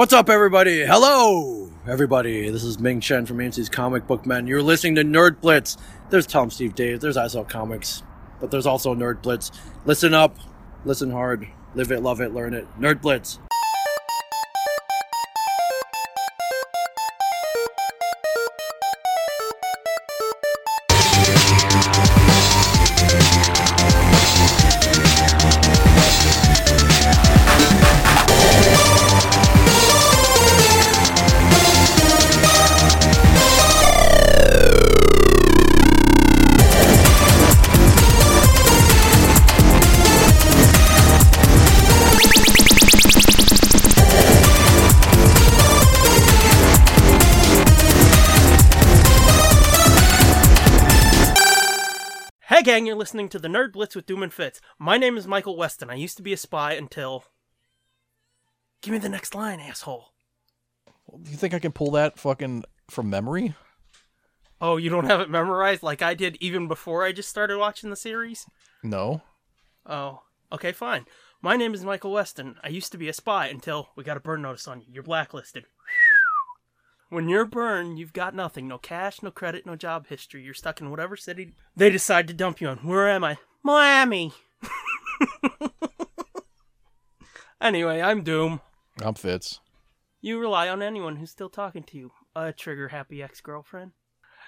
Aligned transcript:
What's 0.00 0.14
up, 0.14 0.30
everybody? 0.30 0.82
Hello, 0.86 1.68
everybody. 1.86 2.48
This 2.48 2.64
is 2.64 2.78
Ming 2.78 3.02
Chen 3.02 3.26
from 3.26 3.36
AMC's 3.36 3.68
Comic 3.68 4.06
Book 4.06 4.24
Men. 4.24 4.46
You're 4.46 4.62
listening 4.62 4.94
to 4.94 5.04
Nerd 5.04 5.42
Blitz. 5.42 5.76
There's 6.08 6.26
Tell 6.26 6.42
'Em 6.42 6.48
Steve-Dave. 6.48 7.00
There's 7.00 7.18
I 7.18 7.26
Sell 7.26 7.44
Comics, 7.44 8.02
but 8.40 8.50
there's 8.50 8.64
also 8.64 8.94
Nerd 8.94 9.20
Blitz. 9.20 9.50
Listen 9.84 10.14
up, 10.14 10.38
listen 10.86 11.10
hard, 11.10 11.48
live 11.74 11.92
it, 11.92 12.02
love 12.02 12.22
it, 12.22 12.32
learn 12.32 12.54
it. 12.54 12.66
Nerd 12.80 13.02
Blitz. 13.02 13.40
Listening 53.10 53.28
to 53.28 53.40
the 53.40 53.48
Nerd 53.48 53.72
Blitz 53.72 53.96
with 53.96 54.06
Doom 54.06 54.22
and 54.22 54.32
Fitz. 54.32 54.60
My 54.78 54.96
name 54.96 55.16
is 55.16 55.26
Michael 55.26 55.56
Weston. 55.56 55.90
I 55.90 55.96
used 55.96 56.16
to 56.18 56.22
be 56.22 56.32
a 56.32 56.36
spy 56.36 56.74
until. 56.74 57.24
Give 58.82 58.92
me 58.92 58.98
the 58.98 59.08
next 59.08 59.34
line, 59.34 59.58
asshole. 59.58 60.12
You 61.24 61.36
think 61.36 61.52
I 61.52 61.58
can 61.58 61.72
pull 61.72 61.90
that 61.90 62.20
fucking 62.20 62.62
from 62.88 63.10
memory? 63.10 63.56
Oh, 64.60 64.76
you 64.76 64.90
don't 64.90 65.06
have 65.06 65.18
it 65.18 65.28
memorized 65.28 65.82
like 65.82 66.02
I 66.02 66.14
did 66.14 66.36
even 66.38 66.68
before 66.68 67.02
I 67.02 67.10
just 67.10 67.28
started 67.28 67.58
watching 67.58 67.90
the 67.90 67.96
series? 67.96 68.46
No. 68.84 69.22
Oh, 69.84 70.22
okay, 70.52 70.70
fine. 70.70 71.04
My 71.42 71.56
name 71.56 71.74
is 71.74 71.84
Michael 71.84 72.12
Weston. 72.12 72.58
I 72.62 72.68
used 72.68 72.92
to 72.92 72.98
be 72.98 73.08
a 73.08 73.12
spy 73.12 73.48
until 73.48 73.88
we 73.96 74.04
got 74.04 74.18
a 74.18 74.20
burn 74.20 74.42
notice 74.42 74.68
on 74.68 74.82
you. 74.82 74.86
You're 74.88 75.02
blacklisted. 75.02 75.64
When 77.10 77.28
you're 77.28 77.44
burned, 77.44 77.98
you've 77.98 78.12
got 78.12 78.36
nothing. 78.36 78.68
No 78.68 78.78
cash, 78.78 79.20
no 79.20 79.32
credit, 79.32 79.66
no 79.66 79.74
job 79.74 80.06
history. 80.06 80.44
You're 80.44 80.54
stuck 80.54 80.80
in 80.80 80.90
whatever 80.90 81.16
city 81.16 81.54
they 81.74 81.90
decide 81.90 82.28
to 82.28 82.34
dump 82.34 82.60
you 82.60 82.68
in. 82.68 82.78
Where 82.78 83.08
am 83.08 83.24
I? 83.24 83.36
Miami. 83.64 84.32
anyway, 87.60 88.00
I'm 88.00 88.22
Doom. 88.22 88.60
I'm 89.02 89.14
Fitz. 89.14 89.58
You 90.20 90.38
rely 90.38 90.68
on 90.68 90.82
anyone 90.82 91.16
who's 91.16 91.32
still 91.32 91.48
talking 91.48 91.82
to 91.84 91.98
you. 91.98 92.12
A 92.36 92.52
trigger 92.52 92.88
happy 92.88 93.20
ex 93.20 93.40
girlfriend. 93.40 93.90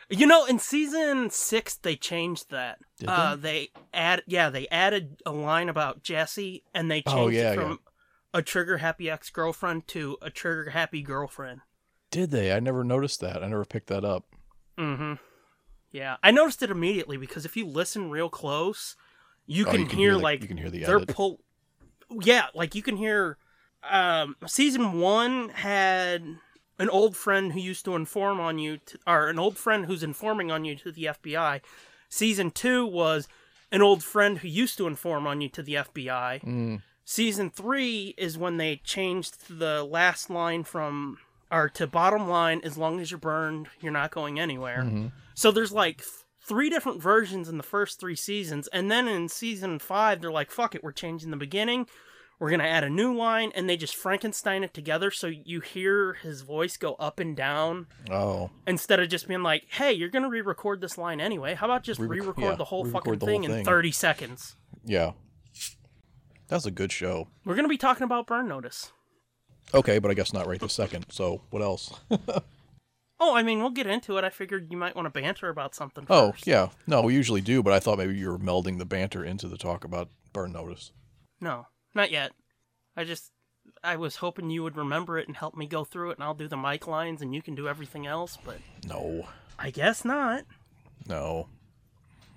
You 0.08 0.26
know, 0.26 0.44
in 0.44 0.60
season 0.60 1.30
six, 1.30 1.74
they 1.74 1.96
changed 1.96 2.50
that. 2.50 2.78
Did 3.00 3.08
uh, 3.08 3.34
they 3.34 3.70
add, 3.92 4.22
yeah, 4.28 4.50
they 4.50 4.68
added 4.68 5.20
a 5.26 5.32
line 5.32 5.68
about 5.68 6.04
Jesse, 6.04 6.62
and 6.72 6.88
they 6.88 7.02
changed 7.02 7.18
Oh, 7.18 7.28
yeah, 7.28 7.52
it 7.52 7.54
from 7.56 7.80
a 8.32 8.40
trigger 8.40 8.78
happy 8.78 9.10
ex 9.10 9.30
girlfriend 9.30 9.88
to 9.88 10.16
a 10.22 10.30
trigger 10.30 10.70
happy 10.70 11.02
girlfriend. 11.02 11.62
Did 12.12 12.30
they? 12.30 12.52
I 12.52 12.60
never 12.60 12.84
noticed 12.84 13.18
that. 13.20 13.42
I 13.42 13.48
never 13.48 13.64
picked 13.64 13.88
that 13.88 14.04
up. 14.04 14.24
Mm-hmm. 14.78 15.14
Yeah, 15.90 16.16
I 16.22 16.30
noticed 16.30 16.62
it 16.62 16.70
immediately 16.70 17.16
because 17.16 17.44
if 17.44 17.56
you 17.56 17.66
listen 17.66 18.10
real 18.10 18.28
close, 18.28 18.94
you 19.46 19.66
Oh, 19.66 19.70
can, 19.72 19.80
you 19.80 19.86
can 19.86 19.98
hear, 19.98 20.10
hear 20.10 20.16
the- 20.18 20.22
like 20.22 20.42
you 20.42 20.48
can 20.48 20.56
hear 20.56 20.70
the 20.70 20.84
they're 20.84 20.96
edit. 20.98 21.08
pull. 21.16 21.40
Yeah, 22.10 22.46
like 22.54 22.74
you 22.76 22.82
can 22.82 22.96
hear. 22.96 23.36
Um, 23.90 24.36
season 24.46 25.00
one 25.00 25.48
had 25.48 26.22
an 26.78 26.88
old 26.88 27.16
friend 27.16 27.52
who 27.52 27.58
used 27.60 27.84
to 27.86 27.96
inform 27.96 28.38
on 28.40 28.58
you, 28.58 28.76
to, 28.86 28.98
or 29.08 29.28
an 29.28 29.38
old 29.40 29.56
friend 29.58 29.86
who's 29.86 30.02
informing 30.04 30.50
on 30.52 30.64
you 30.64 30.76
to 30.76 30.92
the 30.92 31.04
FBI. 31.06 31.60
Season 32.08 32.50
two 32.52 32.86
was 32.86 33.26
an 33.72 33.82
old 33.82 34.04
friend 34.04 34.38
who 34.38 34.48
used 34.48 34.76
to 34.78 34.86
inform 34.86 35.26
on 35.26 35.40
you 35.40 35.48
to 35.48 35.62
the 35.62 35.74
FBI. 35.74 36.42
Mm. 36.44 36.82
Season 37.04 37.50
three 37.50 38.14
is 38.16 38.38
when 38.38 38.56
they 38.58 38.76
changed 38.76 39.58
the 39.58 39.82
last 39.82 40.30
line 40.30 40.62
from 40.62 41.18
or 41.52 41.68
to 41.68 41.86
bottom 41.86 42.28
line 42.28 42.60
as 42.64 42.76
long 42.78 42.98
as 42.98 43.10
you're 43.10 43.18
burned, 43.20 43.68
you're 43.80 43.92
not 43.92 44.10
going 44.10 44.40
anywhere. 44.40 44.82
Mm-hmm. 44.84 45.08
So 45.34 45.52
there's 45.52 45.70
like 45.72 46.02
three 46.44 46.68
different 46.70 47.00
versions 47.00 47.48
in 47.48 47.58
the 47.58 47.62
first 47.62 48.00
three 48.00 48.16
seasons, 48.16 48.66
and 48.72 48.90
then 48.90 49.06
in 49.06 49.28
season 49.28 49.78
five, 49.78 50.20
they're 50.20 50.32
like, 50.32 50.50
"Fuck 50.50 50.74
it, 50.74 50.82
we're 50.82 50.90
changing 50.92 51.30
the 51.30 51.36
beginning. 51.36 51.86
We're 52.40 52.50
gonna 52.50 52.64
add 52.64 52.82
a 52.82 52.90
new 52.90 53.14
line," 53.14 53.52
and 53.54 53.68
they 53.70 53.76
just 53.76 53.94
Frankenstein 53.94 54.64
it 54.64 54.74
together 54.74 55.12
so 55.12 55.28
you 55.28 55.60
hear 55.60 56.14
his 56.14 56.40
voice 56.42 56.76
go 56.76 56.94
up 56.94 57.20
and 57.20 57.36
down 57.36 57.86
Oh. 58.10 58.50
instead 58.66 58.98
of 58.98 59.08
just 59.08 59.28
being 59.28 59.44
like, 59.44 59.64
"Hey, 59.68 59.92
you're 59.92 60.08
gonna 60.08 60.28
re-record 60.28 60.80
this 60.80 60.98
line 60.98 61.20
anyway. 61.20 61.54
How 61.54 61.66
about 61.66 61.84
just 61.84 62.00
Re-reco- 62.00 62.10
re-record 62.10 62.44
yeah, 62.44 62.54
the 62.56 62.64
whole 62.64 62.84
re-record 62.84 63.04
fucking 63.04 63.18
the 63.20 63.26
whole 63.26 63.42
thing, 63.42 63.58
in 63.60 63.64
30 63.64 63.92
seconds?" 63.92 64.56
Yeah. 64.84 65.12
That's 66.48 66.66
a 66.66 66.70
good 66.72 66.90
show. 66.92 67.28
We're 67.44 67.54
gonna 67.54 67.68
be 67.68 67.78
talking 67.78 68.02
about 68.02 68.26
Burn 68.26 68.48
Notice. 68.48 68.92
Okay, 69.74 69.98
but 69.98 70.10
I 70.10 70.14
guess 70.14 70.32
not 70.32 70.46
right 70.46 70.60
this 70.60 70.72
second. 70.74 71.06
So 71.10 71.40
what 71.50 71.62
else? 71.62 71.92
Oh, 73.24 73.36
I 73.36 73.44
mean, 73.44 73.60
we'll 73.60 73.70
get 73.70 73.86
into 73.86 74.18
it. 74.18 74.24
I 74.24 74.30
figured 74.30 74.72
you 74.72 74.76
might 74.76 74.96
want 74.96 75.06
to 75.06 75.20
banter 75.20 75.48
about 75.48 75.76
something. 75.76 76.04
Oh, 76.10 76.32
first. 76.32 76.44
yeah. 76.44 76.70
No, 76.88 77.02
we 77.02 77.14
usually 77.14 77.40
do, 77.40 77.62
but 77.62 77.72
I 77.72 77.78
thought 77.78 77.96
maybe 77.98 78.16
you 78.18 78.28
were 78.28 78.36
melding 78.38 78.78
the 78.78 78.84
banter 78.84 79.24
into 79.24 79.46
the 79.46 79.56
talk 79.56 79.84
about 79.84 80.08
Burn 80.32 80.50
Notice. 80.50 80.90
No, 81.40 81.68
not 81.94 82.10
yet. 82.10 82.32
I 82.96 83.04
just 83.04 83.30
I 83.84 83.94
was 83.94 84.16
hoping 84.16 84.50
you 84.50 84.64
would 84.64 84.76
remember 84.76 85.18
it 85.20 85.28
and 85.28 85.36
help 85.36 85.56
me 85.56 85.68
go 85.68 85.84
through 85.84 86.10
it, 86.10 86.18
and 86.18 86.24
I'll 86.24 86.34
do 86.34 86.48
the 86.48 86.56
mic 86.56 86.88
lines, 86.88 87.22
and 87.22 87.32
you 87.32 87.42
can 87.42 87.54
do 87.54 87.68
everything 87.68 88.08
else. 88.08 88.38
But 88.44 88.56
No. 88.88 89.28
I 89.56 89.70
guess 89.70 90.04
not. 90.04 90.42
No. 91.06 91.46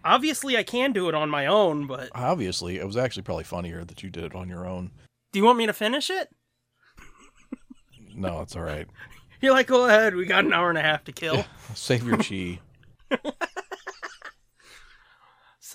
Obviously, 0.04 0.56
I 0.56 0.62
can 0.62 0.92
do 0.92 1.10
it 1.10 1.16
on 1.16 1.32
my 1.32 1.48
own. 1.48 1.88
But 1.88 2.10
Obviously, 2.14 2.78
it 2.78 2.86
was 2.86 2.96
actually 2.96 3.24
probably 3.24 3.44
funnier 3.44 3.84
that 3.86 4.04
you 4.04 4.12
did 4.12 4.24
it 4.24 4.36
on 4.36 4.50
your 4.50 4.68
own. 4.68 4.92
do 5.32 5.40
you 5.40 5.46
want 5.46 5.58
me 5.58 5.66
to 5.66 5.74
finish 5.74 6.12
it? 6.12 6.30
No, 8.16 8.42
it's 8.42 8.56
all 8.56 8.64
right. 8.64 8.88
You're 9.42 9.54
like, 9.54 9.68
go 9.68 9.86
ahead. 9.86 10.16
We 10.16 10.26
got 10.26 10.46
an 10.46 10.54
hour 10.54 10.70
and 10.70 10.78
a 10.78 10.82
half 10.82 11.04
to 11.06 11.12
kill. 11.12 11.46
Save 11.74 12.08
your 12.08 12.18
chi. 12.18 12.60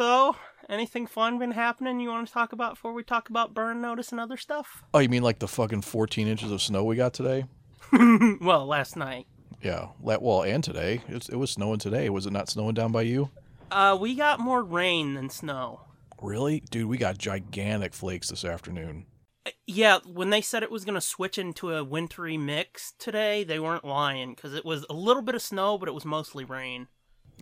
So, 0.01 0.35
anything 0.69 1.07
fun 1.07 1.39
been 1.39 1.51
happening 1.51 2.01
you 2.01 2.09
want 2.09 2.27
to 2.27 2.33
talk 2.33 2.55
about 2.55 2.77
before 2.77 2.95
we 2.95 3.03
talk 3.03 3.29
about 3.29 3.53
burn 3.53 3.83
notice 3.83 4.13
and 4.13 4.21
other 4.21 4.39
stuff? 4.39 4.83
Oh, 4.95 4.99
you 5.01 5.11
mean 5.11 5.23
like 5.23 5.41
the 5.41 5.47
fucking 5.47 5.83
14 5.83 6.27
inches 6.27 6.51
of 6.51 6.63
snow 6.63 6.85
we 6.85 6.97
got 6.97 7.13
today? 7.13 7.45
well, 8.41 8.65
last 8.65 8.97
night. 8.97 9.27
Yeah. 9.61 9.89
Well, 10.01 10.43
and 10.43 10.65
today. 10.65 11.03
It 11.09 11.37
was 11.37 11.51
snowing 11.51 11.81
today. 11.81 12.09
Was 12.09 12.25
it 12.25 12.33
not 12.33 12.49
snowing 12.49 12.73
down 12.75 12.93
by 12.93 13.03
you? 13.03 13.29
Uh, 13.71 13.99
we 14.01 14.15
got 14.15 14.41
more 14.41 14.63
rain 14.63 15.15
than 15.15 15.29
snow. 15.29 15.81
Really? 16.23 16.63
Dude, 16.71 16.89
we 16.89 16.97
got 16.97 17.19
gigantic 17.19 17.93
flakes 17.93 18.31
this 18.31 18.45
afternoon. 18.45 19.05
Yeah, 19.67 19.99
when 20.05 20.31
they 20.31 20.43
said 20.43 20.63
it 20.63 20.71
was 20.71 20.85
going 20.85 20.97
to 20.97 21.01
switch 21.01 21.39
into 21.39 21.73
a 21.73 21.83
wintry 21.83 22.37
mix 22.37 22.93
today, 22.99 23.43
they 23.43 23.59
weren't 23.59 23.85
lying 23.85 24.35
because 24.35 24.55
it 24.55 24.65
was 24.65 24.85
a 24.91 24.93
little 24.93 25.23
bit 25.23 25.35
of 25.35 25.41
snow, 25.43 25.79
but 25.79 25.89
it 25.89 25.93
was 25.93 26.05
mostly 26.05 26.45
rain. 26.45 26.89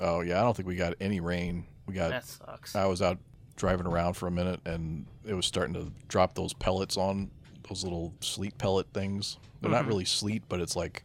Oh, 0.00 0.20
yeah. 0.20 0.38
I 0.40 0.42
don't 0.44 0.56
think 0.56 0.68
we 0.68 0.76
got 0.76 0.94
any 1.00 1.18
rain. 1.20 1.66
We 1.86 1.94
got. 1.94 2.10
That 2.10 2.24
sucks. 2.24 2.76
I 2.76 2.86
was 2.86 3.02
out 3.02 3.18
driving 3.56 3.86
around 3.86 4.14
for 4.14 4.28
a 4.28 4.30
minute 4.30 4.60
and 4.64 5.06
it 5.24 5.34
was 5.34 5.44
starting 5.44 5.74
to 5.74 5.90
drop 6.06 6.34
those 6.34 6.52
pellets 6.52 6.96
on 6.96 7.30
those 7.68 7.82
little 7.82 8.14
sleet 8.20 8.56
pellet 8.58 8.86
things. 8.94 9.36
They're 9.60 9.70
not 9.70 9.84
Mhm. 9.84 9.88
really 9.88 10.04
sleet, 10.04 10.44
but 10.48 10.60
it's 10.60 10.76
like 10.76 11.02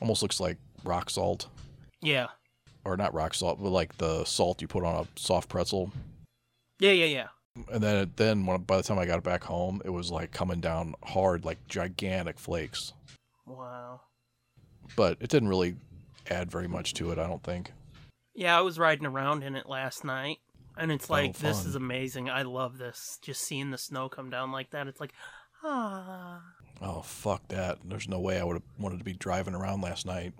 almost 0.00 0.22
looks 0.22 0.40
like 0.40 0.58
rock 0.82 1.08
salt. 1.08 1.46
Yeah. 2.02 2.26
Or 2.84 2.96
not 2.96 3.14
rock 3.14 3.34
salt, 3.34 3.62
but 3.62 3.70
like 3.70 3.96
the 3.98 4.24
salt 4.24 4.60
you 4.60 4.66
put 4.66 4.84
on 4.84 5.04
a 5.04 5.08
soft 5.18 5.48
pretzel. 5.48 5.92
Yeah, 6.80 6.90
yeah, 6.90 7.06
yeah. 7.06 7.28
And 7.72 7.82
then, 7.82 7.96
it, 7.96 8.16
then 8.16 8.46
when, 8.46 8.62
by 8.62 8.76
the 8.76 8.82
time 8.82 8.98
I 8.98 9.06
got 9.06 9.22
back 9.22 9.44
home, 9.44 9.80
it 9.84 9.90
was 9.90 10.10
like 10.10 10.32
coming 10.32 10.60
down 10.60 10.94
hard, 11.02 11.44
like 11.44 11.66
gigantic 11.68 12.38
flakes. 12.38 12.92
Wow. 13.46 14.00
But 14.94 15.16
it 15.20 15.30
didn't 15.30 15.48
really 15.48 15.76
add 16.30 16.50
very 16.50 16.68
much 16.68 16.94
to 16.94 17.10
it, 17.12 17.18
I 17.18 17.26
don't 17.26 17.42
think. 17.42 17.72
Yeah, 18.34 18.58
I 18.58 18.60
was 18.60 18.78
riding 18.78 19.06
around 19.06 19.42
in 19.42 19.56
it 19.56 19.66
last 19.68 20.04
night, 20.04 20.38
and 20.76 20.92
it's 20.92 21.08
like, 21.08 21.38
this 21.38 21.64
is 21.64 21.74
amazing. 21.74 22.28
I 22.28 22.42
love 22.42 22.76
this. 22.76 23.18
Just 23.22 23.42
seeing 23.42 23.70
the 23.70 23.78
snow 23.78 24.08
come 24.08 24.28
down 24.28 24.52
like 24.52 24.70
that. 24.72 24.86
It's 24.86 25.00
like, 25.00 25.14
ah. 25.64 26.42
Oh, 26.82 27.00
fuck 27.00 27.48
that. 27.48 27.78
There's 27.84 28.08
no 28.08 28.20
way 28.20 28.38
I 28.38 28.44
would 28.44 28.56
have 28.56 28.62
wanted 28.78 28.98
to 28.98 29.04
be 29.04 29.14
driving 29.14 29.54
around 29.54 29.80
last 29.80 30.04
night. 30.04 30.34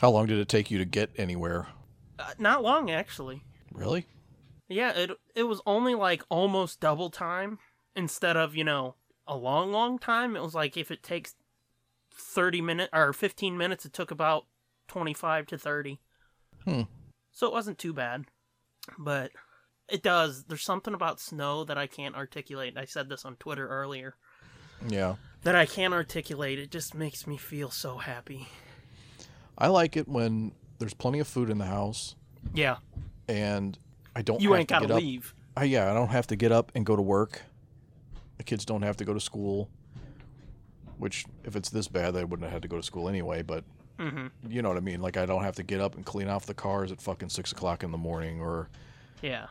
How 0.00 0.10
long 0.10 0.26
did 0.26 0.38
it 0.38 0.48
take 0.48 0.72
you 0.72 0.78
to 0.78 0.84
get 0.84 1.10
anywhere? 1.16 1.68
Uh, 2.18 2.32
not 2.38 2.64
long, 2.64 2.90
actually. 2.90 3.44
Really? 3.72 4.06
Yeah, 4.68 4.92
it 4.92 5.10
it 5.34 5.42
was 5.44 5.60
only 5.66 5.94
like 5.94 6.22
almost 6.28 6.80
double 6.80 7.10
time 7.10 7.58
instead 7.94 8.36
of, 8.36 8.56
you 8.56 8.64
know, 8.64 8.94
a 9.26 9.36
long, 9.36 9.72
long 9.72 9.98
time. 9.98 10.36
It 10.36 10.42
was 10.42 10.54
like 10.54 10.76
if 10.76 10.90
it 10.90 11.02
takes 11.02 11.34
30 12.12 12.60
minutes 12.60 12.90
or 12.92 13.12
15 13.12 13.56
minutes, 13.56 13.84
it 13.84 13.92
took 13.92 14.10
about 14.10 14.46
25 14.88 15.46
to 15.46 15.58
30. 15.58 16.00
Hmm. 16.64 16.82
So 17.32 17.46
it 17.46 17.52
wasn't 17.52 17.78
too 17.78 17.92
bad. 17.92 18.24
But 18.98 19.32
it 19.88 20.02
does. 20.02 20.44
There's 20.44 20.64
something 20.64 20.94
about 20.94 21.20
snow 21.20 21.64
that 21.64 21.78
I 21.78 21.86
can't 21.86 22.14
articulate. 22.14 22.76
I 22.76 22.84
said 22.84 23.08
this 23.08 23.24
on 23.24 23.36
Twitter 23.36 23.68
earlier. 23.68 24.14
Yeah. 24.86 25.16
that 25.44 25.54
I 25.54 25.66
can't 25.66 25.94
articulate. 25.94 26.58
It 26.58 26.70
just 26.70 26.94
makes 26.94 27.26
me 27.26 27.36
feel 27.36 27.70
so 27.70 27.98
happy. 27.98 28.48
I 29.56 29.68
like 29.68 29.96
it 29.96 30.08
when 30.08 30.52
there's 30.78 30.94
plenty 30.94 31.20
of 31.20 31.28
food 31.28 31.48
in 31.48 31.58
the 31.58 31.64
house 31.66 32.16
Yeah, 32.52 32.78
and 33.28 33.78
I 34.16 34.22
don't. 34.22 34.40
you 34.40 34.52
have 34.52 34.60
ain't 34.60 34.68
to 34.68 34.74
gotta 34.74 34.86
get 34.86 34.94
up. 34.96 35.00
leave. 35.02 35.34
I, 35.56 35.64
yeah, 35.64 35.90
I 35.90 35.94
don't 35.94 36.08
have 36.08 36.26
to 36.28 36.36
get 36.36 36.52
up 36.52 36.72
and 36.74 36.84
go 36.86 36.96
to 36.96 37.02
work. 37.02 37.42
The 38.38 38.44
kids 38.44 38.64
don't 38.64 38.82
have 38.82 38.96
to 38.98 39.04
go 39.04 39.14
to 39.14 39.20
school. 39.20 39.68
Which, 40.98 41.24
if 41.44 41.56
it's 41.56 41.70
this 41.70 41.88
bad, 41.88 42.12
they 42.14 42.24
wouldn't 42.24 42.44
have 42.44 42.52
had 42.52 42.62
to 42.62 42.68
go 42.68 42.76
to 42.76 42.82
school 42.82 43.08
anyway. 43.08 43.42
But 43.42 43.64
hmm 43.98 44.26
you 44.48 44.60
know 44.62 44.68
what 44.68 44.76
I 44.78 44.80
mean. 44.80 45.00
Like 45.00 45.16
I 45.16 45.26
don't 45.26 45.42
have 45.44 45.54
to 45.56 45.62
get 45.62 45.80
up 45.80 45.94
and 45.96 46.04
clean 46.04 46.28
off 46.28 46.46
the 46.46 46.54
cars 46.54 46.90
at 46.92 47.00
fucking 47.00 47.28
six 47.28 47.52
o'clock 47.52 47.82
in 47.84 47.90
the 47.92 47.98
morning, 47.98 48.40
or 48.40 48.68
Yeah. 49.22 49.46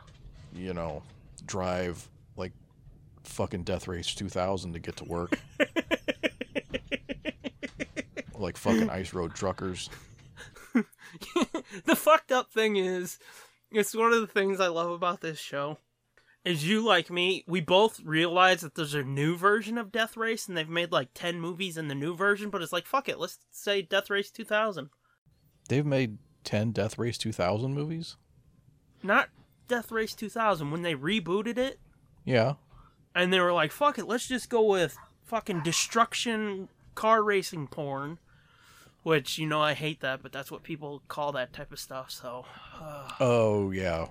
you 0.54 0.74
know, 0.74 1.02
drive 1.46 2.08
like 2.36 2.52
fucking 3.24 3.62
Death 3.64 3.88
Race 3.88 4.14
2000 4.14 4.72
to 4.74 4.78
get 4.78 4.96
to 4.96 5.04
work. 5.04 5.38
like 8.38 8.56
fucking 8.56 8.90
ice 8.90 9.12
road 9.14 9.34
truckers. 9.34 9.88
the 11.84 11.96
fucked 11.96 12.32
up 12.32 12.50
thing 12.52 12.76
is, 12.76 13.18
it's 13.74 13.94
one 13.94 14.12
of 14.12 14.20
the 14.20 14.26
things 14.26 14.60
I 14.60 14.68
love 14.68 14.90
about 14.90 15.20
this 15.20 15.38
show. 15.38 15.78
Is 16.44 16.68
you 16.68 16.84
like 16.84 17.10
me, 17.10 17.42
we 17.48 17.60
both 17.62 18.00
realize 18.04 18.60
that 18.60 18.74
there's 18.74 18.92
a 18.94 19.02
new 19.02 19.34
version 19.34 19.78
of 19.78 19.90
Death 19.90 20.14
Race, 20.16 20.46
and 20.46 20.54
they've 20.56 20.68
made 20.68 20.92
like 20.92 21.08
ten 21.14 21.40
movies 21.40 21.78
in 21.78 21.88
the 21.88 21.94
new 21.94 22.14
version. 22.14 22.50
But 22.50 22.60
it's 22.60 22.72
like, 22.72 22.86
fuck 22.86 23.08
it, 23.08 23.18
let's 23.18 23.38
say 23.50 23.80
Death 23.80 24.10
Race 24.10 24.30
2000, 24.30 24.90
They've 25.70 25.86
made 25.86 26.18
10 26.44 26.72
Death 26.72 26.98
Race 26.98 27.16
2000 27.16 27.72
movies. 27.72 28.16
not 29.02 29.30
Death 29.68 29.90
Race 29.90 30.14
2000. 30.14 30.70
When 30.70 30.82
they 30.82 30.94
rebooted 30.94 31.56
it, 31.56 31.80
Yeah. 32.26 32.54
and 33.14 33.32
they 33.32 33.40
were 33.40 33.52
like, 33.54 33.72
fuck 33.72 33.98
it, 33.98 34.06
let's 34.06 34.28
just 34.28 34.50
go 34.50 34.62
with 34.62 34.98
fucking 35.22 35.62
destruction 35.62 36.68
car 36.94 37.22
racing 37.22 37.68
porn. 37.68 38.18
Which 39.04 39.38
you 39.38 39.46
know 39.46 39.60
I 39.60 39.74
hate 39.74 40.00
that, 40.00 40.22
but 40.22 40.32
that's 40.32 40.50
what 40.50 40.64
people 40.64 41.02
call 41.06 41.30
that 41.32 41.52
type 41.52 41.70
of 41.70 41.78
stuff. 41.78 42.10
So, 42.10 42.46
uh. 42.80 43.08
Oh 43.20 43.70
yeah. 43.70 44.08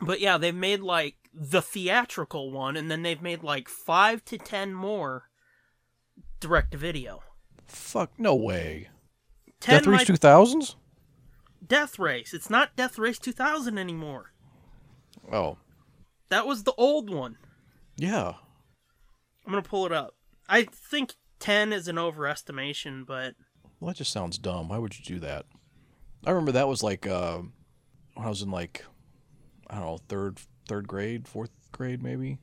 But 0.00 0.20
yeah, 0.20 0.38
they've 0.38 0.54
made 0.54 0.80
like 0.80 1.16
the 1.34 1.60
theatrical 1.60 2.50
one, 2.50 2.76
and 2.76 2.90
then 2.90 3.02
they've 3.02 3.20
made 3.20 3.42
like 3.42 3.68
five 3.68 4.24
to 4.26 4.38
ten 4.38 4.72
more 4.72 5.28
direct 6.40 6.72
to 6.72 6.78
video. 6.78 7.22
Fuck 7.66 8.12
no 8.18 8.34
way. 8.34 8.88
Death 9.60 9.86
Race 9.86 10.04
2000s? 10.04 10.76
Death 11.66 11.98
Race. 11.98 12.32
It's 12.32 12.48
not 12.48 12.76
Death 12.76 12.98
Race 12.98 13.18
2000 13.18 13.76
anymore. 13.76 14.32
Oh. 15.32 15.58
That 16.28 16.46
was 16.46 16.62
the 16.62 16.74
old 16.78 17.10
one. 17.10 17.36
Yeah. 17.96 18.34
I'm 19.44 19.52
gonna 19.52 19.62
pull 19.62 19.86
it 19.86 19.92
up. 19.92 20.14
I 20.48 20.64
think 20.64 21.14
ten 21.38 21.72
is 21.72 21.88
an 21.88 21.96
overestimation, 21.96 23.06
but 23.06 23.34
Well, 23.80 23.88
that 23.88 23.96
just 23.96 24.12
sounds 24.12 24.38
dumb. 24.38 24.68
Why 24.68 24.78
would 24.78 24.98
you 24.98 25.04
do 25.04 25.20
that? 25.20 25.46
I 26.26 26.30
remember 26.30 26.52
that 26.52 26.68
was 26.68 26.82
like 26.82 27.06
uh, 27.06 27.38
when 28.14 28.26
I 28.26 28.28
was 28.28 28.42
in 28.42 28.50
like 28.50 28.84
I 29.68 29.76
don't 29.76 29.84
know 29.84 29.98
third 30.08 30.40
third 30.68 30.88
grade, 30.88 31.28
fourth 31.28 31.50
grade 31.72 32.02
maybe. 32.02 32.38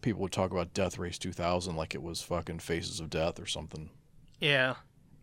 People 0.00 0.22
would 0.22 0.32
talk 0.32 0.50
about 0.50 0.74
Death 0.74 0.98
Race 0.98 1.18
2000 1.18 1.76
like 1.76 1.94
it 1.94 2.02
was 2.02 2.20
fucking 2.22 2.58
Faces 2.58 3.00
of 3.00 3.10
Death 3.10 3.40
or 3.40 3.46
something. 3.46 3.90
yeah. 4.40 4.74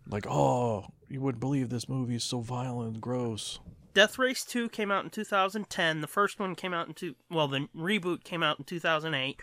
Like, 0.10 0.26
oh, 0.28 0.88
you 1.10 1.22
wouldn't 1.22 1.40
believe 1.40 1.70
this 1.70 1.88
movie 1.88 2.16
is 2.16 2.24
so 2.24 2.40
violent 2.40 2.94
and 2.94 3.02
gross. 3.02 3.60
Death 3.94 4.18
Race 4.18 4.44
2 4.44 4.70
came 4.70 4.90
out 4.90 5.04
in 5.04 5.12
2010. 5.12 6.02
The 6.02 6.08
first 6.08 6.40
one 6.40 6.56
came 6.56 6.74
out 6.74 6.88
in 6.88 6.96
two. 6.96 7.16
Well, 7.30 7.48
the 7.48 7.68
reboot 7.76 8.24
came 8.24 8.42
out 8.42 8.58
in 8.58 8.66
2008. 8.66 9.40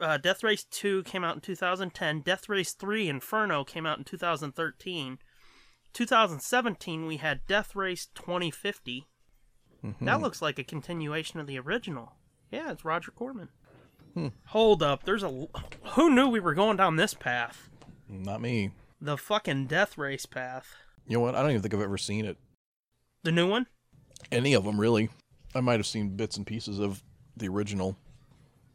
Uh, 0.00 0.16
Death 0.18 0.44
Race 0.44 0.64
2 0.70 1.02
came 1.02 1.24
out 1.24 1.34
in 1.34 1.40
2010. 1.40 2.20
Death 2.20 2.48
Race 2.48 2.72
3 2.74 3.08
Inferno 3.08 3.64
came 3.64 3.86
out 3.86 3.98
in 3.98 4.04
2013. 4.04 5.18
2017 5.98 7.06
we 7.06 7.16
had 7.16 7.44
Death 7.48 7.74
Race 7.74 8.06
2050. 8.14 9.08
Mm-hmm. 9.84 10.04
That 10.04 10.20
looks 10.20 10.40
like 10.40 10.56
a 10.56 10.62
continuation 10.62 11.40
of 11.40 11.48
the 11.48 11.58
original. 11.58 12.12
Yeah, 12.52 12.70
it's 12.70 12.84
Roger 12.84 13.10
Corman. 13.10 13.48
Hmm. 14.14 14.28
Hold 14.46 14.80
up, 14.80 15.02
there's 15.02 15.24
a. 15.24 15.48
Who 15.94 16.14
knew 16.14 16.28
we 16.28 16.38
were 16.38 16.54
going 16.54 16.76
down 16.76 16.94
this 16.94 17.14
path? 17.14 17.68
Not 18.08 18.40
me. 18.40 18.70
The 19.00 19.16
fucking 19.16 19.66
Death 19.66 19.98
Race 19.98 20.24
path. 20.24 20.76
You 21.08 21.16
know 21.16 21.20
what? 21.20 21.34
I 21.34 21.40
don't 21.40 21.50
even 21.50 21.62
think 21.62 21.74
I've 21.74 21.80
ever 21.80 21.98
seen 21.98 22.24
it. 22.24 22.36
The 23.24 23.32
new 23.32 23.50
one? 23.50 23.66
Any 24.30 24.54
of 24.54 24.62
them, 24.62 24.80
really. 24.80 25.10
I 25.52 25.60
might 25.60 25.80
have 25.80 25.86
seen 25.86 26.14
bits 26.14 26.36
and 26.36 26.46
pieces 26.46 26.78
of 26.78 27.02
the 27.36 27.48
original. 27.48 27.96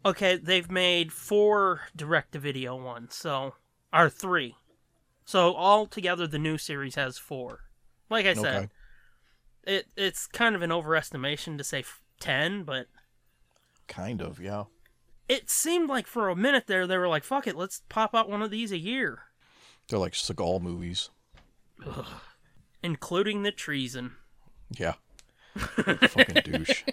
Okay, 0.05 0.35
they've 0.35 0.69
made 0.69 1.13
four 1.13 1.83
direct-to-video 1.95 2.75
ones, 2.75 3.15
so 3.15 3.53
or 3.93 4.09
three. 4.09 4.57
So 5.25 5.55
altogether, 5.55 6.27
the 6.27 6.39
new 6.39 6.57
series 6.57 6.95
has 6.95 7.17
four. 7.17 7.61
Like 8.09 8.25
I 8.25 8.33
said, 8.33 8.55
Okay. 8.63 8.69
it 9.77 9.87
it's 9.95 10.27
kind 10.27 10.55
of 10.55 10.61
an 10.61 10.69
overestimation 10.69 11.57
to 11.57 11.63
say 11.63 11.79
f- 11.79 12.01
ten, 12.19 12.63
but 12.63 12.87
Kind 13.87 14.21
of, 14.21 14.39
yeah. 14.41 14.65
it 15.29 15.49
seemed 15.49 15.89
like 15.89 16.07
for 16.07 16.29
a 16.29 16.35
minute 16.35 16.67
there 16.67 16.85
they 16.87 16.97
were 16.97 17.07
like, 17.07 17.23
"Fuck 17.23 17.47
it, 17.47 17.55
let's 17.55 17.81
pop 17.89 18.13
out 18.15 18.29
one 18.29 18.41
of 18.41 18.51
these 18.51 18.71
a 18.71 18.77
year," 18.77 19.23
They're 19.87 19.99
like 19.99 20.13
Seagal 20.13 20.61
movies. 20.61 21.09
including 22.81 23.43
the 23.43 23.51
treason. 23.51 24.15
Yeah. 24.71 24.93
fucking 25.55 26.41
douche. 26.43 26.83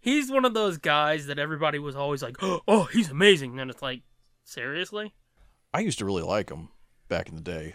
He's 0.00 0.30
one 0.30 0.44
of 0.44 0.52
those 0.54 0.76
guys 0.76 1.26
that 1.26 1.38
everybody 1.38 1.78
was 1.78 1.96
always 1.96 2.22
like, 2.22 2.36
"Oh, 2.42 2.88
he's 2.92 3.10
amazing," 3.10 3.58
and 3.58 3.70
it's 3.70 3.82
like, 3.82 4.02
seriously, 4.44 5.14
I 5.74 5.80
used 5.80 5.98
to 5.98 6.04
really 6.04 6.22
like 6.22 6.50
him 6.50 6.68
back 7.08 7.28
in 7.28 7.34
the 7.34 7.40
day. 7.40 7.74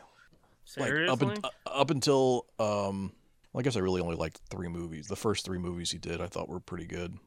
seriously. 0.63 1.05
Like 1.05 1.11
up, 1.11 1.21
un- 1.21 1.37
uh, 1.43 1.69
up 1.69 1.91
until 1.91 2.45
um 2.57 3.11
well, 3.51 3.59
I 3.59 3.63
guess 3.63 3.75
I 3.75 3.79
really 3.79 4.01
only 4.01 4.15
liked 4.15 4.39
three 4.49 4.69
movies. 4.69 5.07
The 5.07 5.17
first 5.17 5.43
three 5.43 5.57
movies 5.57 5.91
he 5.91 5.97
did 5.97 6.21
I 6.21 6.27
thought 6.27 6.47
were 6.47 6.61
pretty 6.61 6.85
good. 6.85 7.17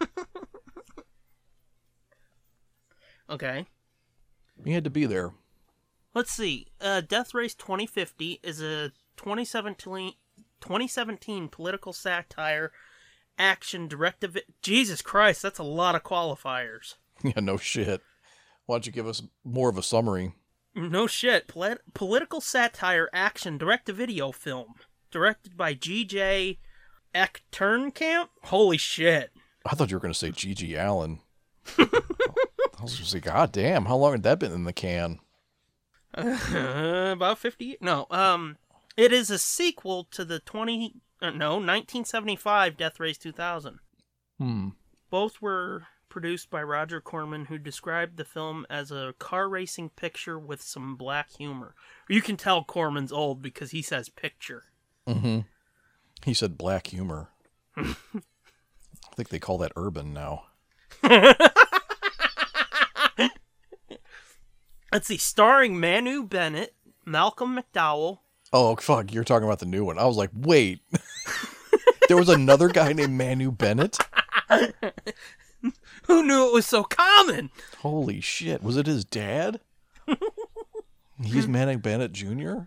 okay. 3.30 3.66
He 4.64 4.72
had 4.72 4.84
to 4.84 4.90
be 4.90 5.06
there. 5.06 5.32
Let's 6.14 6.30
see. 6.30 6.68
Uh, 6.80 7.00
Death 7.00 7.34
Race 7.34 7.54
2050 7.54 8.40
is 8.42 8.60
a 8.60 8.90
2017, 9.16 10.12
2017 10.60 11.48
political 11.48 11.92
satire 11.92 12.72
action 13.38 13.88
directive. 13.88 14.36
Jesus 14.60 15.02
Christ, 15.02 15.42
that's 15.42 15.58
a 15.58 15.64
lot 15.64 15.94
of 15.94 16.02
qualifiers. 16.02 16.96
yeah, 17.24 17.40
no 17.40 17.56
shit. 17.56 18.02
Why 18.70 18.76
don't 18.76 18.86
you 18.86 18.92
give 18.92 19.08
us 19.08 19.20
more 19.42 19.68
of 19.68 19.76
a 19.76 19.82
summary? 19.82 20.32
No 20.76 21.08
shit. 21.08 21.48
Polit- 21.48 21.92
political 21.92 22.40
satire 22.40 23.10
action 23.12 23.58
direct 23.58 23.86
to 23.86 23.92
video 23.92 24.30
film. 24.30 24.74
Directed 25.10 25.56
by 25.56 25.74
G.J. 25.74 26.56
Echternkamp? 27.12 28.28
Holy 28.44 28.76
shit. 28.76 29.32
I 29.66 29.74
thought 29.74 29.90
you 29.90 29.96
were 29.96 30.00
going 30.00 30.12
to 30.12 30.18
say 30.18 30.30
G.G. 30.30 30.76
Allen. 30.76 31.18
I 31.78 31.88
was 32.80 32.96
just 32.96 33.12
like, 33.12 33.24
God 33.24 33.50
damn, 33.50 33.86
how 33.86 33.96
long 33.96 34.12
had 34.12 34.22
that 34.22 34.38
been 34.38 34.52
in 34.52 34.62
the 34.62 34.72
can? 34.72 35.18
Uh, 36.14 37.10
about 37.12 37.38
50 37.38 37.78
no 37.80 38.06
um 38.10 38.56
it 38.96 39.12
is 39.12 39.30
a 39.30 39.38
sequel 39.38 40.04
to 40.12 40.24
the 40.24 40.38
20 40.40 40.94
uh, 41.22 41.30
no 41.30 41.50
1975 41.54 42.76
death 42.76 42.98
race 42.98 43.16
2000 43.18 43.78
Hmm. 44.38 44.68
both 45.08 45.40
were 45.40 45.86
produced 46.10 46.50
by 46.50 46.62
roger 46.62 47.00
corman 47.00 47.46
who 47.46 47.56
described 47.56 48.18
the 48.18 48.24
film 48.24 48.66
as 48.68 48.90
a 48.90 49.14
car 49.18 49.48
racing 49.48 49.88
picture 49.90 50.38
with 50.38 50.60
some 50.60 50.96
black 50.96 51.30
humor 51.30 51.74
you 52.08 52.20
can 52.20 52.36
tell 52.36 52.62
corman's 52.62 53.12
old 53.12 53.40
because 53.40 53.70
he 53.70 53.80
says 53.80 54.08
picture 54.08 54.64
Mm-hmm. 55.08 55.40
He 56.24 56.34
said 56.34 56.58
black 56.58 56.88
humor. 56.88 57.30
I 57.76 57.94
think 59.16 59.30
they 59.30 59.38
call 59.38 59.58
that 59.58 59.72
urban 59.74 60.12
now. 60.12 60.44
let's 64.92 65.06
see 65.06 65.16
starring 65.16 65.78
manu 65.80 66.22
bennett 66.22 66.74
malcolm 67.06 67.56
mcdowell 67.56 68.18
Oh 68.52 68.74
fuck, 68.76 69.12
you're 69.14 69.22
talking 69.22 69.46
about 69.46 69.60
the 69.60 69.66
new 69.66 69.84
one. 69.84 69.96
I 69.96 70.06
was 70.06 70.16
like, 70.16 70.30
wait. 70.34 70.80
there 72.08 72.16
was 72.16 72.28
another 72.28 72.66
guy 72.66 72.92
named 72.92 73.16
Manu 73.16 73.52
Bennett? 73.52 73.96
who 76.10 76.22
knew 76.22 76.48
it 76.48 76.52
was 76.52 76.66
so 76.66 76.82
common 76.82 77.50
Holy 77.78 78.20
shit. 78.20 78.62
Was 78.62 78.76
it 78.76 78.86
his 78.86 79.04
dad? 79.04 79.60
He's 81.22 81.46
Manu 81.48 81.78
Bennett 81.78 82.12
Jr.? 82.12 82.62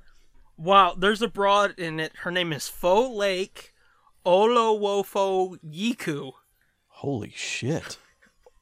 Wow, 0.57 0.95
there's 0.97 1.21
a 1.21 1.27
broad 1.27 1.77
in 1.79 1.99
it. 1.99 2.13
Her 2.19 2.31
name 2.31 2.53
is 2.53 2.67
Fo 2.67 3.11
Lake 3.11 3.73
Olowofo 4.25 5.57
Yiku. 5.65 6.33
Holy 6.87 7.33
shit. 7.35 7.97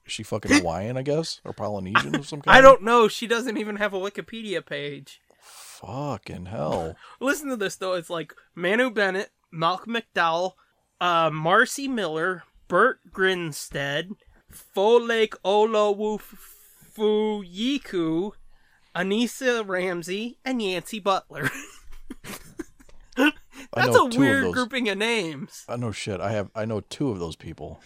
Is 0.06 0.14
she 0.14 0.24
fucking 0.24 0.52
Hawaiian, 0.58 0.98
I 0.98 1.04
guess? 1.04 1.42
Or 1.46 1.54
Polynesian 1.54 2.16
of 2.16 2.28
some 2.28 2.42
kind? 2.42 2.58
I 2.58 2.62
don't 2.62 2.84
know. 2.84 3.08
She 3.08 3.28
doesn't 3.28 3.58
even 3.58 3.76
have 3.76 3.94
a 3.94 4.00
Wikipedia 4.00 4.66
page. 4.66 5.22
Fucking 5.42 6.48
hell. 6.48 6.96
Listen 7.20 7.50
to 7.50 7.56
this 7.56 7.76
though. 7.76 7.94
It's 7.94 8.10
like 8.10 8.34
Manu 8.56 8.90
Bennett, 8.90 9.30
Malcolm 9.52 9.96
McDowell, 9.96 10.54
uh, 11.00 11.30
Marci 11.30 11.90
Miller, 11.90 12.44
Burt 12.68 13.00
Grinstead, 13.12 14.10
Fo 14.56 14.98
Lake 14.98 15.36
Olowof 15.44 16.22
Fu 16.22 17.44
Yiku, 17.44 18.32
Anessa 18.96 19.68
Ramsey, 19.68 20.38
and 20.46 20.62
Yancey 20.62 21.00
Butler. 21.00 21.50
That's 23.74 23.96
a 23.96 24.06
weird 24.06 24.46
those. 24.46 24.54
grouping 24.54 24.90
of 24.90 24.98
names. 24.98 25.64
I 25.70 25.76
know 25.78 25.92
shit. 25.92 26.20
I 26.20 26.32
have. 26.32 26.50
I 26.56 26.66
know 26.66 26.82
two 26.82 27.10
of 27.10 27.20
those 27.20 27.36
people. 27.36 27.80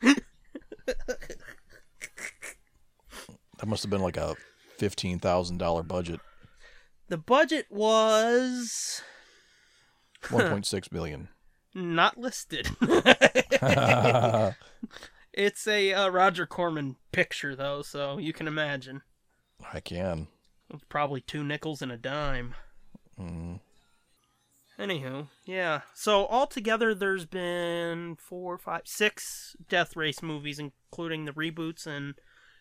that 0.00 0.16
must 3.66 3.82
have 3.82 3.90
been 3.90 4.02
like 4.02 4.16
a 4.16 4.34
fifteen 4.76 5.18
thousand 5.18 5.58
dollar 5.58 5.82
budget. 5.82 6.20
The 7.08 7.16
budget 7.18 7.66
was 7.70 9.00
One 10.30 10.50
point 10.50 10.66
six 10.74 10.92
million. 10.92 11.28
not 11.74 12.18
listed. 12.18 12.68
it's 15.38 15.68
a 15.68 15.94
uh, 15.94 16.08
Roger 16.08 16.46
Corman 16.46 16.96
picture, 17.12 17.54
though, 17.54 17.80
so 17.82 18.18
you 18.18 18.32
can 18.32 18.48
imagine. 18.48 19.02
I 19.72 19.78
can. 19.78 20.26
It's 20.68 20.84
probably 20.88 21.20
two 21.20 21.44
nickels 21.44 21.80
and 21.80 21.92
a 21.92 21.96
dime. 21.96 22.54
Mm. 23.18 23.60
Anywho, 24.78 25.28
yeah. 25.44 25.82
So 25.94 26.26
altogether, 26.26 26.92
there's 26.92 27.24
been 27.24 28.16
four, 28.16 28.58
five, 28.58 28.82
six 28.84 29.54
Death 29.68 29.96
Race 29.96 30.22
movies, 30.22 30.58
including 30.58 31.24
the 31.24 31.32
reboots 31.32 31.86
and 31.86 32.14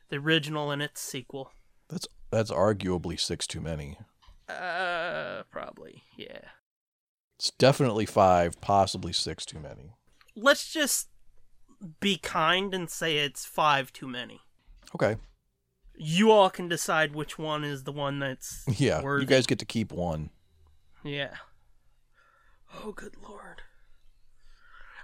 the 0.10 0.18
original 0.18 0.70
and 0.70 0.82
its 0.82 1.02
sequel. 1.02 1.52
That's 1.90 2.08
that's 2.30 2.52
arguably 2.52 3.20
six 3.20 3.48
too 3.48 3.62
many. 3.62 3.98
Uh, 4.48 5.44
probably, 5.52 6.04
yeah. 6.16 6.42
It's 7.38 7.52
definitely 7.52 8.06
five, 8.06 8.62
possibly 8.62 9.14
six 9.14 9.46
too 9.46 9.60
many. 9.60 9.94
Let's 10.36 10.72
just 10.72 11.10
be 12.00 12.18
kind 12.18 12.74
and 12.74 12.90
say 12.90 13.18
it's 13.18 13.46
five 13.46 13.92
too 13.94 14.08
many. 14.08 14.42
Okay. 14.96 15.18
You 15.96 16.32
all 16.32 16.50
can 16.50 16.68
decide 16.68 17.14
which 17.16 17.38
one 17.40 17.64
is 17.64 17.84
the 17.84 17.92
one 17.92 18.20
that's 18.20 18.64
Yeah. 18.80 19.02
worthy. 19.02 19.24
You 19.24 19.28
guys 19.28 19.48
get 19.48 19.60
to 19.60 19.66
keep 19.66 19.92
one. 19.92 20.30
Yeah. 21.04 21.36
Oh, 22.84 22.92
good 22.92 23.16
lord. 23.22 23.62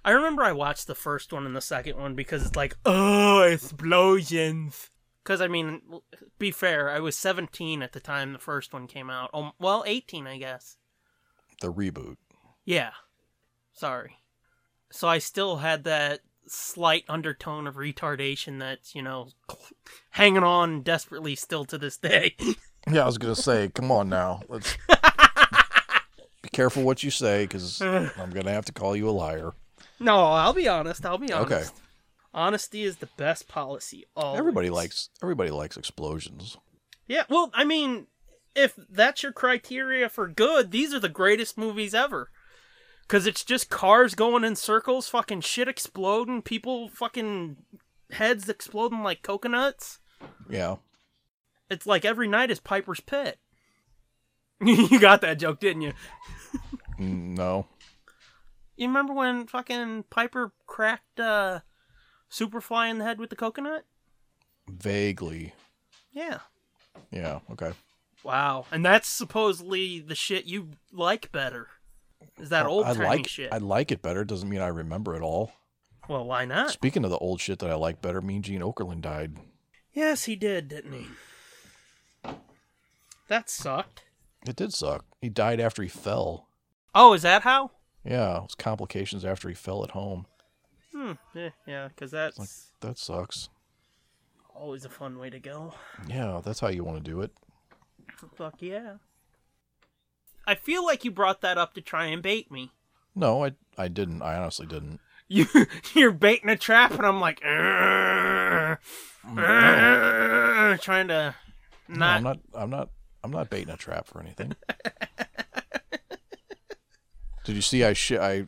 I 0.05 0.11
remember 0.11 0.43
I 0.43 0.51
watched 0.51 0.87
the 0.87 0.95
first 0.95 1.31
one 1.31 1.45
and 1.45 1.55
the 1.55 1.61
second 1.61 1.97
one 1.97 2.13
because 2.13 2.45
it's 2.45 2.55
like, 2.57 2.75
oh, 2.85 3.41
explosions. 3.43 4.89
Because, 5.23 5.39
I 5.39 5.47
mean, 5.47 5.81
be 6.37 6.51
fair, 6.51 6.89
I 6.89 6.99
was 6.99 7.15
17 7.17 7.81
at 7.81 7.93
the 7.93 8.01
time 8.01 8.33
the 8.33 8.39
first 8.39 8.73
one 8.73 8.87
came 8.87 9.09
out. 9.09 9.29
Oh, 9.33 9.51
well, 9.59 9.83
18, 9.87 10.27
I 10.27 10.37
guess. 10.37 10.75
The 11.61 11.71
reboot. 11.71 12.17
Yeah. 12.65 12.91
Sorry. 13.71 14.17
So 14.91 15.07
I 15.07 15.19
still 15.19 15.57
had 15.57 15.85
that 15.85 16.19
slight 16.47 17.03
undertone 17.07 17.67
of 17.67 17.75
retardation 17.75 18.59
that's, 18.59 18.93
you 18.95 19.01
know, 19.01 19.29
hanging 20.11 20.43
on 20.43 20.81
desperately 20.81 21.35
still 21.35 21.65
to 21.65 21.77
this 21.77 21.97
day. 21.97 22.35
Yeah, 22.91 23.03
I 23.03 23.05
was 23.05 23.17
gonna 23.17 23.33
say, 23.33 23.69
come 23.69 23.91
on 23.93 24.09
now, 24.09 24.41
let's 24.49 24.75
be 26.41 26.49
careful 26.51 26.83
what 26.83 27.01
you 27.01 27.11
say, 27.11 27.45
because 27.45 27.81
I'm 27.81 28.29
gonna 28.31 28.51
have 28.51 28.65
to 28.65 28.73
call 28.73 28.93
you 28.93 29.07
a 29.07 29.11
liar. 29.11 29.53
no, 30.01 30.17
I'll 30.17 30.51
be 30.51 30.67
honest. 30.67 31.05
I'll 31.05 31.17
be 31.17 31.31
honest. 31.31 31.53
Okay. 31.53 31.63
Honesty 32.33 32.83
is 32.83 32.97
the 32.97 33.07
best 33.15 33.47
policy. 33.47 34.05
Always. 34.17 34.39
Everybody 34.39 34.69
likes 34.69 35.07
everybody 35.21 35.49
likes 35.49 35.77
explosions. 35.77 36.57
Yeah, 37.07 37.23
well, 37.29 37.51
I 37.53 37.63
mean, 37.63 38.07
if 38.53 38.73
that's 38.89 39.23
your 39.23 39.31
criteria 39.31 40.09
for 40.09 40.27
good, 40.27 40.71
these 40.71 40.93
are 40.93 40.99
the 40.99 41.07
greatest 41.07 41.57
movies 41.57 41.93
ever. 41.93 42.31
Cause 43.07 43.27
it's 43.27 43.43
just 43.43 43.69
cars 43.69 44.15
going 44.15 44.43
in 44.43 44.55
circles, 44.55 45.07
fucking 45.09 45.41
shit 45.41 45.67
exploding, 45.67 46.41
people 46.41 46.87
fucking 46.89 47.57
heads 48.11 48.49
exploding 48.49 49.03
like 49.03 49.21
coconuts. 49.21 49.99
Yeah. 50.49 50.77
It's 51.69 51.85
like 51.85 52.05
every 52.05 52.27
night 52.27 52.49
is 52.49 52.59
Piper's 52.59 52.99
Pit. 53.01 53.39
you 54.61 54.99
got 54.99 55.21
that 55.21 55.39
joke, 55.39 55.59
didn't 55.59 55.81
you? 55.81 55.93
Mm, 56.99 57.37
No. 57.37 57.67
You 58.75 58.87
remember 58.87 59.13
when 59.13 59.45
fucking 59.47 60.05
Piper 60.09 60.51
cracked 60.65 61.19
uh 61.19 61.59
Superfly 62.31 62.89
in 62.89 62.97
the 62.97 63.03
head 63.05 63.19
with 63.19 63.29
the 63.29 63.35
coconut? 63.35 63.85
Vaguely. 64.67 65.53
Yeah. 66.11 66.39
Yeah. 67.11 67.39
Okay. 67.51 67.73
Wow. 68.23 68.65
And 68.71 68.83
that's 68.83 69.07
supposedly 69.07 69.99
the 69.99 70.15
shit 70.15 70.45
you 70.45 70.69
like 70.91 71.31
better. 71.31 71.67
Is 72.39 72.49
that 72.49 72.65
old 72.65 72.85
I 72.85 72.91
like 72.93 73.27
shit? 73.27 73.51
I 73.51 73.57
like 73.57 73.91
it 73.91 74.01
better. 74.01 74.23
Doesn't 74.25 74.49
mean 74.49 74.61
I 74.61 74.67
remember 74.67 75.15
it 75.15 75.21
all. 75.21 75.51
Well, 76.09 76.25
why 76.25 76.45
not? 76.45 76.71
Speaking 76.71 77.03
of 77.05 77.11
the 77.11 77.17
old 77.17 77.39
shit 77.39 77.59
that 77.59 77.69
I 77.69 77.75
like 77.75 78.01
better, 78.01 78.21
Mean 78.21 78.41
Gene 78.41 78.61
Okerlund 78.61 79.01
died. 79.01 79.37
Yes, 79.93 80.25
he 80.25 80.35
did, 80.35 80.67
didn't 80.67 80.91
he? 80.93 81.07
That 83.27 83.49
sucked. 83.49 84.03
It 84.47 84.55
did 84.55 84.73
suck. 84.73 85.05
He 85.21 85.29
died 85.29 85.59
after 85.59 85.81
he 85.81 85.87
fell. 85.87 86.47
Oh, 86.93 87.13
is 87.13 87.21
that 87.21 87.43
how? 87.43 87.71
Yeah, 88.03 88.37
it 88.37 88.43
was 88.43 88.55
complications 88.55 89.23
after 89.23 89.47
he 89.47 89.55
fell 89.55 89.83
at 89.83 89.91
home. 89.91 90.25
Hmm. 90.93 91.13
Yeah, 91.33 91.49
yeah, 91.65 91.87
because 91.87 92.11
that's 92.11 92.37
Like 92.37 92.49
that 92.81 92.97
sucks. 92.97 93.49
always 94.53 94.83
a 94.85 94.89
fun 94.89 95.17
way 95.17 95.29
to 95.29 95.39
go. 95.39 95.73
Yeah, 96.07 96.41
that's 96.43 96.59
how 96.59 96.67
you 96.67 96.83
want 96.83 97.03
to 97.03 97.09
do 97.11 97.21
it. 97.21 97.31
Fuck 98.35 98.61
yeah. 98.61 98.95
I 100.45 100.55
feel 100.55 100.85
like 100.85 101.05
you 101.05 101.11
brought 101.11 101.41
that 101.41 101.57
up 101.57 101.73
to 101.73 101.81
try 101.81 102.05
and 102.05 102.21
bait 102.21 102.51
me. 102.51 102.71
No, 103.15 103.45
I 103.45 103.53
I 103.77 103.87
didn't. 103.87 104.21
I 104.21 104.35
honestly 104.35 104.65
didn't. 104.65 104.99
You 105.29 105.47
you're 105.95 106.11
baiting 106.11 106.49
a 106.49 106.57
trap, 106.57 106.91
and 106.91 107.05
I'm 107.05 107.21
like, 107.21 107.39
"Arr, 107.43 108.77
arr," 109.25 110.77
trying 110.79 111.07
to 111.07 111.33
No, 111.87 111.95
not. 111.95 112.17
I'm 112.17 112.23
not. 112.23 112.39
I'm 112.53 112.69
not. 112.69 112.89
I'm 113.23 113.31
not 113.31 113.49
baiting 113.49 113.73
a 113.73 113.77
trap 113.77 114.05
for 114.05 114.21
anything. 114.21 114.53
did 117.45 117.55
you 117.55 117.61
see? 117.61 117.83
I 117.83 117.93
sh- 117.93 118.11
I 118.11 118.47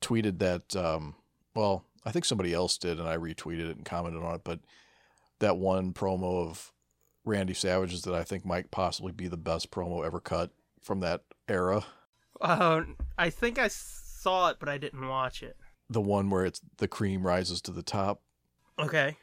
tweeted 0.00 0.38
that. 0.38 0.74
Um, 0.76 1.16
well, 1.54 1.84
I 2.06 2.12
think 2.12 2.24
somebody 2.24 2.54
else 2.54 2.78
did, 2.78 3.00
and 3.00 3.08
I 3.08 3.16
retweeted 3.16 3.68
it 3.68 3.76
and 3.76 3.84
commented 3.84 4.22
on 4.22 4.36
it. 4.36 4.42
But 4.44 4.60
that 5.40 5.58
one 5.58 5.92
promo 5.92 6.48
of 6.48 6.72
Randy 7.24 7.54
Savage's 7.54 8.02
that 8.02 8.14
I 8.14 8.22
think 8.22 8.46
might 8.46 8.70
possibly 8.70 9.12
be 9.12 9.28
the 9.28 9.36
best 9.36 9.70
promo 9.70 10.06
ever 10.06 10.20
cut 10.20 10.52
from 10.84 11.00
that 11.00 11.22
era. 11.48 11.84
Uh, 12.40 12.82
I 13.18 13.30
think 13.30 13.58
I 13.58 13.68
saw 13.68 14.50
it, 14.50 14.58
but 14.60 14.68
I 14.68 14.78
didn't 14.78 15.08
watch 15.08 15.42
it. 15.42 15.56
The 15.88 16.00
one 16.00 16.30
where 16.30 16.44
it's 16.44 16.60
the 16.76 16.88
cream 16.88 17.26
rises 17.26 17.60
to 17.62 17.72
the 17.72 17.82
top. 17.82 18.20
Okay. 18.78 19.16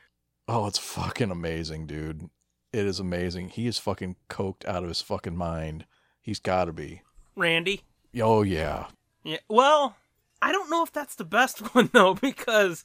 Oh, 0.47 0.67
it's 0.67 0.77
fucking 0.77 1.31
amazing, 1.31 1.87
dude. 1.87 2.29
It 2.73 2.85
is 2.85 2.99
amazing. 2.99 3.49
He 3.49 3.67
is 3.67 3.77
fucking 3.77 4.15
coked 4.29 4.65
out 4.65 4.83
of 4.83 4.89
his 4.89 5.01
fucking 5.01 5.35
mind. 5.35 5.85
He's 6.21 6.39
got 6.39 6.65
to 6.65 6.73
be. 6.73 7.01
Randy. 7.35 7.83
Oh 8.19 8.41
yeah. 8.41 8.87
Yeah. 9.23 9.37
Well, 9.49 9.95
I 10.41 10.51
don't 10.51 10.69
know 10.69 10.83
if 10.83 10.91
that's 10.91 11.15
the 11.15 11.25
best 11.25 11.59
one 11.75 11.89
though, 11.93 12.13
because 12.15 12.83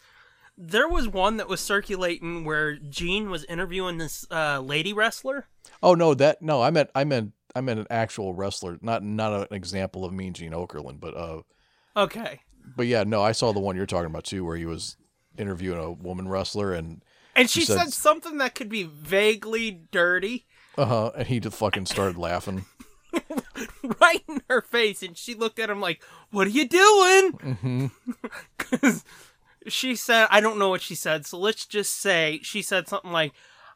there 0.57 0.89
was 0.89 1.09
one 1.09 1.37
that 1.37 1.49
was 1.49 1.61
circulating 1.61 2.45
where 2.45 2.77
Gene 2.77 3.31
was 3.31 3.45
interviewing 3.45 3.99
this 3.99 4.27
uh, 4.31 4.61
lady 4.61 4.93
wrestler. 4.93 5.47
Oh 5.83 5.95
no, 5.95 6.15
that 6.15 6.43
no. 6.43 6.63
I 6.63 6.71
meant 6.71 6.91
I 6.95 7.05
meant 7.05 7.33
I 7.57 7.61
meant 7.61 7.81
an 7.81 7.87
actual 7.91 8.35
wrestler, 8.35 8.79
not 8.83 9.03
not 9.03 9.33
an 9.33 9.47
example 9.57 10.05
of 10.05 10.13
Mean 10.13 10.33
Gene 10.35 10.53
Okerlund, 10.53 11.01
but 11.01 11.17
uh, 11.17 11.43
Okay. 11.97 12.41
but 12.77 12.87
yeah, 12.87 13.05
no, 13.05 13.23
I 13.23 13.33
saw 13.33 13.53
the 13.53 13.61
one 13.61 13.77
you're 13.77 13.87
talking 13.87 14.11
about 14.11 14.25
too, 14.25 14.45
where 14.45 14.57
he 14.57 14.67
was 14.67 14.97
interviewing 15.39 15.79
a 15.79 15.91
woman 15.91 16.29
wrestler, 16.29 16.73
and 16.73 17.03
And 17.35 17.49
she 17.51 17.61
He 17.61 17.67
said- 17.67 17.79
said 17.79 17.93
something 17.93 18.39
that 18.39 18.55
could 18.55 18.69
be 18.69 18.83
vaguely 18.85 19.71
dirty 19.91 20.47
uh 20.79 20.85
huh, 20.85 21.11
and 21.17 21.27
he 21.27 21.41
just 21.41 21.57
fucking 21.57 21.87
started 21.87 22.19
laughing. 22.19 22.67
right 24.01 24.23
in 24.29 24.43
her 24.51 24.61
face, 24.61 25.03
and 25.03 25.17
she 25.17 25.35
looked 25.35 25.59
at 25.59 25.71
him 25.71 25.81
like, 25.81 26.03
"What 26.31 26.47
are 26.47 26.51
you 26.51 26.69
doing?" 26.69 27.91
Because 28.59 29.05
she 29.69 29.97
said, 29.97 30.27
I 30.31 30.41
don't 30.41 30.59
know 30.59 30.69
what 30.69 30.83
she 30.83 30.95
said, 30.95 31.25
so 31.27 31.39
let's 31.39 31.65
just 31.67 31.99
say 31.99 32.41
she 32.43 32.63
said 32.63 32.89
something 32.89 33.11
like, 33.13 33.33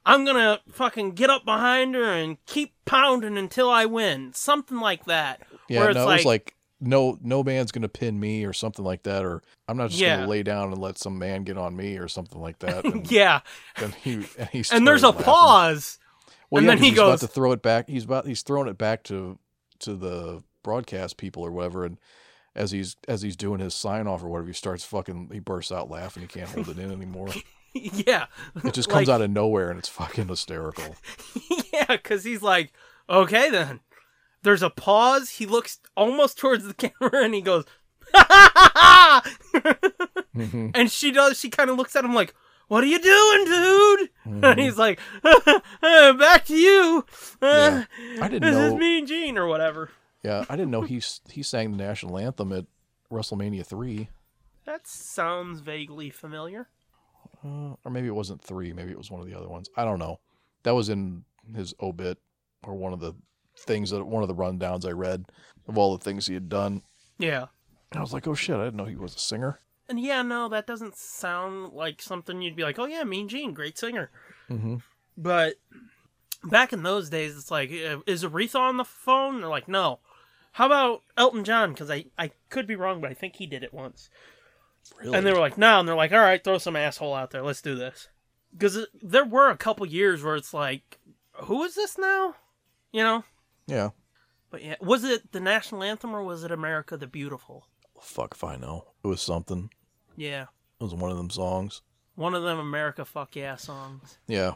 I'm 0.07 0.25
gonna 0.25 0.61
fucking 0.73 1.12
get 1.12 1.30
up 1.30 1.45
behind 1.45 1.95
her 1.95 2.04
and 2.12 2.37
keep 2.47 2.73
pounding 2.85 3.37
until 3.37 3.71
I 3.71 3.87
win. 3.87 4.33
Something 4.33 4.78
like 4.80 5.04
that. 5.07 5.42
Yeah, 5.69 5.80
where 5.80 5.92
no, 5.92 6.00
it's 6.00 6.04
it 6.04 6.07
like, 6.07 6.16
was 6.19 6.25
like 6.26 6.54
no 6.80 7.19
no 7.23 7.42
man's 7.45 7.71
gonna 7.73 7.88
pin 7.88 8.19
me 8.19 8.45
or 8.45 8.52
something 8.52 8.85
like 8.85 9.02
that, 9.02 9.25
or 9.25 9.42
I'm 9.69 9.76
not 9.76 9.90
just 9.90 10.00
Yeah. 10.00 10.16
gonna 10.16 10.28
lay 10.28 10.42
down 10.42 10.73
and 10.73 10.80
let 10.80 10.97
some 10.99 11.19
man 11.19 11.45
get 11.45 11.59
on 11.59 11.76
me 11.76 11.99
or 11.99 12.09
something 12.09 12.40
like 12.40 12.59
that. 12.61 12.85
And 12.87 13.11
yeah. 13.11 13.40
then 13.78 13.92
he 14.02 14.26
and, 14.38 14.49
he 14.50 14.64
And 14.73 14.87
there's 14.87 15.02
a 15.02 15.09
laughing. 15.11 15.25
pause. 15.25 15.99
Well, 16.50 16.59
And 16.61 16.66
yeah, 16.66 16.75
then 16.75 16.83
he 16.83 16.90
he's 16.90 16.99
about 16.99 17.21
to 17.21 17.28
throw 17.28 17.52
it 17.52 17.62
back. 17.62 17.88
He's 17.88 18.04
about 18.04 18.26
he's 18.26 18.42
throwing 18.42 18.69
it 18.69 18.78
back 18.78 19.02
to 19.04 19.38
to 19.80 19.95
the 19.95 20.42
broadcast 20.62 21.16
people 21.19 21.45
or 21.45 21.50
whatever, 21.50 21.85
and 21.85 21.99
as 22.57 22.71
he's 22.71 22.97
as 23.07 23.23
he's 23.23 23.37
doing 23.37 23.61
his 23.61 23.75
sign 23.75 24.07
off 24.07 24.23
or 24.25 24.28
whatever, 24.28 24.49
he 24.49 24.54
starts 24.54 24.83
fucking 24.85 25.28
he 25.33 25.38
bursts 25.38 25.71
out 25.71 25.90
laughing. 25.90 26.23
He 26.23 26.26
can't 26.26 26.49
hold 26.49 26.69
it 26.71 26.78
in 26.78 26.90
anymore. 26.90 27.28
yeah. 28.06 28.26
It 28.64 28.74
just 28.74 28.88
Like- 28.88 28.94
comes 28.96 29.08
out 29.08 29.22
of 29.22 29.30
nowhere 29.30 29.70
and 29.70 29.78
it's 29.78 29.88
fucking 29.88 30.28
hysterical. 30.28 30.96
yeah, 31.72 31.86
because 31.88 32.24
he's 32.24 32.42
like, 32.42 32.72
okay 33.08 33.50
then. 33.50 33.80
There's 34.42 34.62
a 34.62 34.70
pause. 34.70 35.30
He 35.30 35.44
looks 35.46 35.80
almost 35.96 36.38
towards 36.38 36.64
the 36.66 36.74
camera 37.00 37.24
and 37.24 37.34
he 37.34 37.40
goes, 37.42 37.64
Mhm. 40.34 40.70
and 40.74 40.90
she 40.90 41.10
does. 41.10 41.38
She 41.38 41.50
kind 41.50 41.70
of 41.70 41.76
looks 41.76 41.94
at 41.96 42.04
him 42.04 42.14
like, 42.14 42.34
what 42.68 42.84
are 42.84 42.86
you 42.86 43.00
doing, 43.00 43.44
dude? 43.44 44.10
Mm-hmm. 44.26 44.44
And 44.44 44.60
he's 44.60 44.78
like, 44.78 45.00
"Uh, 45.82 46.12
back 46.14 46.44
to 46.46 46.54
you. 46.56 47.04
Uh, 47.42 47.82
I 48.20 48.28
didn't 48.28 48.42
know 48.42 48.54
this 48.62 48.72
is 48.72 48.78
Mean 48.78 49.06
Gene 49.06 49.36
or 49.36 49.46
whatever. 49.48 49.90
Yeah, 50.22 50.44
I 50.48 50.54
didn't 50.56 50.70
know 50.70 50.82
he 50.82 51.02
he 51.30 51.42
sang 51.42 51.72
the 51.72 51.76
national 51.78 52.16
anthem 52.16 52.52
at 52.52 52.66
WrestleMania 53.10 53.66
three, 53.66 54.08
That 54.66 54.86
sounds 54.86 55.60
vaguely 55.60 56.10
familiar. 56.10 56.68
Uh, 57.44 57.75
or 57.85 57.90
maybe 57.90 58.09
it 58.09 58.14
wasn't 58.14 58.42
three. 58.42 58.73
Maybe 58.73 58.90
it 58.90 58.99
was 58.99 59.11
one 59.11 59.20
of 59.20 59.26
the 59.26 59.37
other 59.37 59.49
ones. 59.49 59.68
I 59.76 59.85
don't 59.85 59.99
know. 59.99 60.20
That 60.62 60.75
was 60.75 60.88
in 60.88 61.25
his 61.54 61.75
obit 61.80 62.18
or 62.62 62.75
one 62.75 62.92
of 62.92 63.00
the 63.00 63.14
things 63.59 63.90
that 63.90 64.04
one 64.04 64.23
of 64.23 64.28
the 64.28 64.35
rundowns 64.35 64.87
I 64.87 64.92
read 64.92 65.25
of 65.68 65.78
all 65.78 65.97
the 65.97 66.04
things 66.04 66.26
he 66.26 66.35
had 66.35 66.49
done. 66.49 66.82
Yeah. 67.18 67.47
I 67.92 68.00
was 68.00 68.12
like, 68.12 68.26
oh 68.26 68.35
shit, 68.35 68.56
I 68.56 68.64
didn't 68.64 68.76
know 68.76 68.85
he 68.85 68.97
was 68.97 69.14
a 69.14 69.18
singer. 69.18 69.61
And 69.88 69.99
yeah, 69.99 70.23
no, 70.23 70.49
that 70.49 70.66
doesn't 70.66 70.97
sound 70.97 71.73
like 71.73 72.00
something 72.00 72.40
you'd 72.40 72.56
be 72.56 72.62
like, 72.62 72.78
oh 72.78 72.87
yeah, 72.87 73.02
Mean 73.02 73.28
Gene, 73.28 73.52
great 73.52 73.76
singer. 73.76 74.11
Mm-hmm. 74.49 74.76
But 75.16 75.54
back 76.44 76.73
in 76.73 76.82
those 76.82 77.11
days, 77.11 77.37
it's 77.37 77.50
like, 77.50 77.70
uh, 77.70 77.99
is 78.06 78.25
Aretha 78.25 78.61
on 78.61 78.76
the 78.76 78.85
phone? 78.85 79.40
They're 79.40 79.50
like, 79.50 79.68
no. 79.68 79.99
How 80.52 80.66
about 80.66 81.02
Elton 81.16 81.44
John? 81.44 81.73
Because 81.73 81.90
I, 81.90 82.06
I 82.18 82.30
could 82.49 82.66
be 82.66 82.76
wrong, 82.76 83.00
but 83.00 83.11
I 83.11 83.14
think 83.14 83.37
he 83.37 83.47
did 83.47 83.62
it 83.62 83.75
once. 83.75 84.11
Really? 85.00 85.16
And 85.16 85.26
they 85.26 85.32
were 85.32 85.40
like, 85.40 85.58
no. 85.58 85.80
And 85.80 85.88
they're 85.88 85.96
like, 85.96 86.12
all 86.12 86.18
right, 86.18 86.42
throw 86.42 86.58
some 86.58 86.76
asshole 86.76 87.14
out 87.14 87.30
there. 87.30 87.42
Let's 87.42 87.62
do 87.62 87.75
this. 87.75 88.08
Because 88.52 88.87
there 89.02 89.25
were 89.25 89.50
a 89.50 89.56
couple 89.56 89.87
years 89.87 90.22
where 90.22 90.37
it's 90.37 90.52
like, 90.52 90.99
who 91.34 91.62
is 91.62 91.75
this 91.75 91.96
now? 91.99 92.34
You 92.92 93.02
know? 93.02 93.25
yeah. 93.66 93.90
But 94.50 94.64
yeah, 94.64 94.75
was 94.80 95.04
it 95.04 95.30
the 95.30 95.38
national 95.38 95.84
anthem 95.84 96.12
or 96.12 96.25
was 96.25 96.42
it 96.42 96.50
America 96.50 96.96
the 96.96 97.06
Beautiful? 97.06 97.66
Fuck 98.00 98.34
if 98.34 98.42
I 98.42 98.56
know. 98.56 98.87
It 99.04 99.06
was 99.06 99.22
something. 99.22 99.70
Yeah. 100.16 100.46
It 100.80 100.84
was 100.84 100.94
one 100.94 101.12
of 101.12 101.16
them 101.16 101.30
songs. 101.30 101.82
One 102.16 102.34
of 102.34 102.42
them 102.42 102.58
America 102.58 103.04
fuck 103.04 103.37
yeah 103.37 103.56
songs. 103.56 104.18
Yeah. 104.26 104.54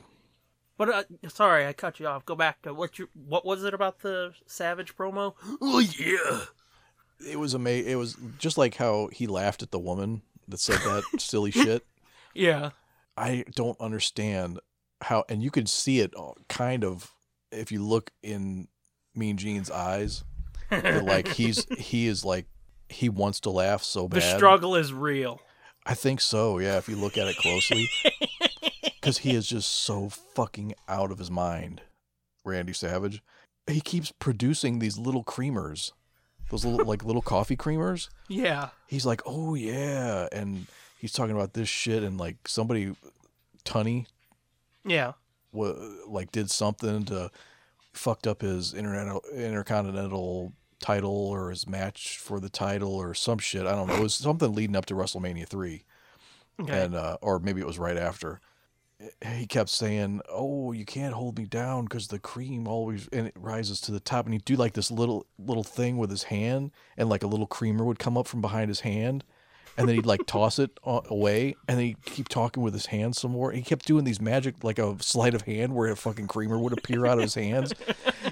But 0.76 0.88
uh, 0.88 1.04
sorry, 1.28 1.66
I 1.66 1.72
cut 1.72 2.00
you 2.00 2.08
off. 2.08 2.26
Go 2.26 2.34
back 2.34 2.62
to 2.62 2.74
what 2.74 2.98
you 2.98 3.08
what 3.14 3.46
was 3.46 3.62
it 3.62 3.72
about 3.72 4.00
the 4.00 4.32
Savage 4.46 4.96
promo? 4.96 5.34
Oh 5.60 5.78
yeah. 5.78 6.46
It 7.26 7.38
was 7.38 7.54
amazing. 7.54 7.90
It 7.90 7.96
was 7.96 8.16
just 8.38 8.58
like 8.58 8.76
how 8.76 9.08
he 9.12 9.26
laughed 9.26 9.62
at 9.62 9.70
the 9.70 9.78
woman 9.78 10.22
that 10.48 10.60
said 10.60 10.78
that 10.78 11.02
silly 11.18 11.50
shit. 11.50 11.84
Yeah. 12.34 12.70
I 13.16 13.44
don't 13.54 13.80
understand 13.80 14.60
how, 15.00 15.24
and 15.28 15.42
you 15.42 15.50
could 15.50 15.68
see 15.68 16.00
it 16.00 16.12
uh, 16.18 16.32
kind 16.48 16.84
of 16.84 17.12
if 17.52 17.70
you 17.70 17.82
look 17.84 18.10
in 18.22 18.68
Mean 19.14 19.36
Gene's 19.36 19.70
eyes. 19.70 20.24
like 20.70 21.28
he's 21.28 21.66
he 21.78 22.06
is 22.06 22.24
like 22.24 22.46
he 22.88 23.08
wants 23.08 23.40
to 23.40 23.50
laugh 23.50 23.82
so 23.82 24.08
bad. 24.08 24.22
The 24.22 24.36
struggle 24.36 24.74
is 24.74 24.92
real. 24.92 25.40
I 25.86 25.94
think 25.94 26.20
so. 26.20 26.58
Yeah, 26.58 26.78
if 26.78 26.88
you 26.88 26.96
look 26.96 27.18
at 27.18 27.28
it 27.28 27.36
closely, 27.36 27.88
because 28.82 29.18
he 29.18 29.34
is 29.34 29.46
just 29.46 29.70
so 29.70 30.08
fucking 30.08 30.74
out 30.88 31.10
of 31.10 31.18
his 31.18 31.30
mind. 31.30 31.82
Randy 32.44 32.72
Savage. 32.72 33.22
He 33.66 33.80
keeps 33.80 34.12
producing 34.12 34.78
these 34.78 34.98
little 34.98 35.24
creamers, 35.24 35.92
those 36.54 36.64
little 36.64 36.86
like 36.86 37.04
little 37.04 37.20
coffee 37.22 37.56
creamers. 37.56 38.08
Yeah. 38.28 38.68
He's 38.86 39.04
like, 39.04 39.20
oh 39.26 39.54
yeah, 39.56 40.28
and 40.30 40.66
he's 40.98 41.12
talking 41.12 41.34
about 41.34 41.52
this 41.54 41.68
shit, 41.68 42.04
and 42.04 42.16
like 42.16 42.36
somebody, 42.46 42.94
Tunny, 43.64 44.06
Yeah. 44.84 45.12
wa 45.52 45.72
like 46.06 46.30
did 46.30 46.50
something 46.50 47.04
to 47.06 47.30
fucked 47.92 48.26
up 48.28 48.42
his 48.42 48.72
internet 48.72 49.16
intercontinental 49.34 50.52
title 50.80 51.10
or 51.28 51.50
his 51.50 51.66
match 51.66 52.18
for 52.18 52.38
the 52.38 52.48
title 52.48 52.94
or 52.94 53.14
some 53.14 53.38
shit. 53.38 53.66
I 53.66 53.72
don't 53.72 53.88
know. 53.88 53.94
It 53.96 54.02
was 54.02 54.14
something 54.14 54.54
leading 54.54 54.76
up 54.76 54.86
to 54.86 54.94
WrestleMania 54.94 55.48
three, 55.48 55.84
Okay. 56.60 56.84
and 56.84 56.94
uh, 56.94 57.16
or 57.20 57.40
maybe 57.40 57.60
it 57.60 57.66
was 57.66 57.78
right 57.80 57.96
after. 57.96 58.40
He 59.26 59.46
kept 59.46 59.70
saying, 59.70 60.20
"Oh, 60.28 60.72
you 60.72 60.84
can't 60.84 61.14
hold 61.14 61.36
me 61.38 61.44
down 61.46 61.84
because 61.84 62.08
the 62.08 62.18
cream 62.18 62.68
always 62.68 63.08
and 63.08 63.26
it 63.26 63.34
rises 63.36 63.80
to 63.82 63.92
the 63.92 64.00
top." 64.00 64.24
And 64.26 64.34
he'd 64.34 64.44
do 64.44 64.56
like 64.56 64.74
this 64.74 64.90
little 64.90 65.26
little 65.38 65.64
thing 65.64 65.98
with 65.98 66.10
his 66.10 66.24
hand, 66.24 66.70
and 66.96 67.08
like 67.08 67.22
a 67.22 67.26
little 67.26 67.46
creamer 67.46 67.84
would 67.84 67.98
come 67.98 68.16
up 68.16 68.26
from 68.28 68.40
behind 68.40 68.68
his 68.68 68.80
hand, 68.80 69.24
and 69.76 69.88
then 69.88 69.96
he'd 69.96 70.06
like 70.06 70.26
toss 70.26 70.58
it 70.58 70.70
away, 70.84 71.56
and 71.68 71.78
then 71.78 71.86
he'd 71.86 72.04
keep 72.04 72.28
talking 72.28 72.62
with 72.62 72.74
his 72.74 72.86
hands 72.86 73.20
some 73.20 73.32
more. 73.32 73.52
He 73.52 73.62
kept 73.62 73.86
doing 73.86 74.04
these 74.04 74.20
magic, 74.20 74.62
like 74.62 74.78
a 74.78 74.96
sleight 75.02 75.34
of 75.34 75.42
hand, 75.42 75.74
where 75.74 75.90
a 75.90 75.96
fucking 75.96 76.28
creamer 76.28 76.58
would 76.58 76.72
appear 76.72 77.06
out 77.06 77.18
of 77.18 77.22
his 77.22 77.34
hands. 77.34 77.72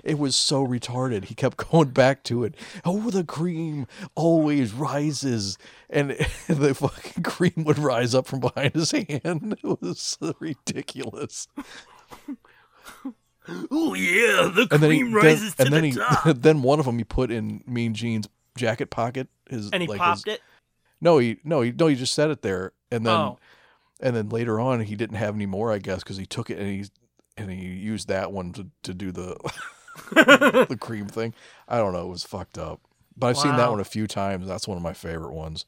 It 0.05 0.19
was 0.19 0.37
so 0.37 0.67
retarded. 0.67 1.25
He 1.27 1.35
kept 1.35 1.57
going 1.57 1.91
back 1.91 2.23
to 2.25 2.45
it. 2.45 2.55
Oh, 2.85 3.11
the 3.11 3.25
cream 3.25 3.87
always 4.15 4.73
rises, 4.73 5.59
and 5.91 6.11
the 6.49 6.75
fucking 6.75 7.23
cream 7.23 7.65
would 7.65 7.79
rise 7.79 8.15
up 8.15 8.27
from 8.27 8.41
behind 8.41 8.75
his 8.75 8.91
hand. 8.93 9.57
It 9.65 9.81
was 9.81 10.01
so 10.01 10.35
ridiculous. 10.41 11.47
oh 13.71 13.95
yeah, 13.95 14.51
the 14.55 14.69
And 14.71 14.83
then 14.83 14.91
he, 14.91 14.99
cream 15.01 15.13
then, 15.13 15.23
rises 15.23 15.55
to 15.55 15.65
and 15.65 15.73
then 15.73 15.83
the 15.83 15.89
he, 15.89 15.95
top. 15.97 16.25
then 16.37 16.63
one 16.63 16.79
of 16.81 16.87
them 16.87 16.99
he 16.99 17.05
put 17.05 17.31
in 17.31 17.63
Mean 17.67 17.95
Gene's 17.95 18.29
jacket 18.57 18.91
pocket. 18.91 19.29
His 19.49 19.71
and 19.71 19.83
he 19.83 19.89
like 19.89 19.99
popped 19.99 20.27
his, 20.27 20.35
it. 20.35 20.41
No, 21.03 21.19
he 21.19 21.37
no 21.45 21.61
he 21.61 21.73
no 21.73 21.89
he 21.89 21.95
just 21.97 22.15
set 22.15 22.31
it 22.31 22.41
there, 22.43 22.73
and 22.91 23.05
then 23.05 23.13
Oh. 23.15 23.39
and 24.01 24.17
then 24.17 24.29
later 24.31 24.59
on 24.61 24.81
he 24.81 24.95
didn't 24.97 25.17
have 25.17 25.35
any 25.35 25.45
more, 25.47 25.71
I 25.73 25.79
guess, 25.79 25.99
because 26.03 26.17
he 26.17 26.25
took 26.25 26.49
it 26.49 26.59
and 26.59 26.69
he 26.69 26.85
and 27.37 27.51
he 27.51 27.67
used 27.67 28.09
that 28.09 28.33
one 28.33 28.53
to 28.55 28.69
to 28.85 28.95
do 28.95 29.11
the 29.13 29.37
the 30.13 30.79
cream 30.81 31.07
thing. 31.09 31.35
I 31.69 31.79
don't 31.79 31.93
know, 31.93 32.07
it 32.07 32.11
was 32.11 32.25
fucked 32.25 32.57
up. 32.57 32.81
But 33.17 33.27
I've 33.29 33.39
seen 33.39 33.57
that 33.57 33.71
one 33.71 33.81
a 33.81 33.85
few 33.85 34.07
times. 34.07 34.47
That's 34.47 34.67
one 34.67 34.79
of 34.79 34.83
my 34.83 34.95
favorite 34.95 35.35
ones. 35.35 35.67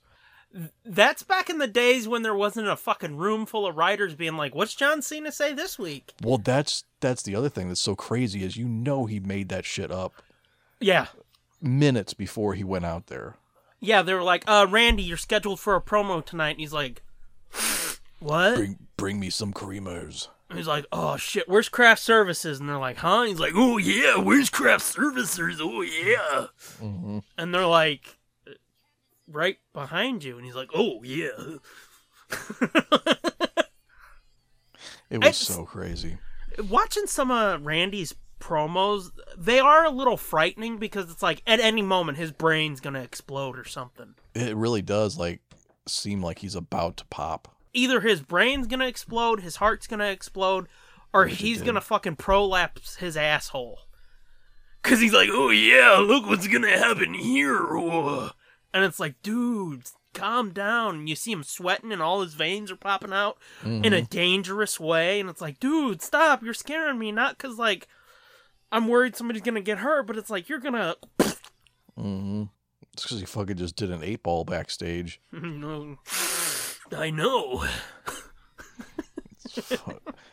That's 0.85 1.25
back 1.25 1.51
in 1.51 1.59
the 1.59 1.67
days 1.67 2.07
when 2.07 2.23
there 2.23 2.35
wasn't 2.35 2.69
a 2.69 2.77
fucking 2.77 3.17
room 3.17 3.45
full 3.45 3.67
of 3.67 3.77
writers 3.77 4.15
being 4.15 4.37
like, 4.37 4.55
"What's 4.55 4.75
John 4.75 5.03
Cena 5.03 5.33
say 5.33 5.53
this 5.53 5.79
week?" 5.79 6.13
Well, 6.23 6.39
that's 6.39 6.85
that's 7.01 7.23
the 7.25 7.35
other 7.35 7.49
thing 7.49 7.69
that's 7.69 7.81
so 7.81 7.97
crazy 7.97 8.45
is 8.45 8.57
you 8.57 8.67
know 8.69 9.07
he 9.07 9.19
made 9.19 9.49
that 9.49 9.65
shit 9.65 9.91
up 9.91 10.23
Yeah. 10.81 11.07
minutes 11.61 12.15
before 12.15 12.55
he 12.55 12.63
went 12.63 12.85
out 12.85 13.09
there. 13.09 13.35
Yeah, 13.85 14.03
they 14.03 14.15
were 14.15 14.23
like, 14.23 14.45
"Uh, 14.47 14.67
Randy, 14.69 15.03
you're 15.03 15.17
scheduled 15.17 15.61
for 15.61 15.75
a 15.77 15.81
promo 15.81 16.25
tonight," 16.25 16.51
and 16.53 16.61
he's 16.61 16.73
like, 16.73 17.03
"What?" 18.21 18.57
Bring 18.57 18.79
bring 18.97 19.21
me 19.21 19.31
some 19.31 19.53
creamers. 19.53 20.29
And 20.51 20.59
he's 20.59 20.69
like, 20.69 20.87
"Oh 20.93 21.17
shit, 21.17 21.49
where's 21.49 21.69
craft 21.69 22.01
services?" 22.03 22.61
And 22.61 22.69
they're 22.69 22.79
like, 22.79 22.99
"Huh?" 22.99 23.21
And 23.21 23.29
he's 23.31 23.41
like, 23.41 23.55
"Oh 23.55 23.79
yeah, 23.79 24.17
where's 24.19 24.51
craft 24.51 24.85
services? 24.85 25.59
Oh 25.63 25.83
yeah." 25.83 26.47
hmm 26.79 27.19
And 27.39 27.53
they're 27.55 27.67
like, 27.67 28.19
"Right 29.29 29.59
behind 29.73 30.23
you." 30.25 30.37
And 30.37 30.45
he's 30.47 30.55
like, 30.55 30.71
"Oh 30.75 31.03
yeah." 31.03 31.29
It 35.11 35.19
was 35.19 35.29
It's- 35.29 35.47
so 35.47 35.65
crazy. 35.65 36.19
Watching 36.69 37.07
some 37.07 37.31
of 37.31 37.65
Randy's 37.67 38.15
promos, 38.45 39.11
they 39.37 39.59
are 39.59 39.85
a 39.85 39.91
little 39.91 40.17
frightening 40.17 40.77
because 40.77 41.11
it's 41.11 41.23
like 41.23 41.43
at 41.47 41.61
any 41.61 41.83
moment 41.83 42.19
his 42.19 42.31
brain's 42.31 42.81
gonna 42.81 43.03
explode 43.03 43.59
or 43.59 43.65
something. 43.65 44.15
It 44.35 44.57
really 44.57 44.83
does 44.83 45.19
like 45.19 45.41
seem 45.87 46.23
like 46.23 46.41
he's 46.41 46.55
about 46.55 46.99
to 46.99 47.07
pop. 47.07 47.57
Either 47.73 48.01
his 48.01 48.21
brain's 48.21 48.67
gonna 48.67 48.87
explode, 48.87 49.41
his 49.41 49.57
heart's 49.57 49.87
gonna 49.87 50.07
explode, 50.07 50.69
or 51.13 51.27
he's 51.27 51.63
gonna 51.63 51.81
fucking 51.81 52.17
prolapse 52.17 52.97
his 52.97 53.17
asshole. 53.17 53.81
Cause 54.83 55.01
he's 55.01 55.15
like, 55.15 55.31
oh 55.33 55.51
yeah, 55.51 55.97
look 55.99 56.27
what's 56.27 56.47
gonna 56.47 56.77
happen 56.77 57.15
here. 57.15 57.59
oh." 57.71 58.31
And 58.75 58.85
it's 58.85 59.01
like, 59.01 59.15
dude, 59.23 59.85
calm 60.13 60.51
down. 60.51 60.97
And 60.97 61.09
you 61.09 61.15
see 61.15 61.33
him 61.33 61.43
sweating 61.45 61.93
and 61.93 62.03
all 62.03 62.21
his 62.21 62.35
veins 62.35 62.71
are 62.71 62.77
popping 62.77 63.13
out 63.13 63.39
in 63.65 63.85
a 63.85 63.99
mm-hmm. 63.99 64.05
dangerous 64.07 64.79
way. 64.81 65.21
And 65.21 65.31
it's 65.31 65.41
like, 65.41 65.61
dude, 65.61 66.03
stop. 66.03 66.43
You're 66.43 66.55
scaring 66.55 66.99
me. 66.99 67.13
Not 67.13 67.39
cause 67.39 67.57
like 67.57 67.89
I'm 68.75 68.89
worried 68.89 69.15
somebody's 69.17 69.43
gonna 69.43 69.61
get 69.61 69.79
hurt, 69.79 70.07
but 70.07 70.17
it's 70.19 70.31
like 70.31 70.49
you're 70.49 70.59
gonna 70.59 70.97
Mm-hmm. 71.99 72.45
It's 72.93 73.03
because 73.05 73.21
he 73.21 73.27
fucking 73.27 73.57
just 73.57 73.77
did 73.77 73.91
an 73.91 74.03
eight 74.03 74.23
ball 74.23 74.45
backstage. 74.45 75.21
No. 75.33 75.97
I 76.93 77.11
know. 77.11 77.65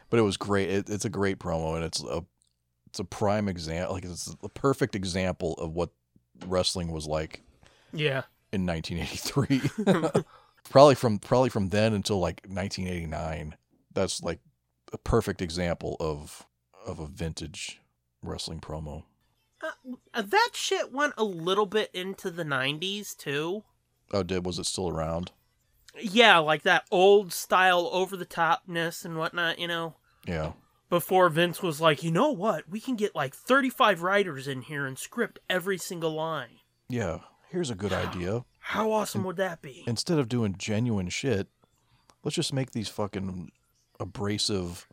but 0.09 0.19
it 0.19 0.21
was 0.23 0.37
great. 0.37 0.69
It, 0.69 0.89
it's 0.89 1.05
a 1.05 1.09
great 1.09 1.39
promo, 1.39 1.75
and 1.75 1.83
it's 1.83 2.03
a 2.03 2.23
it's 2.87 2.99
a 2.99 3.03
prime 3.05 3.47
example. 3.47 3.93
Like 3.95 4.05
it's 4.05 4.25
the 4.41 4.49
perfect 4.49 4.95
example 4.95 5.53
of 5.53 5.73
what 5.73 5.89
wrestling 6.45 6.91
was 6.91 7.07
like 7.07 7.41
Yeah. 7.93 8.23
in 8.51 8.65
1983. 8.65 10.23
probably 10.69 10.95
from 10.95 11.19
probably 11.19 11.49
from 11.49 11.69
then 11.69 11.93
until 11.93 12.19
like 12.19 12.41
1989. 12.47 13.55
That's 13.93 14.21
like 14.23 14.39
a 14.93 14.97
perfect 14.97 15.41
example 15.41 15.95
of 15.99 16.45
of 16.85 16.99
a 16.99 17.07
vintage 17.07 17.79
wrestling 18.23 18.59
promo. 18.59 19.03
Uh, 19.61 20.21
that 20.21 20.49
shit 20.53 20.91
went 20.91 21.13
a 21.17 21.23
little 21.23 21.65
bit 21.65 21.89
into 21.93 22.31
the 22.31 22.43
90s 22.43 23.15
too. 23.15 23.63
Oh, 24.11 24.23
did 24.23 24.45
was 24.45 24.59
it 24.59 24.65
still 24.65 24.89
around? 24.89 25.31
Yeah, 25.99 26.37
like 26.39 26.63
that 26.63 26.85
old 26.89 27.33
style 27.33 27.89
over 27.91 28.15
the 28.17 28.25
topness 28.25 29.05
and 29.05 29.17
whatnot, 29.17 29.59
you 29.59 29.67
know. 29.67 29.95
Yeah. 30.25 30.53
Before 30.89 31.29
Vince 31.29 31.61
was 31.61 31.79
like, 31.79 32.03
you 32.03 32.11
know 32.11 32.31
what? 32.31 32.67
We 32.69 32.79
can 32.79 32.95
get 32.95 33.15
like 33.15 33.35
35 33.35 34.01
writers 34.01 34.47
in 34.47 34.63
here 34.63 34.85
and 34.85 34.97
script 34.97 35.39
every 35.49 35.77
single 35.77 36.11
line. 36.11 36.59
Yeah. 36.89 37.19
Here's 37.49 37.69
a 37.69 37.75
good 37.75 37.93
idea. 37.93 38.45
How 38.59 38.91
awesome 38.91 39.23
would 39.25 39.37
that 39.37 39.61
be? 39.61 39.83
Instead 39.87 40.19
of 40.19 40.29
doing 40.29 40.55
genuine 40.57 41.09
shit, 41.09 41.47
let's 42.23 42.35
just 42.35 42.53
make 42.53 42.71
these 42.71 42.87
fucking 42.87 43.51
abrasive 43.99 44.87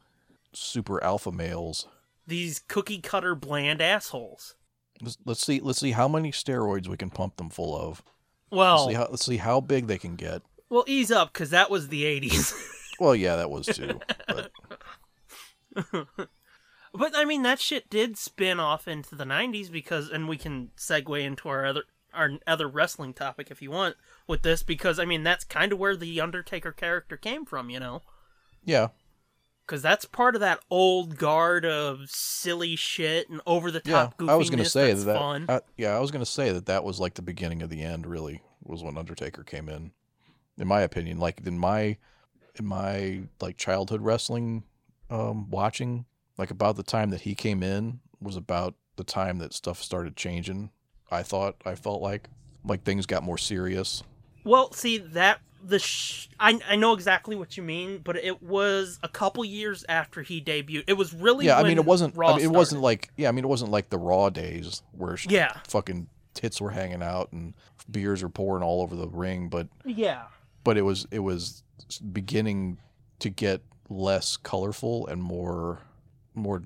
super 0.53 1.03
alpha 1.03 1.31
males. 1.31 1.87
These 2.29 2.61
cookie 2.69 3.01
cutter 3.01 3.35
bland 3.35 3.81
assholes. 3.83 4.55
Let's, 5.03 5.19
let's 5.25 5.45
see. 5.45 5.61
Let's 5.61 5.81
see 5.81 5.91
how 5.93 6.07
many 6.07 6.31
steroids 6.31 6.87
we 6.87 6.97
can 6.97 7.11
pump 7.11 7.37
them 7.39 7.51
full 7.51 7.77
of. 7.77 8.03
Let's 8.51 8.57
Well, 8.59 8.89
see 8.89 8.95
how, 8.95 9.09
let's 9.11 9.27
see 9.27 9.37
how 9.39 9.61
big 9.61 9.87
they 9.89 9.99
can 9.99 10.15
get. 10.15 10.43
well, 10.69 10.85
ease 10.87 11.11
up 11.11 11.33
because 11.33 11.51
that 11.51 11.71
was 11.71 11.89
the 11.89 12.05
'80s. 12.05 12.55
Well, 13.01 13.15
yeah, 13.15 13.37
that 13.37 13.49
was 13.49 13.67
too. 13.67 14.01
But 14.27 14.51
But 16.95 17.13
I 17.15 17.25
mean, 17.25 17.43
that 17.43 17.61
shit 17.61 17.89
did 17.91 18.17
spin 18.17 18.59
off 18.59 18.89
into 18.89 19.15
the 19.15 19.25
'90s 19.25 19.71
because, 19.71 20.09
and 20.11 20.29
we 20.29 20.37
can 20.37 20.71
segue 20.77 21.23
into 21.23 21.49
our 21.49 21.65
other 21.65 21.83
our 22.13 22.33
other 22.47 22.67
wrestling 22.67 23.13
topic 23.15 23.51
if 23.51 23.61
you 23.63 23.71
want 23.71 23.95
with 24.27 24.43
this 24.43 24.63
because 24.63 24.99
I 24.99 25.05
mean 25.05 25.23
that's 25.23 25.45
kind 25.45 25.73
of 25.73 25.79
where 25.79 25.95
the 25.95 26.21
Undertaker 26.21 26.73
character 26.73 27.17
came 27.17 27.45
from, 27.45 27.71
you 27.71 27.79
know, 27.79 28.03
yeah, 28.65 28.89
because 29.69 29.83
that's 29.83 30.07
part 30.07 30.35
of 30.35 30.41
that 30.41 30.61
old 30.71 31.19
guard 31.19 31.67
of 31.67 32.09
silly 32.09 32.75
shit 32.75 33.29
and 33.29 33.41
over 33.47 33.71
the 33.71 33.83
yeah. 33.85 33.93
top 33.93 34.19
goofiness 34.19 34.31
I 34.31 34.35
was 34.37 34.51
gonna 34.51 34.65
say 34.65 34.93
that. 34.95 35.19
fun. 35.19 35.45
I- 35.49 35.61
yeah, 35.77 35.95
I 35.95 36.01
was 36.01 36.11
gonna 36.11 36.27
say 36.27 36.51
that 36.53 36.67
that 36.67 36.85
was 36.85 36.99
like 36.99 37.15
the 37.15 37.23
beginning 37.23 37.63
of 37.63 37.69
the 37.69 37.83
end. 37.83 38.07
Really, 38.07 38.43
was 38.63 38.83
when 38.83 38.97
Undertaker 38.97 39.45
came 39.45 39.69
in. 39.69 39.93
In 40.57 40.67
my 40.67 40.81
opinion, 40.81 41.19
like 41.19 41.47
in 41.47 41.59
my 41.59 41.99
in 42.57 42.65
my 42.65 43.21
like 43.41 43.57
childhood 43.59 44.01
wrestling 44.01 44.65
um, 45.11 45.51
watching, 45.51 46.07
like 46.39 46.51
about 46.51 46.77
the 46.77 46.83
time 46.83 47.11
that 47.11 47.21
he 47.21 47.35
came 47.35 47.63
in 47.63 48.01
was 48.21 48.37
about 48.37 48.75
the 48.97 49.05
time 49.05 49.39
that 49.39 49.53
stuff 49.53 49.83
started 49.83 50.17
changing. 50.17 50.71
I 51.11 51.23
thought 51.23 51.57
I 51.65 51.75
felt 51.75 52.01
like 52.01 52.29
like 52.65 52.85
things 52.85 53.07
got 53.07 53.23
more 53.23 53.39
serious. 53.39 54.03
Well, 54.45 54.73
see 54.73 54.99
that 54.99 55.41
the 55.63 55.79
sh- 55.79 56.29
I 56.39 56.61
I 56.69 56.77
know 56.77 56.93
exactly 56.93 57.37
what 57.37 57.57
you 57.57 57.63
mean, 57.63 57.99
but 58.05 58.17
it 58.17 58.43
was 58.43 58.99
a 59.03 59.09
couple 59.09 59.45
years 59.45 59.85
after 59.89 60.23
he 60.23 60.41
debuted. 60.41 60.85
It 60.87 60.95
was 60.95 61.13
really 61.13 61.47
yeah, 61.47 61.59
I 61.59 61.63
mean 61.63 61.79
it 61.79 61.85
wasn't. 61.85 62.17
Raw 62.17 62.33
I 62.35 62.37
mean, 62.37 62.45
it 62.45 62.51
wasn't 62.51 62.83
like 62.83 63.11
yeah, 63.17 63.29
I 63.29 63.33
mean 63.33 63.45
it 63.45 63.49
wasn't 63.49 63.71
like 63.71 63.91
the 63.91 63.99
Raw 63.99 64.31
days 64.31 64.83
where 64.93 65.17
sh- 65.17 65.27
yeah 65.29 65.53
fucking 65.69 66.09
tits 66.35 66.61
were 66.61 66.71
hanging 66.71 67.03
out 67.03 67.33
and 67.33 67.55
beers 67.91 68.23
were 68.23 68.29
pouring 68.29 68.63
all 68.63 68.83
over 68.83 68.95
the 68.95 69.09
ring, 69.09 69.49
but 69.49 69.69
yeah 69.85 70.25
but 70.65 70.77
it 70.77 70.83
was 70.83 71.07
it 71.11 71.21
was 71.21 71.63
beginning 72.13 72.79
to 73.21 73.31
get 73.31 73.63
less 73.89 74.37
colorful 74.37 75.07
and 75.07 75.23
more 75.23 75.81
more 76.35 76.63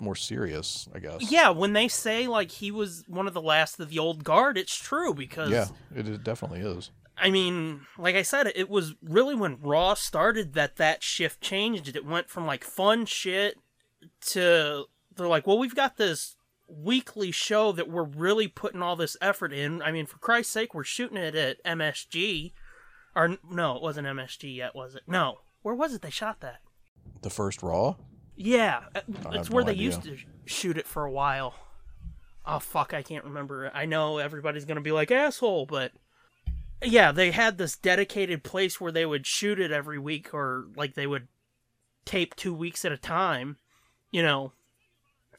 more 0.00 0.16
serious, 0.16 0.88
I 0.94 0.98
guess. 0.98 1.30
yeah. 1.30 1.48
When 1.50 1.72
they 1.72 1.88
say 1.88 2.26
like 2.26 2.50
he 2.50 2.70
was 2.70 3.04
one 3.08 3.26
of 3.26 3.32
the 3.34 3.40
last 3.40 3.80
of 3.80 3.88
the 3.88 3.98
old 3.98 4.22
guard, 4.24 4.58
it's 4.58 4.76
true 4.76 5.14
because 5.14 5.50
Yeah, 5.50 5.68
it, 5.94 6.06
it 6.06 6.22
definitely 6.22 6.60
is. 6.60 6.90
I 7.20 7.30
mean, 7.30 7.82
like 7.98 8.16
I 8.16 8.22
said, 8.22 8.52
it 8.54 8.68
was 8.68 8.94
really 9.02 9.34
when 9.34 9.58
Raw 9.60 9.94
started 9.94 10.54
that 10.54 10.76
that 10.76 11.02
shift 11.02 11.40
changed. 11.40 11.94
It 11.94 12.04
went 12.04 12.30
from 12.30 12.46
like 12.46 12.64
fun 12.64 13.06
shit 13.06 13.58
to 14.28 14.84
they're 15.16 15.26
like, 15.26 15.46
well, 15.46 15.58
we've 15.58 15.74
got 15.74 15.96
this 15.96 16.36
weekly 16.68 17.30
show 17.30 17.72
that 17.72 17.88
we're 17.90 18.04
really 18.04 18.46
putting 18.46 18.82
all 18.82 18.96
this 18.96 19.16
effort 19.20 19.52
in. 19.52 19.82
I 19.82 19.90
mean, 19.90 20.06
for 20.06 20.18
Christ's 20.18 20.52
sake, 20.52 20.74
we're 20.74 20.84
shooting 20.84 21.16
it 21.16 21.34
at 21.34 21.64
MSG. 21.64 22.52
Or 23.16 23.36
no, 23.50 23.76
it 23.76 23.82
wasn't 23.82 24.06
MSG 24.06 24.54
yet, 24.56 24.74
was 24.74 24.94
it? 24.94 25.02
No. 25.06 25.38
Where 25.62 25.74
was 25.74 25.94
it 25.94 26.02
they 26.02 26.10
shot 26.10 26.40
that? 26.40 26.60
The 27.22 27.30
first 27.30 27.62
Raw. 27.62 27.96
Yeah, 28.36 28.82
uh, 28.94 29.00
it's 29.32 29.50
where 29.50 29.64
no 29.64 29.66
they 29.66 29.72
idea. 29.72 29.84
used 29.84 30.02
to 30.04 30.16
shoot 30.46 30.78
it 30.78 30.86
for 30.86 31.04
a 31.04 31.10
while. 31.10 31.54
Oh 32.46 32.60
fuck, 32.60 32.94
I 32.94 33.02
can't 33.02 33.24
remember. 33.24 33.70
I 33.74 33.84
know 33.84 34.18
everybody's 34.18 34.64
gonna 34.64 34.80
be 34.80 34.92
like 34.92 35.10
asshole, 35.10 35.66
but 35.66 35.90
yeah, 36.82 37.12
they 37.12 37.30
had 37.30 37.58
this 37.58 37.76
dedicated 37.76 38.42
place 38.42 38.80
where 38.80 38.92
they 38.92 39.06
would 39.06 39.26
shoot 39.26 39.60
it 39.60 39.70
every 39.70 39.98
week, 39.98 40.32
or 40.32 40.66
like 40.76 40.94
they 40.94 41.06
would 41.06 41.28
tape 42.04 42.34
two 42.36 42.54
weeks 42.54 42.84
at 42.84 42.92
a 42.92 42.98
time. 42.98 43.56
You 44.10 44.22
know. 44.22 44.52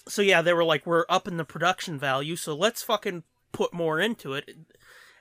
So 0.08 0.22
yeah, 0.22 0.42
they 0.42 0.54
were 0.54 0.64
like, 0.64 0.86
we're 0.86 1.06
upping 1.08 1.38
the 1.38 1.46
production 1.46 2.00
value, 2.00 2.36
so 2.36 2.56
let's 2.56 2.82
fucking 2.82 3.24
put 3.52 3.74
more 3.74 4.00
into 4.00 4.34
it. 4.34 4.50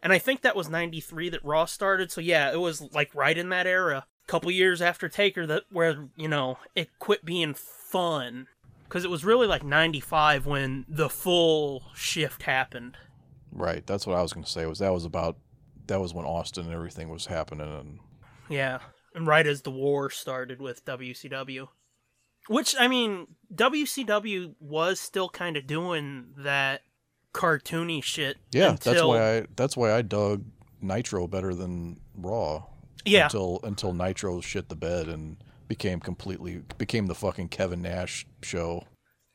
And 0.03 0.13
I 0.13 0.19
think 0.19 0.43
that 0.43 0.57
was 0.57 0.69
'93 0.69 1.29
that 1.31 1.45
Raw 1.45 1.65
started. 1.65 2.11
So 2.11 2.21
yeah, 2.21 2.53
it 2.53 2.61
was 2.61 2.83
like 2.93 3.15
right 3.15 3.37
in 3.37 3.49
that 3.51 3.67
era 3.67 4.07
a 4.07 4.31
couple 4.31 4.51
years 4.51 4.81
after 4.81 5.09
Taker 5.09 5.47
that 5.47 5.65
where 5.71 6.09
you 6.17 6.29
know 6.29 6.59
it 6.75 6.91
quit 6.99 7.25
being 7.25 7.55
fun 7.55 8.47
because 8.85 9.05
it 9.05 9.11
was 9.11 9.25
really 9.25 9.47
like 9.47 9.63
95 9.63 10.47
when 10.47 10.87
the 10.89 11.11
full 11.11 11.85
shift 11.95 12.45
happened. 12.45 12.97
Right. 13.53 13.87
That's 13.87 14.07
what 14.07 14.17
I 14.17 14.23
was 14.23 14.33
going 14.33 14.45
to 14.45 14.51
say. 14.51 14.67
Was 14.67 14.79
that 14.79 14.93
was 14.93 15.05
about 15.05 15.37
that 15.89 16.01
was 16.01 16.15
when 16.15 16.25
Austin 16.25 16.65
and 16.67 16.75
everything 16.75 17.09
was 17.09 17.27
happening 17.27 17.69
and 17.69 17.99
Yeah, 18.49 18.79
and 19.15 19.27
right 19.27 19.47
as 19.47 19.63
the 19.63 19.71
war 19.71 20.09
started 20.11 20.61
with 20.61 20.85
WCW. 20.85 21.69
Which 22.47 22.75
I 22.79 22.89
mean, 22.89 23.27
WCW 23.55 24.55
was 24.59 25.01
still 25.01 25.29
kind 25.29 25.57
of 25.57 25.67
doing 25.67 26.29
that 26.39 26.81
cartoony 27.35 28.03
shit. 28.03 28.39
yeah, 28.53 28.71
until, 28.71 28.93
that's 28.93 29.05
why 29.05 29.37
I 29.39 29.47
that's 29.57 29.77
why 29.77 29.93
I 29.93 30.03
dug 30.03 30.45
Nitro 30.81 31.27
better 31.27 31.55
than 31.55 32.01
Raw. 32.17 32.65
Yeah, 33.05 33.25
Until 33.25 33.61
until 33.65 33.93
Nitro 33.93 34.41
shit 34.41 34.69
the 34.69 34.77
bed 34.77 35.09
and 35.09 35.37
became 35.69 36.01
completely 36.01 36.63
became 36.79 37.07
the 37.07 37.15
fucking 37.15 37.49
Kevin 37.49 37.83
Nash 37.83 38.27
show. 38.43 38.85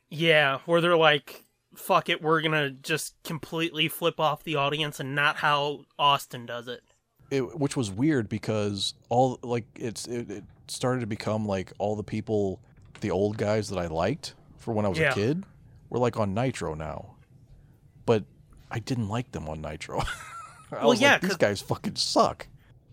yeah, 0.10 0.60
where 0.66 0.82
they're 0.82 0.98
like, 0.98 1.46
"Fuck 1.76 2.10
it, 2.10 2.22
we're 2.22 2.42
gonna 2.42 2.70
just 2.72 3.16
completely 3.24 3.88
flip 3.88 4.20
off 4.20 4.44
the 4.44 4.56
audience 4.56 5.00
and 5.00 5.16
not 5.16 5.38
how 5.38 5.86
Austin 5.98 6.46
does 6.46 6.68
it." 6.68 6.82
it, 7.32 7.58
which 7.60 7.76
was 7.76 7.90
weird 7.90 8.30
because 8.30 8.94
all 9.10 9.40
like 9.42 9.66
it's 9.76 10.06
it, 10.08 10.30
it 10.30 10.44
started 10.68 11.00
to 11.02 11.08
become 11.08 11.46
like 11.48 11.72
all 11.80 11.96
the 11.96 12.04
people 12.04 12.60
the 13.02 13.10
old 13.10 13.38
guys 13.38 13.70
that 13.70 13.80
i 13.80 13.88
liked 13.88 14.36
for 14.58 14.72
when 14.74 14.86
i 14.86 14.90
was 14.90 15.00
Yeah. 15.00 15.12
a 15.12 15.16
kid 15.16 15.44
were 15.90 15.98
like 16.00 16.18
on 16.20 16.34
nitro 16.36 16.76
now 16.76 17.16
but 18.06 18.24
i 18.70 18.78
didn't 18.80 19.08
like 19.10 19.32
them 19.32 19.48
on 19.50 19.62
nitro 19.62 20.00
I 20.72 20.76
Well, 20.82 20.90
was 20.90 21.02
yeah, 21.02 21.14
like, 21.14 21.22
these 21.22 21.38
guys 21.38 21.62
fucking 21.62 21.96
suck 21.96 22.48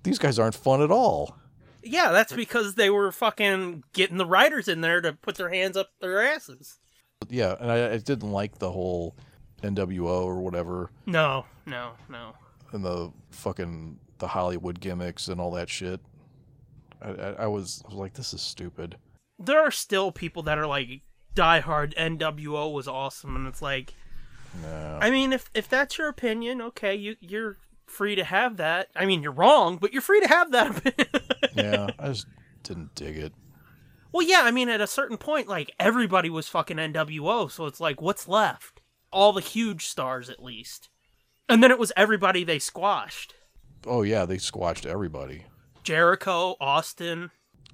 these 0.05 0.19
guys 0.19 0.39
aren't 0.39 0.55
fun 0.55 0.81
at 0.81 0.91
all 0.93 1.37
Yeah, 1.83 2.11
that's 2.13 2.33
because 2.33 2.77
they 2.77 2.89
were 2.89 3.13
fucking 3.13 3.85
getting 3.93 4.17
the 4.17 4.27
writers 4.27 4.69
in 4.69 4.81
there 4.81 5.01
to 5.03 5.13
put 5.13 5.35
their 5.37 5.51
hands 5.51 5.77
up 5.77 5.91
their 6.01 6.23
asses. 6.23 6.79
Yeah 7.29 7.55
and 7.61 7.71
I, 7.71 7.93
I 7.93 7.97
didn't 7.99 8.31
like 8.33 8.59
the 8.59 8.71
whole 8.71 9.15
nwo 9.63 10.25
or 10.25 10.41
whatever 10.41 10.91
No, 11.07 11.45
no, 11.67 11.93
no. 12.09 12.33
and 12.73 12.85
the 12.85 13.13
fucking 13.31 13.99
the 14.19 14.29
hollywood 14.29 14.81
gimmicks 14.81 15.29
and 15.29 15.41
all 15.41 15.51
that 15.53 15.69
shit 15.69 16.01
i, 17.03 17.11
I, 17.11 17.29
I 17.41 17.47
was 17.47 17.83
i 17.87 17.89
was 17.91 17.99
like 17.99 18.15
this 18.15 18.33
is 18.33 18.41
stupid 18.41 18.97
There 19.39 19.61
are 19.61 19.71
still 19.71 20.13
people 20.13 20.43
that 20.45 20.57
are 20.59 20.67
like 20.67 21.03
diehard 21.35 21.95
NWO 21.95 22.73
was 22.73 22.89
awesome, 22.89 23.37
and 23.37 23.47
it's 23.47 23.63
like, 23.63 23.95
no 24.63 24.99
I 25.01 25.11
mean, 25.11 25.33
if 25.33 25.49
if 25.55 25.69
that's 25.69 25.97
your 25.97 26.09
opinion, 26.09 26.61
okay, 26.61 26.95
you 26.95 27.17
you're 27.21 27.57
free 27.87 28.17
to 28.17 28.25
have 28.25 28.57
that. 28.57 28.89
I 28.97 29.07
mean, 29.07 29.23
you're 29.23 29.31
wrong, 29.33 29.77
but 29.79 29.93
you're 29.93 30.03
free 30.03 30.21
to 30.21 30.29
have 30.29 30.51
that 30.53 30.71
opinion. 30.77 31.09
yeah 31.55 31.89
i 31.99 32.09
just 32.09 32.27
didn't 32.65 32.95
dig 32.97 33.17
it 33.17 33.33
well, 34.13 34.27
yeah, 34.27 34.43
I 34.43 34.51
mean, 34.51 34.69
at 34.69 34.81
a 34.81 34.87
certain 34.87 35.17
point, 35.17 35.49
like 35.49 35.73
everybody 35.79 36.31
was 36.31 36.49
fucking 36.49 36.77
NWO, 36.77 37.51
so 37.51 37.67
it's 37.67 37.81
like, 37.81 38.01
what's 38.01 38.29
left? 38.29 38.81
All 39.13 39.33
the 39.33 39.41
huge 39.41 39.87
stars, 39.87 40.31
at 40.31 40.43
least. 40.43 40.89
And 41.49 41.63
then 41.63 41.71
it 41.71 41.79
was 41.79 41.93
everybody 41.97 42.45
they 42.45 42.59
squashed. 42.59 43.35
Oh 43.87 44.03
yeah, 44.03 44.25
they 44.25 44.39
squashed 44.39 44.87
everybody. 44.87 45.47
Jericho, 45.83 46.57
Austin. 46.61 47.31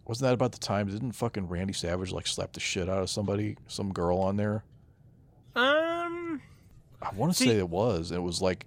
Wasn't 0.07 0.25
that 0.25 0.35
about 0.35 0.53
the 0.53 0.59
time? 0.59 0.88
Didn't 0.88 1.12
fucking 1.12 1.49
Randy 1.49 1.72
Savage 1.72 2.12
like 2.12 2.27
slap 2.27 2.53
the 2.53 2.61
shit 2.61 2.88
out 2.88 3.03
of 3.03 3.11
somebody, 3.11 3.57
some 3.66 3.92
girl 3.92 4.18
on 4.18 4.37
there? 4.37 4.64
Um, 5.57 6.40
I 7.03 7.12
want 7.14 7.35
to 7.35 7.44
say 7.44 7.57
it 7.57 7.68
was. 7.68 8.12
It 8.12 8.22
was 8.22 8.40
like, 8.40 8.66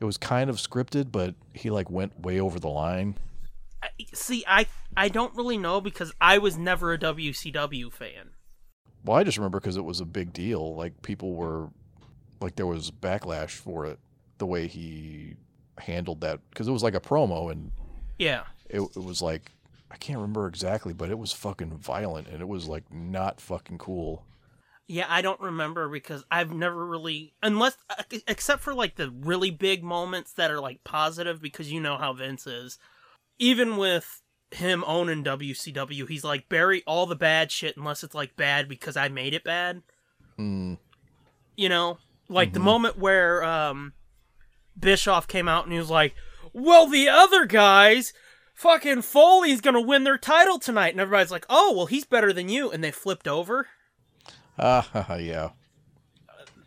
it 0.00 0.04
was 0.04 0.16
kind 0.16 0.48
of 0.48 0.56
scripted, 0.56 1.10
but 1.10 1.34
he 1.54 1.70
like 1.70 1.90
went 1.90 2.20
way 2.20 2.38
over 2.40 2.60
the 2.60 2.68
line. 2.68 3.16
See, 4.14 4.44
I 4.46 4.66
I 4.96 5.08
don't 5.08 5.34
really 5.36 5.58
know 5.58 5.80
because 5.80 6.12
I 6.20 6.38
was 6.38 6.56
never 6.56 6.92
a 6.92 6.98
WCW 6.98 7.92
fan. 7.92 8.30
Well, 9.04 9.16
I 9.16 9.24
just 9.24 9.38
remember 9.38 9.60
because 9.60 9.76
it 9.76 9.84
was 9.84 10.00
a 10.00 10.04
big 10.06 10.32
deal. 10.32 10.74
Like 10.74 11.02
people 11.02 11.34
were, 11.34 11.68
like 12.40 12.56
there 12.56 12.66
was 12.66 12.90
backlash 12.90 13.50
for 13.50 13.86
it, 13.86 13.98
the 14.38 14.46
way 14.46 14.66
he 14.66 15.34
handled 15.78 16.22
that 16.22 16.40
because 16.50 16.66
it 16.66 16.72
was 16.72 16.82
like 16.82 16.94
a 16.94 17.00
promo 17.00 17.52
and 17.52 17.70
Yeah, 18.18 18.44
it, 18.68 18.80
it 18.80 19.02
was 19.02 19.20
like 19.20 19.52
I 19.90 19.96
can't 19.96 20.18
remember 20.18 20.48
exactly, 20.48 20.92
but 20.92 21.10
it 21.10 21.18
was 21.18 21.32
fucking 21.32 21.76
violent 21.78 22.28
and 22.28 22.40
it 22.40 22.48
was 22.48 22.66
like 22.66 22.84
not 22.92 23.40
fucking 23.40 23.78
cool. 23.78 24.24
yeah, 24.88 25.06
I 25.08 25.20
don't 25.22 25.40
remember 25.40 25.88
because 25.88 26.24
I've 26.30 26.52
never 26.52 26.84
really, 26.84 27.34
unless 27.42 27.76
except 28.26 28.62
for 28.62 28.74
like 28.74 28.96
the 28.96 29.10
really 29.10 29.50
big 29.50 29.84
moments 29.84 30.32
that 30.34 30.50
are 30.50 30.60
like 30.60 30.82
positive 30.84 31.40
because 31.40 31.70
you 31.72 31.80
know 31.80 31.96
how 31.96 32.12
Vince 32.12 32.46
is. 32.46 32.78
Even 33.38 33.76
with 33.76 34.22
him 34.52 34.84
owning 34.86 35.24
WCW, 35.24 36.08
he's 36.08 36.24
like 36.24 36.48
bury 36.48 36.82
all 36.86 37.06
the 37.06 37.16
bad 37.16 37.50
shit 37.50 37.76
unless 37.76 38.02
it's 38.04 38.14
like 38.14 38.36
bad 38.36 38.68
because 38.68 38.96
I 38.96 39.08
made 39.08 39.34
it 39.34 39.44
bad. 39.44 39.82
Mm, 40.38 40.78
You 41.56 41.68
know, 41.68 41.98
like 42.28 42.52
the 42.52 42.60
Mhm. 42.60 42.64
moment 42.64 42.98
where 42.98 43.42
um 43.44 43.92
Bischoff 44.78 45.26
came 45.26 45.48
out 45.48 45.64
and 45.64 45.72
he 45.72 45.78
was 45.78 45.88
like, 45.90 46.14
"Well, 46.52 46.86
the 46.86 47.08
other 47.08 47.46
guys 47.46 48.12
fucking 48.54 49.02
Foley's 49.02 49.60
gonna 49.62 49.80
win 49.80 50.04
their 50.04 50.18
title 50.18 50.58
tonight, 50.58 50.92
and 50.94 51.00
everybody's 51.00 51.30
like, 51.30 51.44
oh, 51.50 51.72
well, 51.76 51.86
he's 51.86 52.04
better 52.04 52.32
than 52.32 52.48
you, 52.48 52.70
and 52.70 52.82
they 52.84 52.90
flipped 52.90 53.26
over. 53.28 53.68
Ah, 54.58 55.16
yeah. 55.18 55.50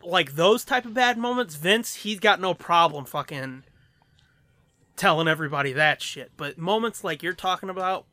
Like 0.04 0.34
those 0.36 0.64
type 0.64 0.86
of 0.86 0.94
bad 0.94 1.18
moments, 1.18 1.56
Vince, 1.56 1.96
he's 1.96 2.20
got 2.20 2.40
no 2.40 2.54
problem 2.54 3.06
fucking 3.06 3.64
telling 5.00 5.28
everybody 5.28 5.74
that 5.74 6.02
shit. 6.02 6.32
But 6.38 6.58
moments 6.58 7.04
like 7.04 7.24
you're 7.24 7.34
talking 7.34 7.70
about, 7.70 8.06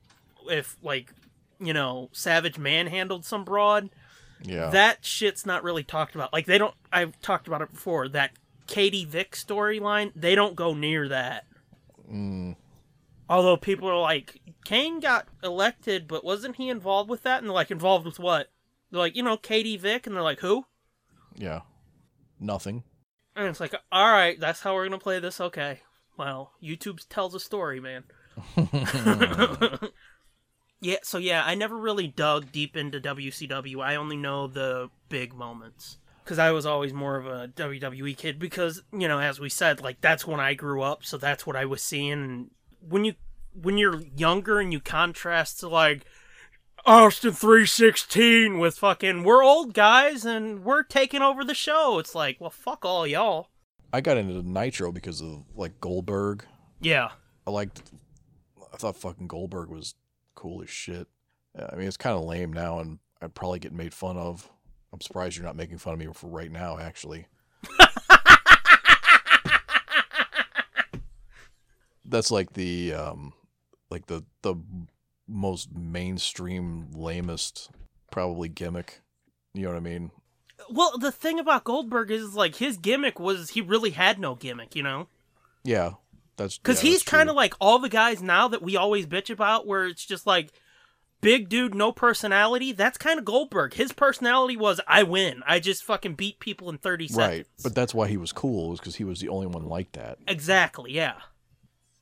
if 0.48 0.76
like, 0.82 1.12
you 1.60 1.72
know, 1.74 2.08
Savage 2.12 2.58
manhandled 2.58 3.24
some 3.24 3.44
broad, 3.44 3.90
Yeah. 4.42 4.70
that 4.70 5.04
shit's 5.04 5.44
not 5.44 5.62
really 5.64 5.82
talked 5.82 6.14
about. 6.14 6.32
Like 6.32 6.46
they 6.46 6.58
don't. 6.58 6.74
I've 6.92 7.20
talked 7.20 7.48
about 7.48 7.60
it 7.62 7.72
before. 7.72 8.08
That 8.08 8.30
Katie 8.66 9.04
Vick 9.04 9.32
storyline, 9.32 10.12
they 10.14 10.34
don't 10.34 10.54
go 10.56 10.74
near 10.74 11.08
that. 11.08 11.44
Mm. 12.10 12.56
Although 13.28 13.56
people 13.56 13.88
are 13.88 14.00
like, 14.00 14.40
Kane 14.64 15.00
got 15.00 15.26
elected, 15.42 16.06
but 16.06 16.24
wasn't 16.24 16.56
he 16.56 16.68
involved 16.68 17.10
with 17.10 17.24
that? 17.24 17.38
And 17.38 17.48
they're 17.48 17.54
like, 17.54 17.72
involved 17.72 18.06
with 18.06 18.20
what? 18.20 18.52
They're 18.90 19.00
like, 19.00 19.16
you 19.16 19.22
know, 19.24 19.36
Katie 19.36 19.76
Vick, 19.76 20.06
and 20.06 20.14
they're 20.14 20.22
like, 20.22 20.40
who? 20.40 20.64
yeah. 21.34 21.62
Nothing. 22.38 22.84
And 23.34 23.46
it's 23.48 23.58
like, 23.60 23.74
all 23.90 24.12
right, 24.12 24.38
that's 24.38 24.60
how 24.60 24.74
we're 24.74 24.84
gonna 24.86 24.98
play 24.98 25.18
this. 25.18 25.40
Okay, 25.40 25.80
well, 26.16 26.52
YouTube 26.62 27.06
tells 27.08 27.34
a 27.34 27.40
story, 27.40 27.80
man. 27.80 28.04
yeah, 30.80 30.96
so 31.02 31.18
yeah, 31.18 31.42
I 31.44 31.54
never 31.54 31.76
really 31.76 32.06
dug 32.06 32.52
deep 32.52 32.76
into 32.76 33.00
WCW. 33.00 33.82
I 33.82 33.96
only 33.96 34.16
know 34.16 34.46
the 34.46 34.90
big 35.08 35.34
moments 35.34 35.98
because 36.24 36.38
I 36.38 36.50
was 36.50 36.66
always 36.66 36.92
more 36.92 37.16
of 37.16 37.26
a 37.26 37.48
WWE 37.48 38.16
kid. 38.16 38.38
Because 38.38 38.82
you 38.92 39.08
know, 39.08 39.20
as 39.20 39.40
we 39.40 39.48
said, 39.48 39.80
like 39.80 40.00
that's 40.00 40.26
when 40.26 40.40
I 40.40 40.54
grew 40.54 40.82
up, 40.82 41.04
so 41.04 41.16
that's 41.16 41.46
what 41.46 41.56
I 41.56 41.64
was 41.64 41.82
seeing. 41.82 42.12
And 42.12 42.50
when 42.80 43.04
you 43.04 43.14
when 43.54 43.78
you're 43.78 44.02
younger 44.16 44.60
and 44.60 44.72
you 44.72 44.80
contrast 44.80 45.60
to 45.60 45.68
like 45.68 46.04
Austin 46.84 47.32
316 47.32 48.58
with 48.58 48.78
fucking 48.78 49.24
we're 49.24 49.42
old 49.42 49.72
guys 49.74 50.24
and 50.24 50.64
we're 50.64 50.82
taking 50.82 51.22
over 51.22 51.42
the 51.44 51.54
show. 51.54 51.98
It's 51.98 52.14
like, 52.14 52.40
well, 52.40 52.50
fuck 52.50 52.84
all 52.84 53.06
y'all. 53.06 53.48
I 53.92 54.00
got 54.00 54.16
into 54.16 54.42
Nitro 54.42 54.92
because 54.92 55.20
of 55.20 55.44
like 55.54 55.80
Goldberg. 55.80 56.44
Yeah. 56.80 57.10
I 57.46 57.50
liked. 57.50 57.82
I 58.72 58.76
thought 58.76 58.96
fucking 58.96 59.28
Goldberg 59.28 59.68
was 59.70 59.94
cool 60.34 60.62
as 60.62 60.70
shit. 60.70 61.06
Yeah, 61.56 61.68
I 61.72 61.76
mean, 61.76 61.86
it's 61.88 61.96
kind 61.96 62.16
of 62.16 62.24
lame 62.24 62.52
now, 62.52 62.80
and 62.80 62.98
I'd 63.22 63.34
probably 63.34 63.58
get 63.58 63.72
made 63.72 63.94
fun 63.94 64.16
of. 64.16 64.50
I'm 64.92 65.00
surprised 65.00 65.36
you're 65.36 65.46
not 65.46 65.56
making 65.56 65.78
fun 65.78 65.94
of 65.94 65.98
me 65.98 66.06
for 66.12 66.28
right 66.28 66.50
now, 66.50 66.78
actually. 66.78 67.26
That's 72.04 72.30
like 72.30 72.52
the 72.52 72.94
um, 72.94 73.32
like 73.90 74.06
the 74.06 74.24
the 74.42 74.54
most 75.26 75.74
mainstream, 75.74 76.90
lamest, 76.94 77.70
probably 78.10 78.48
gimmick. 78.48 79.00
You 79.54 79.62
know 79.62 79.70
what 79.70 79.78
I 79.78 79.80
mean? 79.80 80.10
Well, 80.70 80.98
the 80.98 81.12
thing 81.12 81.38
about 81.38 81.64
Goldberg 81.64 82.10
is 82.10 82.34
like 82.34 82.56
his 82.56 82.76
gimmick 82.76 83.20
was 83.20 83.50
he 83.50 83.60
really 83.60 83.90
had 83.90 84.18
no 84.18 84.34
gimmick, 84.34 84.74
you 84.74 84.82
know? 84.82 85.08
Yeah, 85.64 85.92
that's 86.36 86.58
Because 86.58 86.82
yeah, 86.82 86.90
he's 86.90 87.02
kind 87.02 87.28
of 87.28 87.36
like 87.36 87.54
all 87.60 87.78
the 87.78 87.88
guys 87.88 88.22
now 88.22 88.48
that 88.48 88.62
we 88.62 88.76
always 88.76 89.06
bitch 89.06 89.30
about, 89.30 89.66
where 89.66 89.86
it's 89.86 90.04
just 90.04 90.26
like 90.26 90.52
big 91.20 91.48
dude, 91.48 91.74
no 91.74 91.92
personality. 91.92 92.72
That's 92.72 92.98
kind 92.98 93.18
of 93.18 93.24
Goldberg. 93.24 93.74
His 93.74 93.92
personality 93.92 94.56
was 94.56 94.80
I 94.86 95.02
win. 95.02 95.42
I 95.46 95.60
just 95.60 95.84
fucking 95.84 96.14
beat 96.14 96.38
people 96.40 96.70
in 96.70 96.78
30 96.78 97.08
seconds. 97.08 97.18
right, 97.18 97.46
but 97.62 97.74
that's 97.74 97.94
why 97.94 98.08
he 98.08 98.16
was 98.16 98.32
cool, 98.32 98.70
was 98.70 98.80
because 98.80 98.96
he 98.96 99.04
was 99.04 99.20
the 99.20 99.28
only 99.28 99.46
one 99.46 99.64
like 99.66 99.92
that. 99.92 100.18
Exactly, 100.26 100.92
yeah. 100.92 101.14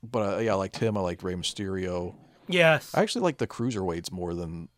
But 0.02 0.36
uh, 0.36 0.38
yeah, 0.40 0.52
I 0.52 0.56
liked 0.56 0.76
him. 0.76 0.96
I 0.96 1.00
liked 1.00 1.22
Rey 1.22 1.34
Mysterio. 1.34 2.14
Yes. 2.46 2.94
I 2.94 3.02
actually 3.02 3.22
like 3.22 3.38
the 3.38 3.46
cruiserweights 3.46 4.12
more 4.12 4.34
than 4.34 4.68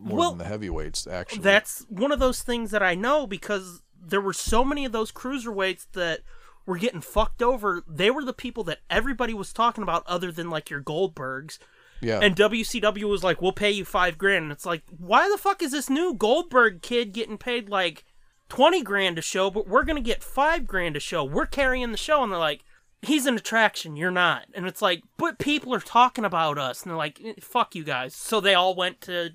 more 0.00 0.18
Well, 0.18 0.28
than 0.30 0.38
the 0.38 0.44
heavyweights. 0.44 1.06
Actually, 1.06 1.42
That's 1.42 1.86
one 1.88 2.12
of 2.12 2.18
those 2.18 2.42
things 2.42 2.70
that 2.70 2.82
I 2.82 2.94
know 2.94 3.26
because 3.26 3.82
there 4.00 4.20
were 4.20 4.32
so 4.32 4.64
many 4.64 4.84
of 4.84 4.92
those 4.92 5.10
cruiserweights 5.12 5.86
that 5.92 6.20
were 6.66 6.78
getting 6.78 7.00
fucked 7.00 7.42
over. 7.42 7.82
They 7.88 8.10
were 8.10 8.24
the 8.24 8.32
people 8.32 8.64
that 8.64 8.80
everybody 8.88 9.34
was 9.34 9.52
talking 9.52 9.82
about, 9.82 10.02
other 10.06 10.30
than 10.32 10.50
like 10.50 10.70
your 10.70 10.80
Goldbergs. 10.82 11.58
yeah, 12.00 12.20
And 12.22 12.34
WCW 12.36 13.04
was 13.08 13.22
like, 13.24 13.40
"We'll 13.40 13.52
pay 13.52 13.70
you 13.70 13.84
five 13.84 14.18
grand." 14.18 14.44
And 14.44 14.52
it's 14.52 14.66
like, 14.66 14.82
why 14.96 15.28
the 15.30 15.38
fuck 15.38 15.62
is 15.62 15.72
this 15.72 15.88
new 15.90 16.14
Goldberg 16.14 16.82
kid 16.82 17.12
getting 17.12 17.38
paid 17.38 17.68
like 17.68 18.04
twenty 18.48 18.82
grand 18.82 19.18
a 19.18 19.22
show, 19.22 19.50
but 19.50 19.66
we're 19.68 19.84
gonna 19.84 20.00
get 20.00 20.22
five 20.22 20.66
grand 20.66 20.96
a 20.96 21.00
show? 21.00 21.24
We're 21.24 21.46
carrying 21.46 21.90
the 21.92 21.96
show, 21.98 22.22
and 22.22 22.30
they're 22.32 22.38
like, 22.38 22.62
"He's 23.02 23.24
an 23.26 23.36
attraction, 23.36 23.96
you're 23.96 24.10
not." 24.10 24.46
And 24.54 24.66
it's 24.66 24.82
like, 24.82 25.02
but 25.16 25.38
people 25.38 25.74
are 25.74 25.80
talking 25.80 26.24
about 26.26 26.58
us, 26.58 26.82
and 26.82 26.90
they're 26.90 26.96
like, 26.98 27.20
"Eh, 27.24 27.34
"Fuck 27.40 27.74
you 27.74 27.84
guys." 27.84 28.14
So 28.14 28.40
they 28.40 28.54
all 28.54 28.74
went 28.74 29.00
to 29.02 29.30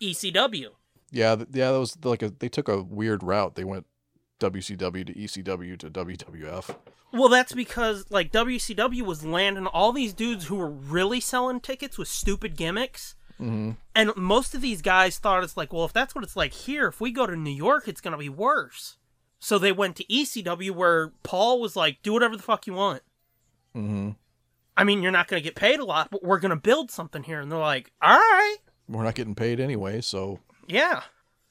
ECW. 0.00 0.68
yeah, 1.10 1.36
th- 1.36 1.48
yeah. 1.52 1.72
That 1.72 1.78
was 1.78 1.96
like 2.04 2.22
a 2.22 2.30
they 2.30 2.48
took 2.48 2.68
a 2.68 2.82
weird 2.82 3.22
route. 3.22 3.54
They 3.54 3.64
went 3.64 3.86
WCW 4.40 5.06
to 5.06 5.14
ECW 5.14 5.78
to 5.78 5.90
WWF. 5.90 6.76
Well, 7.12 7.28
that's 7.28 7.52
because 7.52 8.06
like 8.10 8.32
WCW 8.32 9.02
was 9.02 9.24
landing 9.24 9.66
all 9.66 9.92
these 9.92 10.12
dudes 10.12 10.46
who 10.46 10.56
were 10.56 10.70
really 10.70 11.20
selling 11.20 11.60
tickets 11.60 11.96
with 11.96 12.08
stupid 12.08 12.56
gimmicks. 12.56 13.14
Mm-hmm. 13.40 13.72
And 13.94 14.16
most 14.16 14.54
of 14.54 14.62
these 14.62 14.82
guys 14.82 15.18
thought 15.18 15.44
it's 15.44 15.56
like, 15.56 15.72
well, 15.72 15.84
if 15.84 15.92
that's 15.92 16.14
what 16.14 16.24
it's 16.24 16.36
like 16.36 16.52
here, 16.52 16.88
if 16.88 17.00
we 17.00 17.10
go 17.10 17.26
to 17.26 17.36
New 17.36 17.50
York, 17.50 17.86
it's 17.86 18.00
going 18.00 18.12
to 18.12 18.18
be 18.18 18.28
worse. 18.28 18.96
So 19.38 19.58
they 19.58 19.72
went 19.72 19.96
to 19.96 20.04
ECW 20.06 20.70
where 20.70 21.12
Paul 21.22 21.60
was 21.60 21.76
like, 21.76 21.98
do 22.02 22.12
whatever 22.12 22.36
the 22.36 22.42
fuck 22.42 22.66
you 22.66 22.72
want. 22.74 23.02
Mm-hmm. 23.74 24.10
I 24.76 24.84
mean, 24.84 25.02
you're 25.02 25.12
not 25.12 25.28
going 25.28 25.40
to 25.40 25.44
get 25.44 25.54
paid 25.54 25.80
a 25.80 25.84
lot, 25.84 26.10
but 26.10 26.24
we're 26.24 26.38
going 26.38 26.50
to 26.50 26.56
build 26.56 26.90
something 26.90 27.22
here. 27.22 27.40
And 27.40 27.50
they're 27.52 27.58
like, 27.58 27.92
all 28.02 28.16
right, 28.16 28.56
We're 28.88 29.02
not 29.02 29.14
getting 29.14 29.34
paid 29.34 29.60
anyway, 29.60 30.00
so 30.00 30.40
yeah. 30.66 31.02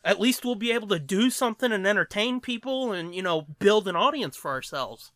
At 0.04 0.19
least 0.19 0.45
we'll 0.45 0.56
be 0.56 0.71
able 0.71 0.88
to 0.89 1.00
do 1.00 1.30
something 1.30 1.71
and 1.71 1.88
entertain 1.88 2.39
people 2.39 2.91
and, 2.91 3.15
you 3.15 3.24
know, 3.24 3.48
build 3.60 3.88
an 3.88 3.95
audience 3.95 4.38
for 4.38 4.52
ourselves. 4.52 5.12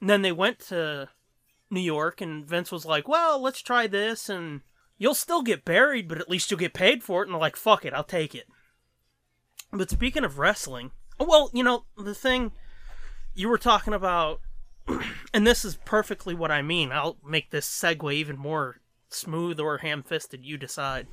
And 0.00 0.10
then 0.10 0.22
they 0.22 0.32
went 0.32 0.58
to 0.68 1.08
New 1.70 1.80
York 1.80 2.20
and 2.20 2.44
Vince 2.44 2.72
was 2.72 2.84
like, 2.84 3.06
well, 3.06 3.40
let's 3.40 3.62
try 3.62 3.86
this 3.86 4.28
and 4.28 4.62
you'll 4.96 5.14
still 5.14 5.42
get 5.42 5.64
buried, 5.64 6.08
but 6.08 6.18
at 6.18 6.28
least 6.28 6.50
you'll 6.50 6.58
get 6.58 6.74
paid 6.74 7.04
for 7.04 7.22
it. 7.22 7.26
And 7.26 7.34
they're 7.34 7.40
like, 7.40 7.56
fuck 7.56 7.84
it, 7.84 7.94
I'll 7.94 8.02
take 8.02 8.34
it. 8.34 8.48
But 9.72 9.90
speaking 9.90 10.24
of 10.24 10.38
wrestling, 10.38 10.90
well, 11.20 11.50
you 11.52 11.62
know, 11.62 11.84
the 11.96 12.14
thing 12.14 12.52
you 13.34 13.48
were 13.48 13.58
talking 13.58 13.94
about, 13.94 14.40
and 15.34 15.46
this 15.46 15.64
is 15.64 15.78
perfectly 15.84 16.34
what 16.34 16.50
I 16.50 16.62
mean. 16.62 16.90
I'll 16.90 17.18
make 17.24 17.50
this 17.50 17.68
segue 17.68 18.12
even 18.12 18.36
more 18.36 18.80
smooth 19.08 19.60
or 19.60 19.78
ham 19.78 20.02
fisted. 20.02 20.44
You 20.44 20.56
decide 20.56 21.06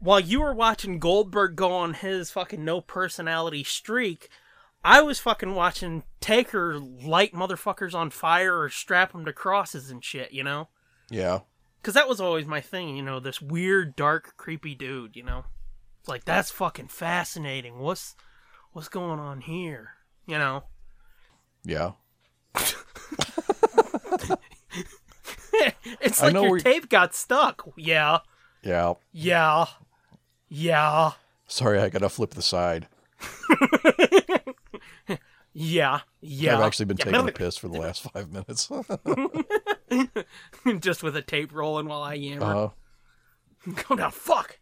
while 0.00 0.20
you 0.20 0.40
were 0.40 0.54
watching 0.54 0.98
Goldberg 0.98 1.56
go 1.56 1.72
on 1.72 1.94
his 1.94 2.30
fucking 2.30 2.64
no 2.64 2.80
personality 2.80 3.62
streak, 3.62 4.28
I 4.82 5.02
was 5.02 5.20
fucking 5.20 5.54
watching 5.54 6.04
Taker 6.20 6.78
light 6.78 7.32
motherfuckers 7.34 7.94
on 7.94 8.10
fire 8.10 8.58
or 8.58 8.68
strap 8.70 9.12
them 9.12 9.24
to 9.26 9.32
crosses 9.32 9.90
and 9.90 10.02
shit, 10.02 10.32
you 10.32 10.42
know? 10.42 10.68
yeah, 11.10 11.40
Because 11.80 11.94
that 11.94 12.08
was 12.08 12.20
always 12.20 12.46
my 12.46 12.60
thing, 12.62 12.96
you 12.96 13.02
know, 13.02 13.20
this 13.20 13.42
weird, 13.42 13.94
dark, 13.94 14.34
creepy 14.38 14.74
dude, 14.74 15.16
you 15.16 15.22
know? 15.22 15.44
It's 16.00 16.08
like, 16.08 16.24
that's 16.24 16.50
fucking 16.50 16.88
fascinating. 16.88 17.78
What's, 17.78 18.16
what's 18.72 18.88
going 18.88 19.20
on 19.20 19.42
here? 19.42 19.90
You 20.26 20.38
know? 20.38 20.64
yeah. 21.62 21.92
it's 26.00 26.22
like 26.22 26.32
your 26.32 26.58
tape 26.58 26.88
got 26.88 27.14
stuck. 27.14 27.68
Yeah, 27.76 28.20
Yeah. 28.62 28.94
yeah, 29.12 29.66
yeah, 30.50 31.12
Sorry, 31.50 31.80
I 31.80 31.88
gotta 31.88 32.08
flip 32.08 32.30
the 32.30 32.42
side. 32.42 32.86
yeah, 35.52 36.02
yeah. 36.20 36.56
I've 36.56 36.62
actually 36.62 36.86
been 36.86 36.98
yeah. 36.98 37.06
taking 37.06 37.28
a 37.28 37.32
piss 37.32 37.56
for 37.56 37.66
the 37.66 37.80
last 37.80 38.02
five 38.02 38.30
minutes. 38.30 38.68
just 40.80 41.02
with 41.02 41.16
a 41.16 41.22
tape 41.22 41.52
rolling 41.52 41.88
while 41.88 42.02
I 42.02 42.14
yammer. 42.14 42.44
uh, 43.66 43.72
Go 43.88 43.96
down, 43.96 44.12
fuck. 44.12 44.60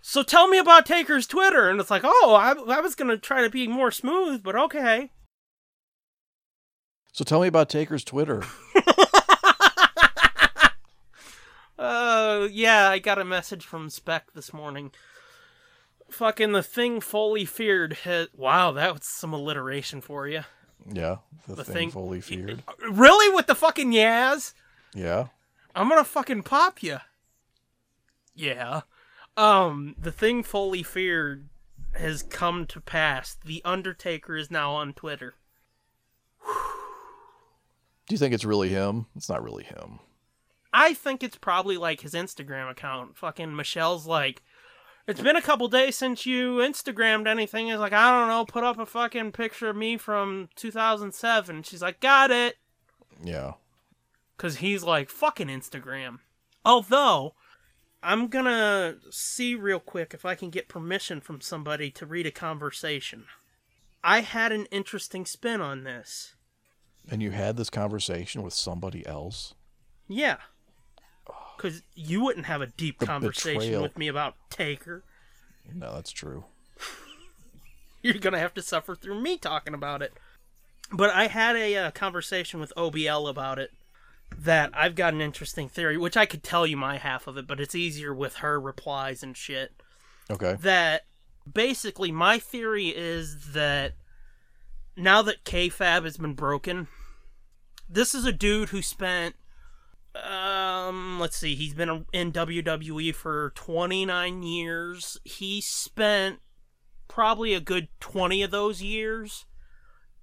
So 0.00 0.22
tell 0.22 0.48
me 0.48 0.56
about 0.56 0.86
Taker's 0.86 1.26
Twitter, 1.26 1.68
and 1.68 1.78
it's 1.78 1.90
like, 1.90 2.00
oh, 2.02 2.34
I, 2.34 2.76
I 2.76 2.80
was 2.80 2.94
gonna 2.94 3.18
try 3.18 3.42
to 3.42 3.50
be 3.50 3.68
more 3.68 3.90
smooth, 3.90 4.42
but 4.42 4.56
okay. 4.56 5.10
so 7.12 7.24
tell 7.24 7.42
me 7.42 7.48
about 7.48 7.68
Taker's 7.68 8.04
Twitter. 8.04 8.42
Uh, 11.80 12.46
yeah, 12.52 12.90
I 12.90 12.98
got 12.98 13.18
a 13.18 13.24
message 13.24 13.64
from 13.64 13.88
Spec 13.88 14.32
this 14.34 14.52
morning. 14.52 14.90
Fucking 16.10 16.52
the 16.52 16.62
thing 16.62 17.00
fully 17.00 17.46
feared. 17.46 17.94
Hit. 18.04 18.30
Wow, 18.36 18.72
that 18.72 18.92
was 18.92 19.04
some 19.06 19.32
alliteration 19.32 20.02
for 20.02 20.28
you. 20.28 20.42
Yeah, 20.92 21.16
the, 21.48 21.54
The 21.54 21.64
thing, 21.64 21.74
thing- 21.74 21.90
fully 21.90 22.20
feared. 22.20 22.62
Really, 22.90 23.34
with 23.34 23.46
the 23.46 23.54
fucking 23.54 23.92
yaz? 23.92 24.52
Yeah, 24.94 25.28
I'm 25.74 25.88
gonna 25.88 26.04
fucking 26.04 26.42
pop 26.42 26.82
you. 26.82 26.98
Yeah. 28.34 28.82
Um, 29.36 29.94
the 29.98 30.12
thing 30.12 30.42
fully 30.42 30.82
feared 30.82 31.48
has 31.94 32.22
come 32.22 32.66
to 32.66 32.80
pass. 32.80 33.36
The 33.44 33.62
Undertaker 33.64 34.36
is 34.36 34.50
now 34.50 34.72
on 34.72 34.92
Twitter. 34.92 35.34
do 36.44 38.14
you 38.14 38.18
think 38.18 38.34
it's 38.34 38.44
really 38.44 38.68
him? 38.68 39.06
It's 39.16 39.28
not 39.30 39.42
really 39.42 39.64
him. 39.64 40.00
I 40.72 40.94
think 40.94 41.22
it's 41.22 41.38
probably 41.38 41.76
like 41.76 42.00
his 42.00 42.14
Instagram 42.14 42.70
account. 42.70 43.16
Fucking 43.16 43.54
Michelle's 43.54 44.06
like, 44.06 44.42
it's 45.06 45.20
been 45.20 45.36
a 45.36 45.42
couple 45.42 45.66
days 45.68 45.96
since 45.96 46.26
you 46.26 46.56
Instagrammed 46.58 47.26
anything. 47.26 47.68
Is 47.68 47.80
like, 47.80 47.92
I 47.92 48.10
don't 48.10 48.28
know, 48.28 48.44
put 48.44 48.64
up 48.64 48.78
a 48.78 48.86
fucking 48.86 49.32
picture 49.32 49.70
of 49.70 49.76
me 49.76 49.96
from 49.96 50.48
2007. 50.56 51.64
She's 51.64 51.82
like, 51.82 52.00
got 52.00 52.30
it. 52.30 52.56
Yeah. 53.22 53.54
Because 54.36 54.56
he's 54.56 54.84
like, 54.84 55.10
fucking 55.10 55.48
Instagram. 55.48 56.18
Although, 56.64 57.34
I'm 58.02 58.28
gonna 58.28 58.96
see 59.10 59.54
real 59.54 59.80
quick 59.80 60.14
if 60.14 60.24
I 60.24 60.34
can 60.34 60.50
get 60.50 60.68
permission 60.68 61.20
from 61.20 61.40
somebody 61.40 61.90
to 61.92 62.06
read 62.06 62.26
a 62.26 62.30
conversation. 62.30 63.24
I 64.02 64.20
had 64.20 64.52
an 64.52 64.66
interesting 64.66 65.26
spin 65.26 65.60
on 65.60 65.84
this. 65.84 66.34
And 67.10 67.22
you 67.22 67.32
had 67.32 67.56
this 67.56 67.70
conversation 67.70 68.42
with 68.42 68.54
somebody 68.54 69.04
else? 69.06 69.54
Yeah. 70.08 70.38
Because 71.60 71.82
you 71.94 72.22
wouldn't 72.22 72.46
have 72.46 72.62
a 72.62 72.66
deep 72.68 72.98
The 73.00 73.06
conversation 73.06 73.60
betrayal. 73.60 73.82
with 73.82 73.98
me 73.98 74.08
about 74.08 74.34
Taker. 74.48 75.04
No, 75.74 75.94
that's 75.94 76.10
true. 76.10 76.44
You're 78.02 78.14
going 78.14 78.32
to 78.32 78.38
have 78.38 78.54
to 78.54 78.62
suffer 78.62 78.94
through 78.94 79.20
me 79.20 79.36
talking 79.36 79.74
about 79.74 80.00
it. 80.00 80.14
But 80.90 81.10
I 81.10 81.26
had 81.26 81.56
a 81.56 81.76
uh, 81.76 81.90
conversation 81.90 82.60
with 82.60 82.72
OBL 82.76 83.28
about 83.28 83.58
it 83.58 83.72
that 84.38 84.70
I've 84.72 84.94
got 84.94 85.12
an 85.12 85.20
interesting 85.20 85.68
theory, 85.68 85.98
which 85.98 86.16
I 86.16 86.24
could 86.24 86.42
tell 86.42 86.66
you 86.66 86.76
my 86.76 86.96
half 86.96 87.26
of 87.26 87.36
it, 87.36 87.46
but 87.46 87.60
it's 87.60 87.74
easier 87.74 88.14
with 88.14 88.36
her 88.36 88.58
replies 88.58 89.22
and 89.22 89.36
shit. 89.36 89.72
Okay. 90.30 90.56
that 90.60 91.06
basically 91.52 92.12
my 92.12 92.38
theory 92.38 92.88
is 92.88 93.52
that 93.52 93.94
now 94.96 95.22
that 95.22 95.44
kayfabe 95.44 96.04
has 96.04 96.16
been 96.16 96.34
broken, 96.34 96.86
this 97.88 98.14
is 98.14 98.24
a 98.24 98.32
dude 98.32 98.68
who 98.68 98.80
spent 98.80 99.34
um 100.14 101.18
let's 101.20 101.36
see, 101.36 101.54
he's 101.54 101.74
been 101.74 102.06
in 102.12 102.32
WWE 102.32 103.14
for 103.14 103.52
29 103.54 104.42
years. 104.42 105.18
He 105.24 105.60
spent 105.60 106.40
probably 107.08 107.54
a 107.54 107.60
good 107.60 107.88
20 108.00 108.42
of 108.42 108.50
those 108.50 108.82
years 108.82 109.46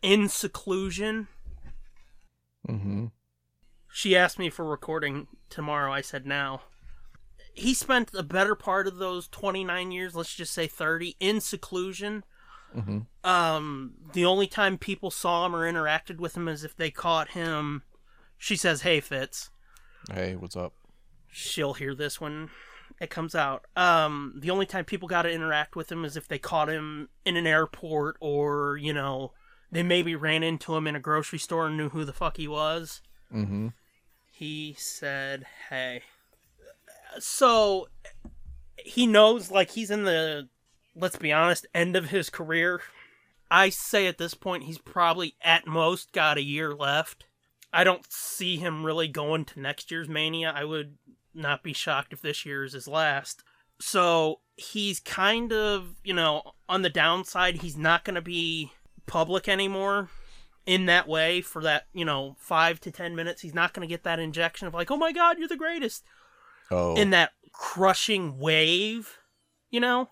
in 0.02 0.30
seclusion. 0.30 1.28
Mm-hmm. 2.67 3.08
She 3.91 4.15
asked 4.15 4.39
me 4.39 4.50
for 4.50 4.65
recording 4.65 5.28
tomorrow. 5.50 5.91
I 5.91 6.02
said 6.02 6.26
now. 6.26 6.62
He 7.54 7.73
spent 7.73 8.12
the 8.12 8.23
better 8.23 8.54
part 8.54 8.88
of 8.88 8.97
those 8.97 9.28
29 9.28 9.91
years, 9.91 10.15
let's 10.15 10.36
just 10.36 10.54
say 10.54 10.67
30, 10.67 11.15
in 11.19 11.41
seclusion. 11.41 12.23
Mm-hmm. 12.76 13.00
Um, 13.28 13.93
the 14.13 14.26
only 14.26 14.47
time 14.47 14.78
people 14.78 15.10
saw 15.10 15.45
him 15.45 15.56
or 15.56 15.71
interacted 15.71 16.17
with 16.17 16.38
him 16.38 16.47
is 16.47 16.63
if 16.63 16.76
they 16.76 16.91
caught 16.91 17.30
him. 17.30 17.84
She 18.38 18.56
says, 18.56 18.82
"Hey, 18.82 19.00
Fitz." 19.00 19.50
Hey, 20.11 20.35
what's 20.35 20.55
up? 20.55 20.73
She'll 21.31 21.73
hear 21.73 21.93
this 21.93 22.21
when 22.21 22.49
it 22.99 23.09
comes 23.09 23.35
out. 23.35 23.65
Um, 23.75 24.33
the 24.39 24.49
only 24.49 24.65
time 24.65 24.85
people 24.85 25.07
got 25.07 25.23
to 25.23 25.31
interact 25.31 25.75
with 25.75 25.91
him 25.91 26.05
is 26.05 26.15
if 26.15 26.27
they 26.27 26.39
caught 26.39 26.69
him 26.69 27.09
in 27.25 27.35
an 27.35 27.45
airport 27.45 28.17
or 28.19 28.77
you 28.77 28.93
know 28.93 29.33
they 29.71 29.83
maybe 29.83 30.15
ran 30.15 30.43
into 30.43 30.75
him 30.75 30.87
in 30.87 30.95
a 30.95 30.99
grocery 30.99 31.39
store 31.39 31.67
and 31.67 31.77
knew 31.77 31.89
who 31.89 32.05
the 32.05 32.13
fuck 32.13 32.37
he 32.37 32.47
was. 32.47 33.01
Mm-hmm. 33.33 33.69
he 34.31 34.75
said, 34.77 35.45
"Hey." 35.69 36.01
So 37.19 37.87
he 38.77 39.05
knows 39.05 39.51
like 39.51 39.71
he's 39.71 39.91
in 39.91 40.03
the 40.03 40.47
let's 40.95 41.17
be 41.17 41.31
honest, 41.31 41.67
end 41.73 41.95
of 41.95 42.09
his 42.09 42.29
career. 42.29 42.81
I 43.49 43.69
say 43.69 44.07
at 44.07 44.17
this 44.17 44.33
point 44.33 44.63
he's 44.63 44.77
probably 44.77 45.35
at 45.41 45.67
most 45.67 46.11
got 46.11 46.37
a 46.37 46.43
year 46.43 46.73
left. 46.73 47.25
I 47.77 47.83
don't 47.83 48.11
see 48.11 48.57
him 48.57 48.83
really 48.83 49.07
going 49.07 49.45
to 49.45 49.59
next 49.59 49.91
year's 49.91 50.09
Mania. 50.09 50.51
I 50.55 50.65
would 50.65 50.97
not 51.33 51.61
be 51.61 51.73
shocked 51.73 52.11
if 52.11 52.21
this 52.21 52.43
year 52.43 52.63
is 52.63 52.73
his 52.73 52.87
last. 52.87 53.43
So 53.79 54.39
he's 54.55 54.99
kind 54.99 55.53
of, 55.53 55.95
you 56.03 56.13
know, 56.13 56.41
on 56.67 56.81
the 56.81 56.89
downside, 56.89 57.61
he's 57.61 57.77
not 57.77 58.03
going 58.03 58.15
to 58.15 58.21
be 58.21 58.71
public 59.05 59.47
anymore 59.47 60.09
in 60.65 60.87
that 60.87 61.07
way 61.07 61.41
for 61.41 61.61
that, 61.61 61.85
you 61.93 62.03
know, 62.03 62.35
five 62.39 62.79
to 62.81 62.91
ten 62.91 63.15
minutes. 63.15 63.41
He's 63.43 63.53
not 63.53 63.73
going 63.73 63.87
to 63.87 63.93
get 63.93 64.03
that 64.03 64.19
injection 64.19 64.67
of 64.67 64.73
like, 64.73 64.89
oh 64.89 64.97
my 64.97 65.11
god, 65.11 65.37
you're 65.37 65.47
the 65.47 65.55
greatest 65.55 66.03
Oh, 66.71 66.95
in 66.95 67.11
that 67.11 67.31
crushing 67.53 68.39
wave, 68.39 69.19
you 69.69 69.79
know? 69.79 70.09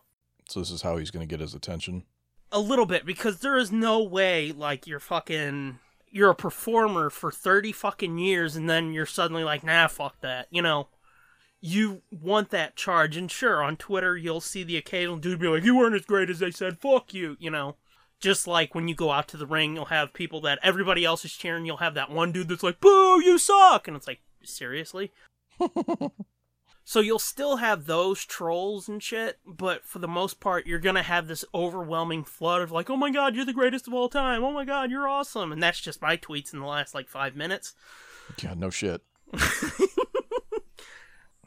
so 0.47 0.59
this 0.59 0.71
is 0.71 0.83
how 0.83 0.97
he's 0.97 1.11
going 1.11 1.27
to 1.27 1.29
get 1.29 1.41
his 1.41 1.55
attention. 1.55 2.03
A 2.51 2.59
little 2.59 2.85
bit, 2.85 3.05
because 3.05 3.39
there 3.39 3.57
is 3.57 3.71
no 3.71 4.01
way, 4.03 4.51
like, 4.51 4.85
you're 4.85 4.99
fucking. 4.99 5.79
You're 6.15 6.29
a 6.29 6.35
performer 6.35 7.09
for 7.09 7.29
30 7.29 7.73
fucking 7.73 8.17
years 8.17 8.55
and 8.55 8.69
then 8.69 8.93
you're 8.93 9.05
suddenly 9.05 9.43
like, 9.43 9.65
nah, 9.65 9.87
fuck 9.87 10.21
that, 10.21 10.47
you 10.49 10.61
know? 10.61 10.87
You 11.59 12.03
want 12.09 12.51
that 12.51 12.77
charge, 12.77 13.17
and 13.17 13.29
sure, 13.29 13.61
on 13.61 13.75
Twitter 13.75 14.15
you'll 14.15 14.39
see 14.39 14.63
the 14.63 14.77
occasional 14.77 15.17
dude 15.17 15.41
be 15.41 15.49
like, 15.49 15.65
you 15.65 15.75
weren't 15.75 15.93
as 15.93 16.05
great 16.05 16.29
as 16.29 16.39
they 16.39 16.51
said, 16.51 16.77
fuck 16.77 17.13
you, 17.13 17.35
you 17.37 17.49
know? 17.51 17.75
Just 18.21 18.47
like 18.47 18.73
when 18.73 18.87
you 18.87 18.95
go 18.95 19.11
out 19.11 19.27
to 19.27 19.37
the 19.37 19.45
ring, 19.45 19.75
you'll 19.75 19.85
have 19.85 20.13
people 20.13 20.39
that 20.39 20.59
everybody 20.63 21.03
else 21.03 21.25
is 21.25 21.33
cheering, 21.33 21.65
you'll 21.65 21.77
have 21.77 21.95
that 21.95 22.09
one 22.09 22.31
dude 22.31 22.47
that's 22.47 22.63
like, 22.63 22.79
boo, 22.79 23.21
you 23.21 23.37
suck! 23.37 23.89
And 23.89 23.97
it's 23.97 24.07
like, 24.07 24.21
seriously? 24.41 25.11
So 26.87 26.99
you'll 26.99 27.17
still 27.17 27.57
have 27.57 27.85
those 27.85 28.23
trolls 28.23 28.87
and 28.87 29.01
shit, 29.01 29.39
but 29.43 29.87
for 29.87 29.97
the 29.97 30.07
most 30.07 30.39
part, 30.39 30.67
you're 30.67 30.77
gonna 30.77 31.01
have 31.01 31.27
this 31.27 31.43
overwhelming 31.53 32.23
flood 32.23 32.61
of 32.61 32.71
like, 32.71 32.91
oh 32.91 32.95
my 32.95 33.09
god, 33.09 33.35
you're 33.35 33.43
the 33.43 33.53
greatest 33.53 33.87
of 33.87 33.93
all 33.95 34.07
time. 34.07 34.43
Oh 34.43 34.51
my 34.51 34.65
god, 34.65 34.91
you're 34.91 35.07
awesome. 35.07 35.51
And 35.51 35.61
that's 35.63 35.79
just 35.81 35.99
my 35.99 36.15
tweets 36.15 36.53
in 36.53 36.59
the 36.59 36.65
last 36.67 36.93
like 36.93 37.09
five 37.09 37.35
minutes. 37.35 37.73
Yeah, 38.41 38.53
no 38.55 38.69
shit. 38.69 39.01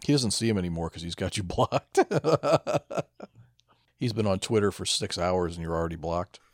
he 0.04 0.12
doesn't 0.12 0.32
see 0.32 0.48
him 0.48 0.58
anymore 0.58 0.88
because 0.88 1.02
he's 1.02 1.14
got 1.14 1.36
you 1.36 1.42
blocked. 1.44 2.00
he's 3.96 4.12
been 4.12 4.26
on 4.26 4.40
Twitter 4.40 4.72
for 4.72 4.84
six 4.84 5.16
hours 5.18 5.54
and 5.54 5.62
you're 5.62 5.76
already 5.76 5.96
blocked. 5.96 6.40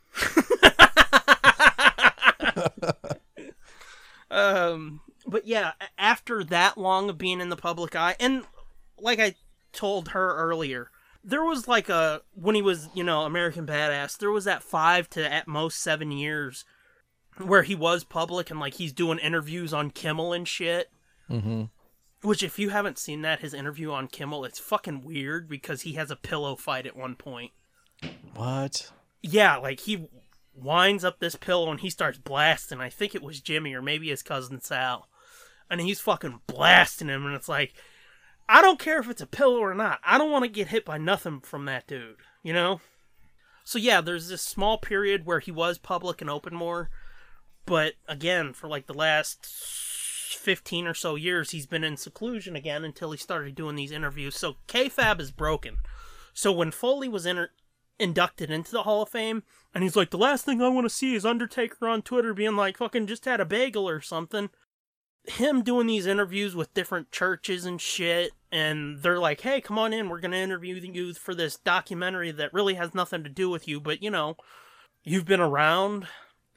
Um, 4.31 4.99
but 5.25 5.47
yeah, 5.47 5.73
after 5.97 6.43
that 6.43 6.77
long 6.77 7.09
of 7.09 7.17
being 7.17 7.39
in 7.39 7.49
the 7.49 7.55
public 7.55 7.95
eye, 7.95 8.15
and 8.19 8.43
like 8.99 9.19
I 9.19 9.35
told 9.71 10.09
her 10.09 10.35
earlier, 10.35 10.89
there 11.23 11.43
was 11.43 11.67
like 11.67 11.89
a 11.89 12.21
when 12.33 12.55
he 12.55 12.61
was 12.61 12.89
you 12.93 13.03
know 13.03 13.21
American 13.21 13.65
Badass, 13.65 14.17
there 14.17 14.31
was 14.31 14.45
that 14.45 14.63
five 14.63 15.09
to 15.11 15.31
at 15.31 15.47
most 15.47 15.79
seven 15.79 16.11
years 16.11 16.65
where 17.37 17.63
he 17.63 17.75
was 17.75 18.03
public 18.03 18.49
and 18.49 18.59
like 18.59 18.75
he's 18.75 18.93
doing 18.93 19.19
interviews 19.19 19.73
on 19.73 19.91
Kimmel 19.91 20.33
and 20.33 20.47
shit. 20.47 20.89
Mm-hmm. 21.29 21.63
Which, 22.21 22.41
if 22.41 22.57
you 22.57 22.69
haven't 22.69 22.97
seen 22.97 23.21
that, 23.21 23.41
his 23.41 23.53
interview 23.53 23.91
on 23.91 24.07
Kimmel, 24.07 24.45
it's 24.45 24.57
fucking 24.57 25.03
weird 25.03 25.47
because 25.47 25.83
he 25.83 25.93
has 25.93 26.09
a 26.09 26.15
pillow 26.15 26.55
fight 26.55 26.87
at 26.87 26.95
one 26.95 27.15
point. 27.15 27.51
What? 28.33 28.91
Yeah, 29.21 29.57
like 29.57 29.81
he 29.81 30.09
winds 30.55 31.03
up 31.03 31.19
this 31.19 31.35
pillow 31.35 31.69
and 31.69 31.81
he 31.81 31.89
starts 31.89 32.17
blasting. 32.17 32.79
I 32.79 32.89
think 32.89 33.13
it 33.13 33.21
was 33.21 33.41
Jimmy 33.41 33.73
or 33.73 33.81
maybe 33.81 34.09
his 34.09 34.23
cousin 34.23 34.61
Sal. 34.61 35.07
And 35.69 35.81
he's 35.81 35.99
fucking 35.99 36.41
blasting 36.47 37.09
him, 37.09 37.25
and 37.25 37.35
it's 37.35 37.49
like, 37.49 37.73
I 38.47 38.61
don't 38.61 38.79
care 38.79 38.99
if 38.99 39.09
it's 39.09 39.21
a 39.21 39.27
pillow 39.27 39.59
or 39.59 39.73
not. 39.73 39.99
I 40.03 40.17
don't 40.17 40.31
want 40.31 40.43
to 40.43 40.49
get 40.49 40.67
hit 40.67 40.85
by 40.85 40.97
nothing 40.97 41.39
from 41.39 41.65
that 41.65 41.87
dude, 41.87 42.17
you 42.43 42.53
know? 42.53 42.79
So 43.63 43.79
yeah, 43.79 44.01
there's 44.01 44.27
this 44.27 44.43
small 44.43 44.77
period 44.77 45.25
where 45.25 45.39
he 45.39 45.51
was 45.51 45.77
public 45.79 46.21
and 46.21 46.29
open 46.29 46.53
more, 46.53 46.89
but 47.65 47.93
again, 48.07 48.53
for 48.53 48.67
like 48.67 48.85
the 48.85 48.93
last 48.93 49.47
15 50.45 50.85
or 50.85 50.93
so 50.93 51.15
years, 51.15 51.51
he's 51.51 51.65
been 51.65 51.83
in 51.83 51.97
seclusion 51.97 52.55
again 52.55 52.83
until 52.83 53.11
he 53.11 53.17
started 53.17 53.55
doing 53.55 53.75
these 53.75 53.91
interviews. 53.91 54.35
So 54.35 54.57
kayfabe 54.67 55.19
is 55.19 55.31
broken. 55.31 55.77
So 56.33 56.51
when 56.51 56.69
Foley 56.69 57.09
was 57.09 57.25
inter- 57.25 57.51
inducted 57.97 58.51
into 58.51 58.71
the 58.71 58.83
Hall 58.83 59.01
of 59.01 59.09
Fame, 59.09 59.41
and 59.73 59.83
he's 59.83 59.95
like, 59.95 60.11
the 60.11 60.17
last 60.17 60.45
thing 60.45 60.61
I 60.61 60.67
want 60.67 60.85
to 60.85 60.89
see 60.89 61.15
is 61.15 61.25
Undertaker 61.25 61.87
on 61.87 62.03
Twitter 62.03 62.33
being 62.33 62.55
like, 62.55 62.77
fucking 62.77 63.07
just 63.07 63.25
had 63.25 63.39
a 63.39 63.45
bagel 63.45 63.89
or 63.89 64.01
something. 64.01 64.49
Him 65.27 65.63
doing 65.63 65.87
these 65.87 66.05
interviews 66.05 66.55
with 66.55 66.73
different 66.73 67.11
churches 67.11 67.65
and 67.65 67.81
shit, 67.81 68.31
and 68.51 69.01
they're 69.01 69.19
like, 69.19 69.41
hey, 69.41 69.59
come 69.61 69.77
on 69.79 69.93
in, 69.93 70.09
we're 70.09 70.19
going 70.19 70.31
to 70.31 70.37
interview 70.37 70.75
you 70.75 71.13
for 71.13 71.33
this 71.33 71.57
documentary 71.57 72.31
that 72.31 72.53
really 72.53 72.75
has 72.75 72.93
nothing 72.93 73.23
to 73.23 73.29
do 73.29 73.49
with 73.49 73.67
you, 73.67 73.79
but 73.81 74.03
you 74.03 74.09
know, 74.11 74.37
you've 75.03 75.25
been 75.25 75.41
around. 75.41 76.07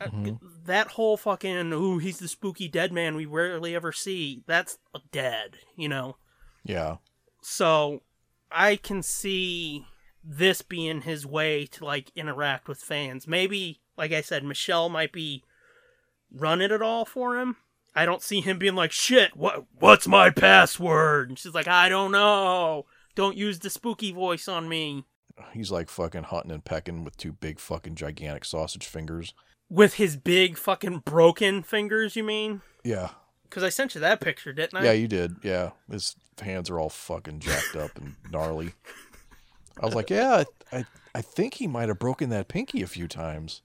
Uh, 0.01 0.07
Mhm. 0.09 0.39
That 0.67 0.89
whole 0.93 1.17
fucking, 1.17 1.73
ooh, 1.73 1.99
he's 1.99 2.19
the 2.19 2.29
spooky 2.29 2.69
dead 2.69 2.93
man 2.93 3.17
we 3.17 3.27
rarely 3.27 3.75
ever 3.75 3.91
see, 3.91 4.43
that's 4.47 4.79
dead, 5.11 5.57
you 5.77 5.89
know? 5.89 6.17
Yeah. 6.63 6.99
So 7.41 8.03
I 8.53 8.77
can 8.77 9.03
see 9.03 9.87
this 10.23 10.63
being 10.63 11.01
his 11.01 11.25
way 11.27 11.67
to 11.67 11.85
like 11.85 12.13
interact 12.15 12.69
with 12.69 12.79
fans. 12.81 13.27
Maybe, 13.27 13.81
like 13.97 14.13
I 14.13 14.21
said, 14.21 14.45
Michelle 14.45 14.89
might 14.89 15.13
be 15.13 15.43
running 16.31 16.71
it 16.71 16.83
all 16.83 17.05
for 17.05 17.39
him. 17.39 17.57
I 17.99 18.07
don't 18.07 18.23
see 18.23 18.41
him 18.41 18.59
being 18.59 18.77
like, 18.77 18.93
"Shit, 18.93 19.37
what? 19.37 19.65
What's 19.81 20.07
my 20.07 20.31
password?" 20.31 21.31
And 21.31 21.39
she's 21.39 21.53
like, 21.53 21.67
"I 21.67 21.89
don't 21.89 22.13
know. 22.13 22.87
Don't 23.17 23.37
use 23.37 23.59
the 23.59 23.71
spooky 23.71 24.13
voice 24.13 24.47
on 24.47 24.69
me." 24.69 25.05
He's 25.53 25.73
like 25.73 25.91
fucking 25.91 26.25
hunting 26.25 26.53
and 26.53 26.65
pecking 26.65 27.03
with 27.03 27.17
two 27.17 27.33
big 27.33 27.59
fucking 27.59 27.97
gigantic 27.97 28.45
sausage 28.45 28.87
fingers. 28.87 29.35
With 29.69 29.95
his 29.95 30.17
big 30.17 30.57
fucking 30.57 31.01
broken 31.01 31.65
fingers, 31.65 32.15
you 32.15 32.23
mean? 32.23 32.63
Yeah. 32.85 33.11
Because 33.43 33.65
I 33.65 33.69
sent 33.69 33.97
you 33.97 34.01
that 34.01 34.21
picture, 34.21 34.53
didn't 34.53 34.79
I? 34.79 34.85
Yeah, 34.85 34.93
you 34.93 35.09
did. 35.09 35.37
Yeah, 35.43 35.71
his 35.91 36.15
hands 36.41 36.71
are 36.71 36.79
all 36.79 36.91
fucking 36.91 37.41
jacked 37.41 37.75
up 37.75 37.97
and 37.97 38.15
gnarly. 38.31 38.75
I 39.81 39.87
was 39.87 39.95
like, 39.97 40.11
yeah, 40.11 40.45
I, 40.73 40.85
I 41.15 41.21
think 41.23 41.55
he 41.55 41.67
might 41.67 41.89
have 41.89 41.99
broken 41.99 42.31
that 42.31 42.47
pinky 42.47 42.83
a 42.83 42.87
few 42.87 43.09
times. 43.09 43.63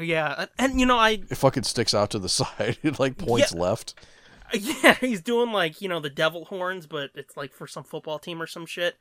Yeah, 0.00 0.46
and, 0.58 0.80
you 0.80 0.86
know, 0.86 0.98
I 0.98 1.10
It 1.30 1.36
fucking 1.36 1.62
sticks 1.62 1.94
out 1.94 2.10
to 2.10 2.18
the 2.18 2.28
side. 2.40 2.78
It 2.82 2.98
like 2.98 3.16
points 3.18 3.52
Yeah. 3.54 3.60
left. 3.60 3.94
yeah, 4.52 4.94
he's 4.94 5.22
doing 5.22 5.52
like 5.52 5.80
you 5.80 5.88
know 5.88 6.00
the 6.00 6.10
devil 6.10 6.44
horns, 6.46 6.86
but 6.86 7.10
it's 7.14 7.36
like 7.36 7.52
for 7.54 7.66
some 7.66 7.82
football 7.84 8.18
team 8.18 8.40
or 8.42 8.46
some 8.46 8.66
shit. 8.66 8.96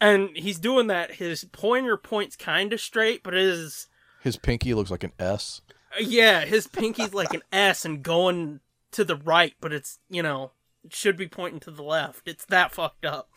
And 0.00 0.30
he's 0.36 0.58
doing 0.58 0.88
that. 0.88 1.12
His 1.16 1.44
pointer 1.52 1.96
points 1.96 2.34
kind 2.36 2.72
of 2.72 2.80
straight, 2.80 3.22
but 3.22 3.32
his 3.34 3.86
His 4.22 4.36
pinky 4.36 4.74
looks 4.74 4.90
like 4.90 5.04
an 5.04 5.12
S. 5.18 5.60
Uh, 5.92 6.00
yeah, 6.02 6.44
his 6.44 6.66
pinky's 6.66 7.14
like 7.14 7.32
an 7.32 7.42
S 7.52 7.84
and 7.84 8.02
going 8.02 8.60
to 8.92 9.04
the 9.04 9.16
right, 9.16 9.54
but 9.60 9.72
it's 9.72 10.00
you 10.10 10.22
know 10.22 10.50
it 10.84 10.92
should 10.94 11.16
be 11.16 11.28
pointing 11.28 11.60
to 11.60 11.70
the 11.70 11.82
left. 11.84 12.26
It's 12.26 12.44
that 12.46 12.72
fucked 12.72 13.04
up. 13.06 13.28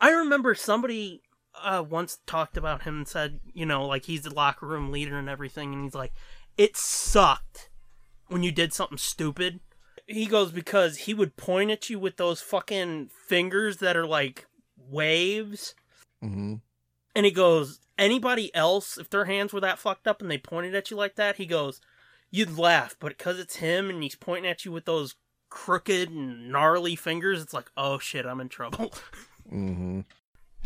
I 0.00 0.10
remember 0.10 0.54
somebody 0.54 1.22
uh, 1.62 1.82
once 1.82 2.18
talked 2.26 2.56
about 2.56 2.82
him 2.82 2.98
and 2.98 3.08
said, 3.08 3.40
you 3.52 3.66
know, 3.66 3.84
like 3.86 4.04
he's 4.04 4.22
the 4.22 4.34
locker 4.34 4.66
room 4.66 4.90
leader 4.90 5.18
and 5.18 5.28
everything, 5.28 5.72
and 5.72 5.84
he's 5.84 5.94
like, 5.94 6.12
it 6.56 6.76
sucked 6.76 7.70
when 8.28 8.42
you 8.42 8.52
did 8.52 8.72
something 8.72 8.98
stupid. 8.98 9.60
He 10.06 10.26
goes 10.26 10.52
because 10.52 10.98
he 10.98 11.14
would 11.14 11.36
point 11.36 11.70
at 11.70 11.90
you 11.90 11.98
with 11.98 12.16
those 12.16 12.40
fucking 12.40 13.10
fingers 13.26 13.78
that 13.78 13.96
are 13.96 14.06
like 14.06 14.46
waves, 14.76 15.74
hmm 16.20 16.56
and 17.14 17.26
he 17.26 17.32
goes, 17.32 17.80
anybody 17.98 18.54
else, 18.54 18.96
if 18.96 19.10
their 19.10 19.24
hands 19.24 19.52
were 19.52 19.60
that 19.60 19.78
fucked 19.80 20.06
up 20.06 20.22
and 20.22 20.30
they 20.30 20.38
pointed 20.38 20.74
at 20.74 20.90
you 20.90 20.96
like 20.96 21.16
that, 21.16 21.34
he 21.36 21.46
goes, 21.46 21.80
you'd 22.30 22.56
laugh, 22.56 22.96
but 23.00 23.16
because 23.16 23.40
it's 23.40 23.56
him 23.56 23.90
and 23.90 24.02
he's 24.02 24.14
pointing 24.14 24.48
at 24.48 24.64
you 24.64 24.70
with 24.70 24.84
those 24.84 25.16
crooked 25.50 26.10
and 26.10 26.50
gnarly 26.50 26.94
fingers, 26.94 27.42
it's 27.42 27.54
like, 27.54 27.70
oh 27.76 27.98
shit, 27.98 28.24
I'm 28.24 28.40
in 28.40 28.48
trouble. 28.48 28.92
hmm 29.48 30.00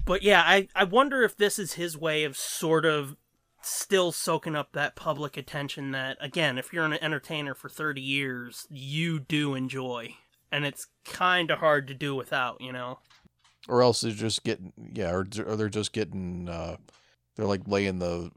But 0.05 0.23
yeah, 0.23 0.43
I, 0.45 0.69
I 0.75 0.85
wonder 0.85 1.23
if 1.23 1.37
this 1.37 1.59
is 1.59 1.75
his 1.75 1.97
way 1.97 2.25
of 2.25 2.37
sort 2.37 2.85
of 2.85 3.17
still 3.63 4.11
soaking 4.11 4.57
up 4.57 4.73
that 4.73 4.97
public 4.97 5.37
attention 5.37 5.93
that, 5.93 6.17
again, 6.21 6.59
if 6.59 6.73
you're 6.73 6.85
an 6.85 6.95
entertainer 6.95 7.55
for 7.55 7.69
30 7.69 8.01
years, 8.01 8.67
you 8.69 9.21
do 9.21 9.55
enjoy. 9.55 10.17
And 10.51 10.65
it's 10.67 10.89
kind 11.05 11.51
of 11.51 11.61
hard 11.61 11.87
to 11.89 11.95
do 11.95 12.15
without, 12.15 12.61
you 12.61 12.73
know? 12.73 12.99
Or 13.69 13.81
else 13.83 14.01
they're 14.01 14.11
just 14.11 14.43
getting 14.43 14.73
yeah, 14.93 15.13
or, 15.13 15.25
or 15.47 15.55
they're 15.57 15.69
just 15.69 15.93
getting 15.93 16.49
uh 16.49 16.77
they're 17.37 17.47
like 17.47 17.63
laying 17.69 18.01
the 18.01 18.33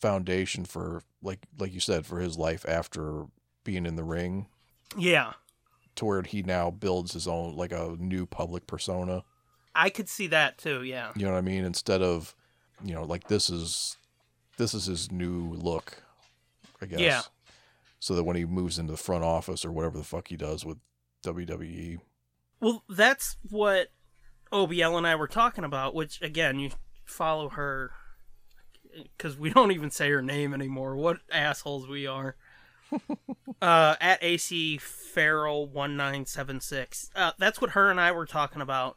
foundation 0.00 0.64
for 0.64 1.02
like 1.22 1.40
like 1.58 1.74
you 1.74 1.80
said 1.80 2.06
for 2.06 2.20
his 2.20 2.38
life 2.38 2.64
after 2.68 3.24
being 3.64 3.84
in 3.84 3.96
the 3.96 4.04
ring 4.04 4.46
Yeah. 4.96 5.32
to 5.96 6.04
where 6.04 6.22
he 6.22 6.42
now 6.44 6.70
builds 6.70 7.12
his 7.12 7.26
own 7.26 7.56
like 7.56 7.72
a 7.72 7.96
new 7.98 8.26
public 8.26 8.68
persona. 8.68 9.24
I 9.74 9.90
could 9.90 10.08
see 10.08 10.26
that 10.28 10.58
too, 10.58 10.82
yeah. 10.82 11.12
You 11.16 11.26
know 11.26 11.32
what 11.32 11.38
I 11.38 11.42
mean? 11.42 11.64
Instead 11.64 12.02
of 12.02 12.34
you 12.84 12.94
know 12.94 13.04
like 13.04 13.28
this 13.28 13.50
is 13.50 13.96
this 14.56 14.74
is 14.74 14.86
his 14.86 15.10
new 15.10 15.54
look, 15.54 16.02
I 16.80 16.86
guess. 16.86 17.00
Yeah. 17.00 17.22
So 17.98 18.14
that 18.14 18.24
when 18.24 18.36
he 18.36 18.44
moves 18.44 18.78
into 18.78 18.92
the 18.92 18.98
front 18.98 19.24
office 19.24 19.64
or 19.64 19.72
whatever 19.72 19.98
the 19.98 20.04
fuck 20.04 20.28
he 20.28 20.36
does 20.36 20.64
with 20.64 20.78
WWE, 21.24 21.98
Well, 22.60 22.82
that's 22.88 23.36
what 23.48 23.88
OBL 24.50 24.96
and 24.96 25.06
I 25.06 25.16
were 25.16 25.28
talking 25.28 25.64
about, 25.64 25.94
which, 25.94 26.20
again, 26.22 26.58
you 26.58 26.70
follow 27.04 27.50
her 27.50 27.92
because 29.16 29.36
we 29.36 29.50
don't 29.50 29.72
even 29.72 29.90
say 29.90 30.10
her 30.10 30.22
name 30.22 30.54
anymore. 30.54 30.96
What 30.96 31.18
assholes 31.30 31.88
we 31.88 32.06
are. 32.06 32.36
uh, 33.62 33.94
at 34.00 34.22
AC 34.22 34.78
Farrell 34.78 35.68
one 35.68 35.96
nine 35.96 36.26
seven 36.26 36.60
six. 36.60 37.08
Uh, 37.14 37.32
that's 37.38 37.60
what 37.60 37.70
her 37.70 37.90
and 37.90 38.00
I 38.00 38.10
were 38.12 38.26
talking 38.26 38.60
about. 38.62 38.96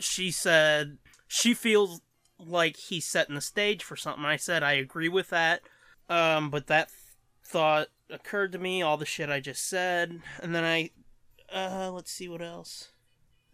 She 0.00 0.30
said 0.30 0.98
she 1.28 1.54
feels 1.54 2.00
like 2.38 2.76
he's 2.76 3.06
setting 3.06 3.34
the 3.34 3.40
stage 3.40 3.82
for 3.82 3.96
something. 3.96 4.24
I 4.24 4.36
said 4.36 4.62
I 4.62 4.72
agree 4.72 5.08
with 5.08 5.30
that. 5.30 5.62
Um, 6.08 6.50
but 6.50 6.66
that 6.66 6.90
thought 7.44 7.88
occurred 8.10 8.52
to 8.52 8.58
me, 8.58 8.82
all 8.82 8.96
the 8.96 9.06
shit 9.06 9.30
I 9.30 9.40
just 9.40 9.68
said, 9.68 10.20
and 10.42 10.54
then 10.54 10.64
I, 10.64 10.90
uh, 11.52 11.90
let's 11.90 12.10
see 12.10 12.28
what 12.28 12.42
else. 12.42 12.90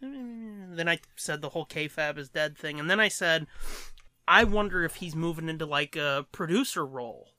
Then 0.01 0.87
I 0.87 0.99
said 1.15 1.41
the 1.41 1.49
whole 1.49 1.65
kayfabe 1.65 2.17
is 2.17 2.29
dead 2.29 2.57
thing, 2.57 2.79
and 2.79 2.89
then 2.89 2.99
I 2.99 3.07
said, 3.07 3.47
I 4.27 4.43
wonder 4.43 4.83
if 4.83 4.95
he's 4.95 5.15
moving 5.15 5.47
into 5.47 5.65
like 5.65 5.95
a 5.95 6.25
producer 6.31 6.85
role 6.85 7.29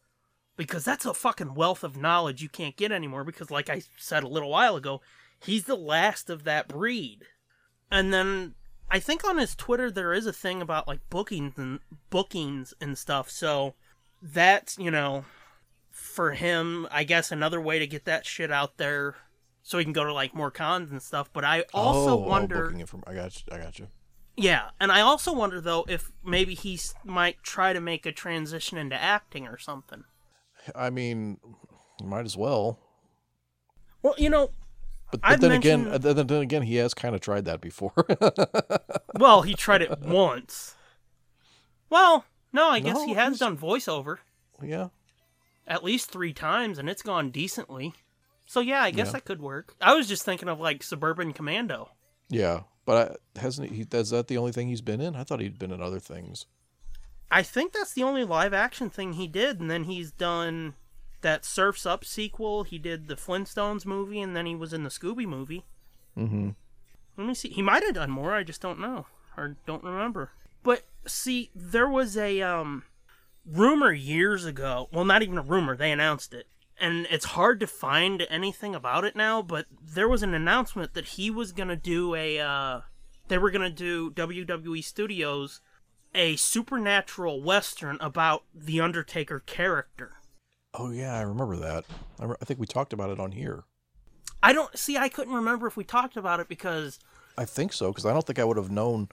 because 0.57 0.85
that's 0.85 1.07
a 1.07 1.15
fucking 1.15 1.55
wealth 1.55 1.83
of 1.83 1.97
knowledge 1.97 2.43
you 2.43 2.49
can't 2.49 2.77
get 2.77 2.93
anymore. 2.93 3.25
Because, 3.25 3.51
like 3.51 3.69
I 3.69 3.83
said 3.97 4.23
a 4.23 4.29
little 4.29 4.51
while 4.51 4.77
ago, 4.77 5.01
he's 5.41 5.65
the 5.65 5.77
last 5.77 6.31
of 6.31 6.45
that 6.45 6.69
breed. 6.69 7.25
And 7.91 8.13
then 8.13 8.55
I 8.93 9.01
think 9.01 9.25
on 9.25 9.39
his 9.39 9.57
Twitter 9.57 9.91
there 9.91 10.13
is 10.13 10.27
a 10.27 10.35
thing 10.35 10.61
about 10.61 10.87
like 10.87 11.01
bookings 11.09 11.57
and 11.57 11.81
bookings 12.11 12.75
and 12.79 12.99
stuff. 12.99 13.31
So 13.31 13.73
that's 14.21 14.79
you 14.79 14.91
know 14.91 15.25
for 15.91 16.33
him, 16.33 16.87
I 16.91 17.05
guess 17.05 17.33
another 17.33 17.61
way 17.61 17.79
to 17.79 17.87
get 17.87 18.05
that 18.05 18.27
shit 18.27 18.53
out 18.53 18.77
there 18.77 19.17
so 19.63 19.79
he 19.79 19.85
can 19.85 19.95
go 19.95 20.05
to 20.05 20.13
like 20.13 20.35
more 20.35 20.51
cons 20.51 20.91
and 20.91 21.01
stuff. 21.01 21.31
But 21.33 21.43
I 21.43 21.65
also 21.73 22.11
oh, 22.11 22.25
oh 22.25 22.29
wonder. 22.29 22.65
oh, 22.65 22.67
booking 22.67 22.81
it 22.81 22.89
from 22.89 23.03
I 23.07 23.15
got 23.15 23.35
you, 23.35 23.43
I 23.51 23.59
got 23.59 23.79
you. 23.79 23.89
Yeah, 24.37 24.71
and 24.79 24.93
I 24.93 25.01
also 25.01 25.33
wonder 25.33 25.63
though 25.63 25.87
if 25.89 26.13
maybe 26.23 26.55
he 26.55 26.79
might 27.03 27.43
try 27.43 27.73
to 27.73 27.81
make 27.81 28.05
a 28.05 28.13
transition 28.13 28.77
into 28.77 29.01
acting 29.01 29.47
or 29.47 29.57
something. 29.57 30.05
I 30.75 30.91
mean, 30.91 31.39
might 32.05 32.27
as 32.27 32.37
well. 32.37 32.79
Well, 34.03 34.15
you 34.19 34.29
know, 34.29 34.51
But, 35.13 35.21
but 35.21 35.41
then 35.41 35.53
again, 35.53 35.85
mentioned- 35.85 36.07
uh, 36.07 36.13
then, 36.15 36.27
then 36.27 36.43
again, 36.43 36.63
he 36.63 36.77
has 36.77 36.95
kind 36.95 37.15
of 37.15 37.21
tried 37.21 37.45
that 37.45 37.61
before. 37.61 37.93
well, 39.19 39.43
he 39.43 39.55
tried 39.55 39.83
it 39.83 40.01
once. 40.01 40.75
Well, 41.91 42.25
no, 42.53 42.69
I 42.71 42.81
guess 42.81 42.97
No, 42.97 43.07
he 43.07 43.15
has 43.15 43.29
he's- 43.35 43.39
done 43.39 43.57
voiceover 43.57 44.19
yeah, 44.63 44.89
at 45.67 45.83
least 45.85 46.11
three 46.11 46.33
times, 46.33 46.79
and 46.79 46.89
it's 46.89 47.03
gone 47.03 47.31
decently. 47.31 47.95
So 48.47 48.61
yeah, 48.61 48.83
I 48.83 48.91
guess 48.91 49.09
Yeah. 49.09 49.13
that 49.13 49.25
could 49.25 49.41
work. 49.41 49.75
I 49.81 49.95
was 49.95 50.09
just 50.09 50.25
thinking 50.25 50.49
of 50.49 50.61
like 50.61 50.83
Suburban 50.83 51.33
Commando. 51.33 51.91
yeah. 52.29 52.63
But 52.85 53.21
I, 53.37 53.41
hasn't 53.41 53.71
he? 53.71 53.87
Is 53.93 54.11
that 54.11 54.27
the 54.27 54.37
only 54.39 54.51
thing 54.51 54.67
he's 54.67 54.81
been 54.81 55.01
in? 55.01 55.15
I 55.15 55.23
thought 55.23 55.39
he'd 55.39 55.57
been 55.57 55.71
in 55.71 55.81
other 55.81 56.01
things. 56.01 56.47
I 57.31 57.45
think 57.45 57.73
that's 57.73 57.93
the 57.93 58.03
only 58.03 58.25
live 58.25 58.53
action 58.53 58.91
thing 58.91 59.13
he 59.13 59.29
did, 59.29 59.61
and 59.61 59.71
then 59.71 59.85
he's 59.85 60.11
done 60.11 60.75
that 61.23 61.45
Surfs 61.45 61.87
Up 61.87 62.05
sequel. 62.05 62.65
He 62.65 62.79
did 62.79 63.09
the 63.09 63.17
Flintstones 63.17 63.87
movie, 63.87 64.21
and 64.21 64.37
then 64.37 64.47
he 64.47 64.55
was 64.55 64.73
in 64.73 64.85
the 64.85 64.91
Scooby 64.91 65.27
movie. 65.27 65.65
Mm-hmm. 66.17 66.51
Let 67.17 67.27
me 67.27 67.35
see. 67.35 67.49
He 67.49 67.63
might 67.63 67.83
have 67.83 67.95
done 67.95 68.11
more. 68.11 68.35
I 68.35 68.43
just 68.43 68.61
don't 68.61 68.81
know 68.81 69.07
or 69.37 69.57
don't 69.67 69.85
remember. 69.85 70.31
But 70.63 70.83
see, 71.07 71.51
there 71.55 71.89
was 71.89 72.17
a 72.17 72.41
um 72.43 72.85
rumor 73.47 73.93
years 73.93 74.45
ago. 74.45 74.89
Well, 74.93 75.05
not 75.05 75.23
even 75.23 75.39
a 75.39 75.43
rumor. 75.43 75.77
They 75.77 75.93
announced 75.93 76.35
it, 76.35 76.47
and 76.81 77.07
it's 77.11 77.27
hard 77.27 77.61
to 77.61 77.67
find 77.67 78.27
anything 78.31 78.75
about 78.75 79.05
it 79.05 79.17
now. 79.17 79.43
But 79.43 79.67
there 79.83 80.09
was 80.09 80.23
an 80.23 80.35
announcement 80.35 80.95
that 80.95 81.07
he 81.07 81.31
was 81.31 81.53
gonna 81.53 81.77
do 81.77 82.15
a. 82.15 82.41
Uh, 82.41 82.81
they 83.29 83.39
were 83.39 83.51
gonna 83.51 83.71
do 83.71 84.11
WWE 84.11 84.83
Studios 84.85 85.61
a 86.15 86.37
supernatural 86.37 87.43
western 87.43 87.97
about 88.01 88.45
the 88.55 88.81
Undertaker 88.81 89.41
character. 89.41 90.13
Oh 90.75 90.91
yeah, 90.91 91.15
I 91.15 91.23
remember 91.23 91.57
that. 91.57 91.85
I, 92.19 92.25
re- 92.25 92.37
I 92.41 92.45
think 92.45 92.59
we 92.59 92.67
talked 92.67 92.93
about 92.93 93.11
it 93.11 93.21
on 93.21 93.33
here. 93.33 93.65
I 94.43 94.53
don't 94.53 94.77
see. 94.77 94.97
I 94.97 95.09
couldn't 95.09 95.35
remember 95.35 95.67
if 95.67 95.77
we 95.77 95.85
talked 95.85 96.17
about 96.17 96.41
it 96.41 96.49
because 96.49 96.99
I 97.39 97.45
think 97.45 97.73
so 97.73 97.91
because 97.91 98.07
I 98.07 98.13
don't 98.13 98.27
think 98.27 98.39
I 98.39 98.45
would 98.45 98.57
have 98.57 98.71
known. 98.71 99.09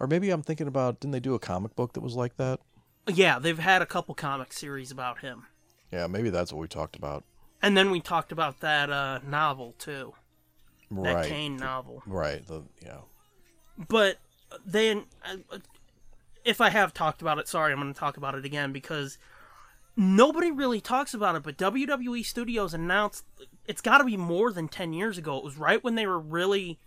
Or 0.00 0.06
maybe 0.06 0.30
I'm 0.30 0.42
thinking 0.42 0.68
about 0.68 1.00
didn't 1.00 1.12
they 1.12 1.20
do 1.20 1.34
a 1.34 1.38
comic 1.38 1.74
book 1.74 1.94
that 1.94 2.00
was 2.00 2.14
like 2.14 2.36
that? 2.36 2.60
yeah, 3.08 3.38
they've 3.38 3.58
had 3.58 3.82
a 3.82 3.86
couple 3.86 4.14
comic 4.14 4.52
series 4.52 4.90
about 4.90 5.20
him. 5.20 5.46
Yeah, 5.92 6.06
maybe 6.06 6.30
that's 6.30 6.52
what 6.52 6.60
we 6.60 6.68
talked 6.68 6.96
about. 6.96 7.24
And 7.62 7.76
then 7.76 7.90
we 7.90 8.00
talked 8.00 8.32
about 8.32 8.60
that 8.60 8.90
uh, 8.90 9.20
novel 9.26 9.74
too, 9.78 10.14
that 10.90 11.14
right. 11.14 11.28
Kane 11.28 11.56
novel. 11.56 12.02
Right. 12.06 12.46
The 12.46 12.64
yeah. 12.84 13.00
But 13.88 14.18
then, 14.64 15.04
uh, 15.24 15.58
if 16.44 16.60
I 16.60 16.70
have 16.70 16.92
talked 16.92 17.22
about 17.22 17.38
it, 17.38 17.48
sorry, 17.48 17.72
I'm 17.72 17.80
going 17.80 17.92
to 17.92 17.98
talk 17.98 18.16
about 18.16 18.34
it 18.34 18.44
again 18.44 18.72
because 18.72 19.18
nobody 19.98 20.50
really 20.50 20.80
talks 20.80 21.12
about 21.12 21.34
it. 21.34 21.42
But 21.42 21.58
WWE 21.58 22.24
Studios 22.24 22.72
announced 22.72 23.24
it's 23.66 23.82
got 23.82 23.98
to 23.98 24.04
be 24.04 24.16
more 24.16 24.52
than 24.52 24.68
ten 24.68 24.94
years 24.94 25.18
ago. 25.18 25.36
It 25.36 25.44
was 25.44 25.58
right 25.58 25.82
when 25.82 25.96
they 25.96 26.06
were 26.06 26.20
really 26.20 26.78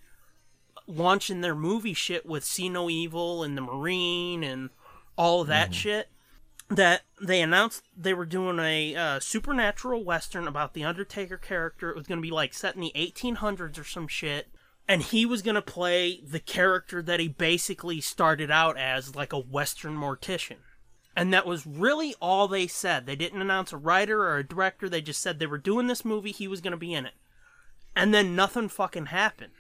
launching 0.88 1.42
their 1.42 1.54
movie 1.54 1.94
shit 1.94 2.26
with 2.26 2.44
See 2.44 2.70
No 2.70 2.90
Evil 2.90 3.44
and 3.44 3.56
The 3.56 3.62
Marine 3.62 4.44
and 4.44 4.70
all 5.18 5.42
of 5.42 5.48
that 5.48 5.76
shit. 5.76 6.08
That 6.70 7.02
they 7.22 7.42
announced 7.42 7.84
they 7.98 8.14
were 8.14 8.26
doing 8.26 8.58
a 8.58 8.96
uh, 8.96 9.20
supernatural 9.20 10.06
western 10.06 10.48
about 10.48 10.74
the 10.74 10.86
Undertaker 10.86 11.36
character. 11.36 11.90
It 11.90 11.98
was 11.98 12.08
going 12.08 12.20
to 12.20 12.26
be 12.26 12.32
like 12.32 12.54
set 12.54 12.76
in 12.76 12.82
the 12.82 12.94
1800s 12.96 13.78
or 13.78 13.84
some 13.84 14.08
shit. 14.08 14.48
And 14.88 15.02
he 15.02 15.26
was 15.26 15.42
going 15.42 15.56
to 15.56 15.62
play 15.62 16.22
the 16.26 16.40
character 16.40 17.02
that 17.02 17.20
he 17.20 17.28
basically 17.28 18.00
started 18.00 18.50
out 18.50 18.78
as, 18.78 19.16
like 19.16 19.34
a 19.34 19.40
western 19.40 19.98
mortician. 19.98 20.58
And 21.16 21.34
that 21.34 21.46
was 21.46 21.66
really 21.68 22.16
all 22.22 22.48
they 22.48 22.68
said. 22.68 23.06
They 23.06 23.16
didn't 23.16 23.42
announce 23.42 23.74
a 23.74 23.78
writer 23.78 24.22
or 24.24 24.38
a 24.38 24.48
director. 24.48 24.88
They 24.88 25.02
just 25.02 25.22
said 25.22 25.40
they 25.40 25.46
were 25.46 25.58
doing 25.58 25.88
this 25.88 26.06
movie. 26.06 26.32
He 26.32 26.48
was 26.48 26.62
going 26.62 26.72
to 26.72 26.78
be 26.78 26.94
in 26.94 27.06
it. 27.06 27.16
And 27.96 28.14
then 28.14 28.36
nothing 28.36 28.70
fucking 28.70 29.08
happened. 29.08 29.52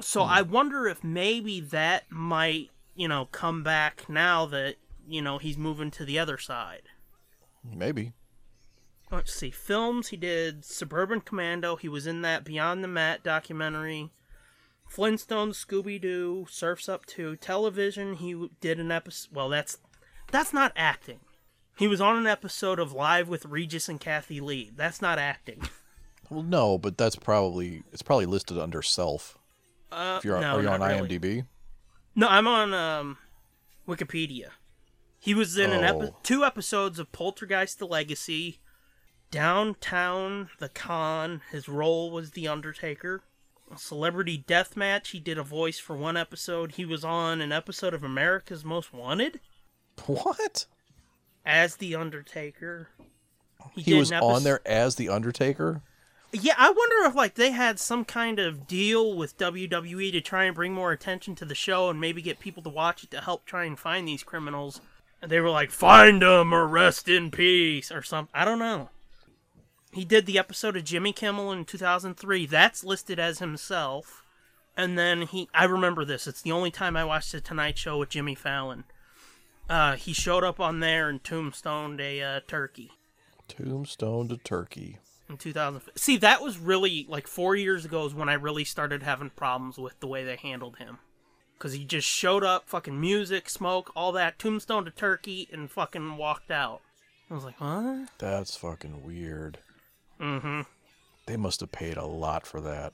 So 0.00 0.22
hmm. 0.22 0.30
I 0.30 0.42
wonder 0.42 0.86
if 0.86 1.02
maybe 1.02 1.60
that 1.60 2.10
might, 2.10 2.70
you 2.94 3.08
know, 3.08 3.26
come 3.26 3.62
back 3.62 4.08
now 4.08 4.44
that, 4.46 4.76
you 5.08 5.22
know, 5.22 5.38
he's 5.38 5.56
moving 5.56 5.90
to 5.92 6.04
the 6.04 6.18
other 6.18 6.36
side. 6.36 6.82
Maybe. 7.64 8.12
Let's 9.10 9.32
see. 9.32 9.50
Films, 9.50 10.08
he 10.08 10.16
did 10.16 10.64
Suburban 10.64 11.20
Commando. 11.20 11.76
He 11.76 11.88
was 11.88 12.06
in 12.06 12.22
that 12.22 12.44
Beyond 12.44 12.82
the 12.82 12.88
Mat 12.88 13.22
documentary. 13.22 14.10
Flintstones, 14.92 15.64
Scooby 15.64 16.00
Doo, 16.00 16.46
Surfs 16.48 16.88
Up 16.88 17.06
2. 17.06 17.36
Television, 17.36 18.14
he 18.14 18.48
did 18.60 18.78
an 18.78 18.92
episode. 18.92 19.34
Well, 19.34 19.48
that's 19.48 19.78
that's 20.30 20.52
not 20.52 20.72
acting. 20.76 21.20
He 21.78 21.86
was 21.88 22.00
on 22.00 22.16
an 22.16 22.26
episode 22.26 22.78
of 22.78 22.92
Live 22.92 23.28
with 23.28 23.44
Regis 23.44 23.88
and 23.88 24.00
Kathie 24.00 24.40
Lee. 24.40 24.70
That's 24.74 25.02
not 25.02 25.18
acting. 25.18 25.68
Well, 26.30 26.42
no, 26.42 26.76
but 26.78 26.98
that's 26.98 27.14
probably 27.16 27.84
it's 27.92 28.02
probably 28.02 28.26
listed 28.26 28.58
under 28.58 28.82
self. 28.82 29.38
Uh, 29.92 30.16
If 30.18 30.24
you're 30.24 30.40
no, 30.40 30.56
are 30.56 30.62
you 30.62 30.68
on 30.68 30.80
really. 30.80 31.18
IMDb? 31.18 31.46
No, 32.16 32.26
I'm 32.28 32.48
on 32.48 32.74
um, 32.74 33.18
Wikipedia. 33.86 34.48
He 35.20 35.34
was 35.34 35.56
in 35.56 35.70
an 35.70 35.84
epi- 35.84 36.06
Oh. 36.12 36.16
two 36.24 36.44
episodes 36.44 36.98
of 36.98 37.12
Poltergeist: 37.12 37.78
The 37.78 37.86
Legacy, 37.86 38.58
Downtown, 39.30 40.48
The 40.58 40.68
Con. 40.68 41.42
His 41.52 41.68
role 41.68 42.10
was 42.10 42.32
The 42.32 42.48
Undertaker. 42.48 43.22
A 43.72 43.78
Celebrity 43.78 44.42
Deathmatch. 44.48 45.08
He 45.08 45.20
did 45.20 45.38
a 45.38 45.42
voice 45.42 45.78
for 45.78 45.96
one 45.96 46.16
episode. 46.16 46.72
He 46.72 46.84
was 46.84 47.04
on 47.04 47.40
an 47.40 47.52
episode 47.52 47.94
of 47.94 48.02
America's 48.02 48.64
Most 48.64 48.92
Wanted 48.92 49.40
What? 50.06 50.66
as 51.44 51.76
The 51.76 51.94
Undertaker. 51.94 52.88
He 53.74 53.82
did 53.82 53.98
was 53.98 54.12
on 54.12 54.42
there 54.42 54.60
as 54.66 54.96
the 54.96 55.08
Undertaker. 55.08 55.82
Yeah, 56.32 56.54
I 56.58 56.70
wonder 56.70 57.08
if 57.08 57.14
like 57.14 57.34
they 57.34 57.52
had 57.52 57.78
some 57.78 58.04
kind 58.04 58.38
of 58.38 58.66
deal 58.66 59.16
with 59.16 59.38
WWE 59.38 60.12
to 60.12 60.20
try 60.20 60.44
and 60.44 60.54
bring 60.54 60.72
more 60.74 60.92
attention 60.92 61.34
to 61.36 61.44
the 61.44 61.54
show 61.54 61.88
and 61.88 62.00
maybe 62.00 62.20
get 62.20 62.40
people 62.40 62.62
to 62.64 62.68
watch 62.68 63.04
it 63.04 63.10
to 63.12 63.20
help 63.20 63.44
try 63.44 63.64
and 63.64 63.78
find 63.78 64.06
these 64.06 64.22
criminals. 64.22 64.80
And 65.22 65.30
they 65.30 65.40
were 65.40 65.50
like, 65.50 65.70
"Find 65.70 66.20
them 66.20 66.52
or 66.52 66.66
rest 66.66 67.08
in 67.08 67.30
peace" 67.30 67.90
or 67.90 68.02
something. 68.02 68.32
I 68.34 68.44
don't 68.44 68.58
know. 68.58 68.90
He 69.92 70.04
did 70.04 70.26
the 70.26 70.38
episode 70.38 70.76
of 70.76 70.84
Jimmy 70.84 71.12
Kimmel 71.12 71.52
in 71.52 71.64
2003. 71.64 72.44
That's 72.46 72.84
listed 72.84 73.18
as 73.18 73.38
himself. 73.38 74.22
And 74.76 74.98
then 74.98 75.22
he, 75.22 75.48
I 75.54 75.64
remember 75.64 76.04
this. 76.04 76.26
It's 76.26 76.42
the 76.42 76.52
only 76.52 76.70
time 76.70 76.96
I 76.96 77.04
watched 77.04 77.32
the 77.32 77.40
Tonight 77.40 77.78
Show 77.78 77.96
with 77.96 78.10
Jimmy 78.10 78.34
Fallon. 78.34 78.84
Uh, 79.68 79.96
he 79.96 80.12
showed 80.12 80.44
up 80.44 80.60
on 80.60 80.80
there 80.80 81.08
and 81.08 81.22
tombstoned 81.24 82.00
a 82.00 82.22
uh, 82.22 82.40
turkey 82.46 82.92
Tombstone 83.48 84.28
to 84.28 84.36
Turkey. 84.36 84.98
in 85.28 85.36
2000. 85.36 85.80
See, 85.96 86.16
that 86.18 86.42
was 86.42 86.58
really 86.58 87.06
like 87.08 87.26
four 87.26 87.54
years 87.56 87.84
ago 87.84 88.06
is 88.06 88.14
when 88.14 88.28
I 88.28 88.34
really 88.34 88.64
started 88.64 89.02
having 89.02 89.30
problems 89.30 89.78
with 89.78 89.98
the 90.00 90.06
way 90.06 90.24
they 90.24 90.36
handled 90.36 90.76
him. 90.76 90.98
Because 91.56 91.72
he 91.72 91.84
just 91.84 92.06
showed 92.06 92.44
up, 92.44 92.68
fucking 92.68 93.00
music, 93.00 93.48
smoke, 93.48 93.90
all 93.96 94.12
that, 94.12 94.38
tombstone 94.38 94.84
to 94.84 94.90
turkey, 94.90 95.48
and 95.50 95.70
fucking 95.70 96.18
walked 96.18 96.50
out. 96.50 96.82
I 97.30 97.34
was 97.34 97.44
like, 97.44 97.56
huh? 97.56 98.06
That's 98.18 98.56
fucking 98.56 99.02
weird. 99.04 99.58
Mm-hmm. 100.20 100.62
They 101.26 101.36
must 101.38 101.60
have 101.60 101.72
paid 101.72 101.96
a 101.96 102.04
lot 102.04 102.46
for 102.46 102.60
that. 102.60 102.92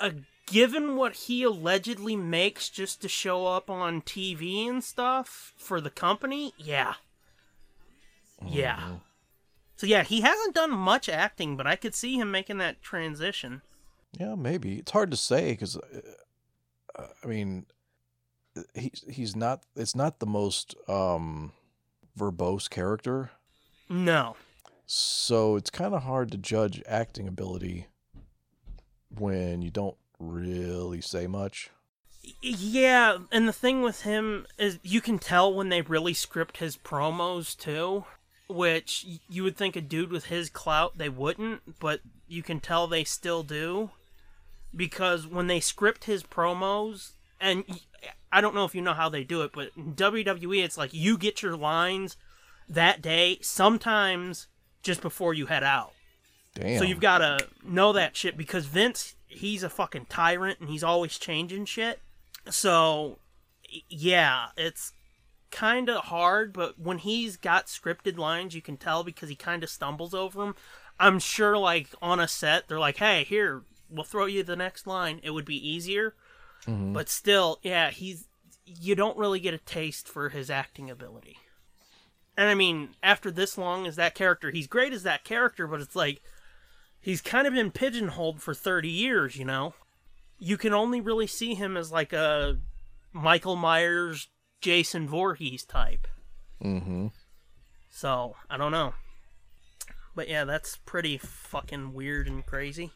Uh, 0.00 0.10
given 0.46 0.96
what 0.96 1.14
he 1.14 1.42
allegedly 1.42 2.16
makes 2.16 2.68
just 2.68 3.00
to 3.02 3.08
show 3.08 3.46
up 3.46 3.70
on 3.70 4.02
TV 4.02 4.68
and 4.68 4.82
stuff 4.82 5.52
for 5.56 5.80
the 5.80 5.90
company, 5.90 6.52
yeah. 6.58 6.94
Yeah. 8.46 8.96
So 9.76 9.86
yeah, 9.86 10.02
he 10.04 10.20
hasn't 10.20 10.54
done 10.54 10.70
much 10.70 11.08
acting, 11.08 11.56
but 11.56 11.66
I 11.66 11.76
could 11.76 11.94
see 11.94 12.16
him 12.16 12.30
making 12.30 12.58
that 12.58 12.82
transition. 12.82 13.62
Yeah, 14.18 14.34
maybe 14.34 14.76
it's 14.78 14.90
hard 14.92 15.10
to 15.10 15.16
say 15.16 15.52
because, 15.52 15.76
uh, 15.76 17.06
I 17.22 17.26
mean, 17.26 17.66
he's 18.74 19.04
he's 19.08 19.34
not. 19.36 19.62
It's 19.74 19.96
not 19.96 20.20
the 20.20 20.26
most 20.26 20.74
um, 20.88 21.52
verbose 22.18 22.68
character, 22.68 23.30
No. 23.88 24.36
so 24.86 25.56
it's 25.56 25.70
kind 25.70 25.94
of 25.94 26.02
hard 26.02 26.30
to 26.32 26.36
judge 26.38 26.82
acting 26.86 27.26
ability 27.26 27.86
when 29.18 29.62
you 29.62 29.70
don't 29.70 29.96
really 30.22 31.00
say 31.00 31.26
much. 31.26 31.70
Yeah, 32.40 33.18
and 33.32 33.48
the 33.48 33.52
thing 33.52 33.82
with 33.82 34.02
him 34.02 34.46
is 34.58 34.78
you 34.82 35.00
can 35.00 35.18
tell 35.18 35.52
when 35.52 35.68
they 35.68 35.82
really 35.82 36.14
script 36.14 36.58
his 36.58 36.76
promos 36.76 37.56
too, 37.56 38.04
which 38.48 39.04
you 39.28 39.42
would 39.42 39.56
think 39.56 39.74
a 39.74 39.80
dude 39.80 40.12
with 40.12 40.26
his 40.26 40.48
clout 40.48 40.98
they 40.98 41.08
wouldn't, 41.08 41.80
but 41.80 42.00
you 42.28 42.42
can 42.42 42.60
tell 42.60 42.86
they 42.86 43.04
still 43.04 43.42
do 43.42 43.90
because 44.74 45.26
when 45.26 45.48
they 45.48 45.60
script 45.60 46.04
his 46.04 46.22
promos 46.22 47.12
and 47.40 47.64
I 48.30 48.40
don't 48.40 48.54
know 48.54 48.64
if 48.64 48.74
you 48.74 48.82
know 48.82 48.94
how 48.94 49.08
they 49.08 49.24
do 49.24 49.42
it, 49.42 49.50
but 49.52 49.76
WWE 49.76 50.64
it's 50.64 50.78
like 50.78 50.94
you 50.94 51.18
get 51.18 51.42
your 51.42 51.56
lines 51.56 52.16
that 52.68 53.02
day, 53.02 53.38
sometimes 53.42 54.46
just 54.82 55.02
before 55.02 55.34
you 55.34 55.46
head 55.46 55.64
out. 55.64 55.92
Damn. 56.54 56.78
So 56.78 56.84
you've 56.84 57.00
got 57.00 57.18
to 57.18 57.46
know 57.64 57.92
that 57.92 58.16
shit 58.16 58.36
because 58.36 58.66
Vince, 58.66 59.14
he's 59.26 59.62
a 59.62 59.70
fucking 59.70 60.06
tyrant 60.08 60.60
and 60.60 60.68
he's 60.68 60.84
always 60.84 61.18
changing 61.18 61.64
shit. 61.64 62.00
So, 62.50 63.18
yeah, 63.88 64.48
it's 64.56 64.92
kind 65.50 65.88
of 65.88 66.04
hard, 66.04 66.52
but 66.52 66.78
when 66.78 66.98
he's 66.98 67.36
got 67.36 67.66
scripted 67.66 68.18
lines, 68.18 68.54
you 68.54 68.62
can 68.62 68.76
tell 68.76 69.04
because 69.04 69.28
he 69.28 69.34
kind 69.34 69.62
of 69.62 69.70
stumbles 69.70 70.14
over 70.14 70.38
them. 70.38 70.54
I'm 71.00 71.18
sure, 71.18 71.56
like, 71.56 71.88
on 72.02 72.20
a 72.20 72.28
set, 72.28 72.68
they're 72.68 72.78
like, 72.78 72.98
hey, 72.98 73.24
here, 73.24 73.62
we'll 73.88 74.04
throw 74.04 74.26
you 74.26 74.42
the 74.42 74.56
next 74.56 74.86
line. 74.86 75.20
It 75.22 75.30
would 75.30 75.44
be 75.44 75.68
easier. 75.68 76.14
Mm-hmm. 76.66 76.92
But 76.92 77.08
still, 77.08 77.58
yeah, 77.62 77.90
he's. 77.90 78.28
You 78.64 78.94
don't 78.94 79.18
really 79.18 79.40
get 79.40 79.54
a 79.54 79.58
taste 79.58 80.08
for 80.08 80.28
his 80.28 80.48
acting 80.48 80.88
ability. 80.88 81.38
And 82.36 82.48
I 82.48 82.54
mean, 82.54 82.90
after 83.02 83.30
this 83.30 83.58
long 83.58 83.86
as 83.86 83.96
that 83.96 84.14
character, 84.14 84.50
he's 84.50 84.68
great 84.68 84.92
as 84.92 85.02
that 85.02 85.24
character, 85.24 85.66
but 85.66 85.80
it's 85.80 85.96
like 85.96 86.22
he's 87.02 87.20
kind 87.20 87.46
of 87.46 87.52
been 87.52 87.70
pigeonholed 87.70 88.40
for 88.40 88.54
30 88.54 88.88
years, 88.88 89.36
you 89.36 89.44
know? 89.44 89.74
You 90.38 90.56
can 90.56 90.72
only 90.72 91.00
really 91.00 91.26
see 91.26 91.54
him 91.54 91.76
as 91.76 91.92
like 91.92 92.12
a 92.12 92.58
Michael 93.12 93.56
Myers, 93.56 94.28
Jason 94.60 95.06
Voorhees 95.08 95.64
type. 95.64 96.06
Mm-hmm. 96.64 97.08
So, 97.90 98.36
I 98.48 98.56
don't 98.56 98.72
know. 98.72 98.94
But 100.14 100.28
yeah, 100.28 100.44
that's 100.44 100.76
pretty 100.76 101.18
fucking 101.18 101.92
weird 101.92 102.26
and 102.28 102.44
crazy. 102.46 102.92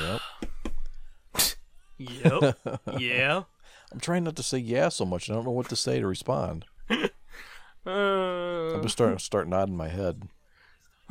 Yep. 0.00 0.20
Yep. 1.98 2.58
yeah. 2.98 3.42
I'm 3.92 4.00
trying 4.00 4.24
not 4.24 4.36
to 4.36 4.42
say 4.42 4.58
yeah 4.58 4.88
so 4.88 5.04
much. 5.04 5.28
I 5.28 5.34
don't 5.34 5.44
know 5.44 5.50
what 5.50 5.68
to 5.68 5.76
say 5.76 6.00
to 6.00 6.06
respond. 6.06 6.66
Uh, 7.86 8.74
I'm 8.74 8.82
just 8.82 8.92
starting 8.92 9.18
start 9.18 9.48
nodding 9.48 9.74
my 9.74 9.88
head. 9.88 10.28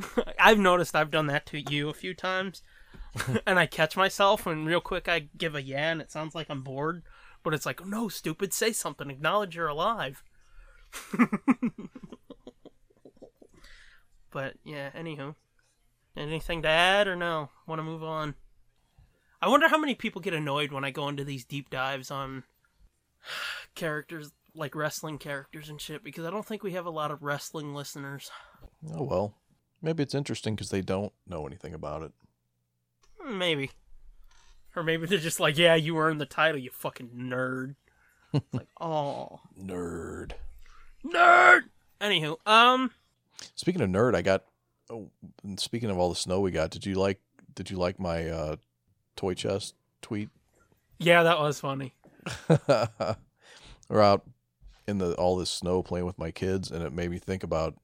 I've 0.38 0.58
noticed 0.58 0.94
I've 0.94 1.10
done 1.10 1.26
that 1.26 1.46
to 1.46 1.60
you 1.70 1.88
a 1.88 1.94
few 1.94 2.14
times. 2.14 2.62
and 3.46 3.58
I 3.58 3.66
catch 3.66 3.96
myself 3.96 4.46
and 4.46 4.66
real 4.66 4.80
quick 4.80 5.08
I 5.08 5.28
give 5.36 5.54
a 5.54 5.62
yeah 5.62 5.90
and 5.90 6.00
it 6.00 6.10
sounds 6.10 6.34
like 6.34 6.48
I'm 6.48 6.62
bored. 6.62 7.02
But 7.42 7.54
it's 7.54 7.66
like, 7.66 7.84
no, 7.86 8.08
stupid, 8.08 8.52
say 8.52 8.72
something. 8.72 9.10
Acknowledge 9.10 9.56
you're 9.56 9.68
alive. 9.68 10.22
but 14.30 14.54
yeah, 14.64 14.90
anywho. 14.90 15.34
Anything 16.16 16.62
to 16.62 16.68
add 16.68 17.08
or 17.08 17.16
no? 17.16 17.48
Want 17.66 17.78
to 17.78 17.84
move 17.84 18.02
on? 18.02 18.34
I 19.40 19.48
wonder 19.48 19.68
how 19.68 19.78
many 19.78 19.94
people 19.94 20.20
get 20.20 20.34
annoyed 20.34 20.70
when 20.70 20.84
I 20.84 20.90
go 20.90 21.08
into 21.08 21.24
these 21.24 21.46
deep 21.46 21.70
dives 21.70 22.10
on 22.10 22.44
characters 23.74 24.32
like 24.54 24.74
wrestling 24.74 25.18
characters 25.18 25.68
and 25.68 25.80
shit 25.80 26.02
because 26.04 26.24
I 26.24 26.30
don't 26.30 26.44
think 26.44 26.62
we 26.62 26.72
have 26.72 26.86
a 26.86 26.90
lot 26.90 27.10
of 27.10 27.22
wrestling 27.22 27.74
listeners. 27.74 28.30
Oh 28.94 29.04
well, 29.04 29.34
maybe 29.82 30.02
it's 30.02 30.14
interesting 30.14 30.54
because 30.54 30.70
they 30.70 30.80
don't 30.82 31.12
know 31.26 31.46
anything 31.46 31.74
about 31.74 32.02
it. 32.02 32.12
Maybe. 33.26 33.70
Or 34.76 34.82
maybe 34.82 35.06
they're 35.06 35.18
just 35.18 35.40
like, 35.40 35.58
yeah, 35.58 35.74
you 35.74 35.98
earned 35.98 36.20
the 36.20 36.26
title, 36.26 36.60
you 36.60 36.70
fucking 36.70 37.10
nerd. 37.16 37.74
like, 38.52 38.68
oh, 38.80 39.40
Nerd. 39.60 40.32
nerd. 41.04 41.62
Anywho, 42.00 42.36
um, 42.46 42.90
Speaking 43.54 43.80
of 43.82 43.90
nerd, 43.90 44.14
I 44.14 44.22
got. 44.22 44.44
Oh, 44.90 45.10
and 45.44 45.58
speaking 45.60 45.90
of 45.90 45.98
all 45.98 46.08
the 46.08 46.14
snow 46.16 46.40
we 46.40 46.50
got, 46.50 46.70
did 46.70 46.84
you 46.86 46.94
like? 46.94 47.20
Did 47.54 47.70
you 47.70 47.76
like 47.76 47.98
my 48.00 48.28
uh, 48.28 48.56
toy 49.16 49.34
chest 49.34 49.74
tweet? 50.02 50.30
yeah, 50.98 51.22
that 51.22 51.38
was 51.38 51.60
funny. 51.60 51.94
We're 53.88 54.00
out 54.00 54.24
in 54.86 54.98
the 54.98 55.14
all 55.14 55.36
this 55.36 55.50
snow 55.50 55.82
playing 55.82 56.06
with 56.06 56.18
my 56.18 56.30
kids, 56.30 56.70
and 56.70 56.82
it 56.82 56.92
made 56.92 57.10
me 57.10 57.18
think 57.18 57.42
about 57.42 57.76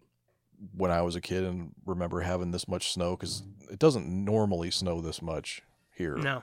when 0.75 0.91
I 0.91 1.03
was 1.03 1.17
a 1.17 1.21
kid 1.21 1.45
and 1.45 1.73
remember 1.85 2.21
having 2.21 2.51
this 2.51 2.69
much 2.69 2.93
snow 2.93 3.17
because 3.17 3.43
it 3.71 3.79
doesn't 3.79 4.07
normally 4.09 4.71
snow 4.71 5.01
this 5.01 5.21
much 5.21 5.63
here. 5.95 6.17
No, 6.17 6.43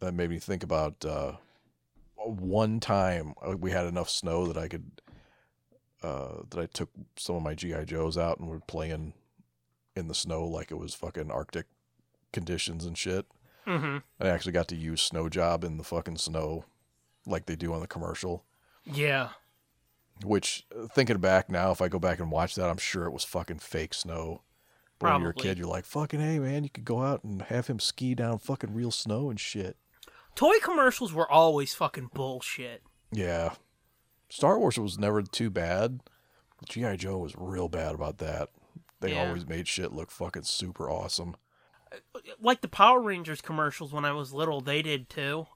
That 0.00 0.14
made 0.14 0.30
me 0.30 0.38
think 0.38 0.62
about 0.62 1.04
uh, 1.04 1.32
one 2.16 2.80
time 2.80 3.34
uh, 3.46 3.56
we 3.56 3.70
had 3.70 3.86
enough 3.86 4.10
snow 4.10 4.46
that 4.46 4.56
I 4.56 4.68
could 4.68 4.90
uh, 6.02 6.42
that 6.50 6.60
I 6.60 6.66
took 6.66 6.90
some 7.16 7.36
of 7.36 7.42
my 7.42 7.54
GI 7.54 7.84
Joes 7.84 8.16
out 8.16 8.38
and 8.38 8.48
were 8.48 8.60
playing 8.60 9.12
in 9.96 10.08
the 10.08 10.14
snow 10.14 10.46
like 10.46 10.70
it 10.70 10.78
was 10.78 10.94
fucking 10.94 11.30
Arctic 11.30 11.66
conditions 12.32 12.84
and 12.84 12.96
shit. 12.96 13.26
Mm-hmm. 13.66 13.98
I 14.20 14.28
actually 14.28 14.52
got 14.52 14.68
to 14.68 14.76
use 14.76 15.02
Snow 15.02 15.28
Job 15.28 15.64
in 15.64 15.76
the 15.76 15.84
fucking 15.84 16.16
snow, 16.16 16.64
like 17.26 17.46
they 17.46 17.56
do 17.56 17.72
on 17.72 17.80
the 17.80 17.86
commercial. 17.86 18.44
Yeah. 18.84 19.30
Which, 20.24 20.66
uh, 20.78 20.86
thinking 20.88 21.18
back 21.18 21.48
now, 21.50 21.70
if 21.70 21.80
I 21.80 21.88
go 21.88 21.98
back 21.98 22.18
and 22.20 22.30
watch 22.30 22.54
that, 22.56 22.68
I'm 22.68 22.76
sure 22.78 23.04
it 23.06 23.12
was 23.12 23.24
fucking 23.24 23.60
fake 23.60 23.94
snow. 23.94 24.42
But 24.98 25.12
when 25.12 25.22
you're 25.22 25.30
a 25.30 25.34
kid, 25.34 25.56
you're 25.56 25.66
like, 25.66 25.86
fucking 25.86 26.20
hey, 26.20 26.38
man, 26.38 26.62
you 26.64 26.68
could 26.70 26.84
go 26.84 27.00
out 27.00 27.24
and 27.24 27.40
have 27.42 27.68
him 27.68 27.78
ski 27.78 28.14
down 28.14 28.38
fucking 28.38 28.74
real 28.74 28.90
snow 28.90 29.30
and 29.30 29.40
shit. 29.40 29.76
Toy 30.34 30.58
commercials 30.62 31.12
were 31.14 31.30
always 31.30 31.72
fucking 31.74 32.10
bullshit. 32.12 32.82
Yeah. 33.10 33.54
Star 34.28 34.58
Wars 34.58 34.78
was 34.78 34.98
never 34.98 35.22
too 35.22 35.48
bad. 35.48 36.00
G.I. 36.68 36.96
Joe 36.96 37.16
was 37.18 37.34
real 37.38 37.68
bad 37.68 37.94
about 37.94 38.18
that. 38.18 38.50
They 39.00 39.14
Yeah. 39.14 39.26
always 39.28 39.46
made 39.46 39.66
shit 39.66 39.92
look 39.92 40.10
fucking 40.10 40.42
super 40.42 40.90
awesome. 40.90 41.34
Like 42.38 42.60
the 42.60 42.68
Power 42.68 43.00
Rangers 43.00 43.40
commercials 43.40 43.92
when 43.94 44.04
I 44.04 44.12
was 44.12 44.32
little, 44.34 44.60
they 44.60 44.82
did 44.82 45.08
too. 45.08 45.46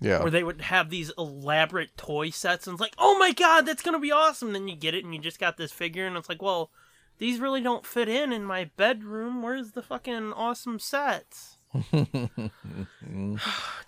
Yeah. 0.00 0.20
Where 0.22 0.30
they 0.30 0.44
would 0.44 0.60
have 0.62 0.90
these 0.90 1.10
elaborate 1.18 1.96
toy 1.96 2.30
sets 2.30 2.66
and 2.66 2.74
it's 2.74 2.80
like, 2.80 2.94
oh 2.98 3.18
my 3.18 3.32
god, 3.32 3.66
that's 3.66 3.82
gonna 3.82 3.98
be 3.98 4.12
awesome. 4.12 4.52
Then 4.52 4.68
you 4.68 4.76
get 4.76 4.94
it 4.94 5.04
and 5.04 5.12
you 5.14 5.20
just 5.20 5.40
got 5.40 5.56
this 5.56 5.72
figure 5.72 6.06
and 6.06 6.16
it's 6.16 6.28
like, 6.28 6.42
well, 6.42 6.70
these 7.18 7.40
really 7.40 7.60
don't 7.60 7.84
fit 7.84 8.08
in 8.08 8.32
in 8.32 8.44
my 8.44 8.70
bedroom. 8.76 9.42
Where's 9.42 9.72
the 9.72 9.82
fucking 9.82 10.32
awesome 10.34 10.78
sets? 10.78 11.56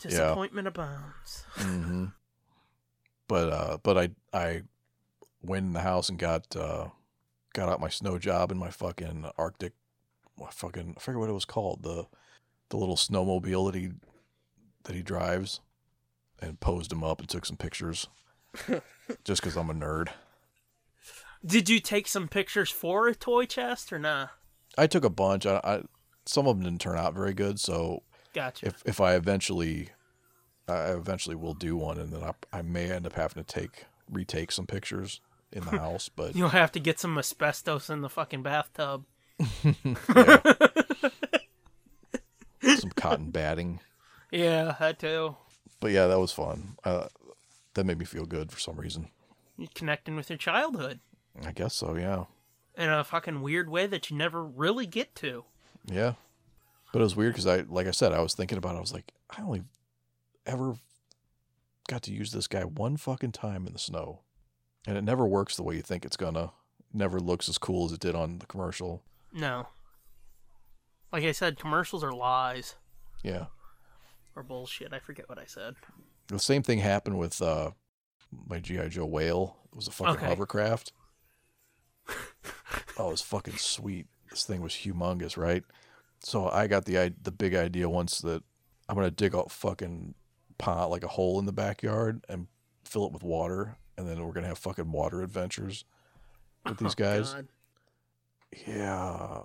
Disappointment 0.00 0.66
abounds. 0.66 1.44
hmm 1.56 2.06
But 3.28 3.52
uh, 3.52 3.78
but 3.82 3.96
I 3.96 4.11
I 4.32 4.62
went 5.42 5.66
in 5.66 5.72
the 5.72 5.80
house 5.80 6.08
and 6.08 6.18
got 6.18 6.56
uh, 6.56 6.88
got 7.52 7.68
out 7.68 7.80
my 7.80 7.88
snow 7.88 8.18
job 8.18 8.50
and 8.50 8.61
my 8.61 8.70
fucking 8.70 9.30
Arctic, 9.38 9.72
I 10.42 10.50
fucking 10.50 10.94
I 10.96 11.00
forget 11.00 11.20
what 11.20 11.30
it 11.30 11.34
was 11.34 11.44
called 11.44 11.82
the 11.82 12.06
the 12.70 12.76
little 12.76 12.96
snowmobile 12.96 13.72
that 13.72 13.78
he 13.78 13.90
that 14.84 14.94
he 14.96 15.02
drives, 15.02 15.61
and 16.41 16.61
posed 16.61 16.93
him 16.93 17.05
up 17.05 17.20
and 17.20 17.28
took 17.28 17.47
some 17.47 17.57
pictures, 17.57 18.09
just 19.24 19.43
because 19.43 19.57
I'm 19.57 19.70
a 19.70 19.74
nerd. 19.74 20.09
Did 21.45 21.68
you 21.68 21.80
take 21.80 22.07
some 22.07 22.28
pictures 22.28 22.70
for 22.70 23.09
a 23.09 23.14
toy 23.14 23.47
chest 23.47 23.93
or 23.93 23.99
nah? 23.99 24.28
I 24.76 24.86
took 24.86 25.05
a 25.05 25.11
bunch. 25.11 25.47
I, 25.47 25.61
I 25.64 25.82
some 26.26 26.47
of 26.47 26.57
them 26.57 26.64
didn't 26.64 26.80
turn 26.80 26.99
out 26.99 27.14
very 27.14 27.34
good, 27.34 27.59
so 27.59 28.03
Gotcha. 28.34 28.66
if 28.66 28.82
if 28.84 29.01
I 29.01 29.14
eventually 29.14 29.88
I 30.68 30.93
eventually 30.93 31.36
will 31.36 31.55
do 31.55 31.76
one, 31.76 31.99
and 31.99 32.12
then 32.12 32.22
I, 32.22 32.32
I 32.53 32.62
may 32.62 32.91
end 32.91 33.07
up 33.07 33.14
having 33.14 33.43
to 33.43 33.61
take 33.61 33.86
retake 34.11 34.53
some 34.53 34.66
pictures 34.66 35.20
in 35.53 35.64
the 35.64 35.70
house, 35.78 36.09
but 36.09 36.36
You'll 36.36 36.51
have 36.51 36.72
to 36.72 36.80
get 36.80 37.01
some 37.01 37.18
asbestos 37.18 37.91
in 37.91 38.03
the 38.03 38.09
fucking 38.09 38.43
bathtub. 38.43 39.05
some 42.62 42.91
cotton 42.95 43.30
batting. 43.30 43.80
Yeah, 44.30 44.76
that 44.78 44.99
too. 44.99 45.36
But 45.80 45.92
yeah, 45.92 46.06
that 46.06 46.20
was 46.20 46.32
fun. 46.32 46.76
Uh, 46.84 47.08
that 47.74 47.84
made 47.84 47.98
me 47.98 48.04
feel 48.04 48.26
good 48.26 48.52
for 48.52 48.58
some 48.60 48.76
reason. 48.76 49.08
You're 49.56 49.68
connecting 49.74 50.16
with 50.16 50.30
your 50.30 50.38
childhood 50.38 51.00
I 51.44 51.52
guess 51.52 51.74
so. 51.74 51.94
Yeah, 51.96 52.24
in 52.76 52.88
a 52.90 53.04
fucking 53.04 53.40
weird 53.40 53.68
way 53.70 53.86
that 53.86 54.10
you 54.10 54.16
never 54.16 54.44
really 54.44 54.86
get 54.86 55.14
to. 55.16 55.44
yeah. 55.86 56.14
But 56.92 56.98
it 57.00 57.04
was 57.04 57.14
weird 57.14 57.34
because 57.34 57.46
I, 57.46 57.60
like 57.68 57.86
I 57.86 57.92
said, 57.92 58.12
I 58.12 58.20
was 58.20 58.34
thinking 58.34 58.58
about. 58.58 58.74
it. 58.74 58.78
I 58.78 58.80
was 58.80 58.92
like, 58.92 59.12
I 59.30 59.42
only 59.42 59.62
ever 60.44 60.74
got 61.88 62.02
to 62.02 62.12
use 62.12 62.32
this 62.32 62.48
guy 62.48 62.62
one 62.64 62.96
fucking 62.96 63.30
time 63.30 63.64
in 63.66 63.72
the 63.72 63.78
snow, 63.78 64.20
and 64.88 64.98
it 64.98 65.04
never 65.04 65.24
works 65.24 65.56
the 65.56 65.62
way 65.62 65.76
you 65.76 65.82
think 65.82 66.04
it's 66.04 66.16
gonna. 66.16 66.50
Never 66.92 67.20
looks 67.20 67.48
as 67.48 67.58
cool 67.58 67.86
as 67.86 67.92
it 67.92 68.00
did 68.00 68.16
on 68.16 68.40
the 68.40 68.46
commercial. 68.46 69.04
No. 69.32 69.68
Like 71.12 71.22
I 71.22 71.30
said, 71.32 71.58
commercials 71.58 72.02
are 72.02 72.12
lies 72.12 72.74
Yeah. 73.22 73.46
Or 74.41 74.43
bullshit. 74.43 74.93
I 74.93 74.99
forget 74.99 75.28
what 75.28 75.38
I 75.38 75.45
said. 75.47 75.74
The 76.28 76.38
same 76.38 76.62
thing 76.62 76.78
happened 76.78 77.18
with 77.18 77.41
uh, 77.43 77.70
my 78.49 78.59
GI 78.59 78.88
Joe 78.88 79.07
whale. 79.07 79.57
It 79.70 79.76
was 79.76 79.86
a 79.88 79.91
fucking 79.93 80.16
Okay. 80.16 80.26
hovercraft. 80.26 80.93
oh, 82.99 83.09
it 83.09 83.11
was 83.11 83.22
fucking 83.22 83.57
sweet. 83.57 84.07
This 84.30 84.45
thing 84.45 84.61
was 84.62 84.72
humongous, 84.72 85.36
right? 85.36 85.62
So 86.20 86.49
I 86.49 86.66
got 86.66 86.84
the 86.84 87.14
the 87.22 87.32
big 87.32 87.55
idea 87.55 87.88
once 87.88 88.20
that 88.20 88.43
I'm 88.88 88.97
gonna 88.97 89.11
dig 89.11 89.34
a 89.34 89.49
fucking 89.49 90.14
pot 90.59 90.91
like 90.91 91.05
a 91.05 91.09
hole 91.09 91.38
in 91.38 91.47
the 91.47 91.53
backyard 91.53 92.24
and 92.28 92.47
fill 92.84 93.07
it 93.07 93.12
with 93.12 93.22
water, 93.22 93.76
and 93.97 94.09
then 94.09 94.24
we're 94.24 94.32
gonna 94.32 94.47
have 94.49 94.59
fucking 94.59 94.91
water 94.93 95.22
adventures 95.22 95.84
with 96.66 96.78
these 96.78 96.95
guys. 96.95 97.32
Oh, 97.32 97.36
God. 97.36 97.49
Yeah, 98.66 99.43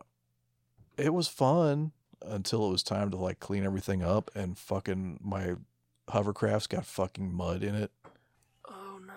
it 0.98 1.14
was 1.14 1.28
fun 1.28 1.92
until 2.28 2.68
it 2.68 2.72
was 2.72 2.84
time 2.84 3.12
to 3.12 3.18
like 3.18 3.40
clean 3.40 3.64
everything 3.64 4.04
up, 4.04 4.32
and 4.36 4.58
fucking 4.58 5.20
my 5.24 5.56
hovercrafts 6.10 6.70
got 6.70 6.86
fucking 6.86 7.34
mud 7.34 7.64
in 7.64 7.76
it. 7.76 7.92
Oh 8.70 9.00
no. 9.06 9.14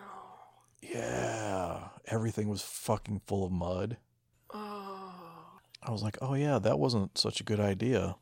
Yeah, 0.83 1.89
everything 2.07 2.49
was 2.49 2.63
fucking 2.63 3.23
full 3.27 3.45
of 3.45 3.53
mud. 3.53 3.97
Oh. 4.53 5.13
I 5.83 5.91
was 5.91 6.03
like, 6.03 6.19
oh 6.21 6.35
yeah, 6.35 6.59
that 6.59 6.79
wasn't 6.79 7.17
such 7.19 7.41
a 7.41 7.45
good 7.45 7.61
idea. 7.61 8.17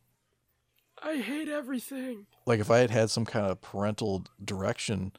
I 1.03 1.17
hate 1.19 1.49
everything. 1.49 2.27
Like 2.47 2.61
if 2.61 2.71
I 2.71 2.79
had 2.79 2.91
had 2.91 3.11
some 3.11 3.25
kind 3.25 3.47
of 3.47 3.61
parental 3.61 4.25
direction, 4.45 5.13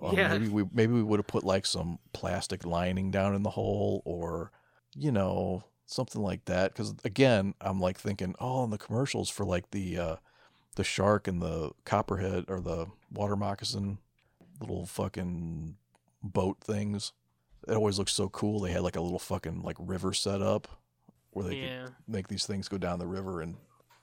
uh, 0.00 0.12
Yeah. 0.14 0.28
maybe 0.28 0.48
we 0.48 0.64
maybe 0.72 0.92
we 0.92 1.02
would 1.02 1.18
have 1.18 1.26
put 1.26 1.44
like 1.44 1.66
some 1.66 1.98
plastic 2.12 2.64
lining 2.64 3.10
down 3.10 3.34
in 3.34 3.42
the 3.42 3.50
hole, 3.50 4.02
or 4.04 4.52
you 4.94 5.10
know 5.10 5.64
something 5.90 6.22
like 6.22 6.44
that. 6.46 6.72
Because 6.72 6.94
again, 7.04 7.54
I'm 7.60 7.80
like 7.80 7.98
thinking, 7.98 8.34
oh, 8.40 8.64
in 8.64 8.70
the 8.70 8.78
commercials 8.78 9.28
for 9.28 9.44
like 9.44 9.70
the 9.70 9.98
uh, 9.98 10.16
the 10.76 10.84
shark 10.84 11.26
and 11.28 11.42
the 11.42 11.72
copperhead 11.84 12.44
or 12.48 12.60
the 12.60 12.86
water 13.12 13.36
moccasin 13.36 13.98
little 14.60 14.86
fucking 14.86 15.76
boat 16.22 16.58
things. 16.60 17.12
It 17.66 17.74
always 17.74 17.98
looks 17.98 18.12
so 18.12 18.28
cool. 18.28 18.60
They 18.60 18.72
had 18.72 18.82
like 18.82 18.96
a 18.96 19.00
little 19.00 19.18
fucking 19.18 19.62
like 19.62 19.76
river 19.78 20.12
set 20.12 20.42
up 20.42 20.68
where 21.30 21.46
they 21.46 21.56
Yeah. 21.56 21.84
could 21.84 21.94
make 22.06 22.28
these 22.28 22.46
things 22.46 22.68
go 22.68 22.78
down 22.78 22.98
the 22.98 23.06
river, 23.06 23.40
and 23.40 23.56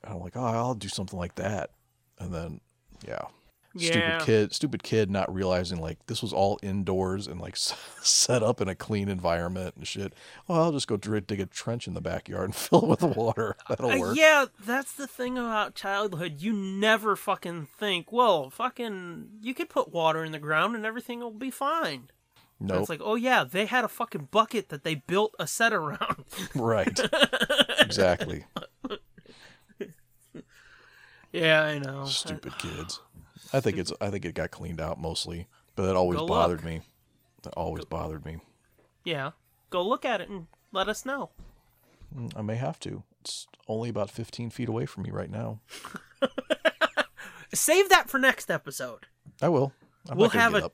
I'm 0.03 0.19
like, 0.19 0.35
oh, 0.37 0.43
I'll 0.45 0.75
do 0.75 0.87
something 0.87 1.17
like 1.19 1.35
that. 1.35 1.71
And 2.19 2.33
then, 2.33 2.61
yeah, 3.07 3.25
Yeah. 3.73 3.91
stupid 3.91 4.25
kid, 4.25 4.53
stupid 4.53 4.83
kid, 4.83 5.11
not 5.11 5.33
realizing 5.33 5.79
like 5.79 6.05
this 6.07 6.21
was 6.21 6.33
all 6.33 6.59
indoors 6.63 7.27
and 7.27 7.39
like 7.39 7.55
set 8.01 8.41
up 8.43 8.61
in 8.61 8.67
a 8.67 8.75
clean 8.75 9.09
environment 9.09 9.75
and 9.75 9.87
shit. 9.87 10.13
Oh, 10.49 10.63
I'll 10.63 10.71
just 10.71 10.87
go 10.87 10.97
dig 10.97 11.39
a 11.39 11.45
trench 11.45 11.87
in 11.87 11.93
the 11.93 12.01
backyard 12.01 12.45
and 12.45 12.55
fill 12.55 12.83
it 12.83 13.01
with 13.01 13.15
water. 13.15 13.55
That'll 13.69 13.91
Uh, 13.91 14.13
yeah, 14.13 14.45
that's 14.63 14.93
the 14.93 15.07
thing 15.07 15.37
about 15.37 15.75
childhood. 15.75 16.41
You 16.41 16.53
never 16.53 17.15
fucking 17.15 17.67
think, 17.77 18.11
well, 18.11 18.49
fucking, 18.49 19.29
you 19.41 19.53
could 19.53 19.69
put 19.69 19.91
water 19.91 20.23
in 20.23 20.31
the 20.31 20.39
ground 20.39 20.75
and 20.75 20.85
everything 20.85 21.19
will 21.19 21.31
be 21.31 21.51
fine. 21.51 22.09
And 22.59 22.69
Nope. 22.69 22.81
It's 22.81 22.89
like, 22.89 23.01
oh 23.03 23.15
yeah, 23.15 23.43
they 23.43 23.65
had 23.65 23.85
a 23.85 23.87
fucking 23.87 24.29
bucket 24.31 24.69
that 24.69 24.83
they 24.83 24.95
built 24.95 25.35
a 25.37 25.45
set 25.45 25.73
around. 25.73 26.25
right. 26.55 26.99
exactly. 27.79 28.45
yeah, 31.31 31.63
I 31.63 31.77
know. 31.79 32.05
Stupid 32.05 32.57
kids. 32.57 32.99
I 33.53 33.59
think 33.59 33.77
it's. 33.77 33.91
I 34.01 34.09
think 34.09 34.25
it 34.25 34.35
got 34.35 34.51
cleaned 34.51 34.81
out 34.81 34.99
mostly, 34.99 35.47
but 35.75 35.85
that 35.85 35.95
always 35.95 36.17
Go 36.17 36.25
look. 36.25 36.29
bothered 36.29 36.63
me. 36.63 36.81
That 37.43 37.53
always 37.55 37.85
bothered 37.85 38.25
me. 38.25 38.37
Yeah, 39.05 39.31
go 39.69 39.81
look 39.87 40.03
at 40.05 40.19
it 40.21 40.29
and 40.29 40.47
let 40.71 40.89
us 40.89 41.05
know. 41.05 41.29
Mm, 42.15 42.33
I 42.35 42.41
may 42.41 42.55
have 42.55 42.79
to. 42.81 43.03
It's 43.21 43.47
only 43.67 43.89
about 43.89 44.09
15 44.09 44.49
feet 44.49 44.69
away 44.69 44.85
from 44.85 45.03
me 45.03 45.11
right 45.11 45.29
now. 45.29 45.59
Save 47.53 47.89
that 47.89 48.09
for 48.09 48.17
next 48.19 48.51
episode. 48.51 49.07
I 49.41 49.49
will. 49.49 49.71
I'm 50.09 50.17
We'll 50.17 50.29
have 50.29 50.53
a- 50.55 50.65
up. 50.65 50.73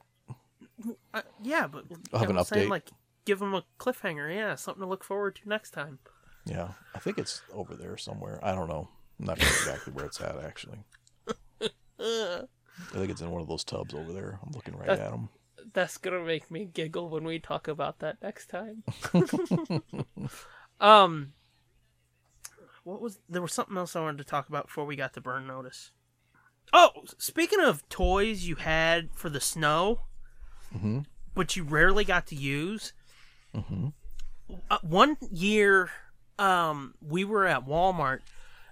Uh, 1.13 1.21
yeah, 1.41 1.67
but 1.67 1.85
I'll 2.11 2.19
have 2.19 2.29
an 2.29 2.43
saying, 2.43 2.67
update. 2.67 2.71
like, 2.71 2.89
give 3.25 3.39
them 3.39 3.53
a 3.53 3.63
cliffhanger. 3.79 4.33
Yeah, 4.33 4.55
something 4.55 4.81
to 4.81 4.87
look 4.89 5.03
forward 5.03 5.35
to 5.37 5.47
next 5.49 5.71
time. 5.71 5.99
Yeah, 6.45 6.69
I 6.93 6.99
think 6.99 7.17
it's 7.17 7.41
over 7.53 7.75
there 7.75 7.95
somewhere. 7.97 8.39
I 8.43 8.53
don't 8.53 8.67
know. 8.67 8.89
I'm 9.19 9.25
not 9.27 9.39
sure 9.39 9.47
exactly 9.49 9.93
where 9.93 10.05
it's 10.05 10.19
at 10.19 10.35
actually. 10.43 10.79
I 12.93 12.97
think 12.97 13.11
it's 13.11 13.21
in 13.21 13.29
one 13.31 13.41
of 13.41 13.47
those 13.47 13.63
tubs 13.63 13.93
over 13.93 14.11
there. 14.13 14.39
I'm 14.43 14.51
looking 14.51 14.75
right 14.75 14.87
That- 14.87 14.99
at 14.99 15.11
them. 15.11 15.29
That's 15.73 15.97
gonna 15.97 16.23
make 16.23 16.51
me 16.51 16.65
giggle 16.65 17.09
when 17.09 17.23
we 17.23 17.39
talk 17.39 17.67
about 17.69 17.99
that 17.99 18.21
next 18.21 18.47
time. 18.49 18.83
um, 20.81 21.33
what 22.83 23.01
was 23.01 23.19
there 23.29 23.41
was 23.41 23.53
something 23.53 23.77
else 23.77 23.95
I 23.95 24.01
wanted 24.01 24.17
to 24.17 24.23
talk 24.25 24.49
about 24.49 24.67
before 24.67 24.85
we 24.85 24.95
got 24.95 25.13
to 25.13 25.21
burn 25.21 25.47
notice. 25.47 25.91
Oh, 26.73 26.89
speaking 27.17 27.59
of 27.61 27.87
toys 27.89 28.45
you 28.47 28.55
had 28.55 29.09
for 29.13 29.29
the 29.29 29.39
snow, 29.39 30.01
hmm 30.71 30.99
but 31.35 31.55
you 31.55 31.63
rarely 31.63 32.03
got 32.03 32.27
to 32.27 32.35
use. 32.35 32.93
hmm 33.55 33.89
Uh, 34.69 34.77
one 34.81 35.17
year, 35.31 35.89
um, 36.37 36.93
we 37.01 37.23
were 37.23 37.45
at 37.47 37.65
Walmart, 37.65 38.19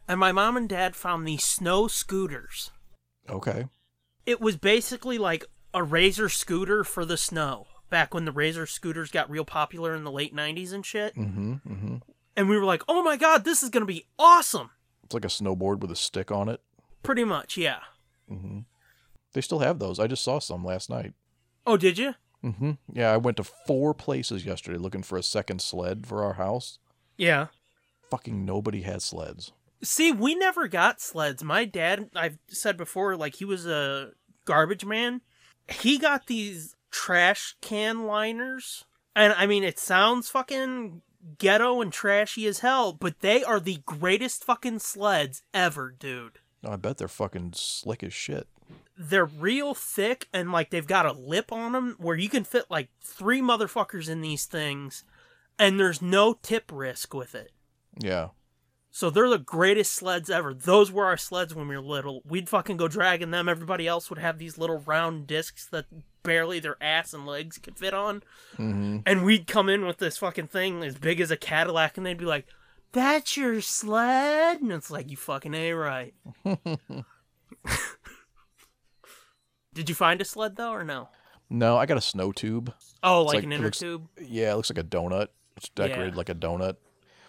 and 0.08 0.20
my 0.20 0.32
mom 0.32 0.58
and 0.58 0.68
dad 0.68 0.96
found 0.96 1.26
these 1.28 1.44
snow 1.44 1.88
scooters. 1.88 2.72
Okay. 3.30 3.66
It 4.26 4.40
was 4.42 4.58
basically 4.58 5.18
like 5.18 5.46
a 5.74 5.84
razor 5.84 6.30
scooter 6.30 6.84
for 6.84 7.06
the 7.06 7.18
snow. 7.18 7.68
back 7.90 8.14
when 8.14 8.26
the 8.26 8.32
Razor 8.32 8.66
scooters 8.66 9.12
got 9.12 9.30
real 9.30 9.44
popular 9.46 9.94
in 9.94 10.04
the 10.04 10.12
late 10.12 10.34
90s 10.36 10.72
and 10.74 10.86
shit. 10.86 11.16
Mm-hmm. 11.16 11.54
Mm-hmm. 11.54 11.96
And 12.38 12.50
we 12.50 12.58
were 12.58 12.64
like, 12.64 12.84
oh 12.88 13.04
my 13.04 13.18
god, 13.18 13.44
this 13.44 13.62
is 13.62 13.70
going 13.70 13.82
to 13.82 13.94
be 13.94 14.08
awesome. 14.18 14.72
It's 15.04 15.14
like 15.14 15.26
a 15.26 15.28
snowboard 15.28 15.80
with 15.80 15.92
a 15.92 15.96
stick 15.96 16.32
on 16.32 16.48
it. 16.48 16.62
Pretty 17.04 17.26
much, 17.26 17.58
yeah. 17.58 17.80
Mm-hmm. 18.32 18.60
They 19.34 19.42
still 19.42 19.60
have 19.60 19.80
those. 19.80 20.00
I 20.00 20.08
just 20.08 20.24
saw 20.24 20.40
some 20.40 20.64
last 20.64 20.90
night. 20.90 21.14
Oh, 21.68 21.76
did 21.78 21.98
you? 21.98 22.16
Mm-hmm. 22.44 22.72
Yeah, 22.94 23.12
I 23.12 23.18
went 23.18 23.38
to 23.38 23.44
four 23.44 23.94
places 23.94 24.46
yesterday 24.46 24.78
looking 24.78 25.04
for 25.04 25.18
a 25.18 25.24
second 25.24 25.62
sled 25.62 26.08
for 26.08 26.24
our 26.24 26.34
house. 26.34 26.80
Yeah. 27.18 27.48
Fucking 28.10 28.46
nobody 28.46 28.82
had 28.82 29.02
sleds. 29.02 29.52
See, 29.84 30.12
we 30.12 30.36
never 30.36 30.68
got 30.68 31.02
sleds. 31.02 31.44
My 31.44 31.66
dad, 31.66 32.10
I've 32.16 32.38
said 32.48 32.78
before, 32.78 33.16
like 33.16 33.36
he 33.36 33.46
was 33.46 33.66
a 33.66 34.12
garbage 34.46 34.86
man. 34.86 35.22
He 35.68 35.98
got 35.98 36.28
these 36.28 36.76
trash 36.92 37.56
can 37.62 38.06
liners. 38.06 38.86
And 39.16 39.34
I 39.34 39.48
mean, 39.48 39.64
it 39.64 39.80
sounds 39.80 40.30
fucking 40.30 41.02
ghetto 41.38 41.82
and 41.82 41.92
trashy 41.92 42.48
as 42.48 42.60
hell, 42.60 42.94
but 42.94 43.20
they 43.20 43.44
are 43.44 43.60
the 43.60 43.80
greatest 43.86 44.44
fucking 44.44 44.80
sleds 44.80 45.44
ever, 45.54 45.94
dude. 45.98 46.40
Oh, 46.64 46.74
I 46.74 46.76
bet 46.76 46.98
they're 46.98 47.08
fucking 47.08 47.54
slick 47.56 48.04
as 48.04 48.14
shit. 48.14 48.48
They're 48.98 49.26
real 49.26 49.74
thick 49.74 50.28
and 50.32 50.52
like 50.52 50.70
they've 50.70 50.86
got 50.86 51.06
a 51.06 51.12
lip 51.12 51.52
on 51.52 51.72
them 51.72 51.96
where 51.98 52.16
you 52.16 52.30
can 52.30 52.44
fit 52.44 52.66
like 52.70 52.90
three 53.02 53.42
motherfuckers 53.42 54.08
in 54.10 54.22
these 54.22 54.46
things 54.46 55.04
and 55.58 55.80
there's 55.80 56.02
no 56.02 56.34
tip 56.42 56.72
risk 56.72 57.14
with 57.14 57.34
it. 57.36 57.52
Yeah. 58.00 58.30
So 58.94 59.10
they're 59.10 59.30
the 59.30 59.38
greatest 59.38 59.94
sleds 59.94 60.30
ever. 60.30 60.54
Those 60.54 60.92
were 60.92 61.06
our 61.06 61.16
sleds 61.16 61.56
when 61.56 61.68
we 61.70 61.78
were 61.78 61.82
little. 61.82 62.22
We'd 62.26 62.50
fucking 62.50 62.76
go 62.76 62.90
dragging 62.90 63.32
them. 63.32 63.48
Everybody 63.48 63.88
else 63.88 64.10
would 64.10 64.20
have 64.20 64.38
these 64.38 64.58
little 64.58 64.80
round 64.80 65.28
discs 65.28 65.66
that 65.68 65.86
barely 66.24 66.60
their 66.60 66.76
ass 66.84 67.14
and 67.14 67.26
legs 67.26 67.58
could 67.58 67.78
fit 67.78 67.94
on. 67.94 68.22
Mm-hmm. 68.58 68.98
And 69.06 69.24
we'd 69.24 69.48
come 69.48 69.70
in 69.70 69.86
with 69.86 70.00
this 70.00 70.18
fucking 70.18 70.48
thing 70.48 70.84
as 70.84 70.96
big 70.98 71.22
as 71.22 71.32
a 71.32 71.38
Cadillac, 71.38 71.96
and 71.96 72.06
they'd 72.06 72.18
be 72.18 72.26
like, 72.26 72.48
"That's 72.92 73.38
your 73.38 73.62
sled," 73.62 74.60
and 74.62 74.74
it's 74.74 74.92
like, 74.92 75.10
"You 75.10 75.16
fucking 75.16 75.54
a 75.54 75.72
right." 75.74 76.14
Did 79.74 79.88
you 79.88 79.96
find 79.96 80.20
a 80.22 80.26
sled 80.26 80.58
though, 80.58 80.72
or 80.72 80.84
no? 80.84 81.08
No, 81.50 81.78
I 81.78 81.86
got 81.86 81.98
a 81.98 82.02
snow 82.02 82.32
tube. 82.32 82.74
Oh, 83.04 83.24
like, 83.24 83.36
like- 83.36 83.44
an 83.46 83.54
inner 83.54 83.64
looks- 83.66 83.80
tube. 83.80 84.08
Yeah, 84.22 84.52
it 84.52 84.56
looks 84.56 84.70
like 84.70 84.80
a 84.84 84.88
donut. 84.88 85.28
It's 85.58 85.70
decorated 85.70 86.14
Yeah. 86.14 86.18
like 86.18 86.30
a 86.30 86.36
donut. 86.36 86.76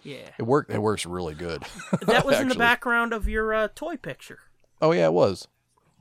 Yeah, 0.03 0.29
It 0.37 0.43
worked. 0.43 0.71
It 0.71 0.79
works 0.81 1.05
really 1.05 1.33
good. 1.35 1.63
that 2.07 2.25
was 2.25 2.39
in 2.39 2.49
the 2.49 2.55
background 2.55 3.13
of 3.13 3.27
your 3.29 3.53
uh, 3.53 3.67
toy 3.73 3.95
picture. 3.97 4.39
Oh 4.81 4.91
yeah, 4.91 5.05
it 5.05 5.13
was. 5.13 5.47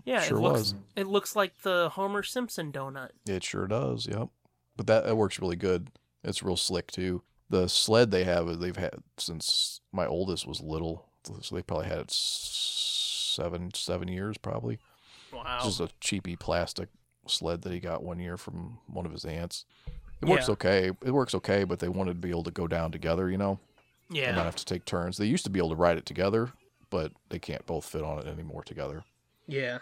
Yeah, 0.04 0.20
Sure 0.22 0.38
it 0.38 0.40
looks. 0.40 0.58
was. 0.58 0.74
It 0.96 1.06
looks 1.06 1.36
like 1.36 1.62
the 1.62 1.90
Homer 1.92 2.22
Simpson 2.24 2.72
donut. 2.72 3.10
It 3.26 3.44
sure 3.44 3.66
does. 3.68 4.06
Yep. 4.08 4.28
But 4.76 4.86
that 4.88 5.06
it 5.06 5.16
works 5.16 5.38
really 5.38 5.54
good. 5.56 5.88
It's 6.24 6.42
real 6.42 6.56
slick 6.56 6.90
too. 6.90 7.22
The 7.50 7.68
sled 7.68 8.10
they 8.10 8.24
have, 8.24 8.58
they've 8.58 8.76
had 8.76 8.94
since 9.18 9.80
my 9.92 10.06
oldest 10.06 10.46
was 10.46 10.60
little, 10.60 11.06
so 11.42 11.54
they 11.54 11.62
probably 11.62 11.86
had 11.86 11.98
it 11.98 12.10
seven 12.10 13.70
seven 13.74 14.08
years 14.08 14.38
probably. 14.38 14.78
Wow. 15.32 15.58
It's 15.58 15.66
just 15.76 15.80
a 15.80 15.94
cheapy 16.00 16.36
plastic 16.36 16.88
sled 17.26 17.62
that 17.62 17.72
he 17.72 17.80
got 17.80 18.02
one 18.02 18.18
year 18.18 18.36
from 18.36 18.78
one 18.86 19.06
of 19.06 19.12
his 19.12 19.24
aunts. 19.24 19.64
It 20.20 20.26
Yeah. 20.28 20.30
works 20.30 20.48
okay. 20.48 20.90
It 21.04 21.10
works 21.12 21.34
okay, 21.36 21.64
but 21.64 21.78
they 21.78 21.88
wanted 21.88 22.14
to 22.14 22.18
be 22.20 22.30
able 22.30 22.44
to 22.44 22.50
go 22.50 22.66
down 22.66 22.92
together, 22.92 23.30
you 23.30 23.38
know, 23.38 23.58
and 24.16 24.36
not 24.36 24.36
yeah. 24.36 24.44
have 24.44 24.56
to 24.56 24.64
take 24.64 24.84
turns. 24.84 25.16
They 25.16 25.26
used 25.26 25.44
to 25.44 25.50
be 25.50 25.58
able 25.58 25.70
to 25.70 25.76
ride 25.76 25.98
it 25.98 26.06
together, 26.06 26.50
but 26.90 27.12
they 27.28 27.38
can't 27.38 27.64
both 27.66 27.84
fit 27.84 28.02
on 28.02 28.18
it 28.18 28.26
anymore 28.26 28.62
together. 28.62 29.04
Yeah. 29.46 29.78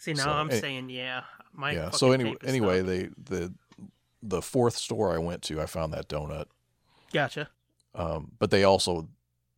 See 0.00 0.14
now 0.14 0.24
So, 0.24 0.30
I'm 0.30 0.50
any- 0.50 0.60
saying 0.60 0.90
yeah. 0.90 1.22
My 1.54 1.72
yeah. 1.72 1.90
So 1.90 2.12
anyway, 2.12 2.36
anyway, 2.44 2.80
they 2.82 3.10
the 3.22 3.52
the 4.22 4.40
fourth 4.40 4.76
store 4.76 5.12
I 5.14 5.18
went 5.18 5.42
to, 5.42 5.60
I 5.60 5.66
found 5.66 5.92
that 5.92 6.08
donut. 6.08 6.46
gotcha. 7.12 7.50
Um, 7.94 8.32
but 8.38 8.50
they 8.50 8.64
also 8.64 9.08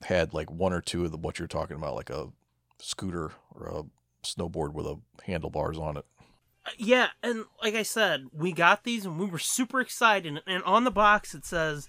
had 0.02 0.34
like 0.34 0.50
one 0.50 0.72
or 0.72 0.80
two 0.80 1.04
of 1.04 1.12
the 1.12 1.16
what 1.16 1.38
you're 1.38 1.46
talking 1.46 1.76
about, 1.76 1.94
like 1.94 2.10
a 2.10 2.28
scooter 2.80 3.30
or 3.54 3.66
a 3.68 3.82
snowboard 4.26 4.72
with 4.72 4.86
a 4.86 4.96
handlebars 5.24 5.78
on 5.78 5.96
it. 5.98 6.04
Uh, 6.66 6.70
Yeah, 6.78 7.08
and 7.22 7.44
like 7.62 7.74
I 7.74 7.82
said, 7.84 8.24
we 8.32 8.52
got 8.52 8.82
these 8.84 9.04
and 9.04 9.18
we 9.18 9.26
were 9.26 9.38
super 9.38 9.80
excited. 9.80 10.42
And 10.46 10.62
on 10.64 10.82
the 10.84 10.90
box 10.90 11.32
it 11.34 11.44
says, 11.44 11.88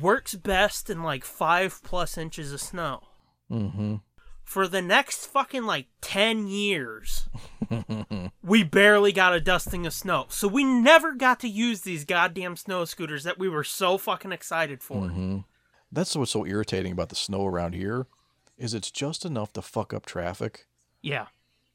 "Works 0.00 0.34
best 0.34 0.88
in 0.90 1.02
like 1.02 1.24
five 1.24 1.82
plus 1.82 2.16
inches 2.18 2.52
of 2.52 2.60
snow." 2.60 3.02
Mm-hmm. 3.50 3.96
For 4.44 4.66
the 4.66 4.82
next 4.82 5.26
fucking 5.26 5.64
like 5.64 5.86
ten 6.00 6.46
years, 6.48 7.28
we 8.42 8.64
barely 8.64 9.12
got 9.12 9.34
a 9.34 9.40
dusting 9.40 9.86
of 9.86 9.92
snow. 9.94 10.26
So 10.28 10.48
we 10.48 10.64
never 10.64 11.12
got 11.14 11.40
to 11.40 11.48
use 11.48 11.82
these 11.82 12.04
goddamn 12.04 12.56
snow 12.56 12.84
scooters 12.84 13.24
that 13.24 13.38
we 13.38 13.48
were 13.48 13.64
so 13.64 13.96
fucking 13.98 14.32
excited 14.32 14.82
for. 14.82 15.08
hmm 15.08 15.38
That's 15.90 16.16
what's 16.16 16.32
so 16.32 16.44
irritating 16.44 16.92
about 16.92 17.08
the 17.08 17.14
snow 17.14 17.46
around 17.46 17.74
here, 17.74 18.06
is 18.58 18.74
it's 18.74 18.90
just 18.90 19.24
enough 19.24 19.52
to 19.54 19.62
fuck 19.62 19.94
up 19.94 20.04
traffic 20.06 20.66
Yeah. 21.00 21.26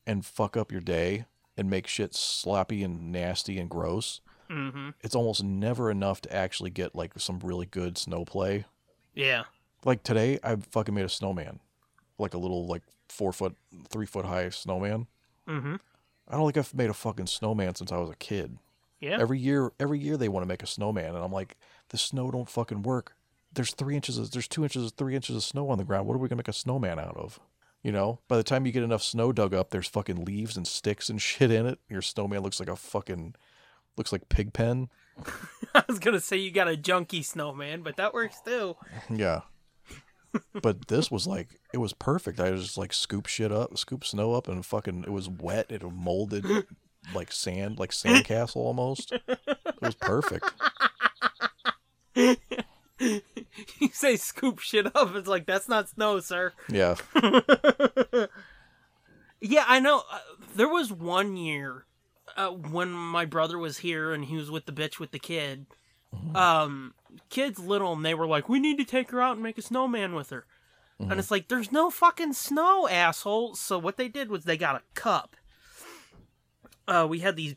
and 0.06 0.26
fuck 0.26 0.58
up 0.58 0.72
your 0.72 0.82
day 0.82 1.26
and 1.56 1.70
make 1.70 1.88
shit 1.88 2.14
sloppy 2.14 2.84
and 2.84 3.12
nasty 3.12 3.58
and 3.60 3.70
gross. 3.70 4.22
Mm-hmm. 4.50 4.90
It's 5.02 5.16
almost 5.16 5.44
never 5.44 5.92
enough 5.92 6.22
to 6.22 6.36
actually 6.36 6.70
get 6.70 6.96
like 6.96 7.12
some 7.18 7.40
really 7.40 7.66
good 7.66 7.98
snow 7.98 8.26
play. 8.26 8.66
Yeah. 9.14 9.44
Like 9.86 10.04
today, 10.04 10.40
I 10.44 10.56
fucking 10.56 10.94
made 10.94 11.06
a 11.06 11.10
snowman, 11.10 11.60
like 12.18 12.34
a 12.34 12.38
little 12.38 12.68
like 12.68 12.84
four 13.10 13.34
foot, 13.34 13.56
three 13.90 14.06
foot 14.06 14.26
high 14.26 14.50
snowman. 14.50 15.08
Mm-hmm. 15.48 15.76
I 16.28 16.36
don't 16.36 16.46
think 16.46 16.58
I've 16.58 16.74
made 16.74 16.90
a 16.90 16.94
fucking 16.94 17.28
snowman 17.28 17.76
since 17.76 17.92
I 17.92 17.98
was 17.98 18.10
a 18.10 18.16
kid. 18.16 18.58
Yeah. 19.00 19.18
Every 19.20 19.40
year, 19.40 19.72
every 19.80 20.00
year 20.00 20.18
they 20.18 20.30
want 20.30 20.44
to 20.44 20.48
make 20.48 20.64
a 20.64 20.68
snowman, 20.68 21.16
and 21.16 21.24
I'm 21.24 21.32
like, 21.32 21.56
the 21.90 21.98
snow 21.98 22.32
don't 22.32 22.50
fucking 22.50 22.82
work. 22.82 23.16
There's 23.54 23.74
three 23.74 23.96
inches, 23.96 24.18
of, 24.18 24.32
there's 24.32 24.48
two 24.48 24.64
inches, 24.64 24.92
three 24.92 25.16
inches 25.16 25.36
of 25.36 25.44
snow 25.44 25.70
on 25.70 25.78
the 25.78 25.84
ground. 25.84 26.08
What 26.08 26.16
are 26.16 26.18
we 26.18 26.28
gonna 26.28 26.40
make 26.40 26.48
a 26.48 26.54
snowman 26.54 27.00
out 27.00 27.16
of? 27.16 27.40
You 27.84 27.92
know, 27.92 28.20
by 28.28 28.38
the 28.38 28.44
time 28.44 28.66
you 28.66 28.72
get 28.72 28.84
enough 28.84 29.04
snow 29.04 29.32
dug 29.32 29.54
up, 29.54 29.70
there's 29.70 29.88
fucking 29.88 30.26
leaves 30.26 30.58
and 30.58 30.68
sticks 30.68 31.10
and 31.10 31.22
shit 31.22 31.52
in 31.52 31.66
it. 31.66 31.80
Your 31.88 32.02
snowman 32.02 32.42
looks 32.42 32.60
like 32.60 32.70
a 32.70 32.76
fucking, 32.76 33.36
looks 33.98 34.12
like 34.12 34.30
pig 34.30 34.54
pen. 34.54 34.90
I 35.76 35.84
was 35.88 36.00
gonna 36.00 36.20
say 36.20 36.38
you 36.38 36.52
got 36.52 36.72
a 36.72 36.78
junky 36.78 37.24
snowman, 37.24 37.82
but 37.82 37.98
that 37.98 38.14
works 38.14 38.40
too. 38.46 38.76
Yeah. 39.10 39.42
but 40.62 40.88
this 40.88 41.10
was 41.10 41.26
like 41.26 41.60
it 41.74 41.78
was 41.78 41.94
perfect. 41.94 42.40
I 42.40 42.52
just 42.52 42.78
like 42.78 42.94
scoop 42.94 43.28
shit 43.28 43.52
up, 43.52 43.78
scoop 43.78 44.06
snow 44.06 44.34
up, 44.34 44.48
and 44.48 44.66
fucking 44.66 45.04
it 45.04 45.12
was 45.12 45.30
wet. 45.30 45.72
It 45.72 45.84
molded 45.84 46.46
like 47.14 47.32
sand, 47.32 47.80
like 47.80 47.92
sandcastle 47.92 48.58
almost. 48.58 49.12
It 49.12 49.82
was 49.82 49.96
perfect. 49.96 50.46
you 52.16 53.90
say 53.92 54.16
scoop 54.16 54.60
shit 54.60 54.86
up, 54.96 55.16
it's 55.16 55.28
like 55.28 55.46
that's 55.46 55.70
not 55.70 55.90
snow, 55.90 56.20
sir. 56.20 56.54
Yeah. 56.70 56.96
Yeah, 59.40 59.66
I 59.68 59.80
know. 59.80 60.04
Uh, 60.12 60.20
there 60.56 60.68
was 60.68 60.92
one 60.92 61.38
year 61.38 61.86
uh, 62.38 62.50
when 62.50 62.92
my 62.92 63.26
brother 63.26 63.58
was 63.58 63.80
here 63.80 64.14
and 64.14 64.26
he 64.26 64.38
was 64.38 64.50
with 64.50 64.66
the 64.66 64.72
bitch 64.72 65.00
with 65.00 65.12
the 65.12 65.20
kid. 65.20 65.66
Um, 66.34 66.94
kids 67.30 67.60
little 67.60 67.94
and 67.94 68.06
they 68.06 68.14
were 68.14 68.28
like, 68.28 68.48
"We 68.48 68.60
need 68.60 68.78
to 68.78 68.86
take 68.86 69.12
her 69.12 69.22
out 69.22 69.34
and 69.34 69.44
make 69.44 69.58
a 69.58 69.62
snowman 69.62 70.16
with 70.16 70.30
her." 70.30 70.46
And 71.00 71.20
it's 71.20 71.30
like, 71.30 71.48
"There's 71.48 71.72
no 71.72 71.90
fucking 71.92 72.34
snow, 72.34 72.88
asshole." 72.88 73.56
So 73.56 73.78
what 73.78 73.98
they 73.98 74.08
did 74.08 74.30
was 74.30 74.46
they 74.46 74.58
got 74.58 74.78
a 74.78 74.82
cup. 74.94 75.36
Uh, 76.88 77.06
we 77.10 77.20
had 77.20 77.36
these 77.36 77.56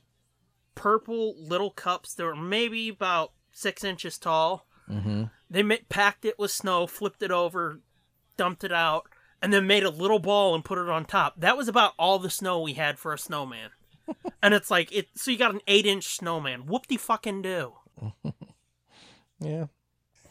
purple 0.74 1.34
little 1.38 1.70
cups 1.70 2.14
that 2.14 2.24
were 2.24 2.36
maybe 2.36 2.88
about 2.88 3.32
six 3.52 3.84
inches 3.84 4.18
tall. 4.18 4.66
Mm-hmm. 4.90 5.24
They 5.48 5.62
ma- 5.62 5.76
packed 5.88 6.24
it 6.24 6.38
with 6.38 6.50
snow, 6.50 6.86
flipped 6.86 7.22
it 7.22 7.30
over, 7.30 7.80
dumped 8.36 8.64
it 8.64 8.72
out, 8.72 9.08
and 9.40 9.52
then 9.52 9.66
made 9.66 9.84
a 9.84 9.90
little 9.90 10.18
ball 10.18 10.54
and 10.54 10.64
put 10.64 10.78
it 10.78 10.88
on 10.88 11.04
top. 11.04 11.38
That 11.38 11.56
was 11.56 11.68
about 11.68 11.94
all 11.98 12.18
the 12.18 12.30
snow 12.30 12.60
we 12.60 12.74
had 12.74 12.98
for 12.98 13.12
a 13.12 13.18
snowman. 13.18 13.70
And 14.42 14.54
it's 14.54 14.70
like 14.70 14.92
it. 14.92 15.08
So 15.14 15.30
you 15.30 15.38
got 15.38 15.54
an 15.54 15.61
eight-inch 15.66 16.04
snowman. 16.04 16.66
Whoop 16.66 16.86
de 16.86 16.96
fucking 16.96 17.42
do. 17.42 17.74
Yeah. 19.40 19.66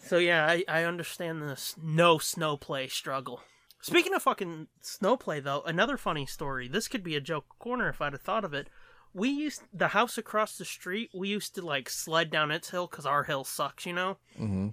So 0.02 0.18
yeah, 0.18 0.46
I, 0.46 0.64
I 0.68 0.84
understand 0.84 1.42
this 1.42 1.76
no 1.82 2.18
snow 2.18 2.58
play 2.58 2.88
struggle. 2.88 3.42
Speaking 3.82 4.14
of 4.14 4.24
fucking 4.24 4.68
snow 4.82 5.18
play, 5.18 5.40
though, 5.40 5.62
another 5.62 5.98
funny 5.98 6.26
story. 6.26 6.68
This 6.68 6.88
could 6.88 7.04
be 7.04 7.16
a 7.16 7.22
joke 7.22 7.46
corner 7.60 7.90
if 7.90 8.02
I'd 8.02 8.14
have 8.14 8.22
thought 8.22 8.44
of 8.44 8.54
it. 8.54 8.70
We 9.14 9.30
used 9.30 9.64
the 9.74 9.90
house 9.90 10.18
across 10.18 10.58
the 10.58 10.66
street. 10.66 11.10
We 11.14 11.30
used 11.30 11.56
to 11.56 11.62
like 11.62 11.90
sled 11.90 12.30
down 12.30 12.52
its 12.52 12.70
hill 12.70 12.88
because 12.88 13.06
our 13.06 13.24
hill 13.24 13.44
sucks, 13.44 13.86
you 13.86 13.94
know. 13.94 14.18
Mm-hmm. 14.40 14.70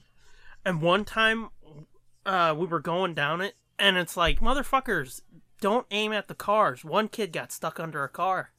And 0.65 0.83
one 0.83 1.05
time, 1.05 1.51
uh, 2.25 2.55
we 2.57 2.67
were 2.67 2.81
going 2.81 3.15
down 3.15 3.41
it, 3.41 3.55
and 3.79 3.97
it's 3.97 4.17
like, 4.17 4.41
motherfuckers, 4.41 5.21
don't 5.61 5.87
aim 5.93 6.13
at 6.13 6.27
the 6.27 6.35
cars. 6.35 6.85
One 6.85 7.09
kid 7.09 7.33
got 7.33 7.53
stuck 7.53 7.79
under 7.79 8.03
a 8.03 8.09
car. 8.09 8.51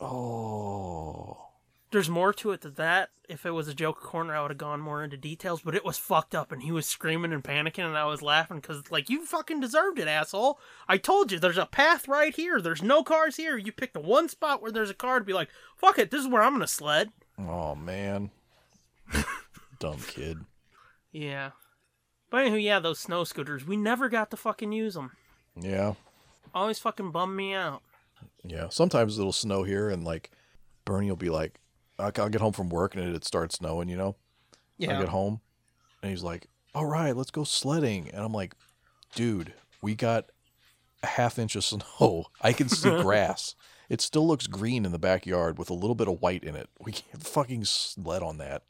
Oh. 0.00 1.48
There's 1.90 2.10
more 2.10 2.34
to 2.34 2.50
it 2.50 2.60
than 2.60 2.74
that. 2.74 3.10
If 3.28 3.46
it 3.46 3.50
was 3.50 3.66
a 3.66 3.74
joke 3.74 4.00
corner, 4.00 4.34
I 4.34 4.42
would 4.42 4.50
have 4.50 4.58
gone 4.58 4.80
more 4.80 5.02
into 5.02 5.16
details, 5.16 5.62
but 5.62 5.74
it 5.74 5.84
was 5.84 5.96
fucked 5.96 6.34
up, 6.34 6.52
and 6.52 6.62
he 6.62 6.70
was 6.70 6.86
screaming 6.86 7.32
and 7.32 7.42
panicking, 7.42 7.84
and 7.84 7.96
I 7.96 8.04
was 8.04 8.20
laughing 8.20 8.58
because, 8.58 8.90
like, 8.90 9.08
you 9.08 9.24
fucking 9.24 9.60
deserved 9.60 9.98
it, 9.98 10.08
asshole. 10.08 10.58
I 10.86 10.98
told 10.98 11.32
you, 11.32 11.38
there's 11.38 11.58
a 11.58 11.66
path 11.66 12.06
right 12.06 12.34
here. 12.34 12.60
There's 12.60 12.82
no 12.82 13.02
cars 13.02 13.36
here. 13.36 13.56
You 13.56 13.72
picked 13.72 13.94
the 13.94 14.00
one 14.00 14.28
spot 14.28 14.60
where 14.60 14.72
there's 14.72 14.90
a 14.90 14.94
car 14.94 15.18
to 15.18 15.24
be 15.24 15.32
like, 15.32 15.48
fuck 15.76 15.98
it, 15.98 16.10
this 16.10 16.20
is 16.20 16.28
where 16.28 16.42
I'm 16.42 16.52
gonna 16.52 16.66
sled. 16.66 17.10
Oh 17.38 17.74
man. 17.74 18.30
Dumb 19.78 20.00
kid. 20.06 20.44
Yeah. 21.12 21.50
But 22.30 22.44
anywho, 22.44 22.62
yeah, 22.62 22.80
those 22.80 22.98
snow 22.98 23.24
scooters, 23.24 23.66
we 23.66 23.76
never 23.76 24.08
got 24.08 24.30
to 24.30 24.36
fucking 24.36 24.72
use 24.72 24.94
them. 24.94 25.12
Yeah. 25.58 25.94
Always 26.54 26.78
fucking 26.78 27.12
bum 27.12 27.34
me 27.34 27.54
out. 27.54 27.82
Yeah. 28.44 28.68
Sometimes 28.70 29.18
it'll 29.18 29.32
snow 29.32 29.62
here, 29.62 29.88
and 29.88 30.04
like 30.04 30.30
Bernie 30.84 31.08
will 31.08 31.16
be 31.16 31.30
like, 31.30 31.60
I'll 31.98 32.10
get 32.10 32.40
home 32.40 32.52
from 32.52 32.68
work 32.68 32.94
and 32.94 33.14
it 33.14 33.24
starts 33.24 33.56
snowing, 33.56 33.88
you 33.88 33.96
know? 33.96 34.16
Yeah. 34.78 34.96
I 34.96 35.00
get 35.00 35.08
home 35.08 35.40
and 36.02 36.10
he's 36.10 36.22
like, 36.22 36.46
All 36.74 36.86
right, 36.86 37.16
let's 37.16 37.30
go 37.30 37.44
sledding. 37.44 38.08
And 38.12 38.24
I'm 38.24 38.32
like, 38.32 38.54
Dude, 39.14 39.52
we 39.82 39.94
got 39.94 40.30
a 41.02 41.06
half 41.06 41.38
inch 41.38 41.56
of 41.56 41.64
snow. 41.98 42.26
I 42.40 42.52
can 42.52 42.68
see 42.68 42.90
grass. 43.02 43.54
It 43.88 44.00
still 44.00 44.26
looks 44.26 44.46
green 44.46 44.84
in 44.84 44.92
the 44.92 44.98
backyard 44.98 45.58
with 45.58 45.70
a 45.70 45.74
little 45.74 45.94
bit 45.94 46.08
of 46.08 46.20
white 46.20 46.44
in 46.44 46.54
it. 46.54 46.68
We 46.78 46.92
can't 46.92 47.26
fucking 47.26 47.64
sled 47.64 48.22
on 48.22 48.38
that. 48.38 48.62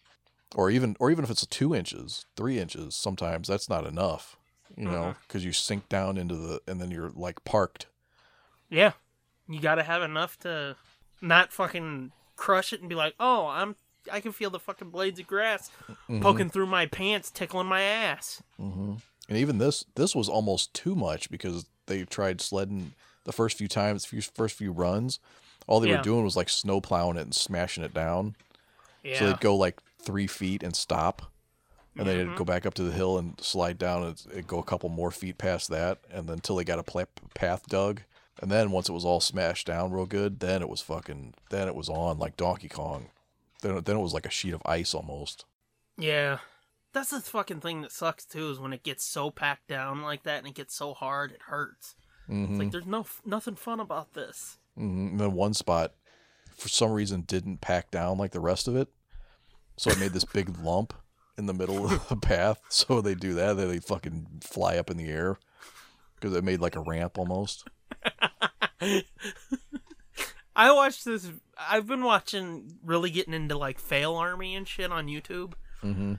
Or 0.54 0.70
even, 0.70 0.96
or 0.98 1.10
even 1.10 1.24
if 1.24 1.30
it's 1.30 1.44
two 1.46 1.74
inches, 1.74 2.24
three 2.34 2.58
inches, 2.58 2.94
sometimes 2.94 3.48
that's 3.48 3.68
not 3.68 3.86
enough, 3.86 4.38
you 4.76 4.86
know, 4.86 4.90
mm-hmm. 4.90 5.20
because 5.26 5.44
you 5.44 5.52
sink 5.52 5.88
down 5.90 6.16
into 6.16 6.36
the, 6.36 6.62
and 6.66 6.80
then 6.80 6.90
you're 6.90 7.12
like 7.14 7.44
parked. 7.44 7.86
Yeah. 8.70 8.92
You 9.48 9.60
gotta 9.60 9.82
have 9.82 10.02
enough 10.02 10.38
to 10.40 10.76
not 11.20 11.52
fucking 11.52 12.12
crush 12.36 12.72
it 12.72 12.80
and 12.80 12.88
be 12.88 12.94
like, 12.94 13.14
oh, 13.18 13.46
I'm 13.46 13.76
I 14.10 14.20
can 14.20 14.32
feel 14.32 14.50
the 14.50 14.58
fucking 14.58 14.90
blades 14.90 15.20
of 15.20 15.26
grass 15.26 15.70
mm-hmm. 15.90 16.20
poking 16.20 16.50
through 16.50 16.66
my 16.66 16.86
pants, 16.86 17.30
tickling 17.30 17.66
my 17.66 17.82
ass. 17.82 18.42
Mm-hmm. 18.60 18.94
And 19.28 19.38
even 19.38 19.58
this 19.58 19.84
this 19.94 20.14
was 20.14 20.28
almost 20.28 20.74
too 20.74 20.94
much 20.94 21.30
because 21.30 21.66
they 21.86 22.04
tried 22.04 22.40
sledding 22.40 22.92
the 23.24 23.32
first 23.32 23.58
few 23.58 23.68
times, 23.68 24.04
few 24.04 24.22
first 24.22 24.56
few 24.56 24.72
runs. 24.72 25.18
All 25.66 25.80
they 25.80 25.88
Yeah. 25.88 25.98
were 25.98 26.02
doing 26.02 26.24
was 26.24 26.36
like 26.36 26.48
snow 26.48 26.80
plowing 26.80 27.16
it 27.16 27.22
and 27.22 27.34
smashing 27.34 27.84
it 27.84 27.92
down. 27.92 28.36
Yeah. 29.02 29.18
So 29.18 29.26
they'd 29.26 29.40
go 29.40 29.54
like 29.54 29.80
three 30.00 30.26
feet 30.26 30.62
and 30.62 30.74
stop, 30.74 31.30
and 31.96 32.06
then 32.06 32.18
they'd 32.18 32.24
go 32.24 32.30
mm-hmm. 32.30 32.44
back 32.44 32.64
up 32.64 32.74
to 32.74 32.82
the 32.82 32.92
hill 32.92 33.18
and 33.18 33.38
slide 33.40 33.78
down 33.78 34.04
and 34.04 34.22
it'd 34.32 34.46
go 34.46 34.58
a 34.58 34.62
couple 34.62 34.88
more 34.88 35.10
feet 35.10 35.36
past 35.36 35.68
that, 35.68 35.98
and 36.10 36.26
then 36.26 36.34
until 36.34 36.56
they 36.56 36.64
got 36.64 36.78
a 36.78 37.06
path 37.34 37.66
dug. 37.66 38.02
And 38.40 38.50
then 38.50 38.70
once 38.70 38.88
it 38.88 38.92
was 38.92 39.04
all 39.04 39.20
smashed 39.20 39.66
down 39.66 39.90
real 39.90 40.06
good, 40.06 40.40
then 40.40 40.62
it 40.62 40.68
was 40.68 40.80
fucking. 40.80 41.34
Then 41.50 41.68
it 41.68 41.74
was 41.74 41.88
on 41.88 42.18
like 42.18 42.36
Donkey 42.36 42.68
Kong. 42.68 43.10
Then 43.62 43.80
then 43.84 43.96
it 43.96 44.02
was 44.02 44.14
like 44.14 44.26
a 44.26 44.30
sheet 44.30 44.54
of 44.54 44.62
ice 44.64 44.94
almost. 44.94 45.44
Yeah. 45.96 46.38
That's 46.92 47.10
the 47.10 47.20
fucking 47.20 47.60
thing 47.60 47.82
that 47.82 47.92
sucks 47.92 48.24
too 48.24 48.50
is 48.50 48.58
when 48.58 48.72
it 48.72 48.82
gets 48.82 49.04
so 49.04 49.30
packed 49.30 49.68
down 49.68 50.02
like 50.02 50.22
that 50.22 50.38
and 50.38 50.46
it 50.46 50.54
gets 50.54 50.74
so 50.74 50.94
hard 50.94 51.32
it 51.32 51.42
hurts. 51.46 51.96
Mm-hmm. 52.28 52.52
It's 52.52 52.58
like 52.58 52.70
there's 52.70 52.86
no 52.86 53.06
nothing 53.24 53.56
fun 53.56 53.80
about 53.80 54.14
this. 54.14 54.58
hmm 54.76 55.08
And 55.08 55.20
then 55.20 55.32
one 55.32 55.54
spot, 55.54 55.94
for 56.56 56.68
some 56.68 56.92
reason, 56.92 57.22
didn't 57.22 57.60
pack 57.60 57.90
down 57.90 58.18
like 58.18 58.32
the 58.32 58.40
rest 58.40 58.68
of 58.68 58.76
it, 58.76 58.88
so 59.76 59.90
it 59.90 59.98
made 59.98 60.12
this 60.12 60.24
big 60.32 60.58
lump 60.58 60.94
in 61.36 61.46
the 61.46 61.54
middle 61.54 61.84
of 61.86 62.08
the 62.08 62.16
path. 62.16 62.60
So 62.68 63.00
they 63.00 63.14
do 63.14 63.34
that, 63.34 63.56
then 63.56 63.68
they 63.68 63.80
fucking 63.80 64.26
fly 64.42 64.76
up 64.76 64.90
in 64.90 64.96
the 64.96 65.08
air 65.08 65.38
because 66.14 66.36
it 66.36 66.44
made 66.44 66.60
like 66.60 66.76
a 66.76 66.80
ramp 66.80 67.18
almost. 67.18 67.64
I 70.56 70.72
watched 70.72 71.04
this. 71.04 71.30
I've 71.56 71.86
been 71.86 72.04
watching, 72.04 72.78
really 72.84 73.10
getting 73.10 73.34
into 73.34 73.56
like 73.56 73.78
Fail 73.78 74.14
Army 74.14 74.54
and 74.54 74.66
shit 74.66 74.90
on 74.90 75.06
YouTube. 75.06 75.54
Mm-hmm. 75.82 76.14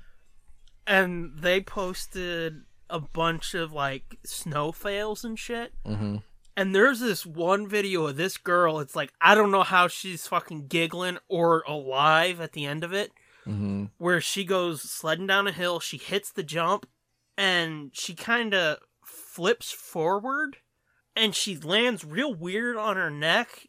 And 0.87 1.31
they 1.37 1.61
posted 1.61 2.61
a 2.89 2.99
bunch 2.99 3.53
of 3.53 3.71
like 3.71 4.17
snow 4.25 4.71
fails 4.71 5.23
and 5.23 5.37
shit. 5.37 5.73
Mm-hmm. 5.85 6.17
And 6.57 6.75
there's 6.75 6.99
this 6.99 7.25
one 7.25 7.67
video 7.67 8.07
of 8.07 8.17
this 8.17 8.37
girl. 8.37 8.79
It's 8.79 8.95
like, 8.95 9.13
I 9.21 9.33
don't 9.35 9.51
know 9.51 9.63
how 9.63 9.87
she's 9.87 10.27
fucking 10.27 10.67
giggling 10.67 11.17
or 11.29 11.63
alive 11.67 12.41
at 12.41 12.53
the 12.53 12.65
end 12.65 12.83
of 12.83 12.93
it. 12.93 13.11
Mm-hmm. 13.47 13.85
Where 13.97 14.19
she 14.19 14.43
goes 14.43 14.81
sledding 14.81 15.27
down 15.27 15.47
a 15.47 15.51
hill, 15.51 15.79
she 15.79 15.97
hits 15.97 16.31
the 16.31 16.43
jump, 16.43 16.85
and 17.37 17.91
she 17.93 18.13
kind 18.13 18.53
of 18.53 18.79
flips 19.05 19.71
forward 19.71 20.57
and 21.19 21.35
she 21.35 21.57
lands 21.57 22.05
real 22.05 22.33
weird 22.33 22.77
on 22.77 22.95
her 22.95 23.11
neck 23.11 23.67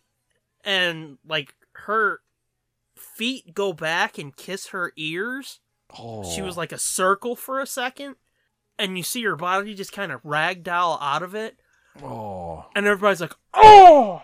and 0.65 1.19
like 1.27 1.55
her 1.73 2.21
feet 2.95 3.53
go 3.53 3.73
back 3.73 4.19
and 4.19 4.37
kiss 4.37 4.69
her 4.69 4.93
ears. 4.97 5.59
Oh, 5.99 6.23
She 6.23 6.43
was 6.43 6.57
oh. 6.57 6.61
like 6.61 6.71
a 6.71 6.79
circle 6.79 7.35
for 7.35 7.61
a 7.61 7.67
second 7.67 8.15
and 8.79 8.97
you 8.97 9.03
see 9.03 9.25
her 9.25 9.35
body 9.35 9.75
just 9.75 9.93
kind 9.93 10.13
of 10.13 10.23
ragdoll 10.23 10.97
out 11.03 11.23
of 11.25 11.35
it 11.35 11.59
oh, 12.03 12.67
and 12.75 12.87
everybody's 12.87 13.21
like, 13.21 13.35
"Oh!" 13.53 14.23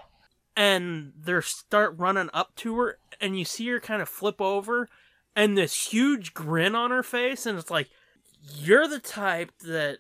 And 0.57 1.13
they 1.19 1.39
start 1.43 1.99
running 1.99 2.31
up 2.33 2.55
to 2.57 2.79
her 2.79 2.99
and 3.21 3.39
you 3.39 3.45
see 3.45 3.69
her 3.69 3.81
kind 3.81 4.01
of 4.01 4.09
flip 4.09 4.41
over 4.41 4.89
and 5.35 5.59
this 5.59 5.89
huge 5.89 6.33
grin 6.33 6.75
on 6.75 6.93
her 6.93 7.03
face 7.03 7.45
and 7.45 7.59
it's 7.59 7.71
like 7.71 7.91
you're 8.55 8.87
the 8.87 9.01
type 9.01 9.51
that 9.63 9.99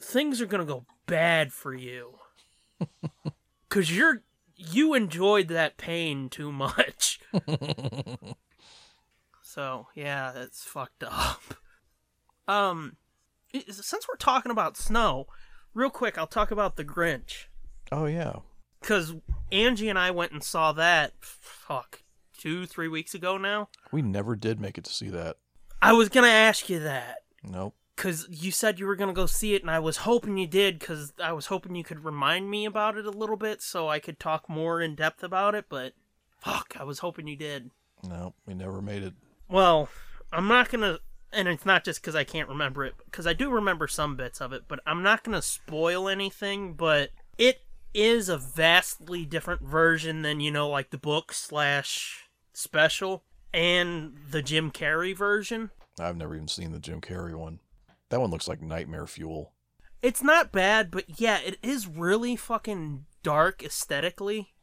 things 0.00 0.40
are 0.40 0.46
going 0.46 0.66
to 0.66 0.72
go 0.72 0.84
bad 1.06 1.52
for 1.52 1.72
you. 1.72 2.18
Cuz 3.68 3.96
you're 3.96 4.22
you 4.56 4.94
enjoyed 4.94 5.48
that 5.48 5.76
pain 5.76 6.28
too 6.28 6.50
much. 6.50 7.20
so, 9.42 9.86
yeah, 9.94 10.32
that's 10.34 10.64
fucked 10.64 11.04
up. 11.04 11.42
Um 12.46 12.96
since 13.70 14.06
we're 14.08 14.16
talking 14.16 14.52
about 14.52 14.76
snow, 14.76 15.26
real 15.74 15.90
quick, 15.90 16.18
I'll 16.18 16.26
talk 16.26 16.50
about 16.50 16.76
the 16.76 16.84
Grinch 16.84 17.46
oh 17.90 18.06
yeah. 18.06 18.36
because 18.80 19.14
Angie 19.50 19.88
and 19.88 19.98
I 19.98 20.10
went 20.10 20.32
and 20.32 20.42
saw 20.42 20.72
that. 20.72 21.12
Fuck, 21.20 22.02
two, 22.36 22.66
three 22.66 22.88
weeks 22.88 23.14
ago 23.14 23.38
now. 23.38 23.68
We 23.90 24.02
never 24.02 24.36
did 24.36 24.60
make 24.60 24.76
it 24.76 24.84
to 24.84 24.92
see 24.92 25.08
that. 25.10 25.36
I 25.80 25.92
was 25.92 26.08
gonna 26.08 26.26
ask 26.28 26.68
you 26.68 26.80
that 26.80 27.18
Nope. 27.42 27.74
Because 27.98 28.28
you 28.30 28.52
said 28.52 28.78
you 28.78 28.86
were 28.86 28.94
gonna 28.94 29.12
go 29.12 29.26
see 29.26 29.54
it, 29.54 29.62
and 29.62 29.70
I 29.70 29.80
was 29.80 29.98
hoping 29.98 30.38
you 30.38 30.46
did 30.46 30.78
because 30.78 31.12
I 31.20 31.32
was 31.32 31.46
hoping 31.46 31.74
you 31.74 31.82
could 31.82 32.04
remind 32.04 32.48
me 32.48 32.64
about 32.64 32.96
it 32.96 33.04
a 33.04 33.10
little 33.10 33.36
bit 33.36 33.60
so 33.60 33.88
I 33.88 33.98
could 33.98 34.20
talk 34.20 34.48
more 34.48 34.80
in 34.80 34.94
depth 34.94 35.24
about 35.24 35.56
it. 35.56 35.64
But 35.68 35.94
fuck, 36.40 36.76
I 36.78 36.84
was 36.84 37.00
hoping 37.00 37.26
you 37.26 37.34
did. 37.34 37.72
No, 38.08 38.34
We 38.46 38.54
never 38.54 38.80
made 38.80 39.02
it. 39.02 39.14
Well, 39.48 39.88
I'm 40.32 40.46
not 40.46 40.70
gonna, 40.70 41.00
and 41.32 41.48
it's 41.48 41.66
not 41.66 41.84
just 41.84 42.00
because 42.00 42.14
I 42.14 42.22
can't 42.22 42.48
remember 42.48 42.84
it, 42.84 42.94
because 43.04 43.26
I 43.26 43.32
do 43.32 43.50
remember 43.50 43.88
some 43.88 44.14
bits 44.14 44.40
of 44.40 44.52
it, 44.52 44.62
but 44.68 44.78
I'm 44.86 45.02
not 45.02 45.24
gonna 45.24 45.42
spoil 45.42 46.08
anything. 46.08 46.74
But 46.74 47.10
it 47.36 47.62
is 47.92 48.28
a 48.28 48.38
vastly 48.38 49.26
different 49.26 49.62
version 49.62 50.22
than 50.22 50.38
you 50.38 50.52
know, 50.52 50.68
like 50.68 50.90
the 50.90 50.98
book 50.98 51.32
slash 51.32 52.28
special 52.52 53.24
and 53.52 54.16
the 54.30 54.40
Jim 54.40 54.70
Carrey 54.70 55.16
version. 55.16 55.72
I've 55.98 56.16
never 56.16 56.36
even 56.36 56.46
seen 56.46 56.70
the 56.70 56.78
Jim 56.78 57.00
Carrey 57.00 57.34
one. 57.34 57.58
That 58.10 58.20
one 58.20 58.30
looks 58.30 58.48
like 58.48 58.62
nightmare 58.62 59.06
fuel. 59.06 59.52
It's 60.00 60.22
not 60.22 60.52
bad, 60.52 60.90
but 60.90 61.20
yeah, 61.20 61.38
it 61.44 61.58
is 61.62 61.86
really 61.86 62.36
fucking 62.36 63.06
dark 63.22 63.62
aesthetically 63.62 64.54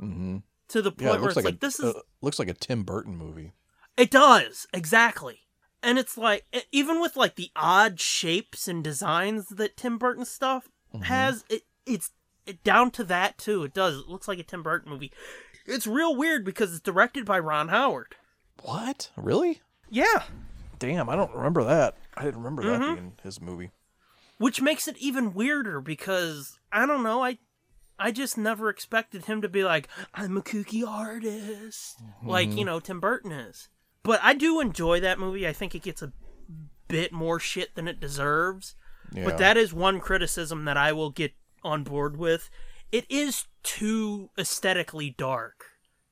Mm-hmm. 0.00 0.38
to 0.68 0.82
the 0.82 0.90
point 0.90 1.02
Yeah, 1.02 1.14
it 1.14 1.20
where 1.20 1.28
it's 1.28 1.36
like, 1.36 1.44
like, 1.44 1.54
a 1.54 1.58
this 1.58 1.78
is 1.78 1.94
uh, 1.94 2.00
looks 2.20 2.38
like 2.40 2.48
a 2.48 2.54
Tim 2.54 2.82
Burton 2.82 3.16
movie. 3.16 3.52
It 3.96 4.10
does 4.10 4.66
exactly, 4.72 5.40
and 5.84 5.98
it's 6.00 6.18
like 6.18 6.44
even 6.72 7.00
with 7.00 7.16
like 7.16 7.36
the 7.36 7.50
odd 7.54 8.00
shapes 8.00 8.66
and 8.66 8.82
designs 8.82 9.50
that 9.50 9.76
Tim 9.76 9.98
Burton 9.98 10.24
stuff 10.24 10.68
has, 11.02 11.44
it 11.48 11.62
it's 11.86 12.10
it, 12.44 12.64
down 12.64 12.90
to 12.92 13.04
that 13.04 13.38
too. 13.38 13.62
It 13.62 13.72
does. 13.74 14.00
It 14.00 14.08
looks 14.08 14.26
like 14.26 14.40
a 14.40 14.42
Tim 14.42 14.62
Burton 14.64 14.90
movie. 14.90 15.12
It's 15.66 15.86
real 15.86 16.16
weird 16.16 16.44
because 16.44 16.72
it's 16.72 16.80
directed 16.80 17.24
by 17.24 17.38
Ron 17.38 17.68
Howard. 17.68 18.16
What? 18.62 19.10
Really? 19.16 19.60
Yeah, 19.90 20.24
Damn, 20.80 21.08
I 21.08 21.14
don't 21.16 21.34
remember 21.34 21.62
that. 21.64 21.96
I 22.16 22.24
didn't 22.24 22.42
remember 22.42 22.62
that 22.64 22.80
Mhm. 22.80 22.94
being 22.94 23.12
his 23.22 23.40
movie. 23.40 23.70
which 24.38 24.60
makes 24.60 24.88
it 24.88 24.96
even 24.98 25.32
weirder 25.32 25.80
because 25.80 26.58
I 26.72 26.86
don't 26.86 27.02
know. 27.04 27.22
I 27.22 27.38
I 27.98 28.10
just 28.10 28.36
never 28.36 28.68
expected 28.68 29.26
him 29.26 29.40
to 29.42 29.48
be 29.48 29.62
like 29.62 29.88
I'm 30.12 30.36
a 30.36 30.42
kooky 30.42 30.86
artist, 30.86 32.00
like 32.22 32.50
you 32.52 32.64
know 32.64 32.80
Tim 32.80 32.98
Burton 33.00 33.30
is. 33.32 33.68
But 34.02 34.20
I 34.22 34.34
do 34.34 34.60
enjoy 34.60 35.00
that 35.00 35.18
movie. 35.20 35.46
I 35.46 35.52
think 35.52 35.74
it 35.74 35.82
gets 35.82 36.02
a 36.02 36.12
bit 36.88 37.12
more 37.12 37.38
shit 37.40 37.74
than 37.76 37.86
it 37.88 38.00
deserves. 38.00 38.74
Yeah. 39.12 39.24
But 39.24 39.38
that 39.38 39.56
is 39.56 39.72
one 39.72 40.00
criticism 40.00 40.64
that 40.64 40.76
I 40.76 40.92
will 40.92 41.10
get 41.10 41.34
on 41.62 41.84
board 41.84 42.16
with. 42.16 42.50
It 42.90 43.06
is 43.08 43.46
too 43.62 44.30
aesthetically 44.36 45.10
dark. 45.10 45.66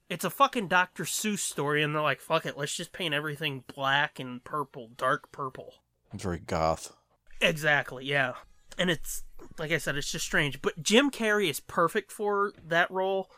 It's 0.08 0.24
a 0.24 0.30
fucking 0.30 0.68
Dr. 0.68 1.04
Seuss 1.04 1.38
story, 1.40 1.82
and 1.82 1.94
they're 1.94 2.02
like, 2.02 2.20
fuck 2.20 2.44
it, 2.46 2.56
let's 2.56 2.76
just 2.76 2.92
paint 2.92 3.14
everything 3.14 3.64
black 3.74 4.18
and 4.20 4.42
purple, 4.44 4.90
dark 4.96 5.32
purple. 5.32 5.81
Very 6.14 6.38
goth. 6.38 6.92
Exactly, 7.40 8.04
yeah. 8.04 8.34
And 8.78 8.90
it's, 8.90 9.24
like 9.58 9.72
I 9.72 9.78
said, 9.78 9.96
it's 9.96 10.10
just 10.10 10.24
strange. 10.24 10.62
But 10.62 10.82
Jim 10.82 11.10
Carrey 11.10 11.48
is 11.50 11.60
perfect 11.60 12.12
for 12.12 12.52
that 12.66 12.90
role, 12.90 13.30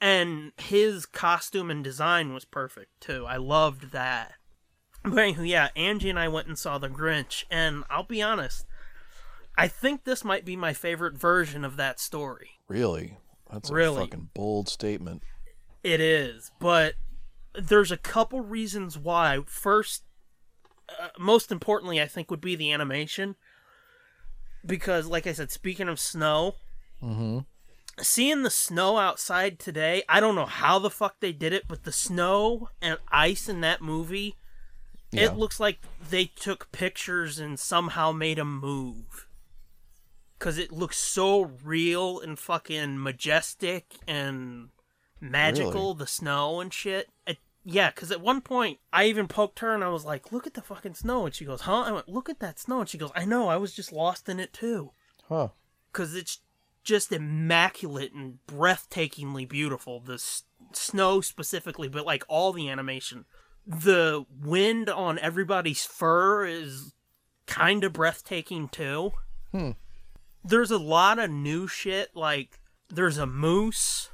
and 0.00 0.52
his 0.56 1.06
costume 1.06 1.70
and 1.70 1.82
design 1.82 2.34
was 2.34 2.44
perfect, 2.44 3.00
too. 3.00 3.24
I 3.26 3.36
loved 3.36 3.92
that. 3.92 4.32
But 5.02 5.12
anywho, 5.14 5.48
yeah, 5.48 5.68
Angie 5.76 6.10
and 6.10 6.18
I 6.18 6.28
went 6.28 6.48
and 6.48 6.58
saw 6.58 6.78
The 6.78 6.88
Grinch, 6.88 7.44
and 7.50 7.84
I'll 7.88 8.02
be 8.02 8.20
honest, 8.22 8.66
I 9.56 9.68
think 9.68 10.04
this 10.04 10.24
might 10.24 10.44
be 10.44 10.56
my 10.56 10.72
favorite 10.72 11.16
version 11.16 11.64
of 11.64 11.76
that 11.76 12.00
story. 12.00 12.50
Really? 12.68 13.18
That's 13.50 13.70
a 13.70 13.74
Really? 13.74 14.00
fucking 14.02 14.30
bold 14.34 14.68
statement. 14.68 15.22
It 15.84 16.00
is, 16.00 16.50
but 16.58 16.94
there's 17.54 17.92
a 17.92 17.96
couple 17.96 18.40
reasons 18.40 18.98
why. 18.98 19.40
First, 19.46 20.02
uh, 20.88 21.08
most 21.18 21.50
importantly, 21.52 22.00
I 22.00 22.06
think 22.06 22.30
would 22.30 22.40
be 22.40 22.56
the 22.56 22.72
animation. 22.72 23.36
Because, 24.64 25.06
like 25.06 25.26
I 25.26 25.32
said, 25.32 25.50
speaking 25.50 25.88
of 25.88 26.00
snow, 26.00 26.56
Mm-hmm. 27.02 27.40
seeing 28.00 28.42
the 28.42 28.50
snow 28.50 28.96
outside 28.96 29.58
today, 29.58 30.02
I 30.08 30.18
don't 30.18 30.34
know 30.34 30.46
how 30.46 30.78
the 30.78 30.88
fuck 30.90 31.20
they 31.20 31.32
did 31.32 31.52
it, 31.52 31.64
but 31.68 31.84
the 31.84 31.92
snow 31.92 32.70
and 32.80 32.98
ice 33.12 33.48
in 33.50 33.60
that 33.60 33.82
movie, 33.82 34.36
Yeah. 35.12 35.24
it 35.26 35.36
looks 35.36 35.60
like 35.60 35.78
they 36.10 36.24
took 36.24 36.72
pictures 36.72 37.38
and 37.38 37.60
somehow 37.60 38.12
made 38.12 38.38
them 38.38 38.58
move. 38.58 39.26
Cause 40.38 40.58
it 40.58 40.72
looks 40.72 40.96
so 40.98 41.42
real 41.62 42.18
and 42.20 42.38
fucking 42.38 43.02
majestic 43.02 43.96
and 44.08 44.70
magical, 45.20 45.94
the 45.94 46.06
snow 46.06 46.60
and 46.60 46.72
shit. 46.72 47.08
It, 47.26 47.38
yeah, 47.68 47.90
cause 47.90 48.12
at 48.12 48.20
one 48.20 48.40
point 48.40 48.78
I 48.92 49.06
even 49.06 49.26
poked 49.26 49.58
her 49.58 49.74
and 49.74 49.82
I 49.82 49.88
was 49.88 50.04
like, 50.04 50.30
"Look 50.30 50.46
at 50.46 50.54
the 50.54 50.62
fucking 50.62 50.94
snow," 50.94 51.26
and 51.26 51.34
she 51.34 51.44
goes, 51.44 51.62
"Huh?" 51.62 51.82
I 51.82 51.90
went, 51.90 52.08
"Look 52.08 52.28
at 52.28 52.38
that 52.38 52.60
snow," 52.60 52.78
and 52.80 52.88
she 52.88 52.96
goes, 52.96 53.10
"I 53.16 53.24
know, 53.24 53.48
I 53.48 53.56
was 53.56 53.74
just 53.74 53.92
lost 53.92 54.28
in 54.28 54.38
it 54.40 54.52
too." 54.52 54.92
Huh. 55.28 55.48
because 55.92 56.14
it's 56.14 56.38
just 56.84 57.10
immaculate 57.10 58.12
and 58.12 58.38
breathtakingly 58.46 59.48
beautiful. 59.48 59.98
The 59.98 60.14
s- 60.14 60.44
snow 60.72 61.20
specifically, 61.20 61.88
but 61.88 62.06
like 62.06 62.22
all 62.28 62.52
the 62.52 62.68
animation, 62.68 63.24
the 63.66 64.24
wind 64.40 64.88
on 64.88 65.18
everybody's 65.18 65.84
fur 65.84 66.44
is 66.46 66.94
kind 67.46 67.82
of 67.82 67.92
breathtaking 67.92 68.68
too. 68.68 69.12
Hmm. 69.50 69.70
There's 70.44 70.70
a 70.70 70.78
lot 70.78 71.18
of 71.18 71.30
new 71.30 71.66
shit. 71.66 72.14
Like 72.14 72.60
there's 72.88 73.18
a 73.18 73.26
moose. 73.26 74.10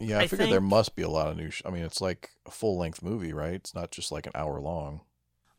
Yeah, 0.00 0.18
I, 0.18 0.22
I 0.22 0.26
figured 0.26 0.50
there 0.50 0.60
must 0.60 0.94
be 0.94 1.02
a 1.02 1.08
lot 1.08 1.28
of 1.28 1.36
new. 1.36 1.50
Sh- 1.50 1.62
I 1.64 1.70
mean, 1.70 1.82
it's 1.82 2.00
like 2.00 2.30
a 2.46 2.50
full 2.50 2.78
length 2.78 3.02
movie, 3.02 3.32
right? 3.32 3.54
It's 3.54 3.74
not 3.74 3.90
just 3.90 4.12
like 4.12 4.26
an 4.26 4.32
hour 4.34 4.60
long. 4.60 5.00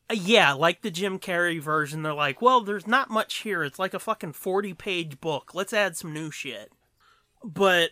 Uh, 0.09 0.15
yeah, 0.15 0.53
like 0.53 0.81
the 0.81 0.91
Jim 0.91 1.19
Carrey 1.19 1.61
version. 1.61 2.03
They're 2.03 2.13
like, 2.13 2.41
well, 2.41 2.61
there's 2.61 2.87
not 2.87 3.09
much 3.09 3.37
here. 3.37 3.63
It's 3.63 3.79
like 3.79 3.93
a 3.93 3.99
fucking 3.99 4.33
40 4.33 4.73
page 4.73 5.19
book. 5.19 5.53
Let's 5.53 5.73
add 5.73 5.97
some 5.97 6.13
new 6.13 6.31
shit. 6.31 6.71
But 7.43 7.91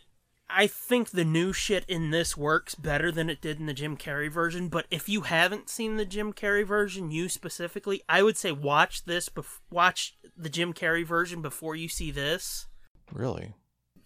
I 0.49 0.67
think 0.67 1.09
the 1.09 1.25
new 1.25 1.51
shit 1.51 1.83
in 1.89 2.11
this 2.11 2.37
works 2.37 2.75
better 2.75 3.11
than 3.11 3.29
it 3.29 3.41
did 3.41 3.59
in 3.59 3.65
the 3.65 3.73
Jim 3.73 3.97
Carrey 3.97 4.31
version. 4.31 4.69
But 4.69 4.85
if 4.89 5.09
you 5.09 5.21
haven't 5.21 5.69
seen 5.69 5.97
the 5.97 6.05
Jim 6.05 6.31
Carrey 6.31 6.65
version, 6.65 7.11
you 7.11 7.27
specifically, 7.27 8.01
I 8.07 8.23
would 8.23 8.37
say 8.37 8.51
watch 8.51 9.03
this, 9.03 9.27
bef- 9.27 9.59
watch 9.69 10.17
the 10.35 10.49
Jim 10.49 10.73
Carrey 10.73 11.05
version 11.05 11.41
before 11.41 11.75
you 11.75 11.89
see 11.89 12.11
this. 12.11 12.67
Really? 13.11 13.53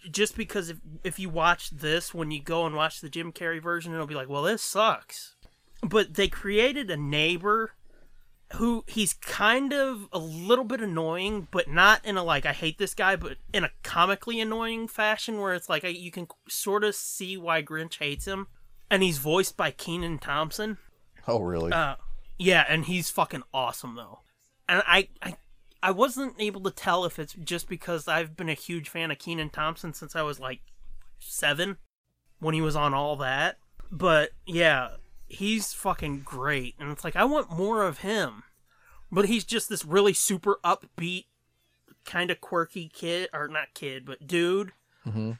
Just 0.09 0.35
because 0.35 0.69
if, 0.69 0.77
if 1.03 1.19
you 1.19 1.29
watch 1.29 1.69
this, 1.69 2.13
when 2.13 2.31
you 2.31 2.41
go 2.41 2.65
and 2.65 2.75
watch 2.75 3.01
the 3.01 3.09
Jim 3.09 3.31
Carrey 3.31 3.61
version, 3.61 3.93
it'll 3.93 4.07
be 4.07 4.15
like, 4.15 4.29
well, 4.29 4.43
this 4.43 4.61
sucks. 4.61 5.35
But 5.83 6.15
they 6.15 6.27
created 6.27 6.89
a 6.89 6.97
neighbor 6.97 7.73
who 8.55 8.83
he's 8.87 9.13
kind 9.13 9.73
of 9.73 10.07
a 10.11 10.19
little 10.19 10.65
bit 10.65 10.81
annoying, 10.81 11.47
but 11.51 11.69
not 11.69 12.03
in 12.05 12.17
a 12.17 12.23
like 12.23 12.45
I 12.45 12.53
hate 12.53 12.77
this 12.77 12.93
guy, 12.93 13.15
but 13.15 13.37
in 13.53 13.63
a 13.63 13.71
comically 13.83 14.39
annoying 14.39 14.87
fashion 14.87 15.39
where 15.39 15.53
it's 15.53 15.69
like 15.69 15.83
you 15.83 16.11
can 16.11 16.27
sort 16.47 16.83
of 16.83 16.95
see 16.95 17.37
why 17.37 17.63
Grinch 17.63 17.97
hates 17.99 18.25
him, 18.25 18.47
and 18.89 19.03
he's 19.03 19.17
voiced 19.19 19.55
by 19.55 19.71
Kenan 19.71 20.19
Thompson. 20.19 20.77
Oh, 21.27 21.39
really? 21.39 21.71
Uh, 21.71 21.95
yeah, 22.37 22.65
and 22.67 22.85
he's 22.85 23.09
fucking 23.09 23.43
awesome 23.53 23.95
though, 23.95 24.19
and 24.67 24.83
I 24.85 25.07
I 25.21 25.35
I 25.83 25.91
wasn't 25.91 26.35
able 26.39 26.61
to 26.61 26.71
tell 26.71 27.05
if 27.05 27.17
it's 27.17 27.33
just 27.33 27.67
because 27.67 28.07
I've 28.07 28.35
been 28.37 28.49
a 28.49 28.53
huge 28.53 28.89
fan 28.89 29.11
of 29.11 29.19
Kenan 29.19 29.49
Thompson 29.49 29.93
since 29.93 30.15
I 30.15 30.21
was 30.21 30.39
like 30.39 30.61
seven 31.19 31.77
when 32.39 32.53
he 32.53 32.61
was 32.61 32.75
on 32.75 32.93
all 32.93 33.15
that, 33.17 33.57
but 33.91 34.31
yeah, 34.45 34.89
he's 35.27 35.73
fucking 35.73 36.21
great, 36.21 36.75
and 36.79 36.91
it's 36.91 37.03
like 37.03 37.15
I 37.15 37.23
want 37.23 37.51
more 37.51 37.83
of 37.83 37.99
him, 37.99 38.43
but 39.11 39.25
he's 39.25 39.43
just 39.43 39.69
this 39.69 39.85
really 39.85 40.13
super 40.13 40.59
upbeat, 40.63 41.25
kind 42.05 42.31
of 42.31 42.41
quirky 42.41 42.89
kid, 42.89 43.29
or 43.33 43.47
not 43.47 43.73
kid, 43.73 44.05
but 44.05 44.27
dude. 44.27 44.71
mm-hmm. 45.05 45.31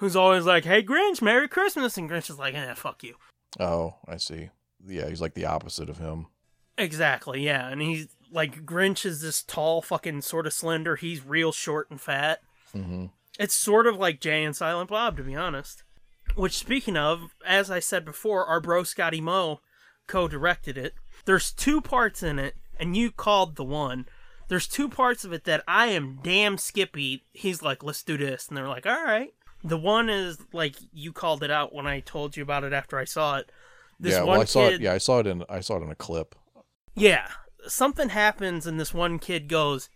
Who's 0.00 0.16
always 0.16 0.44
like, 0.44 0.64
"Hey 0.64 0.82
Grinch, 0.82 1.22
Merry 1.22 1.48
Christmas," 1.48 1.96
and 1.96 2.08
Grinch 2.10 2.28
is 2.28 2.38
like, 2.38 2.54
"Eh, 2.54 2.74
fuck 2.74 3.02
you." 3.02 3.14
Oh, 3.58 3.94
I 4.06 4.18
see. 4.18 4.50
Yeah, 4.86 5.08
he's 5.08 5.22
like 5.22 5.32
the 5.32 5.46
opposite 5.46 5.88
of 5.88 5.96
him. 5.96 6.26
Exactly, 6.76 7.42
yeah. 7.42 7.68
And 7.68 7.80
he's 7.80 8.08
like 8.30 8.64
Grinch 8.64 9.04
is 9.04 9.20
this 9.20 9.42
tall, 9.42 9.82
fucking 9.82 10.22
sort 10.22 10.46
of 10.46 10.52
slender. 10.52 10.96
He's 10.96 11.24
real 11.24 11.52
short 11.52 11.90
and 11.90 12.00
fat. 12.00 12.40
Mm-hmm. 12.74 13.06
It's 13.38 13.54
sort 13.54 13.86
of 13.86 13.96
like 13.96 14.20
Jay 14.20 14.44
and 14.44 14.56
Silent 14.56 14.90
Bob, 14.90 15.16
to 15.16 15.22
be 15.22 15.34
honest. 15.34 15.82
Which, 16.34 16.56
speaking 16.56 16.96
of, 16.96 17.30
as 17.46 17.70
I 17.70 17.78
said 17.78 18.04
before, 18.04 18.44
our 18.44 18.60
bro 18.60 18.82
Scotty 18.82 19.20
Moe 19.20 19.60
co 20.06 20.28
directed 20.28 20.76
it. 20.76 20.94
There's 21.24 21.52
two 21.52 21.80
parts 21.80 22.22
in 22.22 22.38
it, 22.38 22.54
and 22.78 22.96
you 22.96 23.10
called 23.10 23.56
the 23.56 23.64
one. 23.64 24.06
There's 24.48 24.68
two 24.68 24.88
parts 24.88 25.24
of 25.24 25.32
it 25.32 25.44
that 25.44 25.64
I 25.66 25.86
am 25.88 26.20
damn 26.22 26.56
skippy. 26.58 27.24
He's 27.32 27.62
like, 27.62 27.82
let's 27.82 28.02
do 28.02 28.16
this. 28.16 28.48
And 28.48 28.56
they're 28.56 28.68
like, 28.68 28.86
all 28.86 29.04
right. 29.04 29.34
The 29.64 29.78
one 29.78 30.08
is 30.08 30.38
like, 30.52 30.76
you 30.92 31.12
called 31.12 31.42
it 31.42 31.50
out 31.50 31.74
when 31.74 31.86
I 31.86 32.00
told 32.00 32.36
you 32.36 32.42
about 32.42 32.62
it 32.62 32.72
after 32.72 32.98
I 32.98 33.04
saw 33.04 33.38
it. 33.38 33.50
This 33.98 34.12
yeah, 34.12 34.20
one 34.20 34.28
well, 34.28 34.40
I 34.42 34.44
saw 34.44 34.68
kid, 34.68 34.74
it. 34.74 34.80
Yeah, 34.82 34.92
I 34.92 34.98
saw 34.98 35.18
it 35.20 35.26
in. 35.26 35.42
I 35.48 35.60
saw 35.60 35.76
it 35.78 35.82
in 35.82 35.90
a 35.90 35.96
clip. 35.96 36.36
yeah, 36.94 37.28
something 37.66 38.10
happens 38.10 38.66
and 38.66 38.78
this 38.80 38.92
one 38.94 39.18
kid 39.18 39.48
goes, 39.48 39.88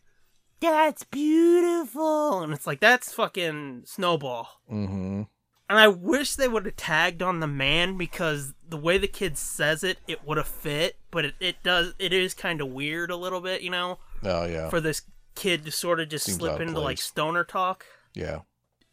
"That's 0.61 1.05
beautiful," 1.05 2.41
and 2.43 2.53
it's 2.53 2.67
like 2.67 2.81
that's 2.81 3.13
fucking 3.13 3.83
Snowball. 3.87 4.49
Mm-hmm. 4.71 5.23
And 5.69 5.79
I 5.79 5.87
wish 5.87 6.35
they 6.35 6.49
would 6.49 6.67
have 6.67 6.75
tagged 6.77 7.23
on 7.23 7.39
the 7.39 7.47
man 7.47 7.97
because 7.97 8.55
the 8.69 8.77
way 8.77 8.99
the 8.99 9.07
kid 9.07 9.39
says 9.39 9.85
it, 9.85 9.99
it 10.09 10.27
would 10.27 10.37
have 10.37 10.49
fit. 10.49 10.97
But 11.13 11.27
it, 11.27 11.35
it 11.39 11.57
does. 11.63 11.95
It 11.99 12.13
is 12.13 12.35
kind 12.35 12.61
of 12.61 12.69
weird 12.69 13.11
a 13.13 13.17
little 13.17 13.41
bit, 13.41 13.63
you 13.63 13.71
know, 13.71 13.99
Oh, 14.25 14.47
yeah. 14.47 14.69
for 14.69 14.81
this 14.81 15.03
kid 15.37 15.65
to 15.65 15.71
sort 15.71 16.01
of 16.01 16.09
just 16.09 16.27
Seems 16.27 16.39
slip 16.39 16.61
into 16.61 16.81
like 16.81 16.99
stoner 16.99 17.45
talk. 17.45 17.85
yeah. 18.15 18.41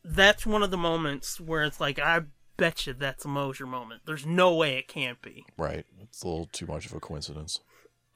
That's 0.09 0.45
one 0.45 0.63
of 0.63 0.71
the 0.71 0.77
moments 0.77 1.37
where 1.41 1.63
it's 1.63 1.81
like, 1.81 1.99
I 1.99 2.21
bet 2.55 2.87
you 2.87 2.93
that's 2.93 3.25
a 3.25 3.27
Mosier 3.27 3.65
moment. 3.65 4.03
There's 4.05 4.25
no 4.25 4.55
way 4.55 4.77
it 4.77 4.87
can't 4.87 5.21
be. 5.21 5.45
Right. 5.57 5.85
It's 5.99 6.23
a 6.23 6.27
little 6.27 6.45
too 6.45 6.65
much 6.65 6.85
of 6.85 6.93
a 6.93 6.99
coincidence. 7.01 7.59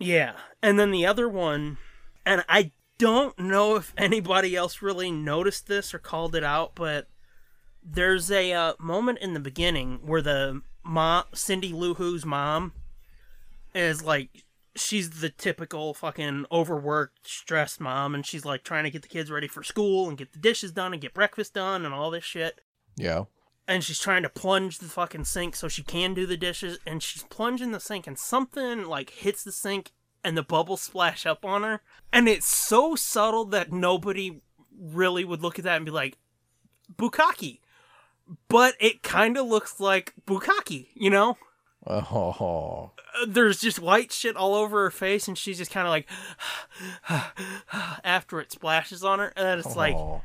Yeah. 0.01 0.33
And 0.61 0.79
then 0.79 0.91
the 0.91 1.05
other 1.05 1.29
one, 1.29 1.77
and 2.25 2.43
I 2.49 2.71
don't 2.97 3.37
know 3.39 3.75
if 3.75 3.93
anybody 3.97 4.55
else 4.55 4.81
really 4.81 5.11
noticed 5.11 5.67
this 5.67 5.93
or 5.93 5.99
called 5.99 6.35
it 6.35 6.43
out, 6.43 6.75
but 6.75 7.07
there's 7.83 8.29
a 8.31 8.51
uh, 8.53 8.73
moment 8.79 9.19
in 9.19 9.33
the 9.33 9.39
beginning 9.39 9.99
where 10.05 10.21
the 10.21 10.61
mom, 10.83 11.23
Cindy 11.33 11.73
Lou 11.73 11.95
Who's 11.95 12.25
mom, 12.25 12.73
is 13.73 14.03
like, 14.03 14.43
she's 14.75 15.21
the 15.21 15.29
typical 15.29 15.93
fucking 15.93 16.45
overworked, 16.51 17.27
stressed 17.27 17.79
mom, 17.79 18.13
and 18.15 18.25
she's 18.25 18.45
like 18.45 18.63
trying 18.63 18.83
to 18.83 18.91
get 18.91 19.01
the 19.01 19.07
kids 19.07 19.31
ready 19.31 19.47
for 19.47 19.63
school 19.63 20.07
and 20.09 20.17
get 20.17 20.33
the 20.33 20.39
dishes 20.39 20.71
done 20.71 20.93
and 20.93 21.01
get 21.01 21.13
breakfast 21.13 21.53
done 21.53 21.85
and 21.85 21.93
all 21.93 22.11
this 22.11 22.23
shit 22.23 22.61
Yeah. 22.97 23.23
And 23.71 23.83
she's 23.85 23.99
trying 23.99 24.21
to 24.23 24.29
plunge 24.29 24.79
the 24.79 24.85
fucking 24.85 25.23
sink 25.23 25.55
so 25.55 25.69
she 25.69 25.81
can 25.81 26.13
do 26.13 26.25
the 26.25 26.35
dishes 26.35 26.77
and 26.85 27.01
she's 27.01 27.23
plunging 27.23 27.71
the 27.71 27.79
sink 27.79 28.05
and 28.05 28.19
something 28.19 28.85
like 28.85 29.11
hits 29.11 29.43
the 29.43 29.51
sink 29.51 29.93
and 30.23 30.37
the 30.37 30.43
bubbles 30.43 30.81
splash 30.81 31.25
up 31.25 31.45
on 31.45 31.63
her 31.63 31.81
and 32.11 32.27
it's 32.27 32.45
so 32.45 32.95
subtle 32.95 33.45
that 33.45 33.71
nobody 33.71 34.41
really 34.77 35.23
would 35.23 35.41
look 35.41 35.57
at 35.57 35.63
that 35.63 35.77
and 35.77 35.85
be 35.85 35.91
like 35.91 36.17
bukkake 36.93 37.59
but 38.49 38.75
it 38.79 39.01
kind 39.03 39.37
of 39.37 39.47
looks 39.47 39.79
like 39.79 40.13
bukkake 40.27 40.87
you 40.93 41.09
know 41.09 41.37
Oh. 41.83 42.91
There's 43.27 43.59
just 43.59 43.79
white 43.79 44.11
shit 44.11 44.35
all 44.35 44.53
over 44.53 44.83
her 44.83 44.91
face 44.91 45.27
and 45.27 45.35
she's 45.35 45.57
just 45.57 45.71
kind 45.71 45.87
of 45.87 45.91
like 45.91 46.07
after 48.03 48.39
it 48.39 48.51
splashes 48.51 49.03
on 49.03 49.17
her 49.17 49.33
and 49.35 49.59
it's 49.59 49.75
like 49.75 49.95
oh. 49.95 50.21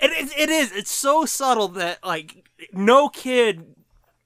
It, 0.00 0.10
it, 0.12 0.38
it 0.38 0.48
is. 0.48 0.72
It's 0.72 0.90
so 0.90 1.24
subtle 1.24 1.68
that 1.68 2.04
like 2.04 2.48
no 2.72 3.08
kid 3.08 3.74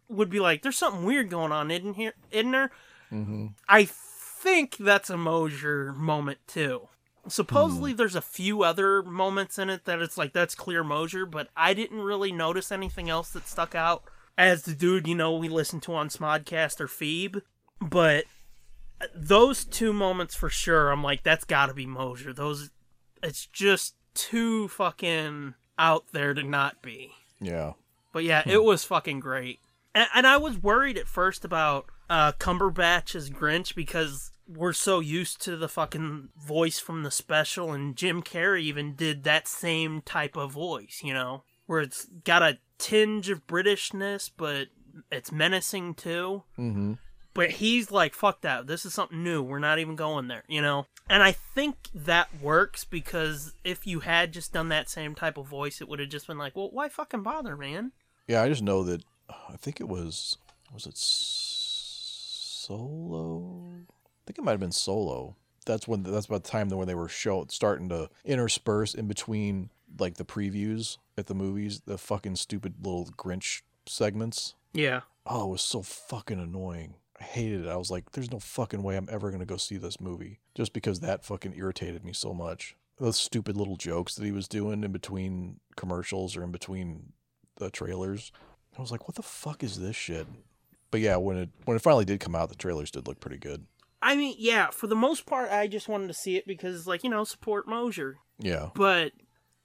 would 0.09 0.31
be 0.31 0.41
like, 0.41 0.63
"There's 0.63 0.79
something 0.79 1.05
weird 1.05 1.31
going 1.31 1.53
on 1.53 1.71
in 1.71 1.95
here, 1.95 2.15
in 2.31 2.51
there?" 2.51 2.71
Mm-hmm. 3.13 3.49
I 3.69 3.85
think 3.85 4.77
that's 4.79 5.11
a 5.11 5.17
Mosier 5.17 5.93
moment 5.93 6.39
too. 6.47 6.89
Supposedly, 7.27 7.95
there's 7.95 8.15
a 8.15 8.21
few 8.21 8.63
other 8.63 9.03
moments 9.03 9.59
in 9.59 9.71
it 9.71 9.87
that 9.87 10.03
it's 10.03 10.19
like 10.19 10.33
that's 10.35 10.55
clear 10.55 10.85
Mosier, 10.85 11.25
but 11.25 11.49
I 11.57 11.73
didn't 11.73 12.03
really 12.03 12.33
notice 12.33 12.71
anything 12.71 13.09
else 13.09 13.31
that 13.31 13.49
stuck 13.49 13.75
out. 13.75 14.05
As 14.37 14.65
the 14.65 14.75
dude, 14.75 15.07
you 15.07 15.15
know, 15.15 15.35
we 15.37 15.49
listen 15.49 15.81
to 15.83 15.95
on 15.95 16.09
Smodcast 16.09 16.81
or 16.81 16.89
Phoebe, 16.89 17.41
but 17.81 18.25
those 19.15 19.65
two 19.65 19.93
moments 19.93 20.35
for 20.35 20.51
sure, 20.51 20.91
I'm 20.91 21.03
like, 21.03 21.23
that's 21.23 21.45
got 21.45 21.67
to 21.67 21.75
be 21.75 21.87
Mosier. 21.87 22.33
Those, 22.33 22.71
it's 23.23 23.47
just 23.47 23.95
too 24.13 24.69
fucking 24.69 25.55
out 25.79 26.05
there 26.13 26.35
to 26.35 26.43
not 26.43 26.83
be. 26.83 27.13
Yeah. 27.41 27.73
But 28.13 28.25
yeah, 28.25 28.43
it 28.47 28.63
was 28.63 28.85
fucking 28.85 29.21
great. 29.21 29.61
And, 29.95 30.09
and 30.15 30.27
I 30.27 30.37
was 30.37 30.63
worried 30.63 30.99
at 30.99 31.09
first 31.09 31.45
about 31.45 31.87
uh, 32.09 32.33
Cumberbatch 32.33 33.15
as 33.15 33.31
Grinch 33.31 33.75
because 33.75 34.31
we're 34.47 34.73
so 34.73 35.01
used 35.01 35.41
to 35.43 35.57
the 35.57 35.69
fucking 35.69 36.29
voice 36.39 36.79
from 36.79 37.03
the 37.03 37.11
special, 37.11 37.73
and 37.73 37.97
Jim 37.97 38.23
Carrey 38.23 38.63
even 38.63 38.95
did 38.95 39.25
that 39.25 39.49
same 39.49 40.03
type 40.03 40.37
of 40.37 40.53
voice, 40.53 41.01
you 41.03 41.15
know, 41.15 41.45
where 41.67 41.81
it's 41.81 42.07
got 42.25 42.43
a 42.43 42.59
tinge 42.79 43.31
of 43.31 43.47
Britishness, 43.47 44.31
but 44.37 44.69
it's 45.11 45.33
menacing 45.33 45.95
too. 45.95 46.43
Mm-hmm. 46.59 46.95
But 47.35 47.51
he's 47.51 47.91
like, 47.91 48.15
fuck 48.15 48.41
that. 48.43 48.67
This 48.69 48.87
is 48.87 48.95
something 48.95 49.23
new. 49.23 49.43
We're 49.43 49.59
not 49.59 49.81
even 49.81 49.97
going 49.97 50.29
there, 50.29 50.45
you 50.49 50.63
know? 50.63 50.87
And 51.11 51.23
I 51.23 51.33
think 51.33 51.89
that 51.95 52.29
works 52.41 52.85
because 52.85 53.55
if 53.65 53.87
you 53.87 54.01
had 54.01 54.33
just 54.33 54.53
done 54.53 54.69
that 54.69 54.89
same 54.89 55.15
type 55.15 55.37
of 55.37 55.47
voice, 55.49 55.81
it 55.81 55.89
would 55.89 55.99
have 55.99 56.09
just 56.09 56.29
been 56.29 56.39
like, 56.39 56.57
well, 56.57 56.71
why 56.71 56.89
fucking 56.89 57.23
bother, 57.23 57.57
man? 57.57 57.93
Yeah, 58.29 58.43
I 58.43 58.49
just 58.49 58.63
know 58.63 58.85
that 58.85 59.03
uh, 59.29 59.35
I 59.51 59.57
think 59.57 59.81
it 59.81 59.89
was 59.89 60.39
was 60.73 60.87
it 60.87 60.97
solo? 60.97 62.73
I 63.69 64.25
think 64.27 64.39
it 64.39 64.45
might 64.45 64.53
have 64.53 64.61
been 64.61 64.73
solo. 64.73 65.37
That's 65.67 65.89
when 65.89 66.03
that's 66.05 66.27
about 66.27 66.45
the 66.45 66.51
time 66.51 66.69
when 66.71 66.87
they 66.87 66.95
were 66.95 67.09
show 67.09 67.45
starting 67.49 67.89
to 67.91 68.09
intersperse 68.25 68.95
in 68.95 69.09
between 69.09 69.71
like 69.99 70.15
the 70.15 70.25
previews 70.25 70.99
at 71.17 71.27
the 71.27 71.35
movies, 71.35 71.83
the 71.87 71.99
fucking 71.99 72.37
stupid 72.37 72.75
little 72.83 73.07
Grinch 73.07 73.63
segments. 73.87 74.55
Yeah. 74.73 75.01
Oh, 75.27 75.49
it 75.49 75.53
was 75.53 75.63
so 75.63 75.83
fucking 75.83 76.41
annoying. 76.41 76.95
Hated 77.25 77.67
it. 77.67 77.69
I 77.69 77.77
was 77.77 77.91
like, 77.91 78.13
there's 78.13 78.31
no 78.31 78.39
fucking 78.39 78.83
way 78.83 78.97
I'm 78.97 79.09
ever 79.11 79.31
gonna 79.31 79.45
go 79.45 79.57
see 79.57 79.77
this 79.77 80.01
movie. 80.01 80.41
Just 80.55 80.73
because 80.73 81.01
that 81.01 81.25
fucking 81.25 81.55
irritated 81.57 82.05
me 82.05 82.13
so 82.13 82.33
much. 82.33 82.77
Those 82.99 83.17
stupid 83.17 83.57
little 83.57 83.77
jokes 83.77 84.15
that 84.15 84.25
he 84.25 84.33
was 84.33 84.47
doing 84.47 84.85
in 84.85 84.93
between 84.93 85.59
commercials 85.77 86.37
or 86.37 86.45
in 86.45 86.53
between 86.53 87.13
the 87.57 87.71
trailers. 87.71 88.31
I 88.77 88.81
was 88.81 88.93
like, 88.93 89.09
what 89.09 89.17
the 89.17 89.23
fuck 89.23 89.63
is 89.63 89.81
this 89.81 89.97
shit? 89.97 90.27
But 90.91 91.01
yeah, 91.01 91.17
when 91.17 91.37
it 91.37 91.51
when 91.65 91.77
it 91.77 91.83
finally 91.83 92.05
did 92.05 92.21
come 92.21 92.37
out, 92.37 92.51
the 92.51 92.55
trailers 92.55 92.91
did 92.91 93.09
look 93.09 93.19
pretty 93.21 93.39
good. 93.39 93.67
I 94.01 94.17
mean, 94.17 94.37
yeah, 94.39 94.69
for 94.69 94.87
the 94.87 94.95
most 94.95 95.25
part, 95.25 95.51
I 95.51 95.67
just 95.67 95.89
wanted 95.89 96.09
to 96.09 96.15
see 96.15 96.37
it 96.37 96.47
because, 96.47 96.87
like, 96.87 97.03
you 97.03 97.09
know, 97.09 97.25
support 97.25 97.67
Mosier. 97.67 98.19
Yeah. 98.39 98.69
But 98.75 99.13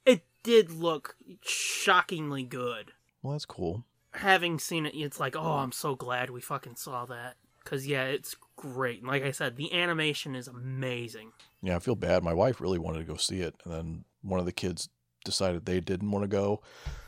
it 0.06 0.24
did 0.42 0.70
look 0.70 1.14
shockingly 1.42 2.42
good. 2.42 2.92
Well, 3.22 3.34
that's 3.34 3.44
cool. 3.44 3.84
Having 4.12 4.60
seen 4.60 4.86
it, 4.86 4.94
it's 4.94 5.20
like, 5.20 5.36
oh, 5.36 5.56
I'm 5.58 5.72
so 5.72 5.94
glad 5.94 6.30
we 6.30 6.40
fucking 6.40 6.76
saw 6.76 7.04
that. 7.04 7.36
Because, 7.62 7.86
yeah, 7.86 8.04
it's 8.04 8.36
great. 8.56 9.00
And 9.00 9.08
like 9.08 9.22
I 9.22 9.30
said, 9.30 9.56
the 9.56 9.72
animation 9.72 10.34
is 10.34 10.48
amazing. 10.48 11.32
Yeah, 11.62 11.76
I 11.76 11.78
feel 11.78 11.94
bad. 11.94 12.22
My 12.22 12.34
wife 12.34 12.60
really 12.60 12.78
wanted 12.78 12.98
to 12.98 13.04
go 13.04 13.16
see 13.16 13.40
it, 13.40 13.54
and 13.64 13.72
then 13.72 14.04
one 14.22 14.40
of 14.40 14.46
the 14.46 14.52
kids 14.52 14.88
decided 15.24 15.64
they 15.66 15.80
didn't 15.80 16.10
want 16.10 16.22
to 16.24 16.28
go. 16.28 16.62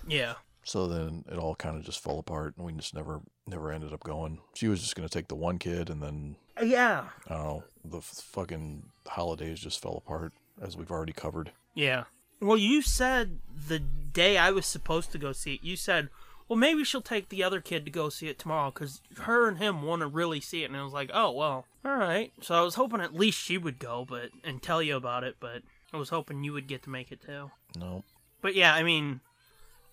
Yeah. 0.06 0.34
So 0.64 0.86
then 0.86 1.24
it 1.30 1.38
all 1.38 1.54
kind 1.54 1.76
of 1.76 1.84
just 1.84 2.02
fell 2.02 2.18
apart, 2.18 2.54
and 2.56 2.64
we 2.66 2.72
just 2.74 2.94
never 2.94 3.20
never 3.46 3.72
ended 3.72 3.92
up 3.92 4.04
going. 4.04 4.38
She 4.54 4.68
was 4.68 4.80
just 4.80 4.94
gonna 4.94 5.08
take 5.08 5.26
the 5.28 5.34
one 5.34 5.58
kid, 5.58 5.90
and 5.90 6.00
then 6.02 6.36
uh, 6.60 6.64
Yeah. 6.64 7.06
I 7.28 7.34
don't 7.34 7.44
know. 7.44 7.64
The 7.84 7.98
f- 7.98 8.04
fucking 8.04 8.84
holidays 9.08 9.58
just 9.58 9.82
fell 9.82 9.96
apart, 9.96 10.32
as 10.60 10.76
we've 10.76 10.90
already 10.92 11.12
covered. 11.12 11.50
Yeah. 11.74 12.04
Well, 12.40 12.58
you 12.58 12.80
said 12.82 13.38
the 13.68 13.78
day 13.80 14.36
I 14.38 14.50
was 14.50 14.66
supposed 14.66 15.10
to 15.12 15.18
go 15.18 15.32
see 15.32 15.54
it, 15.54 15.64
you 15.64 15.74
said, 15.76 16.08
well, 16.52 16.58
maybe 16.58 16.84
she'll 16.84 17.00
take 17.00 17.30
the 17.30 17.42
other 17.42 17.62
kid 17.62 17.86
to 17.86 17.90
go 17.90 18.10
see 18.10 18.28
it 18.28 18.38
tomorrow 18.38 18.70
because 18.70 19.00
her 19.20 19.48
and 19.48 19.56
him 19.56 19.80
want 19.80 20.02
to 20.02 20.06
really 20.06 20.38
see 20.38 20.62
it. 20.62 20.66
And 20.66 20.76
I 20.76 20.84
was 20.84 20.92
like, 20.92 21.10
oh, 21.14 21.30
well, 21.30 21.64
all 21.82 21.96
right. 21.96 22.30
So 22.42 22.54
I 22.54 22.60
was 22.60 22.74
hoping 22.74 23.00
at 23.00 23.14
least 23.14 23.38
she 23.38 23.56
would 23.56 23.78
go 23.78 24.04
but 24.06 24.32
and 24.44 24.62
tell 24.62 24.82
you 24.82 24.94
about 24.94 25.24
it, 25.24 25.36
but 25.40 25.62
I 25.94 25.96
was 25.96 26.10
hoping 26.10 26.44
you 26.44 26.52
would 26.52 26.66
get 26.66 26.82
to 26.82 26.90
make 26.90 27.10
it 27.10 27.22
too. 27.22 27.52
No. 27.78 28.04
But 28.42 28.54
yeah, 28.54 28.74
I 28.74 28.82
mean, 28.82 29.20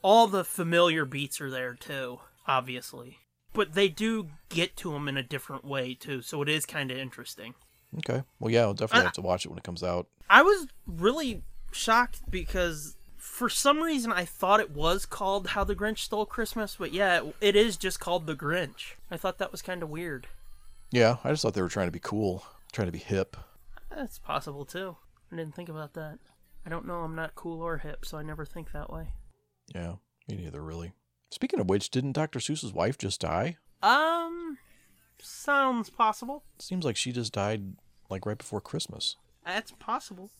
all 0.02 0.28
the 0.28 0.44
familiar 0.44 1.06
beats 1.06 1.40
are 1.40 1.50
there 1.50 1.76
too, 1.76 2.20
obviously. 2.46 3.20
But 3.54 3.74
they 3.74 3.88
do 3.88 4.28
get 4.50 4.76
to 4.78 4.92
them 4.92 5.08
in 5.08 5.16
a 5.16 5.24
different 5.24 5.64
way 5.64 5.94
too, 5.94 6.22
so 6.22 6.42
it 6.42 6.50
is 6.50 6.66
kind 6.66 6.92
of 6.92 6.98
interesting. 6.98 7.54
Okay. 8.00 8.22
Well, 8.42 8.52
yeah, 8.52 8.64
I'll 8.64 8.74
definitely 8.74 9.06
have 9.06 9.14
to 9.14 9.22
watch 9.22 9.46
it 9.46 9.50
when 9.50 9.60
it 9.60 9.64
comes 9.64 9.82
out. 9.82 10.08
I 10.30 10.42
was 10.42 10.68
really 10.86 11.42
shocked 11.72 12.30
because 12.30 12.98
for 13.30 13.48
some 13.48 13.82
reason 13.82 14.12
I 14.12 14.26
thought 14.26 14.60
it 14.60 14.72
was 14.72 15.06
called 15.06 15.48
How 15.48 15.64
the 15.64 15.76
Grinch 15.76 16.00
Stole 16.00 16.26
Christmas, 16.26 16.76
but 16.78 16.92
yeah, 16.92 17.22
it, 17.22 17.36
it 17.40 17.56
is 17.56 17.78
just 17.78 18.00
called 18.00 18.28
The 18.28 18.36
Grinch. 18.36 18.96
I 19.10 19.16
thought 19.16 19.38
that 19.38 19.52
was 19.52 19.62
kind 19.62 19.82
of 19.82 19.90
weird. 19.90 20.28
Yeah, 20.92 21.18
I 21.24 21.30
just 21.30 21.44
thought 21.44 21.54
they 21.54 21.62
were 21.62 21.70
trying 21.70 21.88
to 21.88 21.92
be 21.94 22.02
cool, 22.02 22.44
trying 22.74 22.88
to 22.88 22.92
be 22.92 22.98
hip. 22.98 23.38
That's 23.96 24.20
possible 24.20 24.66
too. 24.66 24.98
I 25.32 25.38
didn't 25.38 25.56
think 25.56 25.70
about 25.70 25.94
that. 25.94 26.18
I 26.66 26.70
don't 26.70 26.88
know, 26.88 26.96
I'm 26.96 27.16
not 27.16 27.36
cool 27.36 27.62
or 27.62 27.78
hip, 27.78 28.04
so 28.04 28.18
I 28.18 28.24
never 28.24 28.46
think 28.46 28.72
that 28.72 28.92
way. 28.92 29.10
Yeah, 29.74 29.96
me 30.28 30.36
neither, 30.36 30.62
really. 30.62 30.92
Speaking 31.32 31.60
of 31.60 31.70
which, 31.70 31.92
didn't 31.92 32.14
Dr. 32.14 32.40
Seuss's 32.40 32.74
wife 32.74 32.98
just 32.98 33.22
die? 33.22 33.58
Um, 33.82 34.58
sounds 35.22 35.90
possible. 35.90 36.44
Seems 36.58 36.84
like 36.84 36.98
she 36.98 37.12
just 37.12 37.32
died 37.32 37.76
like 38.10 38.26
right 38.26 38.38
before 38.38 38.60
Christmas. 38.60 39.16
That's 39.46 39.72
possible. 39.72 40.32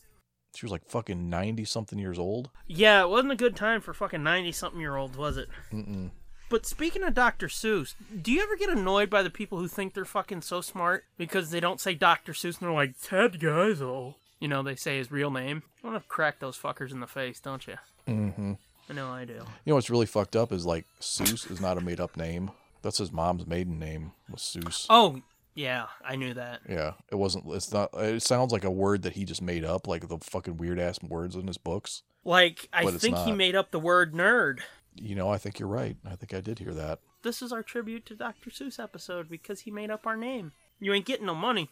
She 0.54 0.66
was 0.66 0.72
like 0.72 0.84
fucking 0.86 1.30
90 1.30 1.64
something 1.64 1.98
years 1.98 2.18
old. 2.18 2.50
Yeah, 2.66 3.02
it 3.02 3.08
wasn't 3.08 3.32
a 3.32 3.36
good 3.36 3.56
time 3.56 3.80
for 3.80 3.94
fucking 3.94 4.22
90 4.22 4.52
something 4.52 4.80
year 4.80 4.96
olds, 4.96 5.16
was 5.16 5.36
it? 5.36 5.48
Mm-mm. 5.72 6.10
But 6.48 6.66
speaking 6.66 7.04
of 7.04 7.14
Dr. 7.14 7.46
Seuss, 7.46 7.94
do 8.20 8.32
you 8.32 8.42
ever 8.42 8.56
get 8.56 8.68
annoyed 8.68 9.08
by 9.08 9.22
the 9.22 9.30
people 9.30 9.58
who 9.58 9.68
think 9.68 9.94
they're 9.94 10.04
fucking 10.04 10.42
so 10.42 10.60
smart 10.60 11.04
because 11.16 11.50
they 11.50 11.60
don't 11.60 11.80
say 11.80 11.94
Dr. 11.94 12.32
Seuss 12.32 12.58
and 12.58 12.68
they're 12.68 12.72
like, 12.72 13.00
Ted 13.00 13.34
Geisel? 13.34 14.16
You 14.40 14.48
know, 14.48 14.62
they 14.62 14.74
say 14.74 14.98
his 14.98 15.12
real 15.12 15.30
name. 15.30 15.62
You 15.82 15.90
want 15.90 16.02
to 16.02 16.08
crack 16.08 16.40
those 16.40 16.58
fuckers 16.58 16.90
in 16.90 16.98
the 16.98 17.06
face, 17.06 17.38
don't 17.38 17.64
you? 17.68 17.76
Mm-hmm. 18.08 18.54
I 18.88 18.92
know 18.92 19.08
I 19.10 19.24
do. 19.24 19.34
You 19.34 19.46
know 19.66 19.74
what's 19.76 19.90
really 19.90 20.06
fucked 20.06 20.34
up 20.34 20.50
is 20.50 20.66
like 20.66 20.86
Seuss 21.00 21.48
is 21.48 21.60
not 21.60 21.78
a 21.78 21.80
made 21.80 22.00
up 22.00 22.16
name. 22.16 22.50
That's 22.82 22.98
his 22.98 23.12
mom's 23.12 23.46
maiden 23.46 23.78
name 23.78 24.12
was 24.28 24.40
Seuss. 24.40 24.86
Oh, 24.90 25.20
yeah, 25.60 25.88
I 26.02 26.16
knew 26.16 26.32
that. 26.32 26.60
Yeah, 26.66 26.92
it 27.12 27.16
wasn't. 27.16 27.44
It's 27.48 27.70
not. 27.70 27.90
It 27.94 28.22
sounds 28.22 28.50
like 28.50 28.64
a 28.64 28.70
word 28.70 29.02
that 29.02 29.12
he 29.12 29.26
just 29.26 29.42
made 29.42 29.62
up, 29.62 29.86
like 29.86 30.08
the 30.08 30.16
fucking 30.18 30.56
weird 30.56 30.78
ass 30.78 31.02
words 31.02 31.36
in 31.36 31.46
his 31.46 31.58
books. 31.58 32.02
Like, 32.24 32.68
I 32.72 32.84
But 32.84 32.94
think 32.94 33.18
he 33.18 33.32
made 33.32 33.54
up 33.54 33.70
the 33.70 33.78
word 33.78 34.14
nerd. 34.14 34.60
You 34.94 35.14
know, 35.14 35.28
I 35.30 35.36
think 35.36 35.58
you're 35.58 35.68
right. 35.68 35.96
I 36.04 36.16
think 36.16 36.32
I 36.32 36.40
did 36.40 36.58
hear 36.58 36.72
that. 36.72 37.00
This 37.22 37.42
is 37.42 37.52
our 37.52 37.62
tribute 37.62 38.06
to 38.06 38.14
Dr. 38.14 38.48
Seuss 38.48 38.82
episode 38.82 39.28
because 39.28 39.60
he 39.60 39.70
made 39.70 39.90
up 39.90 40.06
our 40.06 40.16
name. 40.16 40.52
You 40.80 40.94
ain't 40.94 41.04
getting 41.04 41.26
no 41.26 41.34
money, 41.34 41.68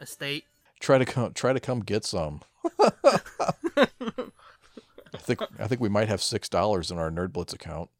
estate. 0.00 0.44
Try 0.78 0.98
to 0.98 1.04
come. 1.04 1.32
Try 1.32 1.52
to 1.52 1.60
come 1.60 1.80
get 1.80 2.04
some. 2.04 2.42
I 2.80 3.88
think. 5.18 5.40
I 5.58 5.66
think 5.66 5.80
we 5.80 5.88
might 5.88 6.08
have 6.08 6.22
six 6.22 6.48
dollars 6.48 6.92
in 6.92 6.98
our 6.98 7.10
Nerd 7.10 7.32
Blitz 7.32 7.52
account. 7.52 7.90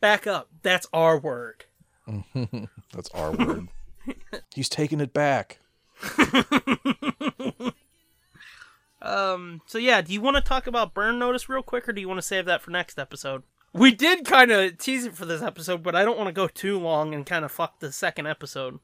Back 0.00 0.28
up. 0.28 0.48
That's 0.62 0.86
our 0.92 1.18
word. 1.18 1.64
That's 2.92 3.10
our 3.12 3.32
word. 3.32 3.68
He's 4.54 4.68
taking 4.68 5.00
it 5.00 5.12
back. 5.12 5.58
Um. 9.00 9.62
So 9.66 9.78
yeah, 9.78 10.00
do 10.00 10.12
you 10.12 10.20
want 10.20 10.36
to 10.36 10.42
talk 10.42 10.66
about 10.66 10.92
burn 10.92 11.20
notice 11.20 11.48
real 11.48 11.62
quick, 11.62 11.88
or 11.88 11.92
do 11.92 12.00
you 12.00 12.08
want 12.08 12.18
to 12.18 12.26
save 12.26 12.46
that 12.46 12.60
for 12.62 12.72
next 12.72 12.98
episode? 12.98 13.44
We 13.72 13.92
did 13.94 14.24
kind 14.24 14.50
of 14.50 14.76
tease 14.78 15.04
it 15.04 15.14
for 15.14 15.24
this 15.24 15.40
episode, 15.40 15.84
but 15.84 15.94
I 15.94 16.04
don't 16.04 16.16
want 16.18 16.26
to 16.26 16.32
go 16.32 16.48
too 16.48 16.80
long 16.80 17.14
and 17.14 17.24
kind 17.24 17.44
of 17.44 17.52
fuck 17.52 17.78
the 17.78 17.92
second 17.92 18.26
episode. 18.26 18.80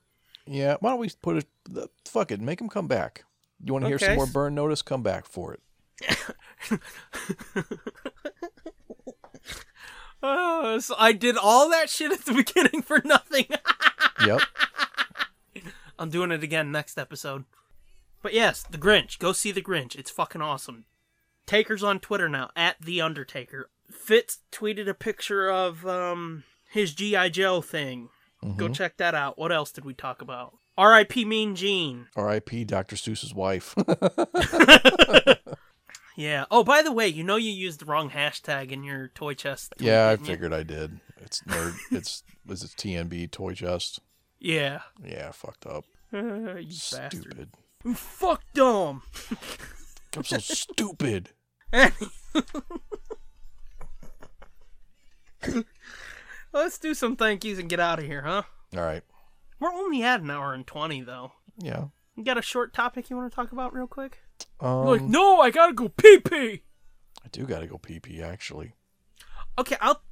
Yeah. 0.46 0.76
Why 0.78 0.90
don't 0.90 1.00
we 1.00 1.10
put 1.20 1.38
it? 1.38 1.46
the- 1.64 1.88
Fuck 2.04 2.30
it. 2.30 2.40
Make 2.40 2.60
him 2.60 2.68
come 2.68 2.86
back. 2.86 3.24
You 3.62 3.72
want 3.72 3.86
to 3.86 3.88
hear 3.88 3.98
some 3.98 4.14
more 4.14 4.26
burn 4.26 4.54
notice? 4.54 4.82
Come 4.82 5.02
back 5.02 5.26
for 5.26 5.54
it. 5.54 5.60
Uh, 10.24 10.80
so 10.80 10.94
I 10.98 11.12
did 11.12 11.36
all 11.36 11.68
that 11.68 11.90
shit 11.90 12.10
at 12.10 12.24
the 12.24 12.32
beginning 12.44 12.82
for 12.82 13.02
nothing. 13.04 13.46
Yep. 14.24 14.40
I'm 15.98 16.08
doing 16.08 16.30
it 16.30 16.42
again 16.42 16.70
next 16.72 16.96
episode. 16.98 17.44
But 18.22 18.32
yes, 18.32 18.62
The 18.62 18.78
Grinch. 18.78 19.18
Go 19.18 19.32
see 19.32 19.50
The 19.50 19.60
Grinch. 19.60 19.96
It's 19.96 20.10
fucking 20.10 20.40
awesome. 20.40 20.84
Taker's 21.44 21.82
on 21.82 21.98
Twitter 22.00 22.28
now 22.28 22.50
at 22.56 22.76
The 22.80 23.02
Undertaker. 23.02 23.68
Fitz 23.90 24.38
tweeted 24.50 24.88
a 24.88 24.94
picture 24.94 25.50
of 25.50 25.84
um 25.84 26.44
his 26.70 26.94
GI 26.94 27.30
Joe 27.30 27.60
thing. 27.60 28.08
Go 28.56 28.68
check 28.68 28.96
that 28.98 29.14
out. 29.14 29.36
What 29.36 29.52
else 29.52 29.72
did 29.72 29.84
we 29.84 29.94
talk 29.94 30.22
about? 30.22 30.54
R.I.P. 30.78 31.24
Mean 31.24 31.54
Gene. 31.56 32.06
R.I.P. 32.16 32.64
Dr. 32.64 32.96
Seuss's 32.96 33.34
wife. 33.34 33.74
Yeah. 36.16 36.44
Oh, 36.50 36.62
by 36.64 36.82
the 36.82 36.92
way, 36.92 37.08
you 37.08 37.24
know 37.24 37.36
you 37.36 37.50
used 37.50 37.80
the 37.80 37.86
wrong 37.86 38.10
hashtag 38.10 38.70
in 38.70 38.84
your 38.84 39.08
toy 39.08 39.34
chest. 39.34 39.74
tweet, 39.76 39.86
yeah, 39.86 40.08
I 40.08 40.10
didn't 40.16 40.26
you? 40.26 40.32
figured 40.34 40.52
I 40.52 40.62
did. 40.62 41.00
It's 41.18 41.40
nerd. 41.42 41.74
It's 41.90 42.22
is 42.48 42.62
it 42.62 42.70
TNB 42.76 43.30
toy 43.30 43.54
chest? 43.54 44.00
Yeah. 44.38 44.80
Yeah, 45.04 45.32
fucked 45.32 45.66
up. 45.66 45.84
you 46.12 46.20
bastard. 46.22 47.12
Stupid. 47.12 47.48
Fuck 47.94 48.42
dumb. 48.54 49.02
I'm 50.16 50.24
so 50.24 50.38
stupid. 50.38 51.30
Let's 56.52 56.78
do 56.78 56.94
some 56.94 57.16
thank 57.16 57.44
yous 57.44 57.58
and 57.58 57.68
get 57.68 57.80
out 57.80 57.98
of 57.98 58.04
here, 58.04 58.22
huh? 58.22 58.42
All 58.76 58.82
right. 58.82 59.02
We're 59.58 59.72
only 59.72 60.02
at 60.02 60.20
an 60.20 60.30
hour 60.30 60.54
and 60.54 60.66
20, 60.66 61.02
though. 61.02 61.32
Yeah. 61.58 61.86
You 62.16 62.22
got 62.24 62.38
a 62.38 62.42
short 62.42 62.72
topic 62.72 63.10
you 63.10 63.16
want 63.16 63.30
to 63.32 63.34
talk 63.34 63.50
about 63.50 63.74
real 63.74 63.86
quick? 63.88 64.20
Um, 64.60 64.86
like, 64.86 65.02
no, 65.02 65.40
I 65.40 65.50
gotta 65.50 65.72
go 65.72 65.88
pee 65.88 66.18
pee. 66.18 66.62
I 67.24 67.28
do 67.30 67.44
gotta 67.46 67.66
go 67.66 67.78
pee 67.78 68.00
pee 68.00 68.22
actually. 68.22 68.74
Okay, 69.58 69.76
I'll 69.80 70.02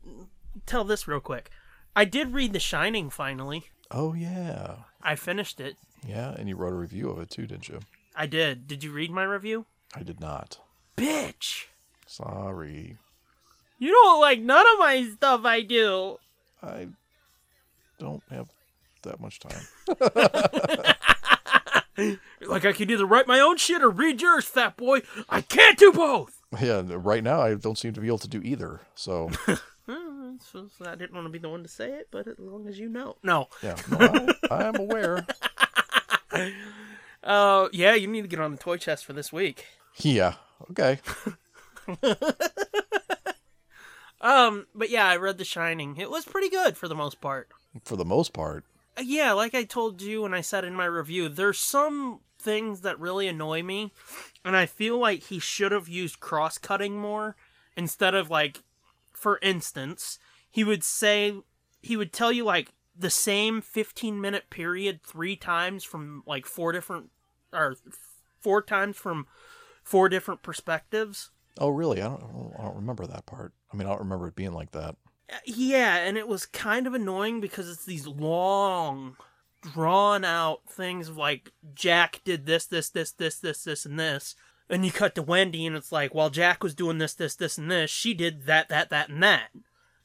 tell 0.67 0.85
this 0.85 1.09
real 1.09 1.21
quick. 1.21 1.51
I 1.95 2.05
did 2.05 2.33
read 2.33 2.53
The 2.53 2.61
Shining 2.61 3.11
finally. 3.11 3.65
Oh 3.91 4.15
yeah. 4.15 4.77
I 5.03 5.17
finished 5.17 5.61
it. 5.61 5.77
Yeah, 6.07 6.35
and 6.37 6.49
you 6.49 6.57
wrote 6.57 6.73
a 6.73 6.77
review 6.77 7.11
of 7.11 7.19
it 7.19 7.31
too, 7.31 7.47
didn't 7.47 7.69
you? 7.69 7.81
I 8.17 8.27
did. 8.27 8.67
Did 8.67 8.83
you 8.85 8.93
read 8.93 9.11
my 9.11 9.25
review? 9.25 9.67
I 9.95 10.03
did 10.03 10.21
not. 10.21 10.59
Bitch. 10.97 11.67
Sorry. 12.07 12.99
You 13.79 13.91
don't 13.91 14.21
like 14.21 14.41
none 14.41 14.65
of 14.75 14.79
my 14.79 15.09
stuff 15.15 15.45
I 15.45 15.63
do. 15.63 16.19
I 16.63 16.89
don't 17.99 18.23
have 18.31 18.49
that 19.03 19.21
much 19.21 19.41
time. 19.41 19.63
Like 22.41 22.65
I 22.65 22.73
can 22.73 22.91
either 22.91 23.07
write 23.07 23.27
my 23.27 23.39
own 23.41 23.57
shit 23.57 23.83
or 23.83 23.91
read 23.91 24.21
yours, 24.21 24.45
fat 24.47 24.77
boy. 24.77 25.03
I 25.29 25.41
can't 25.43 25.79
do 25.79 25.93
both. 25.93 26.41
Yeah, 26.61 26.83
right 26.89 27.23
now 27.23 27.41
I 27.41 27.55
don't 27.55 27.79
seem 27.79 27.93
to 27.95 28.01
be 28.01 28.07
able 28.09 28.19
to 28.19 28.29
do 28.29 28.41
either. 28.43 28.81
So 28.95 29.31
so- 29.47 30.69
I 30.85 30.95
didn't 30.95 31.13
want 31.15 31.27
to 31.27 31.31
be 31.31 31.39
the 31.39 31.49
one 31.49 31.63
to 31.63 31.69
say 31.69 31.91
it, 31.93 32.09
but 32.11 32.27
as 32.27 32.39
long 32.39 32.67
as 32.67 32.79
you 32.79 32.89
know. 32.89 33.17
No. 33.23 33.49
yeah, 33.63 33.77
no, 33.91 33.99
I, 34.51 34.55
I 34.55 34.65
am 34.65 34.77
aware. 34.77 35.27
Uh, 37.25 37.69
yeah, 37.73 37.95
you 37.95 38.09
need 38.09 38.23
to 38.23 38.27
get 38.29 38.41
on 38.41 38.51
the 38.51 38.57
toy 38.57 38.77
chest 38.77 39.05
for 39.05 39.13
this 39.13 39.33
week. 39.33 39.67
Yeah. 39.99 40.35
Okay. 40.73 40.99
Um, 44.21 44.67
but 44.75 44.89
yeah, 44.91 45.07
I 45.09 45.17
read 45.17 45.39
The 45.39 45.45
Shining. 45.45 45.97
It 45.97 46.11
was 46.11 46.25
pretty 46.25 46.49
good 46.49 46.77
for 46.77 46.87
the 46.89 46.95
most 46.95 47.21
part. 47.21 47.49
For 47.85 47.97
the 47.97 48.05
most 48.05 48.33
part. 48.33 48.65
Yeah, 49.01 49.33
like 49.33 49.55
I 49.55 49.65
told 49.65 50.03
you 50.03 50.23
when 50.23 50.35
I 50.35 50.41
said 50.41 50.65
in 50.65 50.75
my 50.75 50.85
review, 50.85 51.29
there's 51.29 51.59
some 51.59 52.21
things 52.39 52.81
that 52.81 52.99
really 52.99 53.29
annoy 53.29 53.63
me, 53.63 53.93
and 54.45 54.57
I 54.57 54.67
feel 54.67 54.99
like 54.99 55.25
he 55.25 55.39
should 55.39 55.73
have 55.73 55.89
used 55.89 56.21
cross 56.21 56.59
cutting 56.59 56.99
more 56.99 57.37
instead 57.77 58.15
of 58.15 58.31
like, 58.31 58.63
for 59.13 59.39
instance, 59.43 60.19
he 60.51 60.65
would 60.65 60.85
say, 60.85 61.35
he 61.81 61.97
would 61.97 62.13
tell 62.13 62.33
you 62.33 62.45
like 62.45 62.73
the 62.97 63.11
same 63.11 63.63
15 63.63 64.21
minute 64.21 64.51
period 64.51 65.03
three 65.03 65.37
times 65.37 65.85
from 65.85 66.23
like 66.27 66.45
four 66.45 66.73
different, 66.73 67.11
or 67.53 67.77
four 68.41 68.61
times 68.61 68.97
from 68.97 69.27
four 69.83 70.09
different 70.09 70.43
perspectives. 70.43 71.31
Oh, 71.59 71.69
really? 71.69 72.01
I 72.01 72.09
don't. 72.09 72.55
I 72.59 72.63
don't 72.63 72.77
remember 72.77 73.07
that 73.07 73.27
part. 73.27 73.53
I 73.73 73.77
mean, 73.77 73.87
I 73.87 73.91
don't 73.91 74.01
remember 74.01 74.29
it 74.29 74.37
being 74.37 74.53
like 74.53 74.73
that. 74.73 74.97
Yeah, 75.45 75.97
and 75.97 76.17
it 76.17 76.29
was 76.29 76.47
kind 76.47 76.87
of 76.87 76.95
annoying 76.95 77.41
because 77.41 77.69
it's 77.69 77.85
these 77.85 78.07
long, 78.07 79.17
drawn 79.61 80.25
out 80.25 80.61
things 80.69 81.09
of 81.09 81.17
like 81.17 81.53
Jack 81.75 82.21
did 82.25 82.47
this, 82.47 82.67
this, 82.67 82.89
this, 82.91 83.13
this, 83.13 83.39
this, 83.39 83.65
this, 83.65 83.87
and 83.87 83.99
this. 83.99 84.35
And 84.69 84.87
you 84.87 84.93
cut 84.93 85.15
to 85.17 85.23
Wendy, 85.23 85.67
and 85.67 85.77
it's 85.77 85.93
like, 85.93 86.15
while 86.15 86.31
Jack 86.31 86.63
was 86.63 86.75
doing 86.75 86.99
this, 86.99 87.15
this, 87.15 87.35
this, 87.35 87.59
and 87.59 87.71
this, 87.71 87.91
she 87.91 88.15
did 88.15 88.47
that, 88.47 88.69
that, 88.69 88.91
that, 88.91 89.11
and 89.11 89.23
that. 89.23 89.49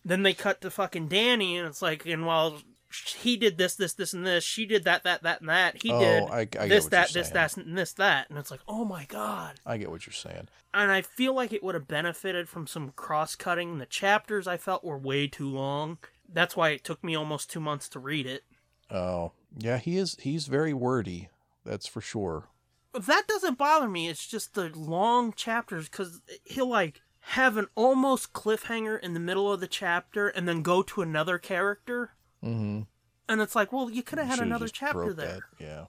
Then 0.03 0.23
they 0.23 0.33
cut 0.33 0.61
to 0.61 0.71
fucking 0.71 1.07
Danny, 1.07 1.57
and 1.57 1.67
it's 1.67 1.81
like, 1.81 2.05
and 2.05 2.25
while 2.25 2.61
he 3.05 3.37
did 3.37 3.57
this, 3.57 3.75
this, 3.75 3.93
this, 3.93 4.13
and 4.13 4.25
this, 4.25 4.43
she 4.43 4.65
did 4.65 4.83
that, 4.85 5.03
that, 5.03 5.23
that, 5.23 5.41
and 5.41 5.49
that. 5.49 5.81
He 5.81 5.91
Oh, 5.91 5.99
did 5.99 6.23
I- 6.23 6.63
I 6.63 6.67
this, 6.67 6.87
that, 6.87 7.11
this, 7.13 7.29
that, 7.29 7.57
and 7.57 7.77
this, 7.77 7.93
that. 7.93 8.29
And 8.29 8.37
it's 8.37 8.51
like, 8.51 8.59
oh 8.67 8.85
my 8.85 9.05
god 9.05 9.59
I 9.65 9.77
get 9.77 9.89
what 9.91 10.05
you're 10.05 10.13
saying. 10.13 10.47
and 10.73 10.91
I 10.91 11.01
feel 11.01 11.33
like 11.33 11.51
it 11.53 11.63
would 11.63 11.75
have 11.75 11.87
benefited 11.87 12.49
from 12.49 12.67
some 12.67 12.91
cross 12.95 13.35
cutting. 13.35 13.77
The 13.77 13.85
chapters 13.85 14.47
I 14.47 14.57
felt 14.57 14.83
were 14.83 14.97
way 14.97 15.27
too 15.27 15.49
long. 15.49 15.97
That's 16.31 16.55
why 16.57 16.69
it 16.69 16.83
took 16.83 17.03
me 17.03 17.15
almost 17.15 17.49
two 17.49 17.59
months 17.61 17.87
to 17.89 17.99
read 17.99 18.25
it. 18.25 18.43
Oh, 18.91 19.31
yeah. 19.57 19.77
He 19.77 19.97
is. 19.97 20.17
He's 20.19 20.47
very 20.47 20.73
wordy. 20.73 21.29
That's 21.65 21.87
for 21.87 22.01
sure. 22.01 22.45
But 22.93 23.05
that 23.05 23.23
doesn't 23.27 23.57
bother 23.57 23.87
me. 23.87 24.07
It's 24.09 24.25
just 24.27 24.53
the 24.53 24.69
long 24.75 25.31
chapters 25.33 25.87
because 25.89 26.21
he'll 26.45 26.69
like 26.69 27.01
have 27.31 27.57
an 27.57 27.67
almost 27.75 28.31
cliffhanger 28.33 28.99
in 28.99 29.13
the 29.13 29.19
middle 29.19 29.51
of 29.51 29.59
the 29.59 29.67
chapter 29.67 30.29
and 30.29 30.47
then 30.47 30.61
go 30.61 30.81
to 30.81 31.01
another 31.01 31.37
character. 31.37 32.11
Mm-hmm. 32.43 32.81
And 33.29 33.41
it's 33.41 33.55
like, 33.55 33.71
well, 33.73 33.89
you 33.89 34.03
could 34.03 34.19
have 34.19 34.27
had 34.27 34.39
another 34.39 34.67
chapter 34.67 35.13
there. 35.13 35.39
that. 35.59 35.63
Yeah. 35.65 35.85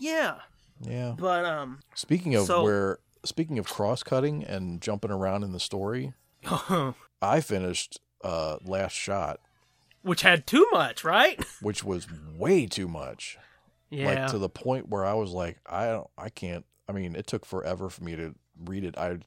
Yeah, 0.00 0.36
Yeah. 0.80 1.14
but 1.18 1.44
um, 1.44 1.80
Speaking 1.94 2.34
of 2.36 2.46
So- 2.46 2.62
where, 2.62 2.98
speaking 3.24 3.58
of 3.58 3.66
cross 3.68 4.02
cutting 4.02 4.44
and 4.44 4.80
jumping 4.80 5.10
around 5.10 5.42
in 5.42 5.52
the 5.52 5.60
story, 5.60 6.12
I 7.22 7.40
finished 7.40 8.00
uh 8.24 8.58
Last 8.64 8.92
Shot, 8.92 9.40
which 10.02 10.22
had 10.22 10.46
too 10.46 10.66
much, 10.72 11.02
right? 11.04 11.42
which 11.60 11.82
was 11.84 12.06
way 12.36 12.66
too 12.66 12.88
much. 12.88 13.38
Yeah, 13.90 14.06
Like 14.06 14.30
to 14.32 14.38
the 14.38 14.48
point 14.48 14.88
where 14.88 15.04
I 15.04 15.14
was 15.14 15.32
like, 15.32 15.58
I 15.66 15.86
don't, 15.86 16.08
I 16.16 16.28
can't. 16.28 16.64
I 16.88 16.92
mean, 16.92 17.16
it 17.16 17.26
took 17.26 17.44
forever 17.44 17.88
for 17.90 18.04
me 18.04 18.14
to 18.16 18.34
read 18.64 18.84
it. 18.84 18.96
I 18.98 19.18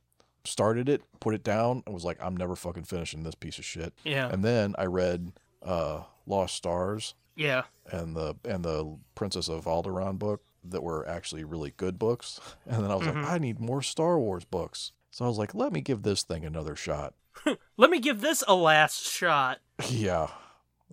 started 0.45 0.87
it, 0.87 1.01
put 1.19 1.33
it 1.33 1.43
down, 1.43 1.83
and 1.85 1.93
was 1.93 2.05
like, 2.05 2.17
I'm 2.23 2.37
never 2.37 2.55
fucking 2.55 2.83
finishing 2.83 3.23
this 3.23 3.35
piece 3.35 3.57
of 3.59 3.65
shit. 3.65 3.93
yeah, 4.03 4.29
And 4.31 4.43
then 4.43 4.73
I 4.77 4.85
read 4.85 5.33
uh 5.63 6.03
Lost 6.25 6.55
Stars 6.55 7.15
yeah. 7.35 7.63
and 7.91 8.15
the 8.15 8.35
and 8.45 8.63
the 8.63 8.97
Princess 9.15 9.47
of 9.49 9.65
Alderaan 9.65 10.17
book 10.19 10.41
that 10.63 10.83
were 10.83 11.07
actually 11.07 11.43
really 11.43 11.73
good 11.77 11.97
books. 11.97 12.39
And 12.67 12.83
then 12.83 12.91
I 12.91 12.95
was 12.95 13.07
Mhm. 13.07 13.15
like, 13.23 13.31
I 13.33 13.37
need 13.39 13.59
more 13.59 13.81
Star 13.81 14.19
Wars 14.19 14.45
books. 14.45 14.91
So 15.09 15.25
I 15.25 15.27
was 15.27 15.37
like, 15.37 15.53
let 15.55 15.73
me 15.73 15.81
give 15.81 16.03
this 16.03 16.23
thing 16.23 16.45
another 16.45 16.75
shot. 16.75 17.13
Let 17.77 17.89
me 17.89 17.99
give 17.99 18.21
this 18.21 18.43
a 18.47 18.53
last 18.55 19.03
shot. 19.03 19.59
yeah. 19.89 20.27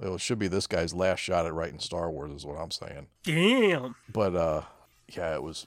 It 0.01 0.21
should 0.21 0.39
be 0.39 0.47
this 0.49 0.67
guy's 0.69 0.95
last 0.95 1.19
shot 1.19 1.45
at 1.47 1.53
writing 1.53 1.81
Star 1.81 2.11
Wars 2.11 2.33
is 2.33 2.47
what 2.47 2.57
I'm 2.57 2.71
saying. 2.71 3.09
Damn, 3.25 3.95
But 4.13 4.35
uh 4.37 4.63
yeah, 5.09 5.35
it 5.35 5.43
was 5.43 5.67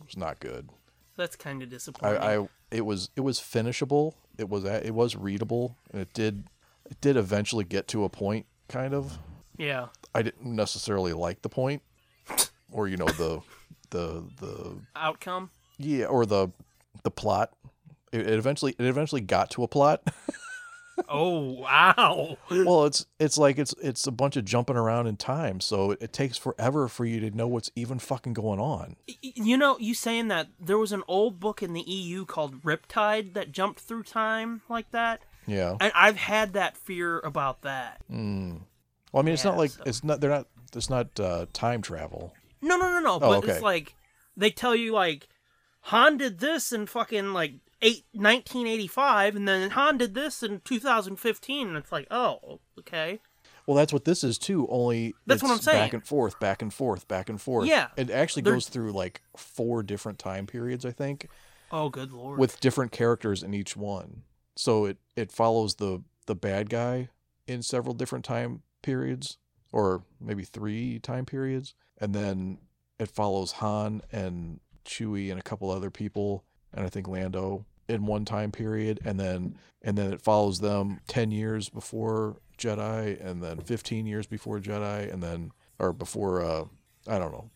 it 0.00 0.06
was 0.06 0.16
not 0.16 0.40
good. 0.40 0.70
that's 1.16 1.36
kind 1.36 1.62
of 1.62 1.68
disappointing. 1.68 2.20
I, 2.22 2.36
I 2.38 2.48
it 2.70 2.86
was 2.86 3.10
it 3.16 3.20
was 3.20 3.38
finishable. 3.40 4.14
It 4.38 4.48
was 4.48 4.64
it 4.64 4.94
was 4.94 5.16
readable 5.16 5.76
and 5.92 6.00
it 6.02 6.12
did 6.14 6.44
it 6.90 7.00
did 7.00 7.16
eventually 7.16 7.64
get 7.64 7.88
to 7.88 8.04
a 8.04 8.08
point 8.08 8.46
kind 8.68 8.94
of. 8.94 9.18
yeah. 9.58 9.88
I 10.14 10.22
didn't 10.22 10.54
necessarily 10.54 11.12
like 11.12 11.42
the 11.42 11.48
point 11.48 11.82
or 12.70 12.86
you 12.86 12.96
know 12.96 13.06
the 13.06 13.40
the 13.90 14.24
the 14.40 14.76
Outcome. 14.94 15.50
Yeah, 15.78 16.06
or 16.06 16.24
the 16.24 16.48
the 17.02 17.10
plot. 17.10 17.50
It, 18.12 18.20
it 18.20 18.38
eventually 18.38 18.74
it 18.78 18.84
eventually 18.84 19.20
got 19.20 19.50
to 19.52 19.64
a 19.64 19.68
plot. 19.68 20.02
Oh 21.08 21.40
wow. 21.60 22.38
well, 22.50 22.84
it's 22.84 23.04
it's 23.18 23.36
like 23.36 23.58
it's 23.58 23.74
it's 23.82 24.06
a 24.06 24.12
bunch 24.12 24.36
of 24.36 24.44
jumping 24.44 24.76
around 24.76 25.08
in 25.08 25.16
time, 25.16 25.60
so 25.60 25.90
it, 25.90 25.98
it 26.00 26.12
takes 26.12 26.38
forever 26.38 26.86
for 26.86 27.04
you 27.04 27.18
to 27.18 27.36
know 27.36 27.48
what's 27.48 27.68
even 27.74 27.98
fucking 27.98 28.32
going 28.32 28.60
on. 28.60 28.94
You 29.20 29.56
know, 29.56 29.76
you 29.80 29.92
saying 29.92 30.28
that 30.28 30.48
there 30.60 30.78
was 30.78 30.92
an 30.92 31.02
old 31.08 31.40
book 31.40 31.64
in 31.64 31.72
the 31.72 31.80
EU 31.82 32.24
called 32.24 32.62
Riptide 32.62 33.34
that 33.34 33.50
jumped 33.50 33.80
through 33.80 34.04
time 34.04 34.62
like 34.68 34.92
that, 34.92 35.22
Yeah. 35.46 35.76
and 35.80 35.92
I've 35.94 36.16
had 36.16 36.54
that 36.54 36.76
fear 36.76 37.20
about 37.20 37.62
that. 37.62 38.00
Mm. 38.10 38.62
Well, 39.12 39.22
I 39.22 39.24
mean, 39.24 39.34
it's 39.34 39.44
not 39.44 39.56
like 39.56 39.70
so- 39.70 39.82
it's 39.86 40.02
not 40.02 40.20
they're 40.20 40.30
not 40.30 40.48
it's 40.74 40.90
not 40.90 41.18
uh, 41.20 41.46
time 41.52 41.82
travel. 41.82 42.34
No, 42.60 42.76
no, 42.76 42.88
no, 42.90 43.00
no. 43.00 43.14
Oh, 43.16 43.18
but 43.20 43.38
okay. 43.38 43.52
it's 43.52 43.62
like 43.62 43.94
they 44.36 44.50
tell 44.50 44.74
you 44.74 44.92
like 44.92 45.28
Han 45.82 46.16
did 46.16 46.38
this 46.40 46.72
in 46.72 46.86
fucking 46.86 47.32
like 47.32 47.54
eight, 47.82 48.04
1985, 48.12 49.36
and 49.36 49.46
then 49.46 49.70
Han 49.70 49.98
did 49.98 50.14
this 50.14 50.42
in 50.42 50.60
2015, 50.64 51.68
and 51.68 51.76
it's 51.76 51.92
like, 51.92 52.06
oh, 52.10 52.60
okay. 52.78 53.20
Well, 53.66 53.76
that's 53.76 53.92
what 53.92 54.04
this 54.04 54.24
is 54.24 54.36
too. 54.38 54.66
Only 54.68 55.14
That's 55.26 55.42
what 55.42 55.50
I'm 55.52 55.58
saying. 55.58 55.78
Back 55.78 55.92
and 55.94 56.04
forth, 56.06 56.38
back 56.38 56.60
and 56.62 56.72
forth, 56.72 57.08
back 57.08 57.28
and 57.30 57.40
forth. 57.40 57.66
Yeah. 57.66 57.88
It 57.96 58.10
actually 58.10 58.42
There- 58.42 58.52
goes 58.54 58.68
through 58.68 58.92
like 58.92 59.22
four 59.36 59.82
different 59.82 60.18
time 60.18 60.46
periods, 60.46 60.84
I 60.84 60.90
think. 60.90 61.28
Oh, 61.72 61.88
good 61.88 62.12
lord. 62.12 62.38
with 62.38 62.60
different 62.60 62.92
characters 62.92 63.42
in 63.42 63.52
each 63.54 63.76
one. 63.76 64.22
So 64.56 64.84
it 64.86 64.98
it 65.16 65.32
follows 65.32 65.76
the 65.76 66.02
the 66.26 66.34
bad 66.34 66.70
guy 66.70 67.08
in 67.46 67.62
several 67.62 67.94
different 67.94 68.24
time 68.24 68.62
periods 68.82 69.38
or 69.72 70.04
maybe 70.20 70.44
3 70.44 70.98
time 71.00 71.26
periods 71.26 71.74
and 71.98 72.14
then 72.14 72.58
it 72.98 73.10
follows 73.10 73.52
Han 73.52 74.02
and 74.12 74.60
Chewie 74.84 75.30
and 75.30 75.38
a 75.38 75.42
couple 75.42 75.70
other 75.70 75.90
people 75.90 76.44
and 76.72 76.84
I 76.84 76.88
think 76.88 77.08
Lando 77.08 77.66
in 77.88 78.06
one 78.06 78.24
time 78.24 78.52
period 78.52 79.00
and 79.04 79.18
then 79.18 79.58
and 79.82 79.98
then 79.98 80.12
it 80.12 80.20
follows 80.20 80.60
them 80.60 81.00
10 81.08 81.30
years 81.30 81.68
before 81.68 82.36
Jedi 82.56 83.22
and 83.24 83.42
then 83.42 83.58
15 83.58 84.06
years 84.06 84.26
before 84.26 84.60
Jedi 84.60 85.12
and 85.12 85.22
then 85.22 85.52
or 85.78 85.92
before 85.92 86.42
uh 86.42 86.64
I 87.06 87.18
don't 87.18 87.32
know. 87.32 87.50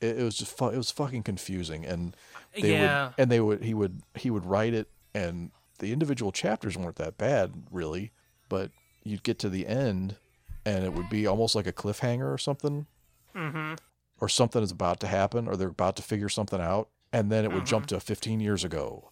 It, 0.00 0.18
it 0.18 0.24
was 0.24 0.36
just 0.36 0.56
fu- 0.58 0.70
it 0.70 0.76
was 0.76 0.90
fucking 0.90 1.22
confusing 1.22 1.86
and 1.86 2.16
they 2.60 2.72
yeah. 2.72 3.06
would 3.06 3.14
and 3.18 3.30
they 3.30 3.40
would 3.40 3.62
he 3.62 3.74
would 3.74 4.02
he 4.14 4.30
would 4.30 4.44
write 4.44 4.74
it 4.74 4.88
and 5.14 5.52
the 5.78 5.92
individual 5.92 6.32
chapters 6.32 6.76
weren't 6.76 6.96
that 6.96 7.16
bad 7.18 7.52
really 7.70 8.12
but 8.48 8.70
you'd 9.04 9.22
get 9.22 9.38
to 9.38 9.48
the 9.48 9.66
end 9.66 10.16
and 10.64 10.84
it 10.84 10.92
would 10.92 11.08
be 11.08 11.26
almost 11.26 11.54
like 11.54 11.66
a 11.66 11.72
cliffhanger 11.72 12.32
or 12.32 12.38
something. 12.38 12.86
Mm-hmm. 13.34 13.74
or 14.20 14.28
something 14.28 14.62
is 14.62 14.70
about 14.72 14.98
to 15.00 15.06
happen 15.06 15.46
or 15.46 15.56
they're 15.56 15.68
about 15.68 15.94
to 15.96 16.02
figure 16.02 16.28
something 16.28 16.60
out 16.60 16.88
and 17.12 17.30
then 17.30 17.44
it 17.44 17.52
would 17.52 17.66
jump 17.66 17.86
to 17.86 18.00
15 18.00 18.40
years 18.40 18.64
ago. 18.64 19.10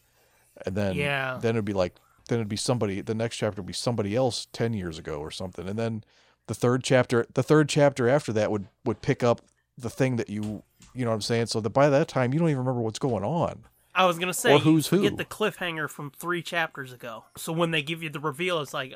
And 0.64 0.74
then 0.74 0.94
Yeah. 0.96 1.38
then 1.40 1.50
it'd 1.54 1.64
be 1.64 1.72
like 1.72 1.94
then 2.28 2.38
it'd 2.38 2.48
be 2.48 2.56
somebody 2.56 3.00
the 3.02 3.14
next 3.14 3.36
chapter 3.36 3.60
would 3.62 3.66
be 3.66 3.72
somebody 3.72 4.16
else 4.16 4.46
10 4.52 4.74
years 4.74 4.98
ago 4.98 5.20
or 5.20 5.30
something 5.30 5.68
and 5.68 5.78
then 5.78 6.02
the 6.48 6.54
third 6.54 6.82
chapter 6.82 7.24
the 7.34 7.42
third 7.42 7.68
chapter 7.68 8.08
after 8.08 8.32
that 8.32 8.50
would 8.50 8.66
would 8.84 9.00
pick 9.00 9.22
up 9.22 9.42
the 9.78 9.90
thing 9.90 10.16
that 10.16 10.28
you 10.28 10.62
you 10.94 11.04
know 11.04 11.10
what 11.10 11.16
I'm 11.16 11.20
saying? 11.22 11.46
So 11.46 11.60
that 11.60 11.70
by 11.70 11.88
that 11.90 12.08
time 12.08 12.32
you 12.32 12.38
don't 12.40 12.48
even 12.48 12.58
remember 12.60 12.80
what's 12.80 12.98
going 12.98 13.22
on 13.24 13.64
I 13.96 14.04
was 14.04 14.18
gonna 14.18 14.34
say 14.34 14.52
Or 14.52 14.58
who's 14.58 14.88
who? 14.88 15.02
Get 15.02 15.16
the 15.16 15.24
cliffhanger 15.24 15.88
from 15.88 16.10
three 16.10 16.42
chapters 16.42 16.92
ago. 16.92 17.24
So 17.36 17.52
when 17.52 17.70
they 17.70 17.82
give 17.82 18.02
you 18.02 18.10
the 18.10 18.20
reveal, 18.20 18.60
it's 18.60 18.74
like 18.74 18.94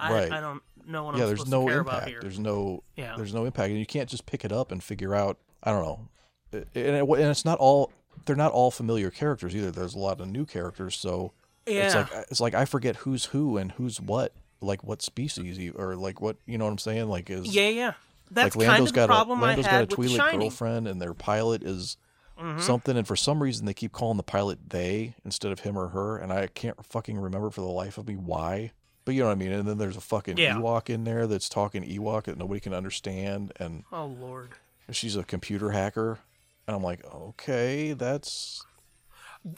I, 0.00 0.12
Right. 0.12 0.32
I 0.32 0.40
don't 0.40 0.62
know 0.86 1.04
what 1.04 1.16
yeah, 1.16 1.22
I'm 1.22 1.28
there's 1.28 1.40
supposed 1.40 1.50
no 1.52 1.66
to 1.66 1.72
care 1.72 1.80
about 1.80 2.08
here. 2.08 2.20
There's 2.20 2.38
no 2.38 2.82
Yeah. 2.96 3.14
there's 3.16 3.34
no 3.34 3.44
impact, 3.44 3.70
and 3.70 3.78
you 3.78 3.86
can't 3.86 4.08
just 4.08 4.26
pick 4.26 4.44
it 4.44 4.52
up 4.52 4.72
and 4.72 4.82
figure 4.82 5.14
out. 5.14 5.38
I 5.62 5.72
don't 5.72 5.82
know, 5.82 6.08
and, 6.52 6.66
it, 6.74 6.86
and 7.04 7.20
it's 7.20 7.44
not 7.44 7.58
all 7.58 7.92
they're 8.24 8.36
not 8.36 8.52
all 8.52 8.70
familiar 8.70 9.10
characters 9.10 9.54
either. 9.54 9.70
There's 9.70 9.94
a 9.94 9.98
lot 9.98 10.20
of 10.20 10.28
new 10.28 10.46
characters, 10.46 10.96
so 10.96 11.32
yeah, 11.66 11.84
it's 11.86 11.94
like 11.94 12.26
it's 12.30 12.40
like 12.40 12.54
I 12.54 12.64
forget 12.64 12.96
who's 12.96 13.26
who 13.26 13.56
and 13.58 13.72
who's 13.72 14.00
what, 14.00 14.32
like 14.60 14.84
what 14.84 15.02
species 15.02 15.72
or 15.74 15.96
like 15.96 16.20
what 16.20 16.36
you 16.46 16.56
know 16.56 16.64
what 16.64 16.70
I'm 16.70 16.78
saying. 16.78 17.08
Like 17.08 17.28
is 17.28 17.54
yeah, 17.54 17.68
yeah. 17.68 17.92
That's 18.30 18.54
like 18.56 18.66
kind 18.66 18.84
Lando's 18.84 18.90
of 18.90 18.94
the 18.94 19.00
got 19.00 19.08
problem 19.08 19.40
a 19.40 19.44
I 19.44 19.48
Lando's 19.48 19.66
had 19.66 19.88
got 19.88 19.92
a 19.92 19.96
Twi'lek 19.96 20.38
girlfriend, 20.38 20.86
and 20.88 21.02
their 21.02 21.14
pilot 21.14 21.62
is 21.64 21.96
Mhm. 22.38 22.60
something, 22.60 22.96
and 22.96 23.06
for 23.06 23.16
some 23.16 23.42
reason 23.42 23.66
they 23.66 23.74
keep 23.74 23.92
calling 23.92 24.16
the 24.16 24.22
pilot 24.22 24.70
they 24.70 25.14
instead 25.24 25.50
of 25.52 25.60
him 25.60 25.76
or 25.76 25.88
her, 25.88 26.16
and 26.18 26.32
I 26.32 26.46
can't 26.46 26.84
fucking 26.86 27.18
remember 27.18 27.50
for 27.50 27.60
the 27.62 27.66
life 27.66 27.98
of 27.98 28.06
me 28.06 28.16
why. 28.16 28.72
But 29.04 29.14
you 29.14 29.22
know 29.22 29.26
what 29.28 29.32
I 29.32 29.36
mean. 29.36 29.52
And 29.52 29.66
then 29.66 29.78
there's 29.78 29.96
a 29.96 30.00
fucking 30.02 30.36
Yeah. 30.36 30.56
Ewok 30.56 30.90
in 30.90 31.04
there 31.04 31.26
that's 31.26 31.48
talking 31.48 31.82
Ewok 31.82 32.24
that 32.24 32.36
nobody 32.38 32.60
can 32.60 32.74
understand, 32.74 33.52
and 33.56 33.84
Oh 33.90 34.04
lord. 34.06 34.50
she's 34.90 35.16
a 35.16 35.24
computer 35.24 35.70
hacker, 35.70 36.18
and 36.66 36.76
I'm 36.76 36.82
like, 36.82 37.04
okay, 37.04 37.92
that's 37.94 38.64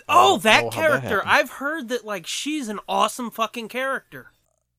Oh, 0.09 0.39
that 0.39 0.63
how 0.65 0.71
that 0.71 0.73
character. 0.75 1.23
I've 1.27 1.51
heard 1.53 1.89
that 1.89 2.05
like 2.05 2.27
she's 2.27 2.69
an 2.69 2.79
awesome 2.89 3.31
fucking 3.31 3.69
character. 3.69 4.31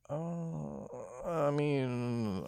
uh, 0.10 0.86
I 1.26 1.52
mean, 1.52 2.48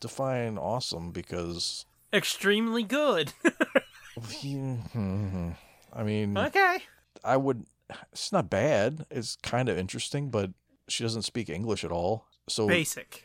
define 0.00 0.56
awesome 0.58 1.10
because 1.12 1.86
Extremely 2.12 2.82
good. 2.84 3.32
Mm-hmm. 4.18 5.50
I 5.92 6.02
mean, 6.02 6.36
okay. 6.36 6.78
I 7.24 7.36
would. 7.36 7.64
It's 8.12 8.32
not 8.32 8.48
bad. 8.50 9.06
It's 9.10 9.36
kind 9.42 9.68
of 9.68 9.76
interesting, 9.78 10.30
but 10.30 10.50
she 10.88 11.04
doesn't 11.04 11.22
speak 11.22 11.48
English 11.48 11.84
at 11.84 11.90
all. 11.92 12.26
So 12.48 12.66
Basic. 12.66 13.24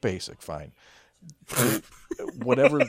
basic, 0.00 0.40
fine. 0.42 0.72
whatever, 2.42 2.80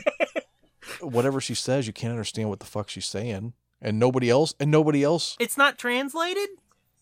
whatever 1.00 1.40
she 1.40 1.54
says, 1.54 1.86
you 1.86 1.92
can't 1.92 2.10
understand 2.12 2.48
what 2.48 2.60
the 2.60 2.66
fuck 2.66 2.88
she's 2.88 3.06
saying, 3.06 3.52
and 3.80 3.98
nobody 3.98 4.30
else, 4.30 4.54
and 4.60 4.70
nobody 4.70 5.02
else. 5.02 5.36
It's 5.40 5.56
not 5.56 5.78
translated? 5.78 6.48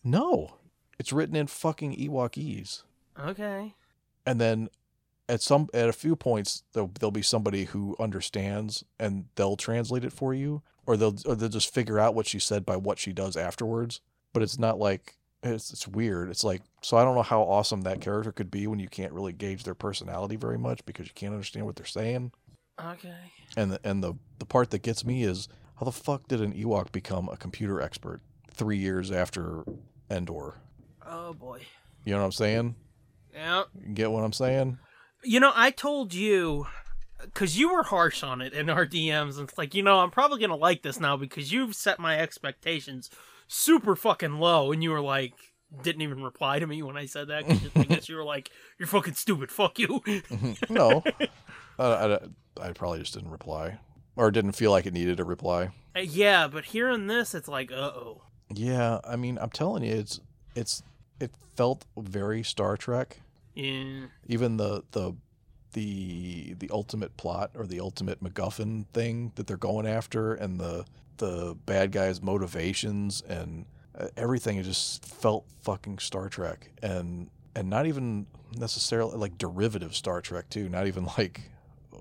No, 0.03 0.55
it's 0.99 1.13
written 1.13 1.35
in 1.35 1.47
fucking 1.47 1.95
Ewokese, 1.95 2.83
Okay. 3.19 3.73
and 4.25 4.39
then 4.41 4.69
at 5.29 5.41
some 5.41 5.69
at 5.73 5.89
a 5.89 5.93
few 5.93 6.15
points 6.15 6.63
there'll, 6.73 6.91
there'll 6.99 7.11
be 7.11 7.21
somebody 7.21 7.65
who 7.65 7.95
understands 7.99 8.83
and 8.99 9.25
they'll 9.35 9.55
translate 9.55 10.03
it 10.03 10.13
for 10.13 10.33
you, 10.33 10.61
or 10.85 10.97
they'll 10.97 11.17
or 11.25 11.35
they'll 11.35 11.49
just 11.49 11.73
figure 11.73 11.99
out 11.99 12.15
what 12.15 12.27
she 12.27 12.39
said 12.39 12.65
by 12.65 12.75
what 12.75 12.99
she 12.99 13.13
does 13.13 13.37
afterwards. 13.37 14.01
But 14.33 14.43
it's 14.43 14.59
not 14.59 14.79
like 14.79 15.15
it's 15.41 15.71
it's 15.71 15.87
weird. 15.87 16.29
It's 16.29 16.43
like 16.43 16.61
so 16.81 16.97
I 16.97 17.03
don't 17.03 17.15
know 17.15 17.23
how 17.23 17.41
awesome 17.41 17.81
that 17.81 18.01
character 18.01 18.31
could 18.31 18.51
be 18.51 18.67
when 18.67 18.79
you 18.79 18.89
can't 18.89 19.13
really 19.13 19.33
gauge 19.33 19.63
their 19.63 19.75
personality 19.75 20.35
very 20.35 20.57
much 20.57 20.85
because 20.85 21.07
you 21.07 21.13
can't 21.13 21.33
understand 21.33 21.65
what 21.65 21.75
they're 21.75 21.85
saying. 21.85 22.31
Okay. 22.83 23.13
And 23.55 23.71
the, 23.71 23.79
and 23.83 24.03
the 24.03 24.13
the 24.39 24.45
part 24.45 24.71
that 24.71 24.81
gets 24.81 25.05
me 25.05 25.23
is 25.23 25.47
how 25.75 25.85
the 25.85 25.91
fuck 25.91 26.27
did 26.27 26.41
an 26.41 26.53
Ewok 26.53 26.91
become 26.91 27.29
a 27.29 27.37
computer 27.37 27.81
expert 27.81 28.21
three 28.51 28.77
years 28.77 29.11
after 29.11 29.63
Endor? 30.09 30.55
Oh 31.05 31.33
boy. 31.33 31.61
You 32.03 32.13
know 32.13 32.19
what 32.19 32.25
I'm 32.25 32.31
saying? 32.33 32.75
Yeah. 33.33 33.63
You 33.79 33.93
get 33.93 34.11
what 34.11 34.23
I'm 34.23 34.33
saying? 34.33 34.77
You 35.23 35.39
know, 35.39 35.51
I 35.55 35.71
told 35.71 36.13
you 36.13 36.67
because 37.21 37.57
you 37.57 37.71
were 37.73 37.83
harsh 37.83 38.23
on 38.23 38.41
it 38.41 38.53
in 38.53 38.69
our 38.69 38.85
DMs, 38.85 39.37
and 39.39 39.47
it's 39.47 39.57
like, 39.57 39.73
you 39.73 39.81
know, 39.83 39.99
I'm 39.99 40.11
probably 40.11 40.39
gonna 40.41 40.55
like 40.55 40.81
this 40.81 40.99
now 40.99 41.15
because 41.17 41.51
you've 41.51 41.75
set 41.75 41.99
my 41.99 42.19
expectations 42.19 43.09
super 43.47 43.95
fucking 43.95 44.39
low, 44.39 44.71
and 44.71 44.83
you 44.83 44.91
were 44.91 45.01
like, 45.01 45.33
didn't 45.81 46.01
even 46.01 46.21
reply 46.23 46.59
to 46.59 46.67
me 46.67 46.83
when 46.83 46.97
I 46.97 47.05
said 47.05 47.29
that. 47.29 47.45
'cause 47.45 47.59
I 47.75 47.83
guess 47.83 48.09
you 48.09 48.15
were 48.15 48.23
like, 48.23 48.49
you're 48.77 48.87
fucking 48.87 49.13
stupid. 49.15 49.51
Fuck 49.51 49.79
you. 49.79 50.01
no, 50.69 51.03
uh, 51.79 52.19
I, 52.59 52.67
I 52.67 52.71
probably 52.73 52.99
just 52.99 53.13
didn't 53.13 53.31
reply 53.31 53.79
or 54.15 54.29
didn't 54.29 54.51
feel 54.51 54.71
like 54.71 54.85
it 54.85 54.93
needed 54.93 55.19
a 55.19 55.23
reply. 55.23 55.69
Uh, 55.95 56.01
yeah, 56.01 56.47
but 56.47 56.65
hearing 56.65 57.07
this, 57.07 57.33
it's 57.33 57.47
like, 57.47 57.71
uh 57.71 57.75
oh. 57.95 58.21
Yeah, 58.53 58.99
I 59.03 59.15
mean, 59.15 59.37
I'm 59.41 59.49
telling 59.49 59.83
you, 59.83 59.93
it's 59.93 60.19
it's 60.55 60.83
it 61.19 61.31
felt 61.55 61.85
very 61.97 62.43
Star 62.43 62.75
Trek. 62.77 63.21
Yeah. 63.53 64.07
Even 64.27 64.57
the 64.57 64.83
the 64.91 65.13
the 65.73 66.53
the 66.59 66.69
ultimate 66.71 67.15
plot 67.17 67.51
or 67.55 67.65
the 67.65 67.79
ultimate 67.79 68.23
MacGuffin 68.23 68.85
thing 68.93 69.31
that 69.35 69.47
they're 69.47 69.57
going 69.57 69.87
after, 69.87 70.33
and 70.33 70.59
the 70.59 70.85
the 71.17 71.55
bad 71.65 71.91
guys' 71.91 72.21
motivations 72.21 73.21
and 73.27 73.65
uh, 73.97 74.07
everything. 74.17 74.57
It 74.57 74.63
just 74.63 75.05
felt 75.05 75.45
fucking 75.61 75.99
Star 75.99 76.29
Trek, 76.29 76.71
and 76.81 77.29
and 77.55 77.69
not 77.69 77.85
even 77.85 78.25
necessarily 78.57 79.17
like 79.17 79.37
derivative 79.37 79.95
Star 79.95 80.21
Trek 80.21 80.49
too. 80.49 80.69
Not 80.69 80.87
even 80.87 81.07
like 81.17 81.41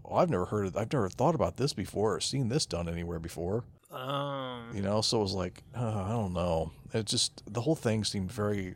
oh, 0.05 0.17
I've 0.17 0.31
never 0.31 0.47
heard 0.47 0.67
of, 0.67 0.77
I've 0.77 0.93
never 0.93 1.09
thought 1.09 1.35
about 1.35 1.57
this 1.57 1.73
before 1.73 2.15
or 2.17 2.21
seen 2.21 2.49
this 2.49 2.67
done 2.67 2.89
anywhere 2.89 3.19
before. 3.19 3.65
Um. 3.91 4.71
You 4.75 4.81
know, 4.81 5.03
so 5.03 5.19
it 5.19 5.23
was 5.23 5.35
like 5.35 5.63
uh, 5.77 6.05
I 6.05 6.11
don't 6.11 6.33
know. 6.33 6.73
It 6.95 7.07
just 7.07 7.43
the 7.53 7.61
whole 7.61 7.77
thing 7.77 8.05
seemed 8.05 8.33
very 8.33 8.75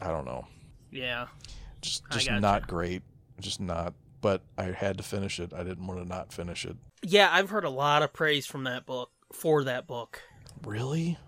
I 0.00 0.08
don't 0.08 0.24
know, 0.24 0.46
Yeah. 0.92 1.26
just 1.80 2.02
just 2.10 2.28
gotcha. 2.28 2.40
not 2.40 2.68
great, 2.68 3.02
just 3.40 3.60
not. 3.60 3.94
But 4.20 4.42
I 4.56 4.66
had 4.66 4.98
to 4.98 5.02
finish 5.02 5.40
it. 5.40 5.52
I 5.52 5.64
didn't 5.64 5.86
want 5.86 6.00
to 6.00 6.08
not 6.08 6.32
finish 6.32 6.64
it. 6.64 6.76
Yeah, 7.02 7.28
I've 7.32 7.50
heard 7.50 7.64
a 7.64 7.70
lot 7.70 8.02
of 8.02 8.12
praise 8.12 8.46
from 8.46 8.64
that 8.64 8.86
book 8.86 9.10
for 9.32 9.64
that 9.64 9.88
book. 9.88 10.22
Really? 10.64 11.18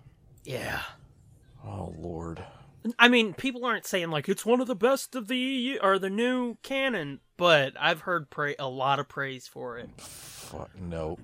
Yeah. 0.44 0.82
Oh 1.66 1.92
Lord. 1.98 2.44
I 2.98 3.08
mean, 3.08 3.32
people 3.32 3.64
aren't 3.64 3.86
saying 3.86 4.10
like 4.10 4.28
it's 4.28 4.44
one 4.44 4.60
of 4.60 4.66
the 4.66 4.76
best 4.76 5.14
of 5.14 5.28
the 5.28 5.78
or 5.82 5.98
the 5.98 6.10
new 6.10 6.56
canon, 6.62 7.20
but 7.36 7.72
I've 7.80 8.02
heard 8.02 8.28
pra- 8.30 8.54
a 8.58 8.68
lot 8.68 8.98
of 8.98 9.08
praise 9.08 9.48
for 9.48 9.78
it. 9.78 9.88
Fuck 9.98 10.70
no. 10.78 11.18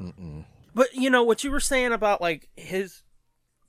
Mm-mm. 0.00 0.44
But 0.74 0.92
you 0.94 1.08
know 1.08 1.22
what 1.22 1.44
you 1.44 1.52
were 1.52 1.60
saying 1.60 1.92
about 1.92 2.20
like 2.20 2.48
his 2.56 3.03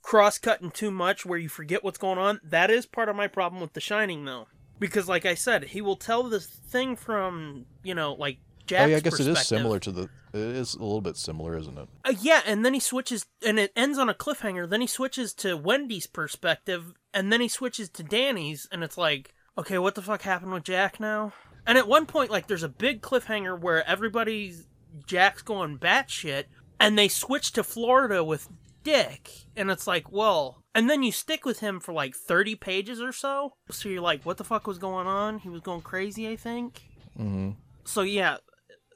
cross 0.06 0.38
cutting 0.38 0.70
too 0.70 0.92
much 0.92 1.26
where 1.26 1.38
you 1.38 1.48
forget 1.48 1.82
what's 1.82 1.98
going 1.98 2.16
on? 2.16 2.40
That 2.44 2.70
is 2.70 2.86
part 2.86 3.08
of 3.08 3.16
my 3.16 3.26
problem 3.26 3.60
with 3.60 3.72
The 3.72 3.80
Shining 3.80 4.24
though. 4.24 4.46
Because 4.78 5.08
like 5.08 5.26
I 5.26 5.34
said, 5.34 5.64
he 5.64 5.80
will 5.80 5.96
tell 5.96 6.22
this 6.22 6.46
thing 6.46 6.94
from, 6.94 7.66
you 7.82 7.94
know, 7.94 8.14
like 8.14 8.38
Jack's 8.66 8.84
oh 8.84 8.86
yeah, 8.86 8.96
I 8.96 9.00
guess 9.00 9.18
it 9.18 9.26
is 9.26 9.46
similar 9.46 9.80
to 9.80 9.90
the. 9.90 10.02
It 10.32 10.40
is 10.40 10.74
a 10.74 10.82
little 10.82 11.00
bit 11.00 11.16
similar, 11.16 11.56
isn't 11.56 11.76
it? 11.76 11.88
Uh, 12.04 12.14
yeah, 12.20 12.42
and 12.46 12.64
then 12.64 12.74
he 12.74 12.80
switches, 12.80 13.26
and 13.44 13.58
it 13.58 13.72
ends 13.74 13.98
on 13.98 14.08
a 14.08 14.14
cliffhanger. 14.14 14.68
Then 14.68 14.80
he 14.80 14.86
switches 14.86 15.32
to 15.34 15.56
Wendy's 15.56 16.06
perspective, 16.06 16.94
and 17.14 17.32
then 17.32 17.40
he 17.40 17.48
switches 17.48 17.88
to 17.90 18.02
Danny's, 18.02 18.68
and 18.70 18.84
it's 18.84 18.98
like, 18.98 19.34
okay, 19.56 19.78
what 19.78 19.94
the 19.94 20.02
fuck 20.02 20.22
happened 20.22 20.52
with 20.52 20.64
Jack 20.64 21.00
now? 21.00 21.32
And 21.66 21.78
at 21.78 21.88
one 21.88 22.06
point, 22.06 22.30
like, 22.30 22.48
there's 22.48 22.62
a 22.62 22.68
big 22.68 23.00
cliffhanger 23.02 23.58
where 23.58 23.88
everybody's 23.88 24.66
Jack's 25.06 25.42
going 25.42 25.78
batshit, 25.78 26.44
and 26.78 26.98
they 26.98 27.08
switch 27.08 27.52
to 27.52 27.64
Florida 27.64 28.22
with 28.22 28.48
Dick, 28.86 29.30
and 29.56 29.70
it's 29.70 29.86
like, 29.86 30.10
well, 30.12 30.62
and 30.74 30.88
then 30.88 31.02
you 31.02 31.10
stick 31.12 31.44
with 31.44 31.60
him 31.60 31.80
for 31.80 31.92
like 31.92 32.14
30 32.14 32.54
pages 32.54 33.00
or 33.00 33.12
so. 33.12 33.54
So 33.70 33.88
you're 33.88 34.00
like, 34.00 34.22
what 34.24 34.36
the 34.36 34.44
fuck 34.44 34.66
was 34.66 34.78
going 34.78 35.06
on? 35.06 35.40
He 35.40 35.48
was 35.48 35.60
going 35.60 35.82
crazy, 35.82 36.28
I 36.28 36.36
think. 36.36 36.82
Mm-hmm. 37.18 37.50
So 37.84 38.02
yeah, 38.02 38.36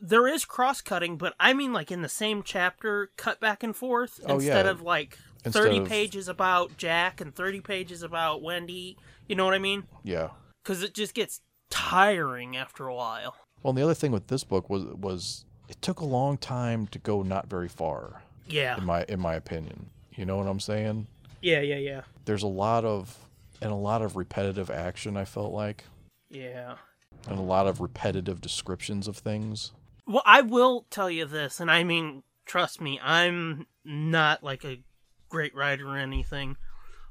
there 0.01 0.27
is 0.29 0.45
cross 0.45 0.81
cutting, 0.81 1.17
but 1.17 1.35
I 1.41 1.53
mean 1.55 1.73
like 1.73 1.91
in 1.91 2.03
the 2.03 2.09
same 2.09 2.43
chapter, 2.43 3.11
cut 3.17 3.41
back 3.41 3.63
and 3.63 3.75
forth 3.75 4.21
Oh, 4.27 4.35
instead 4.37 4.67
yeah. 4.67 4.71
of 4.71 4.81
like 4.83 5.19
Instead 5.45 5.63
thirty 5.65 5.79
of- 5.79 5.89
pages 5.89 6.29
about 6.29 6.77
Jack 6.77 7.21
and 7.21 7.35
thirty 7.35 7.61
pages 7.61 8.03
about 8.03 8.43
Wendy. 8.43 8.97
You 9.27 9.37
know 9.37 9.45
what 9.45 9.55
I 9.55 9.59
mean? 9.59 9.85
Yeah. 10.05 10.29
Because 10.63 10.83
it 10.83 10.95
just 10.95 11.15
gets 11.15 11.41
tiring 11.71 12.57
after 12.57 12.87
a 12.87 12.95
while. 12.95 13.35
Well, 13.63 13.71
and 13.71 13.79
the 13.79 13.83
other 13.83 13.95
thing 13.95 14.13
with 14.13 14.29
this 14.29 14.45
book 14.45 14.71
was 14.71 14.85
was 14.85 15.45
it 15.69 15.81
took 15.83 16.01
a 16.01 16.05
long 16.05 16.37
time 16.39 16.87
to 16.89 16.99
go 16.99 17.23
not 17.23 17.49
very 17.49 17.69
far, 17.69 18.23
Yeah, 18.53 18.77
in 18.79 18.85
my 18.85 19.05
in 19.09 19.21
my 19.21 19.35
opinion. 19.35 19.91
You 20.13 20.25
know 20.27 20.37
what 20.37 20.47
I'm 20.47 20.61
saying? 20.61 21.07
yeah, 21.41 21.61
yeah, 21.61 21.77
yeah, 21.77 22.01
There's 22.27 22.43
a 22.43 22.47
lot 22.49 22.85
of 22.85 23.17
and 23.63 23.71
a 23.73 23.77
lot 23.77 24.03
of 24.03 24.17
repetitive 24.17 24.71
action. 24.71 25.17
I 25.17 25.25
felt 25.25 25.53
like, 25.53 25.85
yeah. 26.29 26.75
and 27.29 27.39
a 27.39 27.43
lot 27.43 27.67
of 27.67 27.81
repetitive 27.81 28.41
descriptions 28.41 29.09
of 29.09 29.17
things. 29.17 29.73
Well, 30.07 30.23
I 30.27 30.41
will 30.43 30.87
tell 30.91 31.11
you 31.11 31.25
this, 31.27 31.61
and 31.61 31.71
I 31.71 31.85
mean, 31.85 32.23
trust 32.45 32.81
me, 32.81 32.99
I'm 33.03 33.67
not 33.85 34.43
like 34.43 34.65
a 34.65 34.83
great 35.29 35.55
writer 35.55 35.87
or 35.89 35.97
anything. 35.97 36.57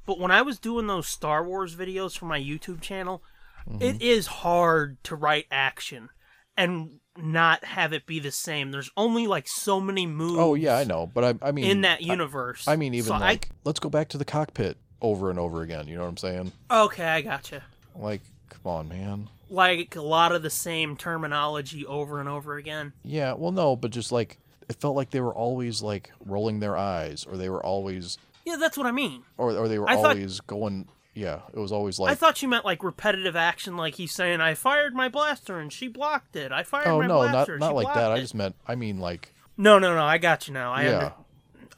But 0.05 0.19
when 0.19 0.31
I 0.31 0.41
was 0.41 0.59
doing 0.59 0.87
those 0.87 1.07
Star 1.07 1.43
Wars 1.43 1.75
videos 1.75 2.17
for 2.17 2.25
my 2.25 2.39
YouTube 2.39 2.81
channel, 2.81 3.23
Mm-hmm. 3.69 3.81
it 3.83 4.01
is 4.01 4.25
hard 4.27 5.03
to 5.03 5.15
write 5.15 5.45
action 5.51 6.09
and 6.55 7.01
not 7.23 7.63
have 7.65 7.93
it 7.93 8.05
be 8.05 8.19
the 8.19 8.31
same. 8.31 8.71
There's 8.71 8.89
only 8.97 9.27
like 9.27 9.47
so 9.47 9.79
many 9.79 10.05
moves. 10.07 10.37
Oh 10.39 10.55
yeah, 10.55 10.77
I 10.77 10.83
know, 10.83 11.09
but 11.13 11.23
I 11.23 11.47
I 11.47 11.51
mean 11.51 11.65
In 11.65 11.81
that 11.81 12.01
universe. 12.01 12.67
I, 12.67 12.75
mean 12.75 12.93
even 12.93 13.07
So 13.07 13.13
I- 13.15 13.19
like 13.19 13.49
let's 13.63 13.79
go 13.79 13.89
back 13.89 14.09
to 14.09 14.17
the 14.17 14.25
cockpit 14.25 14.77
over 15.01 15.29
and 15.29 15.39
over 15.39 15.61
again. 15.61 15.87
You 15.87 15.95
know 15.95 16.03
what 16.03 16.09
I'm 16.09 16.17
saying? 16.17 16.51
okay, 16.69 17.05
I 17.07 17.21
gotcha. 17.21 17.63
Like, 17.95 18.21
come 18.49 18.71
on, 18.71 18.87
man. 18.89 19.29
Like 19.49 19.95
a 19.95 20.01
lot 20.01 20.31
of 20.31 20.43
the 20.43 20.49
same 20.49 20.95
terminology 20.95 21.85
over 21.85 22.19
and 22.19 22.29
over 22.29 22.57
again. 22.57 22.93
Yeah, 23.03 23.33
well, 23.33 23.51
no, 23.51 23.75
but 23.75 23.91
just 23.91 24.11
like 24.11 24.37
it 24.69 24.75
felt 24.79 24.95
like 24.95 25.09
they 25.09 25.21
were 25.21 25.33
always 25.33 25.81
like 25.81 26.11
rolling 26.25 26.59
their 26.59 26.77
eyes, 26.77 27.25
or 27.25 27.35
they 27.37 27.49
were 27.49 27.65
always, 27.65 28.17
Yeah, 28.45 28.57
that's 28.57 28.77
what 28.77 28.85
I 28.85 28.91
mean. 28.91 29.23
or 29.37 29.51
or 29.57 29.67
they 29.67 29.79
were 29.79 29.89
I 29.89 29.95
thought- 29.95 30.11
always 30.17 30.39
going. 30.41 30.87
Yeah, 31.19 31.41
it 31.53 31.59
was 31.59 31.73
always 31.73 31.99
like. 31.99 32.11
I 32.13 32.15
thought 32.15 32.41
you 32.41 32.47
meant 32.47 32.63
like 32.63 32.81
repetitive 32.81 33.35
action, 33.35 33.75
like 33.75 33.95
he's 33.95 34.13
saying, 34.13 34.39
"I 34.39 34.53
fired 34.53 34.93
my 34.93 35.09
blaster 35.09 35.59
and 35.59 35.71
she 35.71 35.89
blocked 35.89 36.37
it. 36.37 36.53
I 36.53 36.63
fired 36.63 36.87
oh 36.87 36.99
my 36.99 37.07
no, 37.07 37.23
not 37.23 37.31
blaster, 37.31 37.57
not 37.59 37.71
she 37.71 37.73
like 37.75 37.93
that. 37.93 38.11
I 38.11 38.19
just 38.21 38.33
meant. 38.33 38.55
I 38.65 38.75
mean 38.75 38.99
like. 38.99 39.33
No, 39.57 39.79
no, 39.79 39.93
no. 39.93 40.03
I 40.03 40.17
got 40.17 40.47
you 40.47 40.53
now. 40.53 40.71
I 40.71 40.83
yeah, 40.83 40.97
under- 40.97 41.13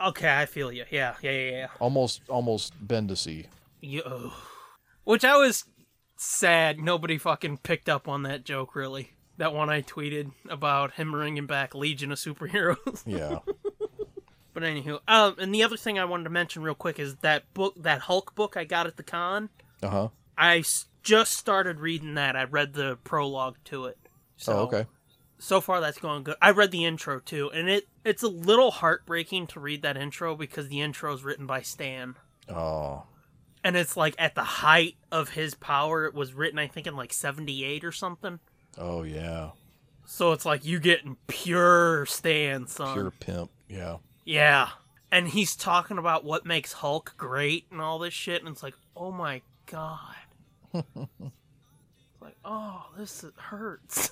Okay, 0.09 0.37
I 0.37 0.45
feel 0.45 0.71
you. 0.71 0.85
Yeah, 0.91 1.15
yeah, 1.23 1.31
yeah, 1.31 1.49
yeah. 1.49 1.67
almost 1.79 2.21
almost 2.29 2.73
Bendisi. 2.87 3.47
You, 3.81 4.03
ugh. 4.03 4.31
Which 5.05 5.25
I 5.25 5.35
was 5.37 5.65
sad 6.17 6.79
nobody 6.79 7.17
fucking 7.17 7.57
picked 7.63 7.89
up 7.89 8.07
on 8.07 8.21
that 8.23 8.45
joke. 8.45 8.75
Really, 8.75 9.13
That 9.37 9.55
one 9.55 9.71
I 9.71 9.81
tweeted 9.81 10.33
about 10.49 10.93
him 10.93 11.11
bringing 11.11 11.47
back 11.47 11.73
Legion 11.73 12.11
of 12.11 12.19
Superheroes. 12.19 13.01
Yeah. 13.07 13.39
but 14.53 14.63
anywho, 14.63 14.99
um, 15.07 15.35
and 15.39 15.53
the 15.53 15.63
other 15.63 15.77
thing 15.77 15.97
I 15.99 16.05
wanted 16.05 16.25
to 16.25 16.29
mention 16.29 16.61
real 16.63 16.75
quick 16.75 16.99
is 16.99 17.15
that 17.17 17.51
book, 17.53 17.73
that 17.77 18.01
Hulk 18.01 18.35
book 18.35 18.55
I 18.57 18.63
got 18.63 18.87
at 18.87 18.97
the 18.97 19.03
con. 19.03 19.49
Uh 19.83 19.87
huh. 19.89 20.07
I 20.37 20.59
s- 20.59 20.85
just 21.03 21.33
started 21.33 21.79
reading 21.79 22.15
that. 22.15 22.35
I 22.35 22.43
read 22.43 22.73
the 22.73 22.97
prologue 23.03 23.57
to 23.65 23.85
it. 23.85 23.97
So, 24.37 24.53
Oh, 24.53 24.59
okay. 24.63 24.85
So 25.39 25.59
far, 25.61 25.79
that's 25.81 25.97
going 25.99 26.23
good. 26.23 26.35
I 26.41 26.51
read 26.51 26.69
the 26.71 26.85
intro 26.85 27.19
too, 27.19 27.49
and 27.51 27.67
it 27.69 27.87
it's 28.05 28.21
a 28.23 28.27
little 28.27 28.69
heartbreaking 28.71 29.47
to 29.47 29.59
read 29.59 29.81
that 29.81 29.97
intro 29.97 30.35
because 30.35 30.67
the 30.67 30.81
intro 30.81 31.13
is 31.13 31.23
written 31.23 31.47
by 31.47 31.61
Stan, 31.63 32.15
Oh, 32.47 33.03
and 33.63 33.75
it's 33.75 33.97
like 33.97 34.13
at 34.19 34.35
the 34.35 34.43
height 34.43 34.97
of 35.11 35.29
his 35.29 35.55
power. 35.55 36.05
It 36.05 36.13
was 36.13 36.33
written, 36.33 36.59
I 36.59 36.67
think, 36.67 36.85
in 36.87 36.95
like 36.95 37.11
'78 37.13 37.83
or 37.83 37.91
something. 37.91 38.39
oh 38.77 39.01
yeah. 39.03 39.51
So 40.05 40.31
it's 40.33 40.45
like 40.45 40.63
you 40.65 40.79
getting 40.79 41.17
pure 41.27 42.05
Stan, 42.05 42.67
son. 42.67 42.93
Pure 42.93 43.11
pimp. 43.19 43.49
Yeah. 43.69 43.97
Yeah. 44.23 44.69
And 45.11 45.27
he's 45.27 45.55
talking 45.55 45.97
about 45.97 46.23
what 46.23 46.45
makes 46.45 46.73
Hulk 46.73 47.15
great 47.17 47.65
and 47.71 47.81
all 47.81 47.99
this 47.99 48.13
shit, 48.13 48.41
and 48.41 48.49
it's 48.49 48.63
like, 48.63 48.75
oh 48.95 49.11
my 49.11 49.41
god. 49.65 50.15
Like, 52.21 52.37
oh, 52.45 52.85
this 52.97 53.25
hurts. 53.35 54.11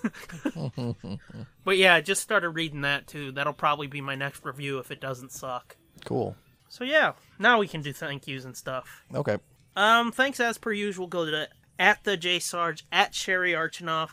but 1.64 1.78
yeah, 1.78 1.94
I 1.94 2.02
just 2.02 2.22
started 2.22 2.50
reading 2.50 2.82
that 2.82 3.06
too. 3.06 3.32
That'll 3.32 3.54
probably 3.54 3.86
be 3.86 4.02
my 4.02 4.16
next 4.16 4.44
review 4.44 4.80
if 4.80 4.90
it 4.90 5.00
doesn't 5.00 5.32
suck. 5.32 5.78
Cool. 6.06 6.36
So 6.70 6.84
yeah, 6.84 7.14
now 7.38 7.60
we 7.60 7.68
can 7.68 7.82
do 7.82 7.94
thank 7.94 8.28
yous 8.28 8.46
and 8.46 8.58
stuff. 8.58 9.06
Okay. 9.14 9.38
Um, 9.76 10.12
thanks 10.12 10.40
as 10.40 10.58
per 10.58 10.72
usual. 10.72 11.06
Go 11.06 11.30
to 11.30 11.50
at 11.78 12.04
the 12.04 12.18
J 12.18 12.40
Sarge, 12.40 12.86
at 12.92 13.14
Sherry 13.14 13.54
Archinoff, 13.54 14.10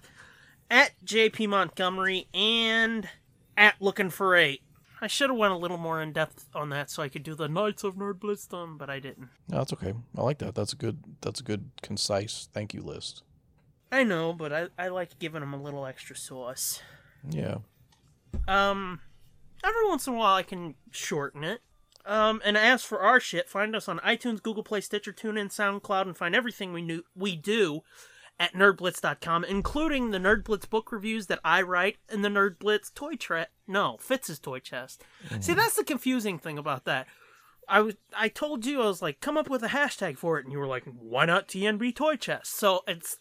at 0.70 0.92
JP 1.04 1.48
Montgomery, 1.48 2.28
and 2.34 3.08
at 3.56 3.76
Looking 3.80 4.10
for 4.10 4.36
Eight. 4.36 4.60
I 5.00 5.06
should 5.06 5.30
have 5.30 5.38
went 5.38 5.52
a 5.52 5.56
little 5.56 5.76
more 5.76 6.00
in 6.00 6.12
depth 6.12 6.46
on 6.54 6.70
that 6.70 6.90
so 6.90 7.02
I 7.02 7.08
could 7.08 7.22
do 7.22 7.34
the 7.34 7.48
Knights 7.48 7.84
of 7.84 7.96
Nerd 7.96 8.14
Blitzdom, 8.14 8.78
but 8.78 8.88
I 8.88 8.98
didn't. 8.98 9.28
No, 9.48 9.58
that's 9.58 9.72
okay. 9.74 9.92
I 10.16 10.22
like 10.22 10.38
that. 10.38 10.54
That's 10.54 10.72
a 10.72 10.76
good. 10.76 10.98
That's 11.20 11.40
a 11.40 11.44
good 11.44 11.70
concise 11.82 12.48
thank 12.52 12.72
you 12.72 12.82
list. 12.82 13.22
I 13.92 14.02
know, 14.02 14.32
but 14.32 14.52
I, 14.52 14.68
I 14.78 14.88
like 14.88 15.18
giving 15.18 15.40
them 15.40 15.52
a 15.52 15.62
little 15.62 15.86
extra 15.86 16.16
sauce. 16.16 16.80
Yeah. 17.28 17.58
Um, 18.48 19.00
every 19.62 19.86
once 19.86 20.06
in 20.06 20.14
a 20.14 20.16
while 20.16 20.34
I 20.34 20.42
can 20.42 20.74
shorten 20.90 21.44
it. 21.44 21.60
Um, 22.04 22.40
and 22.44 22.56
as 22.56 22.82
for 22.82 23.00
our 23.00 23.18
shit, 23.18 23.48
find 23.48 23.74
us 23.74 23.88
on 23.88 23.98
iTunes, 23.98 24.42
Google 24.42 24.62
Play, 24.62 24.80
Stitcher, 24.80 25.12
TuneIn, 25.12 25.48
SoundCloud, 25.48 26.02
and 26.02 26.16
find 26.16 26.36
everything 26.36 26.72
we 26.72 26.82
knew 26.82 27.04
we 27.16 27.34
do 27.36 27.82
at 28.38 28.52
nerdblitz.com, 28.52 29.44
including 29.44 30.10
the 30.10 30.18
Nerd 30.18 30.44
Blitz 30.44 30.66
book 30.66 30.92
reviews 30.92 31.26
that 31.26 31.40
I 31.44 31.62
write 31.62 31.96
and 32.08 32.24
the 32.24 32.28
Nerd 32.28 32.58
Blitz 32.58 32.90
toy 32.90 33.14
chest. 33.14 33.48
No, 33.66 33.96
Fitz's 33.98 34.38
toy 34.38 34.58
chest. 34.58 35.02
See, 35.40 35.54
that's 35.54 35.76
the 35.76 35.84
confusing 35.84 36.38
thing 36.38 36.58
about 36.58 36.84
that. 36.84 37.06
I 37.68 37.80
was 37.80 37.94
I 38.16 38.28
told 38.28 38.64
you 38.64 38.80
I 38.80 38.86
was 38.86 39.02
like, 39.02 39.20
come 39.20 39.36
up 39.36 39.50
with 39.50 39.62
a 39.62 39.68
hashtag 39.68 40.18
for 40.18 40.38
it, 40.38 40.44
and 40.44 40.52
you 40.52 40.58
were 40.58 40.68
like, 40.68 40.84
why 40.84 41.24
not 41.24 41.48
TNB 41.48 41.96
toy 41.96 42.16
chest? 42.16 42.56
So 42.56 42.82
it's 42.86 43.18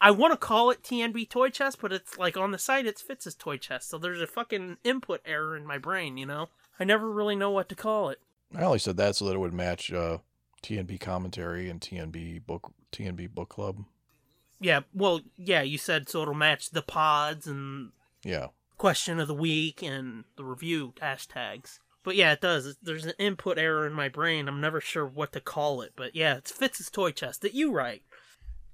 I 0.00 0.10
want 0.10 0.32
to 0.32 0.36
call 0.36 0.70
it 0.70 0.82
TNB 0.82 1.30
Toy 1.30 1.48
Chest, 1.48 1.78
but 1.80 1.90
it's 1.90 2.18
like 2.18 2.36
on 2.36 2.50
the 2.50 2.58
site 2.58 2.84
it's 2.84 3.00
Fitz's 3.00 3.34
Toy 3.34 3.56
Chest, 3.56 3.88
so 3.88 3.96
there's 3.96 4.20
a 4.20 4.26
fucking 4.26 4.76
input 4.84 5.22
error 5.24 5.56
in 5.56 5.66
my 5.66 5.78
brain, 5.78 6.18
you 6.18 6.26
know? 6.26 6.50
I 6.78 6.84
never 6.84 7.10
really 7.10 7.36
know 7.36 7.50
what 7.50 7.70
to 7.70 7.74
call 7.74 8.10
it. 8.10 8.20
I 8.54 8.64
only 8.64 8.80
said 8.80 8.98
that 8.98 9.16
so 9.16 9.24
that 9.24 9.34
it 9.34 9.38
would 9.38 9.54
match 9.54 9.90
uh, 9.90 10.18
TNB 10.62 11.00
commentary 11.00 11.70
and 11.70 11.80
TNB 11.80 12.44
book 12.44 12.72
TNB 12.92 13.30
book 13.30 13.48
club. 13.48 13.84
Yeah, 14.60 14.80
well, 14.94 15.20
yeah, 15.36 15.62
you 15.62 15.78
said 15.78 16.08
so 16.08 16.22
it'll 16.22 16.34
match 16.34 16.70
the 16.70 16.82
pods 16.82 17.46
and 17.46 17.90
Yeah. 18.22 18.48
question 18.78 19.20
of 19.20 19.28
the 19.28 19.34
week 19.34 19.82
and 19.82 20.24
the 20.36 20.44
review 20.44 20.94
hashtags. 21.00 21.78
But 22.02 22.16
yeah, 22.16 22.32
it 22.32 22.40
does. 22.40 22.76
There's 22.82 23.06
an 23.06 23.14
input 23.18 23.58
error 23.58 23.86
in 23.86 23.92
my 23.94 24.08
brain. 24.08 24.46
I'm 24.48 24.60
never 24.60 24.80
sure 24.80 25.06
what 25.06 25.32
to 25.32 25.40
call 25.40 25.80
it. 25.80 25.92
But 25.96 26.14
yeah, 26.14 26.36
it's 26.36 26.50
Fitz's 26.52 26.90
Toy 26.90 27.12
Chest 27.12 27.40
that 27.42 27.54
you 27.54 27.72
write 27.72 28.02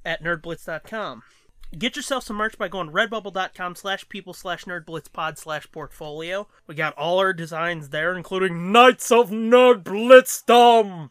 at 0.05 0.23
nerdblitz.com. 0.23 1.23
Get 1.79 1.95
yourself 1.95 2.25
some 2.25 2.37
merch 2.37 2.59
by 2.59 2.67
going 2.67 2.91
redbubble.com 2.91 3.77
slash 3.77 4.09
people 4.09 4.35
slash 4.35 4.65
nerdblitzpod 4.65 5.39
slash 5.39 5.71
portfolio. 5.71 6.49
We 6.67 6.75
got 6.75 6.99
all 6.99 7.21
our 7.21 7.33
designs 7.33 7.91
there, 7.91 8.17
including 8.17 8.73
Knights 8.73 9.13
of 9.13 9.31
Nerdblitzdom! 9.31 11.11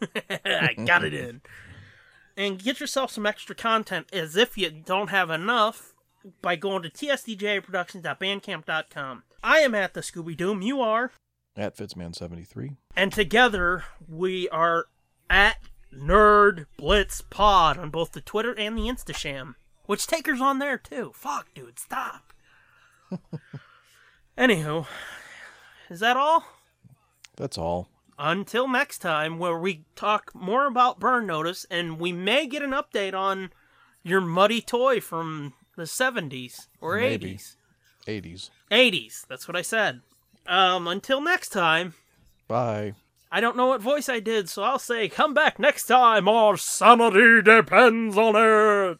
I 0.44 0.74
got 0.84 1.04
it 1.04 1.14
in. 1.14 1.40
And 2.36 2.62
get 2.62 2.80
yourself 2.80 3.12
some 3.12 3.26
extra 3.26 3.54
content 3.54 4.08
as 4.12 4.36
if 4.36 4.58
you 4.58 4.70
don't 4.70 5.10
have 5.10 5.30
enough 5.30 5.94
by 6.42 6.56
going 6.56 6.82
to 6.82 6.90
tsdjproductions.bandcamp.com. 6.90 9.22
I 9.42 9.58
am 9.58 9.74
at 9.74 9.94
the 9.94 10.00
Scooby 10.00 10.36
Doom. 10.36 10.62
You 10.62 10.80
are. 10.80 11.12
At 11.56 11.76
Fitzman73. 11.76 12.76
And 12.96 13.12
together 13.12 13.84
we 14.08 14.48
are 14.48 14.86
at 15.30 15.58
Nerd 15.94 16.66
Blitz 16.76 17.20
Pod 17.20 17.78
on 17.78 17.90
both 17.90 18.12
the 18.12 18.20
Twitter 18.20 18.54
and 18.58 18.76
the 18.76 18.88
Instasham. 18.88 19.54
Which 19.86 20.06
Taker's 20.06 20.40
on 20.40 20.58
there 20.58 20.78
too. 20.78 21.12
Fuck, 21.14 21.52
dude, 21.54 21.78
stop. 21.78 22.32
Anywho, 24.38 24.86
is 25.90 26.00
that 26.00 26.16
all? 26.16 26.44
That's 27.36 27.58
all. 27.58 27.88
Until 28.18 28.68
next 28.68 28.98
time, 28.98 29.38
where 29.38 29.58
we 29.58 29.84
talk 29.96 30.32
more 30.34 30.66
about 30.66 31.00
Burn 31.00 31.26
Notice, 31.26 31.66
and 31.70 31.98
we 31.98 32.12
may 32.12 32.46
get 32.46 32.62
an 32.62 32.70
update 32.70 33.14
on 33.14 33.50
your 34.02 34.20
muddy 34.20 34.60
toy 34.60 35.00
from 35.00 35.54
the 35.76 35.82
70s 35.84 36.68
or 36.80 36.96
Maybe. 36.96 37.34
80s. 37.34 37.56
80s. 38.06 38.50
80s, 38.70 39.26
that's 39.26 39.48
what 39.48 39.56
I 39.56 39.62
said. 39.62 40.00
Um, 40.46 40.86
until 40.86 41.20
next 41.20 41.48
time, 41.48 41.94
Bye. 42.46 42.94
I 43.32 43.40
don't 43.40 43.56
know 43.56 43.66
what 43.66 43.80
voice 43.80 44.08
I 44.08 44.20
did, 44.20 44.48
so 44.48 44.62
I'll 44.62 44.78
say, 44.78 45.08
come 45.08 45.34
back 45.34 45.58
next 45.58 45.86
time. 45.86 46.28
Our 46.28 46.56
sanity 46.56 47.42
depends 47.42 48.16
on 48.16 48.36
it. 48.36 48.98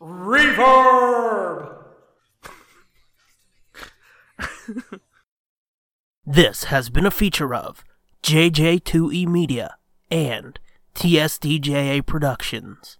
Reverb! 0.00 1.84
this 6.26 6.64
has 6.64 6.88
been 6.88 7.04
a 7.04 7.10
feature 7.10 7.54
of 7.54 7.84
JJ2E 8.24 9.26
Media 9.28 9.76
and 10.10 10.58
TSDJA 10.94 12.06
Productions. 12.06 12.96